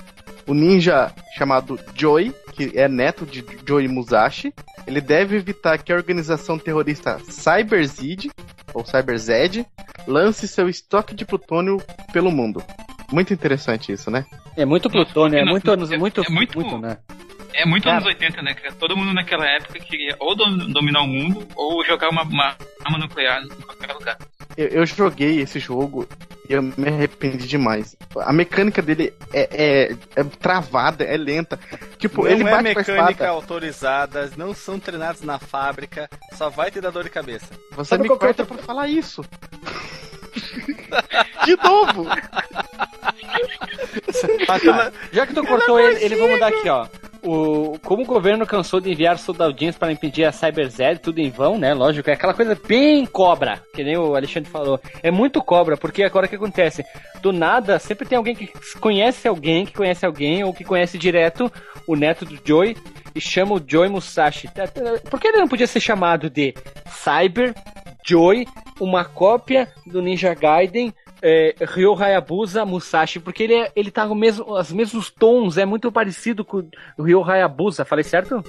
O 0.47 0.53
ninja 0.53 1.11
chamado 1.37 1.79
Joy, 1.95 2.33
que 2.53 2.71
é 2.77 2.87
neto 2.87 3.25
de 3.25 3.43
Joy 3.65 3.87
Musashi, 3.87 4.53
ele 4.87 4.99
deve 5.01 5.35
evitar 5.37 5.77
que 5.77 5.91
a 5.93 5.95
organização 5.95 6.57
terrorista 6.57 7.19
CyberZed, 7.29 8.31
ou 8.73 8.85
CyberZed, 8.85 9.65
lance 10.07 10.47
seu 10.47 10.67
estoque 10.67 11.13
de 11.13 11.25
plutônio 11.25 11.77
pelo 12.11 12.31
mundo. 12.31 12.63
Muito 13.11 13.33
interessante 13.33 13.91
isso, 13.91 14.09
né? 14.09 14.25
é 14.57 14.65
muito 14.65 14.89
plutônio, 14.89 15.37
é 15.39 15.45
muito 15.45 15.69
anos, 15.71 15.91
é- 15.91 15.97
muito, 15.97 16.21
é 16.21 16.29
muito- 16.29 16.59
muito, 16.59 16.77
né? 16.77 16.97
É 17.53 17.65
muito 17.65 17.83
Cara. 17.83 17.97
anos 17.97 18.07
80, 18.07 18.41
né, 18.41 18.53
cara? 18.53 18.73
Todo 18.75 18.95
mundo 18.95 19.13
naquela 19.13 19.45
época 19.45 19.77
queria 19.79 20.15
ou 20.19 20.33
dom- 20.35 20.71
dominar 20.71 21.01
o 21.01 21.07
mundo 21.07 21.45
ou 21.55 21.83
jogar 21.85 22.09
uma, 22.09 22.23
uma 22.23 22.55
arma 22.85 22.97
nuclear 22.97 23.43
em 23.43 23.49
qualquer 23.49 23.93
lugar. 23.93 24.17
Eu, 24.55 24.67
eu 24.67 24.85
joguei 24.85 25.41
esse 25.41 25.59
jogo 25.59 26.07
eu 26.53 26.61
me 26.61 26.87
arrependi 26.87 27.47
demais. 27.47 27.95
A 28.17 28.31
mecânica 28.33 28.81
dele 28.81 29.13
é, 29.33 29.49
é- 29.51 29.95
é 30.15 30.23
travada, 30.23 31.03
é 31.03 31.15
lenta. 31.17 31.59
Tipo, 31.97 32.23
Não 32.23 32.31
ele 32.31 32.41
é 32.41 32.51
bate 32.51 32.57
a 32.57 32.61
mecânica 32.61 33.29
autorizada, 33.29 34.29
não 34.37 34.53
são 34.53 34.79
treinados 34.79 35.21
na 35.21 35.39
fábrica, 35.39 36.09
só 36.37 36.49
vai 36.49 36.69
ter 36.71 36.81
dar 36.81 36.91
dor 36.91 37.03
de 37.03 37.09
cabeça. 37.09 37.47
Você 37.75 37.89
Sabe 37.89 38.03
me 38.03 38.07
é 38.07 38.09
corta 38.17 38.27
outra- 38.27 38.45
pra 38.45 38.57
falar 38.57 38.87
isso. 38.87 39.23
De 41.45 41.55
novo! 41.63 42.07
Ah, 44.47 44.59
tá. 44.65 44.91
Já 45.11 45.27
que 45.27 45.33
tu 45.33 45.43
cortou 45.45 45.79
ele, 45.79 46.03
ele, 46.03 46.15
vamos 46.15 46.31
mudar 46.33 46.47
aqui, 46.47 46.69
ó. 46.69 46.87
O, 47.23 47.77
como 47.83 48.03
o 48.03 48.05
governo 48.05 48.47
cansou 48.47 48.81
de 48.81 48.91
enviar 48.91 49.17
soldadinhos 49.19 49.77
para 49.77 49.91
impedir 49.91 50.25
a 50.25 50.31
CyberZ, 50.31 50.99
tudo 51.01 51.19
em 51.19 51.29
vão, 51.29 51.57
né? 51.57 51.73
Lógico, 51.73 52.09
é 52.09 52.13
aquela 52.13 52.33
coisa 52.33 52.57
bem 52.67 53.05
cobra, 53.05 53.61
que 53.75 53.83
nem 53.83 53.95
o 53.95 54.15
Alexandre 54.15 54.49
falou. 54.49 54.79
É 55.03 55.11
muito 55.11 55.41
cobra, 55.41 55.77
porque 55.77 56.03
agora 56.03 56.25
o 56.25 56.29
que 56.29 56.35
acontece? 56.35 56.83
Do 57.21 57.31
nada, 57.31 57.77
sempre 57.77 58.07
tem 58.07 58.17
alguém 58.17 58.35
que 58.35 58.51
conhece 58.79 59.27
alguém, 59.27 59.65
que 59.65 59.73
conhece 59.73 60.05
alguém, 60.05 60.43
ou 60.43 60.53
que 60.53 60.63
conhece 60.63 60.97
direto 60.97 61.51
o 61.87 61.95
neto 61.95 62.25
do 62.25 62.39
Joy 62.43 62.75
e 63.13 63.21
chama 63.21 63.55
o 63.55 63.61
Joy 63.65 63.89
Musashi. 63.89 64.49
Por 65.09 65.19
que 65.19 65.27
ele 65.27 65.37
não 65.37 65.47
podia 65.47 65.67
ser 65.67 65.79
chamado 65.79 66.29
de 66.29 66.53
Cyber 66.87 67.53
Joy, 68.03 68.47
uma 68.79 69.05
cópia 69.05 69.67
do 69.85 70.01
Ninja 70.01 70.33
Gaiden 70.33 70.93
é, 71.21 71.55
Ryo 71.61 71.93
Hayabusa 71.95 72.65
Musashi, 72.65 73.19
porque 73.19 73.43
ele, 73.43 73.53
é, 73.55 73.71
ele 73.75 73.91
tá 73.91 74.07
com 74.07 74.15
mesmo, 74.15 74.45
os 74.51 74.71
mesmos 74.71 75.09
tons, 75.09 75.57
é 75.57 75.65
muito 75.65 75.91
parecido 75.91 76.43
com 76.45 76.67
o 76.97 77.03
Ryo 77.03 77.23
Hayabusa, 77.23 77.85
falei 77.85 78.03
certo? 78.03 78.43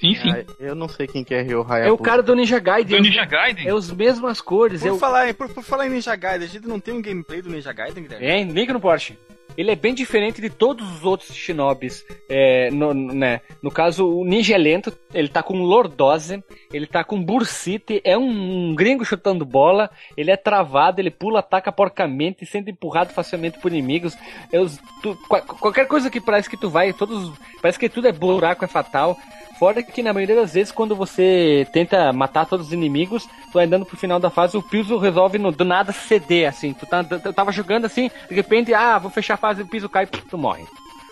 Sim, 0.00 0.14
sim. 0.14 0.30
Ah, 0.30 0.44
eu 0.58 0.74
não 0.74 0.88
sei 0.88 1.06
quem 1.06 1.22
que 1.22 1.34
é 1.34 1.42
Ryo 1.42 1.60
É 1.68 1.72
Hayabusa. 1.72 1.94
o 1.94 1.98
cara 2.02 2.22
do 2.22 2.34
Ninja 2.34 2.58
Gaiden, 2.58 2.96
Do 2.96 3.02
Ninja 3.02 3.24
Gaiden? 3.26 3.68
é 3.68 3.74
os 3.74 3.90
mesmas 3.90 4.40
cores, 4.40 4.82
é 4.84 4.88
Por, 4.88 4.94
o, 4.94 4.98
falar, 4.98 5.28
em- 5.28 5.34
por, 5.34 5.48
por 5.50 5.62
falar 5.62 5.86
em 5.86 5.90
Ninja 5.90 6.16
Gaiden, 6.16 6.46
a 6.48 6.50
gente 6.50 6.66
não 6.66 6.80
tem 6.80 6.94
um 6.94 7.02
gameplay 7.02 7.42
do 7.42 7.50
Ninja 7.50 7.72
Gaiden, 7.72 8.02
Guilherme? 8.02 8.26
É, 8.26 8.42
link 8.42 8.72
no 8.72 8.80
Porsche. 8.80 9.18
Ele 9.56 9.70
é 9.70 9.76
bem 9.76 9.94
diferente 9.94 10.40
de 10.40 10.50
todos 10.50 10.90
os 10.96 11.04
outros 11.04 11.34
Shinobis. 11.34 12.04
É, 12.28 12.70
no, 12.70 12.92
né? 12.92 13.40
no 13.62 13.70
caso, 13.70 14.06
o 14.08 14.24
Ninja 14.24 14.54
é 14.54 14.58
lento, 14.58 14.92
ele 15.12 15.28
tá 15.28 15.42
com 15.42 15.62
Lordose, 15.62 16.42
ele 16.72 16.86
tá 16.86 17.04
com 17.04 17.22
Bursite, 17.22 18.00
é 18.04 18.16
um, 18.18 18.70
um 18.70 18.74
gringo 18.74 19.04
chutando 19.04 19.44
bola, 19.44 19.90
ele 20.16 20.30
é 20.30 20.36
travado, 20.36 21.00
ele 21.00 21.10
pula, 21.10 21.38
ataca 21.40 21.70
porcamente, 21.70 22.44
sendo 22.46 22.68
empurrado 22.70 23.12
facilmente 23.12 23.58
por 23.58 23.70
inimigos. 23.70 24.16
É 24.52 24.58
os- 24.60 24.78
tu- 25.02 25.16
qua- 25.28 25.42
qualquer 25.42 25.86
coisa 25.86 26.10
que 26.10 26.20
parece 26.20 26.50
que 26.50 26.56
tu 26.56 26.68
vai, 26.68 26.92
todos. 26.92 27.32
Parece 27.62 27.78
que 27.78 27.88
tudo 27.88 28.08
é 28.08 28.12
buraco, 28.12 28.64
é 28.64 28.68
fatal. 28.68 29.16
Fora 29.58 29.82
que 29.82 30.02
na 30.02 30.12
maioria 30.12 30.34
das 30.36 30.54
vezes, 30.54 30.72
quando 30.72 30.96
você 30.96 31.66
tenta 31.72 32.12
matar 32.12 32.44
todos 32.46 32.66
os 32.66 32.72
inimigos, 32.72 33.24
tu 33.24 33.52
vai 33.54 33.64
andando 33.66 33.86
pro 33.86 33.96
final 33.96 34.18
da 34.18 34.30
fase, 34.30 34.56
o 34.56 34.62
piso 34.62 34.98
resolve 34.98 35.38
no- 35.38 35.52
do 35.52 35.64
nada 35.64 35.92
ceder, 35.92 36.48
assim. 36.48 36.72
Tu, 36.74 36.86
tá, 36.86 37.04
tu 37.04 37.32
tava 37.32 37.52
jogando 37.52 37.84
assim, 37.84 38.10
de 38.28 38.34
repente, 38.34 38.74
ah, 38.74 38.98
vou 38.98 39.10
fechar 39.10 39.34
a 39.34 39.38
fase, 39.38 39.62
o 39.62 39.66
piso 39.66 39.88
cai, 39.88 40.06
tu 40.06 40.36
morre. 40.38 40.64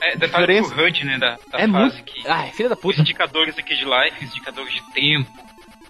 É, 0.02 0.16
detalhe 0.16 0.46
Diferença- 0.46 0.74
do 0.74 0.82
HUD, 0.82 1.04
né, 1.04 1.18
da, 1.18 1.30
da 1.50 1.58
é 1.60 1.68
fase 1.68 1.68
muito. 1.68 2.02
que... 2.04 2.26
Ai, 2.26 2.50
filha 2.50 2.68
da 2.68 2.74
Os 2.74 2.80
puta. 2.80 3.00
indicadores 3.00 3.56
aqui 3.56 3.76
de 3.76 3.84
life, 3.84 4.24
os 4.24 4.30
indicadores 4.32 4.74
de 4.74 4.82
tempo, 4.92 5.30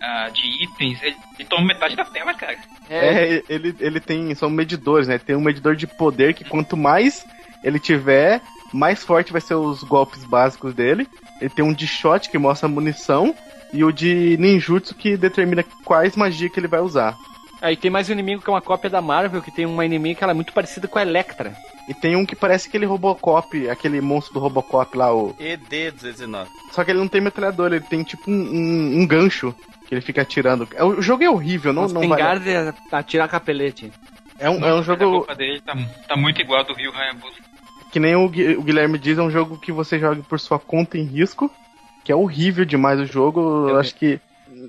ah, 0.03 0.29
de 0.31 0.65
itens, 0.65 1.03
ele, 1.03 1.17
ele 1.39 1.49
toma 1.49 1.67
metade 1.67 1.97
da 1.97 2.05
tela, 2.05 2.35
cara. 2.35 2.59
É, 2.91 3.43
ele, 3.49 3.75
ele 3.81 4.01
tem. 4.01 4.35
São 4.35 4.51
medidores, 4.51 5.09
né? 5.09 5.17
Tem 5.19 5.35
um 5.35 5.41
medidor 5.41 5.75
de 5.75 5.87
poder 5.87 6.35
que 6.35 6.45
quanto 6.45 6.77
mais 6.77 7.25
ele 7.65 7.79
tiver, 7.79 8.43
mais 8.73 9.03
forte 9.03 9.33
vai 9.33 9.41
ser 9.41 9.55
os 9.55 9.83
golpes 9.85 10.25
básicos 10.25 10.75
dele. 10.75 11.09
Ele 11.43 11.51
tem 11.51 11.65
um 11.65 11.73
de 11.73 11.87
shot 11.87 12.31
que 12.31 12.39
mostra 12.39 12.67
a 12.69 12.71
munição. 12.71 13.35
E 13.75 13.83
o 13.85 13.91
de 13.91 14.37
ninjutsu 14.39 14.95
que 14.95 15.17
determina 15.17 15.65
quais 15.85 16.15
magias 16.15 16.53
que 16.53 16.61
ele 16.61 16.69
vai 16.69 16.81
usar. 16.81 17.17
Aí 17.61 17.75
tem 17.77 17.91
mais 17.91 18.09
um 18.09 18.13
inimigo 18.13 18.43
que 18.43 18.51
é 18.51 18.53
uma 18.53 18.61
cópia 18.61 18.91
da 18.91 19.01
Marvel, 19.01 19.41
que 19.41 19.51
tem 19.51 19.65
uma 19.65 19.85
inimiga 19.87 20.19
que 20.19 20.25
ela 20.25 20.33
é 20.33 20.35
muito 20.35 20.53
parecida 20.53 20.87
com 20.87 20.99
a 20.99 21.03
Electra. 21.03 21.55
E 21.89 21.95
tem 21.95 22.15
um 22.15 22.27
que 22.27 22.37
parece 22.37 22.69
aquele 22.69 22.85
Robocop, 22.85 23.69
aquele 23.71 24.01
monstro 24.01 24.35
do 24.35 24.41
Robocop 24.41 24.95
lá, 24.97 25.15
o... 25.15 25.33
ED219. 25.35 26.47
só 26.71 26.85
que 26.85 26.91
ele 26.91 26.99
não 26.99 27.09
tem 27.09 27.21
metralhador, 27.21 27.69
ele 27.73 27.81
tem 27.81 28.03
tipo 28.03 28.31
um, 28.31 28.35
um- 28.35 29.01
um 29.01 29.07
gancho 29.07 29.55
que 29.89 29.95
ele 29.95 30.01
fica 30.03 30.21
atirando. 30.23 30.69
É, 30.75 30.85
O 30.85 31.01
jogo 31.01 31.23
é 31.25 31.31
horrível, 31.31 31.73
não, 31.73 31.85
Os 31.85 31.93
não 31.93 32.07
vale. 32.09 32.23
A 32.91 32.99
atirar 32.99 33.29
capelete. 33.29 33.91
É 34.39 34.51
um, 34.51 34.65
é 34.65 34.75
um 34.75 34.79
A 34.81 34.83
jogo 34.83 35.05
roupa 35.09 35.35
dele 35.35 35.61
tá, 35.61 35.75
tá 36.09 36.17
muito 36.17 36.41
igual 36.43 36.61
ao 36.61 36.67
do 36.67 36.75
Rio 36.75 36.93
Hayabusa. 36.95 37.37
Que 37.93 38.01
nem 38.01 38.17
o, 38.17 38.29
Gui- 38.29 38.57
o 38.57 38.63
Guilherme 38.63 38.99
diz, 38.99 39.19
é 39.19 39.23
um 39.23 39.31
jogo 39.31 39.57
que 39.59 39.71
você 39.71 39.99
joga 39.99 40.21
por 40.29 40.41
sua 40.41 40.59
conta 40.59 40.99
em 40.99 41.05
risco, 41.05 41.51
que 42.05 42.11
é 42.11 42.17
horrível 42.17 42.65
demais 42.65 42.99
o 42.99 43.05
jogo. 43.07 43.69
Eu 43.69 43.79
acho 43.79 43.95
que 43.95 44.19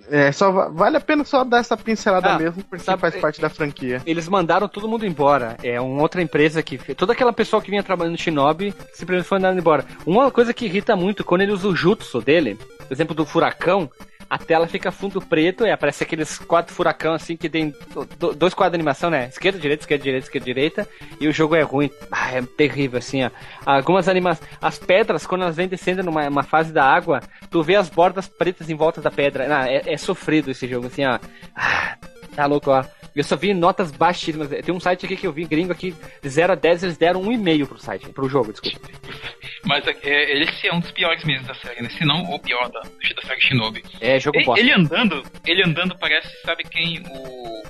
é, 0.09 0.31
só 0.31 0.51
va- 0.51 0.69
vale 0.69 0.97
a 0.97 1.01
pena 1.01 1.23
só 1.23 1.43
dar 1.43 1.59
essa 1.59 1.75
pincelada 1.77 2.33
Ah, 2.33 2.37
mesmo, 2.39 2.63
porque 2.63 2.83
sabe- 2.83 3.01
faz 3.01 3.15
parte 3.15 3.39
da 3.41 3.49
franquia. 3.49 4.01
Eles 4.05 4.27
mandaram 4.27 4.67
todo 4.67 4.87
mundo 4.87 5.05
embora. 5.05 5.55
É 5.63 5.79
uma 5.79 6.01
outra 6.01 6.21
empresa 6.21 6.61
que. 6.61 6.77
Toda 6.95 7.13
aquela 7.13 7.31
pessoa 7.33 7.61
que 7.61 7.69
vinha 7.69 7.83
trabalhando 7.83 8.13
no 8.13 8.17
Shinobi 8.19 8.73
simplesmente 8.93 9.27
foi 9.27 9.37
mandada 9.39 9.57
embora. 9.59 9.85
Uma 10.05 10.29
coisa 10.31 10.53
que 10.53 10.65
irrita 10.65 10.95
muito, 10.95 11.23
quando 11.23 11.41
ele 11.41 11.51
usa 11.51 11.67
o 11.67 11.75
jutsu 11.75 12.21
dele, 12.21 12.55
por 12.77 12.91
exemplo, 12.91 13.15
do 13.15 13.25
furacão, 13.25 13.89
a 14.33 14.37
tela 14.37 14.67
fica 14.67 14.91
fundo 14.91 15.21
preto 15.21 15.65
e 15.65 15.71
aparece 15.71 16.03
aqueles 16.03 16.39
quatro 16.39 16.73
furacão 16.73 17.13
assim 17.13 17.37
que 17.37 17.49
tem 17.49 17.73
do- 17.93 18.05
do- 18.17 18.33
dois 18.33 18.53
quadros 18.53 18.71
de 18.71 18.77
animação, 18.77 19.09
né? 19.09 19.27
Esquerda, 19.27 19.59
direita, 19.59 19.83
esquerda, 19.83 20.03
direita, 20.03 20.25
esquerda, 20.27 20.45
direita. 20.45 20.89
E 21.19 21.27
o 21.27 21.31
jogo 21.31 21.55
é 21.55 21.61
ruim. 21.61 21.91
Ah, 22.11 22.31
é 22.35 22.41
terrível, 22.41 22.97
assim, 22.99 23.23
ó. 23.23 23.29
Algumas 23.65 24.07
animações. 24.09 24.49
As 24.61 24.79
pedras, 24.79 25.25
quando 25.27 25.43
elas 25.43 25.55
vêm 25.55 25.67
descendo 25.67 26.01
numa 26.03 26.27
uma 26.27 26.43
fase 26.43 26.71
da 26.73 26.83
água, 26.83 27.21
tu 27.51 27.61
vê 27.61 27.75
as 27.75 27.89
bordas 27.89 28.27
pretas 28.27 28.69
em 28.69 28.75
volta 28.75 29.01
da 29.01 29.11
pedra. 29.11 29.45
Ah, 29.55 29.69
é, 29.69 29.93
é 29.93 29.97
sofrido 29.97 30.51
esse 30.51 30.67
jogo, 30.67 30.87
assim, 30.87 31.05
ó. 31.05 31.19
Ah, 31.55 31.97
tá 32.35 32.45
louco, 32.45 32.71
ó. 32.71 32.83
Eu 33.15 33.23
só 33.23 33.35
vi 33.35 33.53
notas 33.53 33.91
baixíssimas. 33.91 34.49
Tem 34.49 34.73
um 34.73 34.79
site 34.79 35.05
aqui 35.05 35.15
que 35.15 35.27
eu 35.27 35.31
vi 35.31 35.45
gringo 35.45 35.71
aqui, 35.71 35.93
de 36.21 36.29
0 36.29 36.53
a 36.53 36.55
10, 36.55 36.83
eles 36.83 36.97
deram 36.97 37.21
um 37.21 37.31
e-mail 37.31 37.67
pro 37.67 37.77
site, 37.77 38.09
pro 38.09 38.27
jogo, 38.27 38.51
desculpa. 38.51 38.79
Mas 39.65 39.87
é, 39.87 39.95
é, 40.03 40.43
esse 40.43 40.67
é 40.67 40.73
um 40.73 40.79
dos 40.79 40.91
piores 40.91 41.23
mesmo 41.23 41.47
da 41.47 41.53
série, 41.55 41.81
né? 41.81 41.89
Se 41.89 42.03
não 42.03 42.23
o 42.23 42.39
pior 42.39 42.69
da, 42.71 42.81
da 42.81 43.21
série 43.27 43.39
Shinobi. 43.41 43.83
É, 44.01 44.19
jogo 44.19 44.37
Ele, 44.37 44.45
bosta. 44.45 44.59
ele 44.61 44.71
andando, 44.73 45.23
ele 45.45 45.63
andando 45.63 45.97
parece, 45.97 46.27
sabe 46.43 46.63
quem? 46.63 47.01
O 47.09 47.63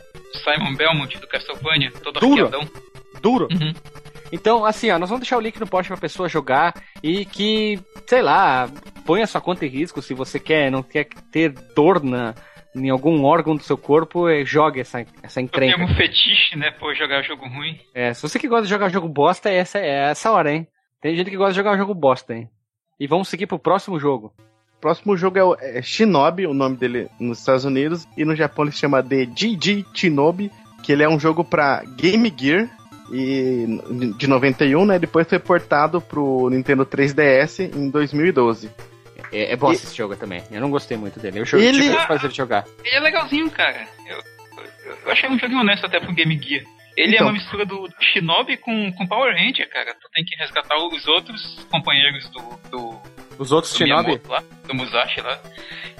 Simon 0.43 0.75
Belmont 0.75 1.17
do 1.19 1.27
Castlevania, 1.27 1.91
todo 2.03 2.19
Duro. 2.19 2.45
arqueadão. 2.45 2.69
Duro. 3.21 3.47
Uhum. 3.51 3.73
Então, 4.31 4.65
assim, 4.65 4.89
ó, 4.89 4.97
nós 4.97 5.09
vamos 5.09 5.21
deixar 5.21 5.37
o 5.37 5.41
link 5.41 5.59
no 5.59 5.67
post 5.67 5.87
pra 5.89 5.97
pessoa 5.97 6.27
jogar 6.27 6.73
e 7.03 7.23
que, 7.25 7.79
sei 8.07 8.21
lá, 8.23 8.67
ponha 9.05 9.27
sua 9.27 9.39
conta 9.39 9.63
em 9.65 9.69
risco 9.69 10.01
se 10.01 10.15
você 10.15 10.39
quer, 10.39 10.71
não 10.71 10.81
quer 10.81 11.05
ter 11.31 11.49
dor 11.75 12.03
na, 12.03 12.33
em 12.75 12.89
algum 12.89 13.23
órgão 13.23 13.55
do 13.55 13.63
seu 13.63 13.77
corpo, 13.77 14.27
eh, 14.27 14.43
jogue 14.43 14.81
essa, 14.81 15.05
essa 15.21 15.41
encrenca. 15.41 15.75
tenho 15.75 15.87
um 15.87 15.95
fetiche, 15.95 16.57
né, 16.57 16.71
por 16.71 16.95
jogar 16.95 17.21
jogo 17.21 17.47
ruim. 17.47 17.79
É, 17.93 18.13
se 18.13 18.21
você 18.21 18.39
que 18.39 18.47
gosta 18.47 18.63
de 18.63 18.69
jogar 18.69 18.89
jogo 18.89 19.07
bosta, 19.07 19.49
é 19.49 19.55
essa, 19.55 19.79
é 19.79 20.09
essa 20.09 20.31
hora, 20.31 20.51
hein? 20.51 20.67
Tem 21.01 21.15
gente 21.15 21.29
que 21.29 21.37
gosta 21.37 21.53
de 21.53 21.57
jogar 21.57 21.77
jogo 21.77 21.93
bosta, 21.93 22.33
hein? 22.33 22.49
E 22.99 23.07
vamos 23.07 23.27
seguir 23.27 23.47
pro 23.47 23.59
próximo 23.59 23.99
jogo. 23.99 24.33
O 24.77 24.81
próximo 24.81 25.15
jogo 25.15 25.37
é, 25.37 25.43
o, 25.43 25.55
é 25.59 25.81
Shinobi, 25.81 26.47
o 26.47 26.53
nome 26.53 26.75
dele 26.77 27.09
nos 27.19 27.39
Estados 27.39 27.65
Unidos, 27.65 28.07
e 28.17 28.25
no 28.25 28.35
Japão 28.35 28.65
ele 28.65 28.71
se 28.71 28.79
chama 28.79 29.01
de 29.01 29.25
GG 29.25 29.85
Shinobi, 29.93 30.51
que 30.83 30.91
ele 30.91 31.03
é 31.03 31.09
um 31.09 31.19
jogo 31.19 31.43
pra 31.43 31.83
Game 31.97 32.33
Gear 32.35 32.69
e 33.11 33.65
de 34.17 34.27
91, 34.27 34.85
né? 34.85 34.99
Depois 34.99 35.27
foi 35.27 35.39
portado 35.39 36.01
pro 36.01 36.49
Nintendo 36.49 36.85
3DS 36.85 37.75
em 37.75 37.89
2012. 37.89 38.69
É, 39.33 39.53
é 39.53 39.55
bosta 39.55 39.85
esse 39.87 39.95
jogo 39.97 40.15
também. 40.15 40.43
Eu 40.51 40.61
não 40.61 40.69
gostei 40.69 40.95
muito 40.97 41.19
dele. 41.19 41.39
Eu 41.39 41.45
joguei, 41.45 41.67
Ele- 41.67 41.81
tive 41.83 41.97
fazer 42.07 42.27
ele 42.27 42.33
jogar. 42.35 42.65
Ele 42.83 42.95
é 42.95 42.99
legalzinho, 42.99 43.49
cara. 43.49 43.87
Eu, 44.07 44.17
eu, 44.87 44.97
eu 45.05 45.11
achei 45.11 45.29
um 45.29 45.37
jogo 45.39 45.55
honesto 45.55 45.85
até 45.85 45.99
pro 45.99 46.13
Game 46.13 46.39
Gear. 46.41 46.63
Ele 46.95 47.15
Então. 47.15 47.25
é 47.27 47.29
uma 47.31 47.33
mistura 47.33 47.65
do, 47.65 47.89
Shinobi 47.99 48.55
com, 48.57 48.91
com 48.93 49.07
Power 49.07 49.33
Ranger, 49.33 49.67
cara. 49.69 49.95
Tu 49.99 50.07
tem 50.13 50.23
que 50.23 50.35
resgatar 50.35 50.77
os 50.77 51.07
outros 51.07 51.65
companheiros 51.71 52.29
do, 52.29 52.41
do, 52.69 53.01
Os 53.39 53.51
outros 53.51 53.73
do 53.73 53.77
Shinobi? 53.79 54.03
Miyamoto 54.09 54.31
lá, 54.31 54.43
do 54.67 54.75
Musashi 54.75 55.19
lá, 55.21 55.41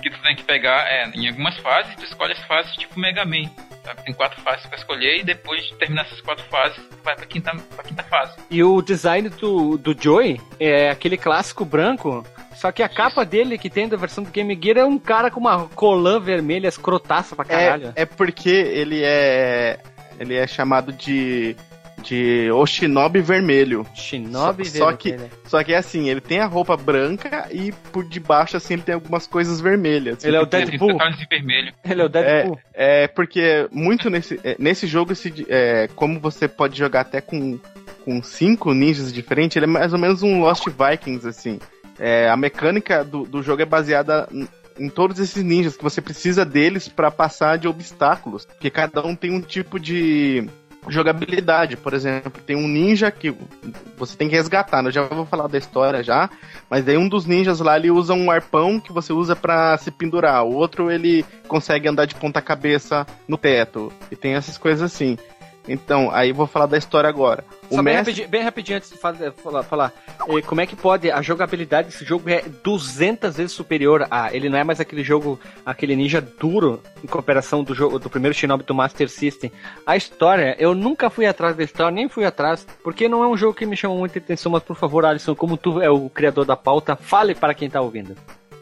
que 0.04 0.10
tu 0.12 0.22
tem 0.22 0.36
que 0.36 0.44
pegar 0.44 0.86
é, 0.88 1.10
em 1.16 1.28
algumas 1.28 1.58
fases, 1.58 1.96
tu 1.96 2.04
escolhe 2.04 2.34
as 2.34 2.44
fases 2.46 2.76
tipo 2.76 3.00
Mega 3.00 3.26
Man. 3.26 3.50
sabe? 3.84 4.04
Tem 4.04 4.14
quatro 4.14 4.40
fases 4.44 4.68
pra 4.68 4.78
escolher 4.78 5.22
e 5.22 5.24
depois 5.24 5.66
de 5.66 5.74
terminar 5.78 6.04
essas 6.04 6.22
quatro 6.22 6.46
fases, 6.46 6.78
tu 6.88 6.98
vai 7.04 7.16
pra 7.16 7.26
quinta, 7.26 7.52
pra 7.76 7.84
quinta 7.84 8.04
fase. 8.04 8.38
E 8.52 8.64
o 8.64 8.80
design 8.80 9.30
do, 9.30 9.78
do 9.80 10.00
Joy 10.00 10.40
é 10.60 10.92
aquele 10.92 11.18
clássico 11.18 11.66
branco, 11.66 12.24
só 12.56 12.72
que 12.72 12.82
a 12.84 12.90
capa 12.90 13.26
dele 13.26 13.58
que 13.58 13.70
tem 13.70 13.88
da 13.88 13.98
versão 13.98 14.24
do 14.24 14.32
Game 14.32 14.58
Gear 14.62 14.78
é 14.78 14.86
um 14.86 14.98
cara 14.98 15.30
com 15.32 15.40
uma 15.40 15.68
colã 15.70 16.20
vermelha 16.20 16.68
escrotaça 16.68 17.36
pra 17.36 17.46
caralho. 17.46 17.94
É, 17.96 18.04
é 18.04 18.06
porque 18.06 18.50
ele 18.50 19.02
é 19.04 19.80
ele 20.20 20.36
é 20.36 20.46
chamado 20.48 20.92
de 20.94 21.56
de 22.02 22.52
Oshinobi 22.52 23.22
vermelho. 23.22 23.86
Shinobi 23.96 24.66
Só- 24.66 24.90
só 24.90 24.94
que- 24.94 25.12
vermelho. 25.12 25.32
Só 25.46 25.64
que 25.64 25.74
é 25.74 25.78
assim, 25.78 26.10
ele 26.10 26.20
tem 26.20 26.40
a 26.40 26.46
roupa 26.46 26.76
branca 26.76 27.48
e 27.50 27.72
por 27.94 28.04
debaixo 28.04 28.58
assim 28.58 28.74
ele 28.74 28.82
tem 28.84 28.96
algumas 28.96 29.26
coisas 29.26 29.62
vermelhas. 29.62 30.24
Ele 30.26 30.36
é 30.36 30.42
o 30.42 30.46
Deadpool. 30.46 30.98
vermelho. 31.30 31.74
Ele 31.86 32.02
é 32.02 32.06
o 32.06 32.10
Deadpool. 32.10 32.60
É 32.74 33.08
porque 33.08 33.68
muito 33.72 34.10
nesse, 34.10 34.38
é, 34.44 34.56
nesse 34.60 34.86
jogo, 34.86 35.14
esse, 35.14 35.46
é, 35.48 35.88
como 35.96 36.20
você 36.20 36.46
pode 36.48 36.78
jogar 36.78 37.02
até 37.02 37.22
com, 37.22 37.58
com 38.04 38.22
cinco 38.22 38.74
ninjas 38.74 39.14
diferentes, 39.14 39.56
ele 39.56 39.66
é 39.66 39.70
mais 39.70 39.94
ou 39.94 40.00
menos 40.00 40.22
um 40.24 40.42
Lost 40.42 40.66
Vikings, 40.68 41.26
assim. 41.28 41.58
É, 42.06 42.30
a 42.30 42.36
mecânica 42.36 43.02
do, 43.02 43.24
do 43.24 43.42
jogo 43.42 43.62
é 43.62 43.66
baseada 43.66 44.28
em, 44.78 44.90
todos 44.90 45.20
esses 45.20 45.42
ninjas, 45.42 45.78
que 45.78 45.84
você 45.84 46.02
precisa 46.02 46.44
deles 46.44 46.90
pra 46.90 47.10
passar 47.10 47.58
de 47.58 47.66
obstáculos. 47.66 48.46
Porque 48.46 48.70
cada 48.70 49.02
um 49.08 49.16
tem 49.16 49.32
um 49.32 49.40
tipo 49.40 49.80
de 49.80 50.46
jogabilidade. 50.90 51.78
Por 51.78 51.94
exemplo, 51.94 52.42
tem 52.46 52.58
um 52.58 52.68
ninja 52.68 53.10
que 53.10 53.34
você 53.98 54.18
tem 54.18 54.28
que 54.28 54.36
resgatar. 54.36 54.82
né? 54.82 54.90
Eu 54.90 54.92
já 54.92 55.04
vou 55.04 55.26
falar 55.26 55.48
da 55.48 55.58
história 55.58 56.04
já. 56.04 56.30
Mas 56.70 56.84
daí 56.84 56.98
um 56.98 57.08
dos 57.08 57.26
ninjas 57.26 57.62
lá, 57.62 57.78
ele 57.78 57.90
usa 57.90 58.14
um 58.14 58.30
arpão 58.30 58.82
que 58.82 58.92
você 58.92 59.14
usa 59.14 59.34
pra 59.34 59.78
se 59.78 59.90
pendurar. 59.90 60.44
O 60.44 60.54
outro, 60.54 60.92
ele 60.92 61.24
consegue 61.48 61.88
andar 61.88 62.04
de 62.04 62.16
ponta 62.16 62.42
cabeça 62.42 63.08
no 63.30 63.38
teto. 63.38 63.94
E 64.12 64.16
tem 64.18 64.34
essas 64.34 64.58
coisas 64.58 64.82
assim. 64.82 65.18
Então, 65.68 66.12
aí 66.12 66.32
vou 66.34 66.46
falar 66.46 66.66
da 66.66 66.78
história 66.78 67.08
agora. 67.10 67.44
O 67.70 67.76
Só 67.76 67.82
bem, 67.82 67.94
mestre... 67.96 68.12
rapidinho, 68.12 68.28
bem 68.30 68.42
rapidinho 68.44 68.78
antes 68.78 68.90
de 68.90 68.98
fa- 68.98 69.14
falar, 69.42 69.64
falar, 69.64 69.94
como 70.46 70.60
é 70.62 70.66
que 70.66 70.76
pode, 70.76 71.10
a 71.10 71.22
jogabilidade 71.22 71.88
desse 71.90 72.04
jogo 72.04 72.30
é 72.30 72.44
200 72.64 73.36
vezes 73.38 73.52
superior 73.54 74.06
a, 74.12 74.34
ele 74.36 74.50
não 74.50 74.58
é 74.58 74.64
mais 74.64 74.80
aquele 74.82 75.04
jogo, 75.04 75.40
aquele 75.66 75.96
ninja 75.96 76.20
duro 76.20 76.82
em 77.04 77.08
comparação 77.08 77.64
do 77.64 77.74
jogo, 77.74 77.98
do 77.98 78.10
primeiro 78.10 78.36
Shinobi 78.36 78.64
do 78.66 78.76
Master 78.76 79.10
System. 79.10 79.52
A 79.86 79.96
história, 79.96 80.56
eu 80.60 80.76
nunca 80.76 81.10
fui 81.10 81.26
atrás 81.26 81.56
da 81.56 81.64
história, 81.64 81.94
nem 81.96 82.10
fui 82.10 82.26
atrás, 82.26 82.68
porque 82.84 83.08
não 83.08 83.24
é 83.24 83.28
um 83.28 83.38
jogo 83.38 83.54
que 83.54 83.66
me 83.66 83.78
chama 83.78 83.96
muita 83.96 84.20
atenção, 84.20 84.52
mas 84.52 84.64
por 84.64 84.76
favor, 84.76 85.06
Alisson, 85.06 85.34
como 85.34 85.56
tu 85.56 85.82
é 85.82 85.90
o 85.90 86.10
criador 86.10 86.46
da 86.46 86.58
pauta, 86.58 86.96
fale 86.96 87.34
para 87.34 87.54
quem 87.54 87.70
tá 87.70 87.80
ouvindo. 87.80 88.16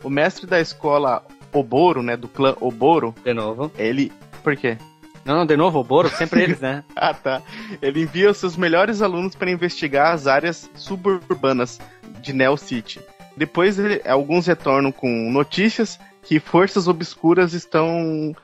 o 0.04 0.10
mestre 0.10 0.46
da 0.46 0.60
escola 0.60 1.24
Oboro, 1.54 2.02
né, 2.04 2.16
do 2.16 2.28
clã 2.28 2.56
Oboro, 2.62 3.14
De 3.24 3.34
novo. 3.34 3.72
ele... 3.78 4.12
Por 4.44 4.56
quê? 4.56 4.78
Não, 5.24 5.36
não, 5.36 5.46
de 5.46 5.56
novo, 5.56 5.80
o 5.80 5.84
Boro, 5.84 6.10
sempre 6.10 6.42
eles, 6.44 6.60
né? 6.60 6.84
Ah, 6.96 7.14
tá. 7.14 7.42
Ele 7.82 8.02
envia 8.02 8.30
os 8.32 8.38
seus 8.38 8.58
melhores 8.58 9.02
alunos 9.02 9.36
para 9.36 9.52
investigar 9.52 10.14
as 10.14 10.28
áreas 10.28 10.70
suburbanas 10.76 11.80
de 12.22 12.34
Neo 12.34 12.58
City. 12.58 13.00
Depois, 13.38 13.78
ele- 13.80 14.02
alguns 14.08 14.48
retornam 14.48 14.92
com 14.92 15.32
notícias 15.32 16.00
que 16.24 16.40
forças 16.40 16.88
obscuras 16.88 17.54
estão 17.54 18.36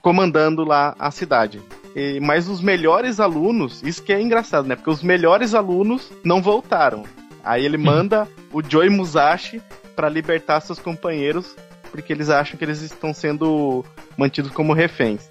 comandando 0.00 0.64
lá 0.64 0.94
a 0.98 1.10
cidade. 1.10 1.60
E- 1.94 2.20
mas 2.20 2.48
os 2.48 2.60
melhores 2.60 3.18
alunos, 3.20 3.82
isso 3.82 4.02
que 4.02 4.12
é 4.12 4.20
engraçado, 4.20 4.66
né? 4.68 4.76
Porque 4.76 4.90
os 4.90 5.02
melhores 5.02 5.54
alunos 5.54 6.10
não 6.22 6.40
voltaram. 6.42 7.04
Aí 7.44 7.64
ele 7.64 7.76
manda 7.78 8.28
o 8.52 8.62
Joey 8.62 8.88
Musashi 8.90 9.60
para 9.94 10.08
libertar 10.08 10.60
seus 10.60 10.78
companheiros, 10.78 11.56
porque 11.90 12.12
eles 12.12 12.28
acham 12.28 12.56
que 12.56 12.64
eles 12.64 12.82
estão 12.82 13.14
sendo 13.14 13.84
mantidos 14.16 14.50
como 14.52 14.72
reféns. 14.74 15.28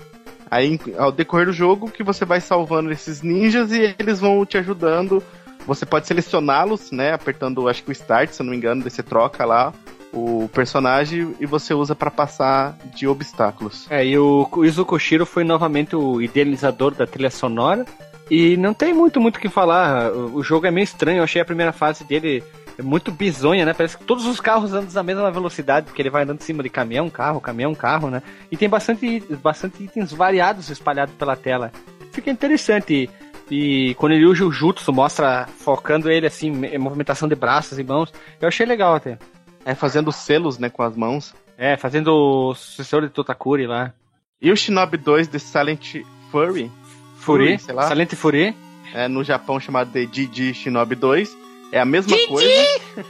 Aí, 0.50 0.80
ao 0.98 1.12
decorrer 1.12 1.48
do 1.48 1.54
jogo, 1.54 1.90
que 1.90 2.04
você 2.04 2.26
vai 2.26 2.40
salvando 2.40 2.92
esses 2.92 3.22
ninjas 3.22 3.72
e 3.72 3.96
eles 3.98 4.20
vão 4.20 4.46
te 4.46 4.58
ajudando. 4.58 5.24
Você 5.66 5.86
pode 5.86 6.08
selecioná-los, 6.08 6.92
né? 6.92 7.14
Apertando, 7.14 7.68
acho 7.68 7.84
que 7.84 7.90
o 7.90 7.92
Start, 7.92 8.30
se 8.30 8.42
eu 8.42 8.46
não 8.46 8.52
me 8.52 8.58
engano, 8.58 8.82
daí 8.82 8.92
você 8.92 9.02
troca 9.02 9.44
lá 9.46 9.74
o 10.14 10.50
personagem 10.54 11.36
e 11.40 11.46
você 11.46 11.74
usa 11.74 11.94
pra 11.94 12.10
passar 12.10 12.78
de 12.96 13.08
obstáculos. 13.08 13.86
É, 13.90 14.06
e 14.06 14.18
o 14.18 14.48
Izu 14.64 14.86
Koshiro 14.86 15.26
foi 15.26 15.44
novamente 15.44 15.96
o 15.96 16.22
idealizador 16.22 16.94
da 16.94 17.06
trilha 17.06 17.30
sonora. 17.30 17.86
E 18.32 18.58
não 18.58 18.74
tem 18.74 18.94
muito, 18.94 19.20
muito 19.20 19.38
o 19.38 19.40
que 19.40 19.50
falar. 19.50 20.12
O 20.12 20.42
jogo 20.42 20.66
é 20.66 20.72
meio 20.72 20.84
estranho. 20.84 21.20
Eu 21.20 21.24
achei 21.24 21.42
a 21.42 21.46
primeira 21.46 21.72
fase 21.72 22.04
dele 22.04 22.44
muito 22.82 23.12
bizonha, 23.12 23.66
né? 23.66 23.74
Parece 23.74 23.98
que 23.98 24.04
todos 24.04 24.26
os 24.26 24.40
carros 24.40 24.74
andam 24.74 24.92
na 24.94 25.04
mesma 25.04 25.32
velocidade, 25.32 25.86
porque 25.86 26.02
ele 26.02 26.10
vai 26.10 26.24
andando 26.24 26.42
em 26.42 26.44
cima 26.44 26.62
de 26.62 26.70
caminhão, 26.70 27.10
carro, 27.10 27.40
caminhão, 27.40 27.74
carro, 27.74 28.10
né? 28.10 28.22
E 28.52 28.58
tem 28.58 28.68
bastante, 28.70 29.24
bastante 29.42 29.84
itens 29.84 30.12
variados 30.12 30.70
espalhados 30.70 31.16
pela 31.16 31.36
tela. 31.36 31.72
Fica 32.12 32.30
interessante. 32.30 33.10
E 33.50 33.94
quando 33.96 34.14
ele 34.14 34.26
usa 34.26 34.46
o 34.46 34.52
jutsu, 34.52 34.92
mostra 34.92 35.48
focando 35.60 36.10
ele 36.10 36.26
assim, 36.26 36.66
em 36.66 36.78
movimentação 36.78 37.28
de 37.28 37.36
braços 37.36 37.78
e 37.78 37.84
mãos. 37.84 38.12
Eu 38.42 38.48
achei 38.48 38.66
legal 38.66 38.96
até. 38.96 39.18
É 39.64 39.76
fazendo 39.76 40.12
selos, 40.12 40.58
né, 40.58 40.70
com 40.70 40.84
as 40.84 40.96
mãos. 40.96 41.34
É, 41.58 41.78
fazendo 41.78 42.08
o 42.10 42.56
sucessor 42.56 43.02
de 43.02 43.10
Totakuri 43.10 43.68
lá. 43.68 43.94
E 44.42 44.52
o 44.52 44.56
Shinobi 44.56 44.98
2 44.98 45.28
de 45.28 45.40
Silent 45.40 46.04
Fury, 46.32 46.70
Furi, 47.16 47.58
sei 47.58 47.74
lá. 47.74 47.88
Silent 47.88 48.14
Furi. 48.14 48.56
é, 48.94 49.08
no 49.08 49.24
Japão 49.24 49.60
chamado 49.60 49.90
de 49.92 50.06
GG 50.06 50.54
Shinobi 50.54 50.96
2, 50.96 51.45
é 51.76 51.82
a 51.82 51.86
mesma 51.86 52.18
coisa. 52.28 52.50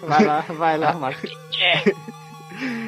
Vai 0.02 0.26
lá, 0.26 0.42
vai 0.42 0.78
lá, 0.78 0.94
Marcos. 0.94 1.32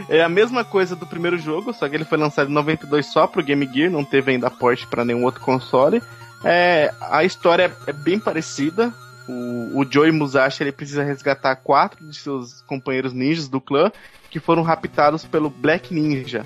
É 0.10 0.24
a 0.24 0.30
mesma 0.30 0.64
coisa 0.64 0.96
do 0.96 1.06
primeiro 1.06 1.38
jogo, 1.38 1.74
só 1.74 1.88
que 1.88 1.96
ele 1.96 2.06
foi 2.06 2.18
lançado 2.18 2.50
em 2.50 2.54
92 2.54 3.06
só 3.06 3.28
pro 3.28 3.44
Game 3.44 3.70
Gear, 3.72 3.92
não 3.92 4.04
teve 4.04 4.32
ainda 4.32 4.50
porte 4.50 4.88
para 4.88 5.04
nenhum 5.06 5.24
outro 5.24 5.42
console. 5.42 6.02
É, 6.44 6.94
a 7.02 7.24
história 7.24 7.76
é 7.86 7.94
bem 7.94 8.18
parecida. 8.18 8.94
O, 9.28 9.82
o 9.82 9.86
Joey 9.88 10.12
Musashi 10.12 10.64
ele 10.64 10.72
precisa 10.72 11.04
resgatar 11.04 11.58
quatro 11.58 12.04
de 12.08 12.16
seus 12.16 12.62
companheiros 12.62 13.12
ninjas 13.14 13.50
do 13.50 13.60
clã 13.60 13.92
que 14.32 14.40
foram 14.40 14.64
raptados 14.64 15.26
pelo 15.26 15.50
Black 15.50 15.94
Ninja. 15.94 16.46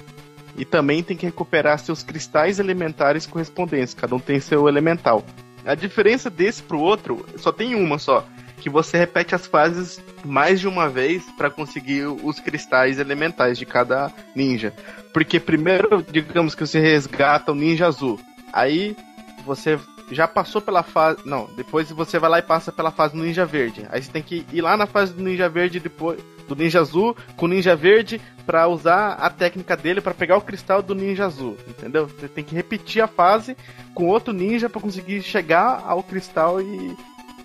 E 0.57 0.65
também 0.65 1.03
tem 1.03 1.15
que 1.15 1.25
recuperar 1.25 1.79
seus 1.79 2.03
cristais 2.03 2.59
elementares 2.59 3.25
correspondentes, 3.25 3.93
cada 3.93 4.15
um 4.15 4.19
tem 4.19 4.39
seu 4.39 4.67
elemental. 4.67 5.23
A 5.63 5.75
diferença 5.75 6.29
desse 6.29 6.63
pro 6.63 6.79
outro 6.79 7.23
só 7.37 7.51
tem 7.51 7.75
uma 7.75 7.99
só, 7.99 8.25
que 8.61 8.69
você 8.69 8.97
repete 8.97 9.33
as 9.33 9.47
fases 9.47 9.99
mais 10.23 10.59
de 10.59 10.67
uma 10.67 10.87
vez 10.87 11.23
para 11.31 11.49
conseguir 11.49 12.05
os 12.05 12.39
cristais 12.39 12.99
elementais 12.99 13.57
de 13.57 13.65
cada 13.65 14.11
ninja. 14.35 14.71
Porque 15.11 15.39
primeiro, 15.39 16.05
digamos 16.09 16.53
que 16.53 16.65
você 16.65 16.79
resgata 16.79 17.51
o 17.51 17.55
ninja 17.55 17.87
azul. 17.87 18.19
Aí 18.53 18.95
você 19.43 19.79
já 20.11 20.27
passou 20.27 20.61
pela 20.61 20.83
fase. 20.83 21.21
Não, 21.25 21.49
depois 21.55 21.89
você 21.89 22.19
vai 22.19 22.29
lá 22.29 22.39
e 22.39 22.43
passa 22.43 22.71
pela 22.71 22.91
fase 22.91 23.15
do 23.15 23.23
ninja 23.23 23.45
verde. 23.45 23.85
Aí 23.89 24.01
você 24.01 24.11
tem 24.11 24.21
que 24.21 24.45
ir 24.53 24.61
lá 24.61 24.77
na 24.77 24.85
fase 24.85 25.11
do 25.13 25.23
ninja 25.23 25.49
verde 25.49 25.79
depois 25.79 26.19
do 26.47 26.55
ninja 26.55 26.81
azul 26.81 27.15
com 27.37 27.45
o 27.45 27.49
ninja 27.49 27.75
verde 27.75 28.21
para 28.45 28.67
usar 28.67 29.13
a 29.13 29.29
técnica 29.29 29.77
dele 29.77 30.01
para 30.01 30.13
pegar 30.13 30.37
o 30.37 30.41
cristal 30.41 30.81
do 30.81 30.93
ninja 30.93 31.25
azul, 31.25 31.57
entendeu? 31.67 32.07
Você 32.07 32.27
tem 32.27 32.43
que 32.43 32.53
repetir 32.53 33.01
a 33.01 33.07
fase 33.07 33.55
com 33.93 34.07
outro 34.07 34.33
ninja 34.33 34.69
para 34.69 34.81
conseguir 34.81 35.21
chegar 35.21 35.83
ao 35.85 36.03
cristal 36.03 36.61
e, 36.61 36.97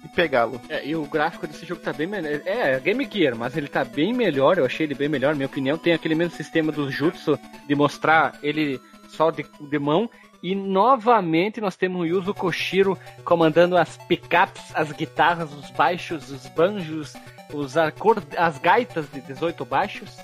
e 0.07 0.09
pegá-lo. 0.09 0.61
É, 0.69 0.87
e 0.87 0.95
o 0.95 1.05
gráfico 1.05 1.47
desse 1.47 1.67
jogo 1.67 1.83
tá 1.83 1.93
bem 1.93 2.07
melhor. 2.07 2.41
É, 2.47 2.79
Game 2.79 3.07
Gear, 3.13 3.37
mas 3.37 3.57
ele 3.57 3.69
tá 3.69 3.85
bem 3.85 4.15
melhor. 4.15 4.57
Eu 4.57 4.65
achei 4.65 4.87
ele 4.87 4.95
bem 4.95 5.09
melhor, 5.09 5.31
na 5.31 5.37
minha 5.37 5.47
opinião. 5.47 5.77
Tem 5.77 5.93
aquele 5.93 6.15
mesmo 6.15 6.37
sistema 6.37 6.71
do 6.71 6.91
Jutsu 6.91 7.39
de 7.67 7.75
mostrar 7.75 8.39
ele 8.43 8.81
só 9.09 9.31
de, 9.31 9.45
de 9.61 9.79
mão 9.79 10.11
E 10.43 10.55
novamente 10.55 11.61
nós 11.61 11.77
temos 11.77 12.01
o 12.01 12.05
Yuzo 12.05 12.35
Koshiro 12.35 12.99
comandando 13.25 13.77
as 13.77 13.97
picapes, 13.97 14.63
as 14.75 14.93
guitarras, 14.93 15.53
os 15.53 15.71
baixos, 15.71 16.31
os 16.31 16.47
banjos, 16.49 17.15
os 17.53 17.77
acord... 17.77 18.23
as 18.37 18.59
gaitas 18.59 19.11
de 19.11 19.21
18 19.21 19.65
baixos. 19.65 20.17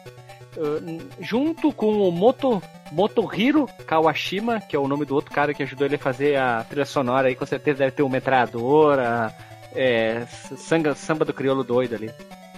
Uh, 0.55 1.09
junto 1.18 1.72
com 1.72 2.07
o 2.07 2.12
Moto, 2.12 2.62
Motohiro 2.93 3.66
Kawashima, 3.87 4.61
que 4.61 4.76
é 4.76 4.78
o 4.78 4.87
nome 4.87 5.07
do 5.07 5.14
outro 5.14 5.33
cara 5.33 5.55
que 5.55 5.62
ajudou 5.62 5.87
ele 5.87 5.95
a 5.95 5.99
fazer 5.99 6.37
a 6.37 6.62
trilha 6.62 6.85
sonora 6.85 7.28
aí, 7.28 7.35
com 7.35 7.47
certeza 7.47 7.78
deve 7.78 7.93
ter 7.93 8.03
o 8.03 8.09
metralhadora, 8.09 9.35
é, 9.74 10.26
samba, 10.56 10.94
samba 10.94 11.24
do 11.24 11.32
crioulo 11.32 11.62
doido 11.64 11.94
ali. 11.94 12.10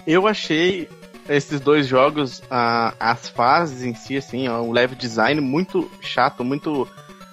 Eu 0.07 0.27
achei 0.27 0.87
esses 1.27 1.59
dois 1.59 1.87
jogos, 1.87 2.43
a, 2.49 2.93
as 2.99 3.27
fases 3.29 3.83
em 3.83 3.95
si, 3.95 4.15
assim, 4.17 4.47
ó, 4.47 4.61
o 4.61 4.71
level 4.71 4.95
design 4.97 5.41
muito 5.41 5.89
chato, 6.01 6.43
muito. 6.43 6.87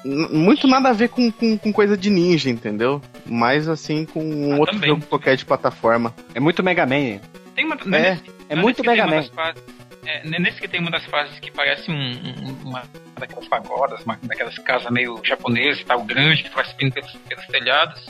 Muito 0.04 0.66
nada 0.66 0.88
a 0.88 0.92
ver 0.92 1.10
com, 1.10 1.30
com, 1.30 1.56
com 1.56 1.72
coisa 1.72 1.96
de 1.96 2.10
ninja, 2.10 2.50
entendeu? 2.50 3.00
Mais 3.24 3.68
assim 3.68 4.04
com 4.04 4.20
um 4.24 4.54
Ah, 4.54 4.58
outro 4.58 4.74
também. 4.74 4.90
jogo 4.90 5.06
qualquer 5.06 5.36
de 5.36 5.44
plataforma. 5.44 6.12
É 6.34 6.40
muito 6.40 6.60
Mega 6.60 6.84
Man. 6.84 7.20
Tem 7.54 7.64
uma, 7.64 7.76
É, 7.76 7.86
nesse- 7.86 8.22
é 8.48 8.56
muito 8.56 8.82
Mega 8.84 9.06
Man. 9.06 9.22
fases- 9.32 9.62
é, 10.04 10.28
nesse 10.40 10.60
que 10.60 10.66
tem 10.66 10.80
uma 10.80 10.90
das 10.90 11.04
fases 11.04 11.38
que 11.38 11.52
parece 11.52 11.88
um, 11.88 11.94
um- 11.94 12.68
uma 12.68 12.82
daquelas 13.16 13.46
pagodas, 13.46 14.02
uma 14.02 14.18
daquelas 14.24 14.58
casas 14.58 14.90
meio 14.90 15.20
japonesas 15.22 15.80
e 15.82 15.84
tal, 15.84 16.02
grande, 16.02 16.42
que 16.42 16.50
vai 16.52 16.64
subindo 16.64 16.92
pelos, 16.94 17.12
pelos 17.28 17.46
telhados. 17.46 18.04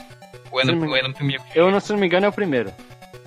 Ou 0.53 0.61
é, 0.61 0.65
no, 0.65 0.87
ou 0.87 0.95
é 0.95 1.01
no 1.01 1.13
primeiro? 1.13 1.43
Eu, 1.55 1.71
não- 1.71 1.79
se 1.79 1.91
não 1.91 1.99
me 1.99 2.05
engano, 2.05 2.25
é 2.25 2.29
o 2.29 2.33
primeiro. 2.33 2.71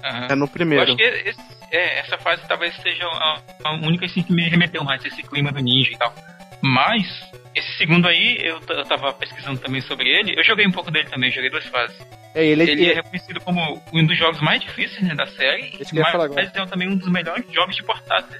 Aham. 0.05 0.29
É 0.31 0.35
no 0.35 0.45
Eu 0.45 0.49
primeiro. 0.49 0.85
acho 0.85 0.97
que 0.97 1.03
esse- 1.03 1.57
é, 1.72 1.99
essa 1.99 2.16
fase 2.18 2.43
talvez 2.47 2.74
seja 2.77 3.05
a, 3.07 3.41
a 3.64 3.72
única 3.74 4.07
assim, 4.07 4.22
que 4.22 4.33
me 4.33 4.49
remeteu 4.49 4.85
mais 4.85 5.05
esse 5.05 5.22
clima 5.22 5.51
do 5.53 5.61
ninja 5.61 5.91
e 5.93 5.97
tal. 5.99 6.14
Mas, 6.62 7.07
esse 7.55 7.77
segundo 7.77 8.07
aí, 8.09 8.39
eu, 8.41 8.61
eu 8.68 8.85
tava 8.85 9.12
pesquisando 9.12 9.59
também 9.61 9.81
sobre 9.83 10.09
ele. 10.09 10.39
Eu 10.39 10.45
joguei 10.45 10.66
um 10.66 10.72
pouco 10.72 10.91
dele 10.91 11.09
também, 11.09 11.31
joguei 11.31 11.51
duas 11.51 11.66
fases. 11.66 11.97
É, 12.35 12.45
ele, 12.45 12.62
Ele 12.70 12.91
é 12.91 12.95
reconhecido 12.95 13.41
como 13.41 13.83
um 13.93 14.07
dos 14.07 14.16
jogos 14.18 14.41
mais 14.41 14.61
difíceis 14.61 15.01
né, 15.03 15.14
da 15.14 15.27
série, 15.27 15.72
eu 15.74 15.87
mas, 16.03 16.31
mas 16.35 16.55
é 16.55 16.66
também 16.66 16.89
um 16.89 16.97
dos 16.97 17.09
melhores 17.11 17.45
jogos 17.53 17.74
de 17.74 17.83
portátil. 17.83 18.39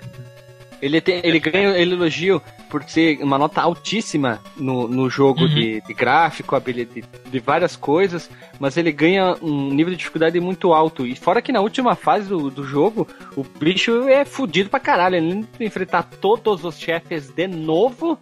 Ele, 0.83 1.01
tem, 1.01 1.21
ele 1.25 1.39
ganha 1.41 1.71
ele 1.77 1.95
elogio 1.95 2.41
por 2.69 2.83
ser 2.85 3.19
uma 3.23 3.39
nota 3.39 3.63
altíssima 3.63 4.41
no, 4.57 4.87
no 4.87 5.09
jogo 5.09 5.43
Uhum. 5.43 5.49
de, 5.49 5.81
de 5.81 5.95
gráfico, 5.95 6.55
habilidade, 6.55 7.03
de, 7.03 7.31
de 7.31 7.39
várias 7.39 7.77
coisas, 7.77 8.31
mas 8.61 8.77
ele 8.77 8.93
ganha 8.93 9.35
um 9.41 9.71
nível 9.71 9.93
de 9.93 9.99
dificuldade 9.99 10.39
muito 10.41 10.73
alto. 10.75 11.07
E 11.07 11.15
fora 11.17 11.41
que 11.41 11.53
na 11.53 11.61
última 11.61 11.95
fase 11.95 12.29
do, 12.29 12.51
do 12.51 12.65
jogo, 12.65 13.07
o 13.37 13.43
bicho 13.43 14.09
é 14.09 14.25
fudido 14.25 14.69
pra 14.69 14.81
caralho. 14.81 15.17
Ele 15.17 15.31
tem 15.33 15.43
que 15.59 15.65
enfrentar 15.65 16.03
todos 16.21 16.65
os 16.65 16.79
chefes 16.79 17.31
de 17.31 17.47
novo, 17.47 18.19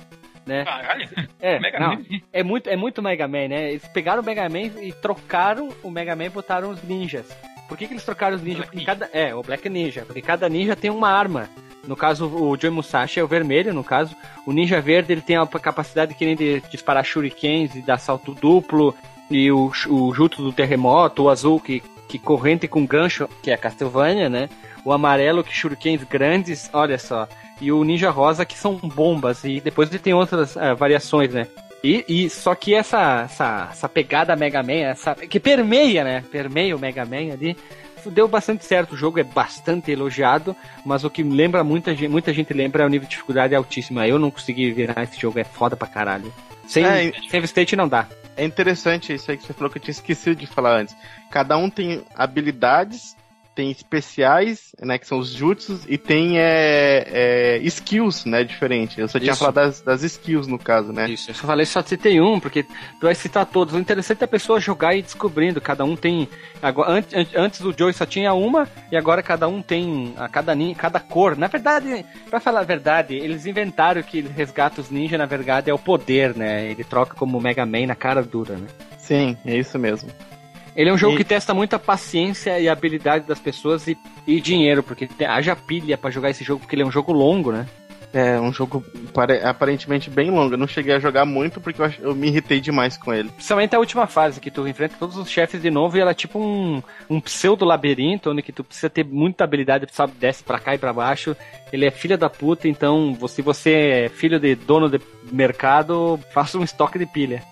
né? 0.47 0.65
Caralho, 0.65 1.09
É, 1.41 1.59
Mega 1.59 1.81
não, 1.81 1.95
Man. 1.97 2.03
é 2.33 2.43
muito, 2.43 2.69
é 2.71 2.77
muito 2.77 3.03
Mega 3.03 3.27
Man, 3.27 3.49
né? 3.49 3.71
Eles 3.71 3.89
pegaram 3.89 4.23
o 4.23 4.25
Mega 4.25 4.49
Man 4.49 4.71
e 4.83 4.93
trocaram 4.93 5.71
o 5.83 5.91
Mega 5.91 6.15
Man 6.15 6.27
e 6.27 6.31
botaram 6.31 6.71
os 6.71 6.83
ninjas. 6.83 7.27
Por 7.69 7.79
que, 7.79 7.87
que 7.87 7.95
eles 7.95 8.05
trocaram 8.05 8.37
os 8.37 8.43
ninjas? 8.43 8.67
Porque 8.67 8.85
cada, 8.85 9.09
é, 9.12 9.35
o 9.35 9.43
Black 9.43 9.69
Ninja. 9.69 10.05
Porque 10.07 10.21
cada 10.21 10.49
ninja 10.49 10.77
tem 10.77 10.91
uma 10.91 11.09
arma. 11.09 11.49
No 11.87 11.97
caso, 11.97 12.27
o 12.27 12.57
Joey 12.59 12.73
Musashi 12.73 13.21
é 13.21 13.25
o 13.25 13.29
vermelho, 13.29 13.75
no 13.75 13.85
caso. 13.85 14.15
O 14.47 14.53
ninja 14.53 14.81
verde, 14.81 15.12
ele 15.12 15.21
tem 15.21 15.37
a 15.37 15.47
capacidade 15.47 16.15
que 16.15 16.25
nem 16.25 16.37
de 16.37 16.61
disparar 16.71 17.05
shurikens 17.05 17.75
e 17.75 17.83
dar 17.83 17.99
salto 17.99 18.35
duplo. 18.35 18.95
E 19.31 19.51
o, 19.51 19.71
o 19.89 20.15
jutsu 20.15 20.43
do 20.43 20.53
terremoto, 20.53 21.25
o 21.25 21.31
azul 21.31 21.61
que, 21.61 21.83
que 22.09 22.19
corrente 22.19 22.69
com 22.69 22.87
gancho, 22.87 23.29
que 23.43 23.51
é 23.51 23.55
a 23.55 23.59
Castlevania, 23.59 24.29
né? 24.29 24.49
O 24.85 24.93
amarelo 24.93 25.45
que 25.45 25.55
shurikens 25.55 26.03
grandes, 26.05 26.71
olha 26.73 26.99
só. 26.99 27.29
E 27.61 27.71
o 27.73 27.85
ninja 27.85 28.11
rosa 28.11 28.45
que 28.45 28.57
são 28.57 28.77
bombas. 28.77 29.45
E 29.45 29.61
depois 29.61 29.89
ele 29.89 29.99
tem 29.99 30.15
outras 30.15 30.57
ah, 30.57 30.75
variações, 30.75 31.33
né? 31.33 31.47
E, 31.85 32.03
e 32.09 32.30
só 32.30 32.55
que 32.55 32.74
essa, 32.74 33.24
essa, 33.26 33.68
essa 33.70 33.89
pegada 33.91 34.35
Mega 34.35 34.62
Man, 34.62 34.72
essa, 34.72 35.14
que 35.14 35.39
permeia, 35.39 36.03
né? 36.03 36.24
Permeia 36.32 36.74
o 36.74 36.78
Mega 36.78 37.05
Man 37.05 37.35
ali. 37.35 37.55
Deu 38.07 38.26
bastante 38.26 38.64
certo, 38.64 38.93
o 38.93 38.97
jogo 38.97 39.20
é 39.20 39.22
bastante 39.22 39.91
elogiado, 39.91 40.57
mas 40.85 41.05
o 41.05 41.11
que 41.11 41.22
lembra 41.22 41.62
muita 41.62 41.95
gente, 41.95 42.09
muita 42.09 42.32
gente 42.32 42.53
lembra 42.53 42.82
é 42.82 42.87
o 42.87 42.89
nível 42.89 43.07
de 43.07 43.11
dificuldade 43.11 43.55
altíssima. 43.55 44.07
Eu 44.07 44.18
não 44.18 44.30
consegui 44.30 44.72
virar 44.72 45.03
esse 45.03 45.20
jogo, 45.20 45.39
é 45.39 45.45
foda 45.45 45.76
pra 45.76 45.87
caralho. 45.87 46.32
Sem 46.66 46.85
É, 46.85 47.12
save 47.30 47.45
state 47.45 47.76
não 47.76 47.87
dá. 47.89 48.07
É 48.37 48.45
interessante 48.45 49.12
isso 49.12 49.30
aí 49.30 49.37
que 49.37 49.45
você 49.45 49.53
falou 49.53 49.70
que 49.70 49.76
eu 49.78 49.82
tinha 49.82 49.93
esquecido 49.93 50.37
de 50.37 50.47
falar 50.47 50.80
antes. 50.80 50.97
Cada 51.30 51.57
um 51.57 51.68
tem 51.68 52.03
habilidades, 52.14 53.14
tem 53.55 53.71
especiais, 53.71 54.75
né, 54.81 54.99
que 54.99 55.07
são 55.07 55.19
os 55.19 55.31
jutsus, 55.31 55.85
e 55.89 55.97
tem 55.97 56.39
é, 56.39 57.07
é, 57.07 57.59
skills, 57.63 58.25
né, 58.25 58.43
diferente. 58.45 59.01
Eu 59.01 59.09
só 59.09 59.19
tinha 59.19 59.31
Isso. 59.33 59.39
falado 59.39 59.55
das, 59.55 59.81
das 59.81 60.03
skills, 60.03 60.47
no 60.47 60.59
caso, 60.59 60.93
né? 60.93 61.09
Isso, 61.09 61.31
eu 61.31 61.35
só 61.35 61.47
falei 61.47 61.65
só 61.65 61.83
citei 61.83 62.21
um, 62.21 62.41
porque 62.41 62.63
tu 62.65 63.03
vai 63.03 63.15
citar 63.15 63.47
todos. 63.47 63.75
O 63.75 63.79
interessante 63.79 64.23
é 64.23 64.25
a 64.25 64.29
pessoa 64.29 64.61
jogar 64.61 64.95
e 64.95 64.99
ir 64.99 65.03
descobrindo. 65.03 65.61
Cada 65.61 65.85
um 65.85 65.95
tem. 65.97 66.29
Agora, 66.61 66.91
antes, 66.91 67.15
an- 67.15 67.27
antes 67.43 67.61
o 67.61 67.73
Joey 67.77 67.93
só 67.93 68.05
tinha 68.05 68.33
uma, 68.35 68.69
e 68.91 68.97
agora 68.97 69.23
cada 69.23 69.47
um 69.49 69.63
tem 69.63 70.15
a 70.17 70.29
cada, 70.29 70.53
cada 70.77 71.01
cor. 71.01 71.37
Na 71.37 71.47
verdade, 71.47 72.05
pra 72.29 72.41
falar 72.41 72.61
a 72.61 72.65
verdade, 72.65 73.15
eles 73.15 73.47
inventaram 73.47 74.03
que 74.03 74.21
resgata 74.21 74.81
os 74.81 74.91
ninjas, 74.91 75.19
na 75.19 75.27
verdade, 75.27 75.71
é 75.71 75.75
o 75.75 75.79
poder, 75.79 76.35
né? 76.37 76.71
Ele 76.71 76.83
troca 76.85 77.15
como 77.15 77.41
Mega 77.41 77.65
Man 77.65 77.87
na 77.87 77.95
cara 77.95 78.23
dura, 78.23 78.57
né? 78.57 78.67
Sim, 78.99 79.37
é 79.45 79.57
isso 79.57 79.79
mesmo. 79.79 80.11
Ele 80.77 80.91
é 80.91 80.93
um 80.93 80.99
jogo 80.99 81.14
E- 81.14 81.18
que 81.18 81.25
testa 81.25 81.55
muita 81.55 81.79
paciência 81.79 82.59
e 82.59 82.68
habilidade 82.68 83.27
das 83.27 83.39
pessoas 83.39 83.87
e, 83.87 83.97
e 84.27 84.41
dinheiro, 84.41 84.83
porque 84.83 85.07
tem, 85.07 85.27
haja 85.27 85.55
pilha 85.55 85.97
pra 85.97 86.11
jogar 86.11 86.31
esse 86.31 86.43
jogo, 86.45 86.61
porque 86.61 86.75
ele 86.75 86.83
é 86.83 86.87
um 86.87 86.91
jogo 86.93 87.12
longo, 87.12 87.53
né? 87.53 87.66
É 88.12 88.39
um 88.41 88.53
jogo 88.53 88.81
pare- 89.12 89.43
aparentemente 89.45 90.09
bem 90.09 90.31
longo. 90.31 90.55
Eu 90.55 90.59
não 90.59 90.68
cheguei 90.68 90.95
a 90.95 91.01
jogar 91.01 91.25
muito 91.25 91.61
porque 91.61 91.83
eu, 91.83 91.93
eu 92.01 92.14
me 92.14 92.29
irritei 92.29 92.61
demais 92.61 92.97
com 92.97 93.12
ele. 93.12 93.29
Principalmente 93.31 93.75
a 93.75 93.79
última 93.81 94.07
fase, 94.07 94.41
que 94.41 94.53
tu 94.53 94.68
enfrenta 94.68 94.95
todos 95.01 95.16
os 95.16 95.29
chefes 95.29 95.61
de 95.61 95.68
novo 95.68 95.97
e 95.97 96.01
ela 96.01 96.12
é 96.12 96.14
tipo 96.14 96.39
um, 96.39 96.81
um 97.11 97.20
pseudo-labirinto, 97.20 98.31
onde 98.31 98.41
que 98.43 98.53
tu 98.53 98.62
precisa 98.62 98.89
ter 98.89 99.05
muita 99.05 99.43
habilidade, 99.43 99.87
sabe, 99.91 100.12
desce 100.18 100.45
pra 100.45 100.61
cá 100.61 100.77
e 100.77 100.79
pra 100.79 100.93
baixo. 100.93 101.37
Ele 101.72 101.87
é 101.87 101.91
filha 101.91 102.16
da 102.16 102.31
puta, 102.31 102.68
então 102.68 103.16
se 103.27 103.43
você 103.43 103.72
é 104.05 104.09
filho 104.09 104.39
de 104.39 104.55
dono 104.55 104.89
de 104.89 105.01
mercado, 105.33 106.18
faça 106.33 106.57
um 106.57 106.62
estoque 106.62 106.99
de 107.01 107.07
pilha. 107.07 107.43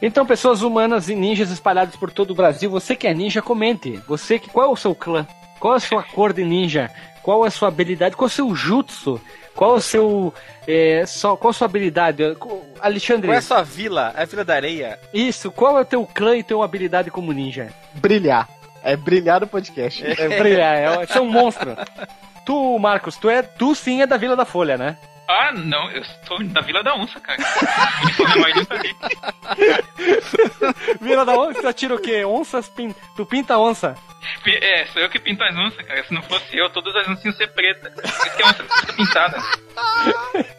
Então, 0.00 0.26
pessoas 0.26 0.62
humanas 0.62 1.08
e 1.08 1.14
ninjas 1.14 1.50
espalhados 1.50 1.96
por 1.96 2.10
todo 2.10 2.30
o 2.30 2.34
Brasil, 2.34 2.70
você 2.70 2.94
que 2.94 3.06
é 3.06 3.14
ninja, 3.14 3.40
comente. 3.42 3.96
Você 4.06 4.38
que 4.38 4.50
qual 4.50 4.68
é 4.68 4.72
o 4.72 4.76
seu 4.76 4.94
clã? 4.94 5.26
Qual 5.58 5.74
é 5.74 5.76
a 5.78 5.80
sua 5.80 6.02
cor 6.02 6.32
de 6.32 6.44
ninja? 6.44 6.90
Qual 7.22 7.44
é 7.44 7.48
a 7.48 7.50
sua 7.50 7.68
habilidade? 7.68 8.14
Qual 8.14 8.26
é 8.26 8.30
o 8.30 8.32
seu 8.32 8.54
jutsu? 8.54 9.20
Qual 9.54 9.74
é 9.74 9.78
o 9.78 9.80
seu 9.80 10.34
é, 10.66 11.04
só, 11.06 11.34
qual 11.34 11.50
a 11.50 11.54
sua 11.54 11.64
habilidade? 11.64 12.22
Alexandre, 12.78 13.28
Qual 13.28 13.34
é 13.34 13.38
a 13.38 13.42
sua 13.42 13.62
vila? 13.62 14.12
É 14.14 14.22
a 14.22 14.26
Vila 14.26 14.44
da 14.44 14.54
Areia? 14.54 14.98
isso, 15.14 15.50
qual 15.50 15.78
é 15.78 15.80
o 15.80 15.84
teu 15.84 16.06
clã 16.06 16.36
e 16.36 16.42
tua 16.42 16.64
habilidade 16.64 17.10
como 17.10 17.32
ninja? 17.32 17.72
Brilhar. 17.94 18.48
É 18.82 18.96
brilhar 18.96 19.40
no 19.40 19.46
podcast. 19.46 20.04
É 20.06 20.38
brilhar, 20.38 20.76
é, 20.76 21.06
você 21.06 21.18
é 21.18 21.20
um 21.20 21.30
monstro. 21.30 21.74
Tu, 22.44 22.78
Marcos, 22.78 23.16
tu 23.16 23.28
é, 23.28 23.42
tu 23.42 23.74
sim 23.74 24.02
é 24.02 24.06
da 24.06 24.16
Vila 24.16 24.36
da 24.36 24.44
Folha, 24.44 24.76
né? 24.76 24.96
Ah, 25.28 25.52
não, 25.52 25.90
eu 25.90 26.04
sou 26.24 26.42
da 26.44 26.60
Vila 26.60 26.82
da 26.82 26.94
Onça, 26.94 27.18
cara. 27.20 27.38
Vila 31.00 31.24
da 31.24 31.34
Onça, 31.34 31.60
tu 31.60 31.68
atira 31.68 31.94
o 31.94 32.00
quê? 32.00 32.24
Onças, 32.24 32.68
pin... 32.68 32.94
tu 33.16 33.26
pinta 33.26 33.58
onça. 33.58 33.96
É, 34.46 34.86
sou 34.86 35.02
eu 35.02 35.08
que 35.08 35.18
pinto 35.18 35.42
as 35.42 35.56
onças, 35.56 35.84
cara. 35.84 36.04
Se 36.04 36.14
não 36.14 36.22
fosse 36.22 36.56
eu, 36.56 36.70
todas 36.70 36.94
as 36.96 37.08
onças 37.08 37.24
iam 37.24 37.34
ser 37.34 37.48
pretas. 37.48 37.92
Por 37.92 38.04
isso 38.04 38.36
que 38.36 38.42
a 38.42 38.46
onça 38.46 38.64
fica 38.64 38.92
pintada. 38.92 39.42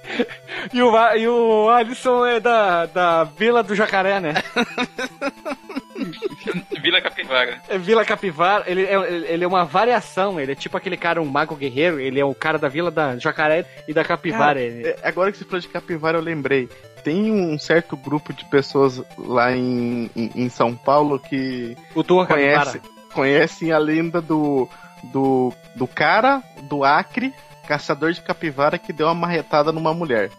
E 0.74 0.82
o, 0.82 1.16
e 1.16 1.28
o 1.28 1.70
Alisson 1.70 2.26
é 2.26 2.40
da, 2.40 2.86
da 2.88 3.24
Vila 3.24 3.62
do 3.64 3.76
Jacaré, 3.76 4.20
né? 4.20 4.34
Vila 6.82 7.02
Capivara. 7.02 7.62
É 7.68 7.78
Vila 7.78 8.06
Capivara, 8.06 8.64
ele 8.68 8.84
é, 8.84 8.94
ele 9.34 9.44
é 9.44 9.48
uma 9.48 9.66
variação, 9.66 10.40
ele 10.40 10.52
é 10.52 10.56
tipo 10.56 10.78
aquele 10.78 10.98
cara, 10.98 11.22
um 11.22 11.26
mago 11.26 11.56
guerreiro, 11.56 12.00
ele 12.00 12.20
é 12.20 12.26
o 12.26 12.36
cara 12.36 12.58
da 12.58 12.68
Vila 12.70 12.92
da 12.92 13.18
Jacaré 13.18 13.66
e 13.88 13.94
da 13.94 14.04
Capivara. 14.04 14.46
Cara, 14.46 14.62
ele- 14.62 14.88
é, 14.88 15.00
agora 15.04 15.32
que 15.32 15.38
você 15.38 15.46
falou 15.46 15.60
de 15.60 15.68
capivara, 15.68 16.18
eu 16.18 16.22
lembrei. 16.22 16.70
Tem 17.04 17.32
um 17.32 17.58
certo 17.58 17.96
grupo 17.96 18.34
de 18.34 18.44
pessoas 18.46 19.02
lá 19.18 19.52
em, 19.56 20.10
em, 20.16 20.32
em 20.36 20.50
São 20.50 20.76
Paulo 20.76 21.20
que 21.20 21.76
o 21.96 22.04
Tua 22.04 22.26
Capivara. 22.26 22.66
conhece, 22.72 22.82
conhecem 23.14 23.72
a 23.72 23.78
lenda 23.78 24.22
do, 24.22 24.68
do, 25.04 25.54
do 25.76 25.88
cara 25.88 26.44
do 26.64 26.84
Acre, 26.84 27.34
caçador 27.68 28.12
de 28.12 28.22
capivara, 28.22 28.78
que 28.78 28.92
deu 28.94 29.08
uma 29.08 29.14
marretada 29.16 29.72
numa 29.72 29.94
mulher. 29.94 30.30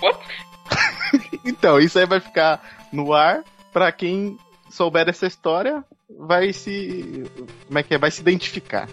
What? 0.00 0.18
então, 1.44 1.78
isso 1.78 1.98
aí 1.98 2.06
vai 2.06 2.20
ficar 2.20 2.60
no 2.92 3.12
ar 3.12 3.42
pra 3.72 3.90
quem 3.90 4.36
souber 4.72 5.04
dessa 5.06 5.26
história 5.26 5.84
vai 6.18 6.52
se 6.52 7.24
como 7.66 7.78
é 7.78 7.82
que 7.82 7.94
é 7.94 7.98
vai 7.98 8.10
se 8.10 8.20
identificar 8.20 8.88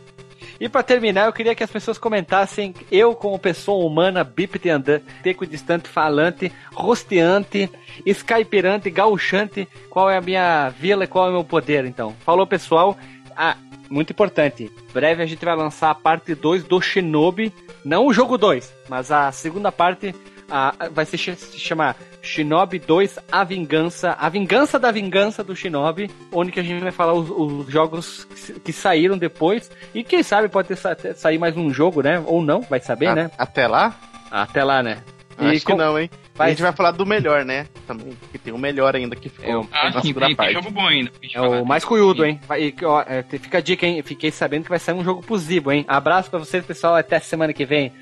E 0.60 0.68
pra 0.70 0.84
terminar, 0.84 1.26
eu 1.26 1.34
queria 1.34 1.56
que 1.56 1.64
as 1.64 1.72
pessoas 1.72 1.98
comentassem 1.98 2.74
eu 2.92 3.16
como 3.16 3.40
pessoa 3.40 3.86
humana, 3.86 4.24
bípede 4.24 4.70
andante, 4.70 5.06
equidistante, 5.26 5.88
falante, 5.88 6.52
rosteante, 6.74 7.70
skyperante, 8.06 8.90
gauchante, 8.90 9.68
qual 9.90 10.10
é 10.10 10.18
a 10.18 10.22
minha 10.22 10.70
vila 10.70 11.04
e 11.06 11.08
qual 11.08 11.28
é 11.28 11.30
o 11.30 11.34
meu 11.34 11.44
poder, 11.44 11.86
então. 11.86 12.14
Falou, 12.26 12.46
pessoal. 12.46 12.98
Ah, 13.36 13.56
muito 13.90 14.12
importante. 14.12 14.70
Breve 14.94 15.24
a 15.24 15.26
gente 15.26 15.44
vai 15.46 15.56
lançar 15.56 15.90
a 15.92 15.96
parte 15.96 16.36
2 16.36 16.64
do 16.66 16.82
Shinobi, 16.82 17.54
não 17.86 18.06
o 18.06 18.14
jogo 18.14 18.38
2, 18.38 18.74
mas 18.90 19.12
a 19.12 19.32
segunda 19.32 19.72
parte 19.72 20.14
a- 20.50 20.76
vai 20.92 21.06
se, 21.06 21.18
se 21.18 21.60
chamar 21.60 21.96
Shinobi 22.22 22.80
2 22.80 23.20
A 23.32 23.44
Vingança, 23.44 24.16
A 24.20 24.28
Vingança 24.30 24.78
da 24.80 24.92
Vingança 24.92 25.44
do 25.44 25.56
Shinobi, 25.56 26.10
onde 26.32 26.52
que 26.52 26.60
a 26.60 26.64
gente 26.64 26.82
vai 26.82 26.92
falar 26.92 27.14
os, 27.14 27.30
os 27.30 27.72
jogos 27.72 28.26
que, 28.64 28.74
saíram 28.74 29.18
depois. 29.18 29.72
E 29.94 30.04
quem 30.04 30.22
sabe 30.24 30.48
pode 30.50 30.68
ter 30.68 30.76
sa- 30.76 30.96
ter- 30.96 31.16
sair 31.16 31.38
mais 31.38 31.56
um 31.56 31.74
jogo, 31.74 32.02
né? 32.02 32.22
Ou 32.26 32.42
não, 32.42 32.62
vai 32.62 32.80
saber, 32.80 33.08
A- 33.08 33.16
né? 33.16 33.32
Até 33.38 33.68
lá? 33.68 33.96
Até 34.30 34.64
lá, 34.64 34.84
né? 34.84 35.00
Acho 35.38 35.60
que 35.66 35.72
com- 35.72 35.78
não, 35.78 35.98
hein? 35.98 36.10
vai- 36.36 36.48
A 36.48 36.50
gente 36.50 36.62
vai 36.62 36.74
falar 36.74 36.92
do 36.92 37.06
melhor, 37.06 37.46
né? 37.46 37.66
Também. 37.88 38.10
Que 38.30 38.38
tem 38.38 38.52
o 38.54 38.58
melhor 38.58 38.94
ainda 38.94 39.16
que 39.16 39.30
ficou 39.30 39.50
É 39.50 39.56
o- 39.58 39.68
Ah, 39.72 39.90
na 39.90 40.02
sim, 40.02 40.14
tem, 40.14 40.26
tem 40.28 40.36
parte. 40.36 40.52
jogo 40.54 40.70
bom 40.70 40.86
ainda. 40.86 41.12
É 41.34 41.40
o 41.42 41.66
mais 41.66 41.86
cuiudo, 41.86 42.26
hein? 42.26 42.42
Vai, 42.46 42.62
e, 42.64 42.76
ó, 42.84 43.02
é, 43.08 43.24
fica 43.24 43.60
a 43.60 43.62
dica, 43.62 43.88
hein? 43.88 44.04
Fiquei 44.04 44.32
sabendo 44.32 44.64
que 44.64 44.70
vai 44.70 44.80
sair 44.80 44.96
um 44.96 45.04
jogo 45.04 45.24
pro 45.24 45.38
Zibo, 45.38 45.72
hein? 45.72 45.86
Abraço 45.88 46.30
pra 46.30 46.40
vocês, 46.40 46.66
pessoal. 46.66 46.96
Até 46.96 47.20
semana 47.20 47.54
que 47.54 47.66
vem. 47.66 47.94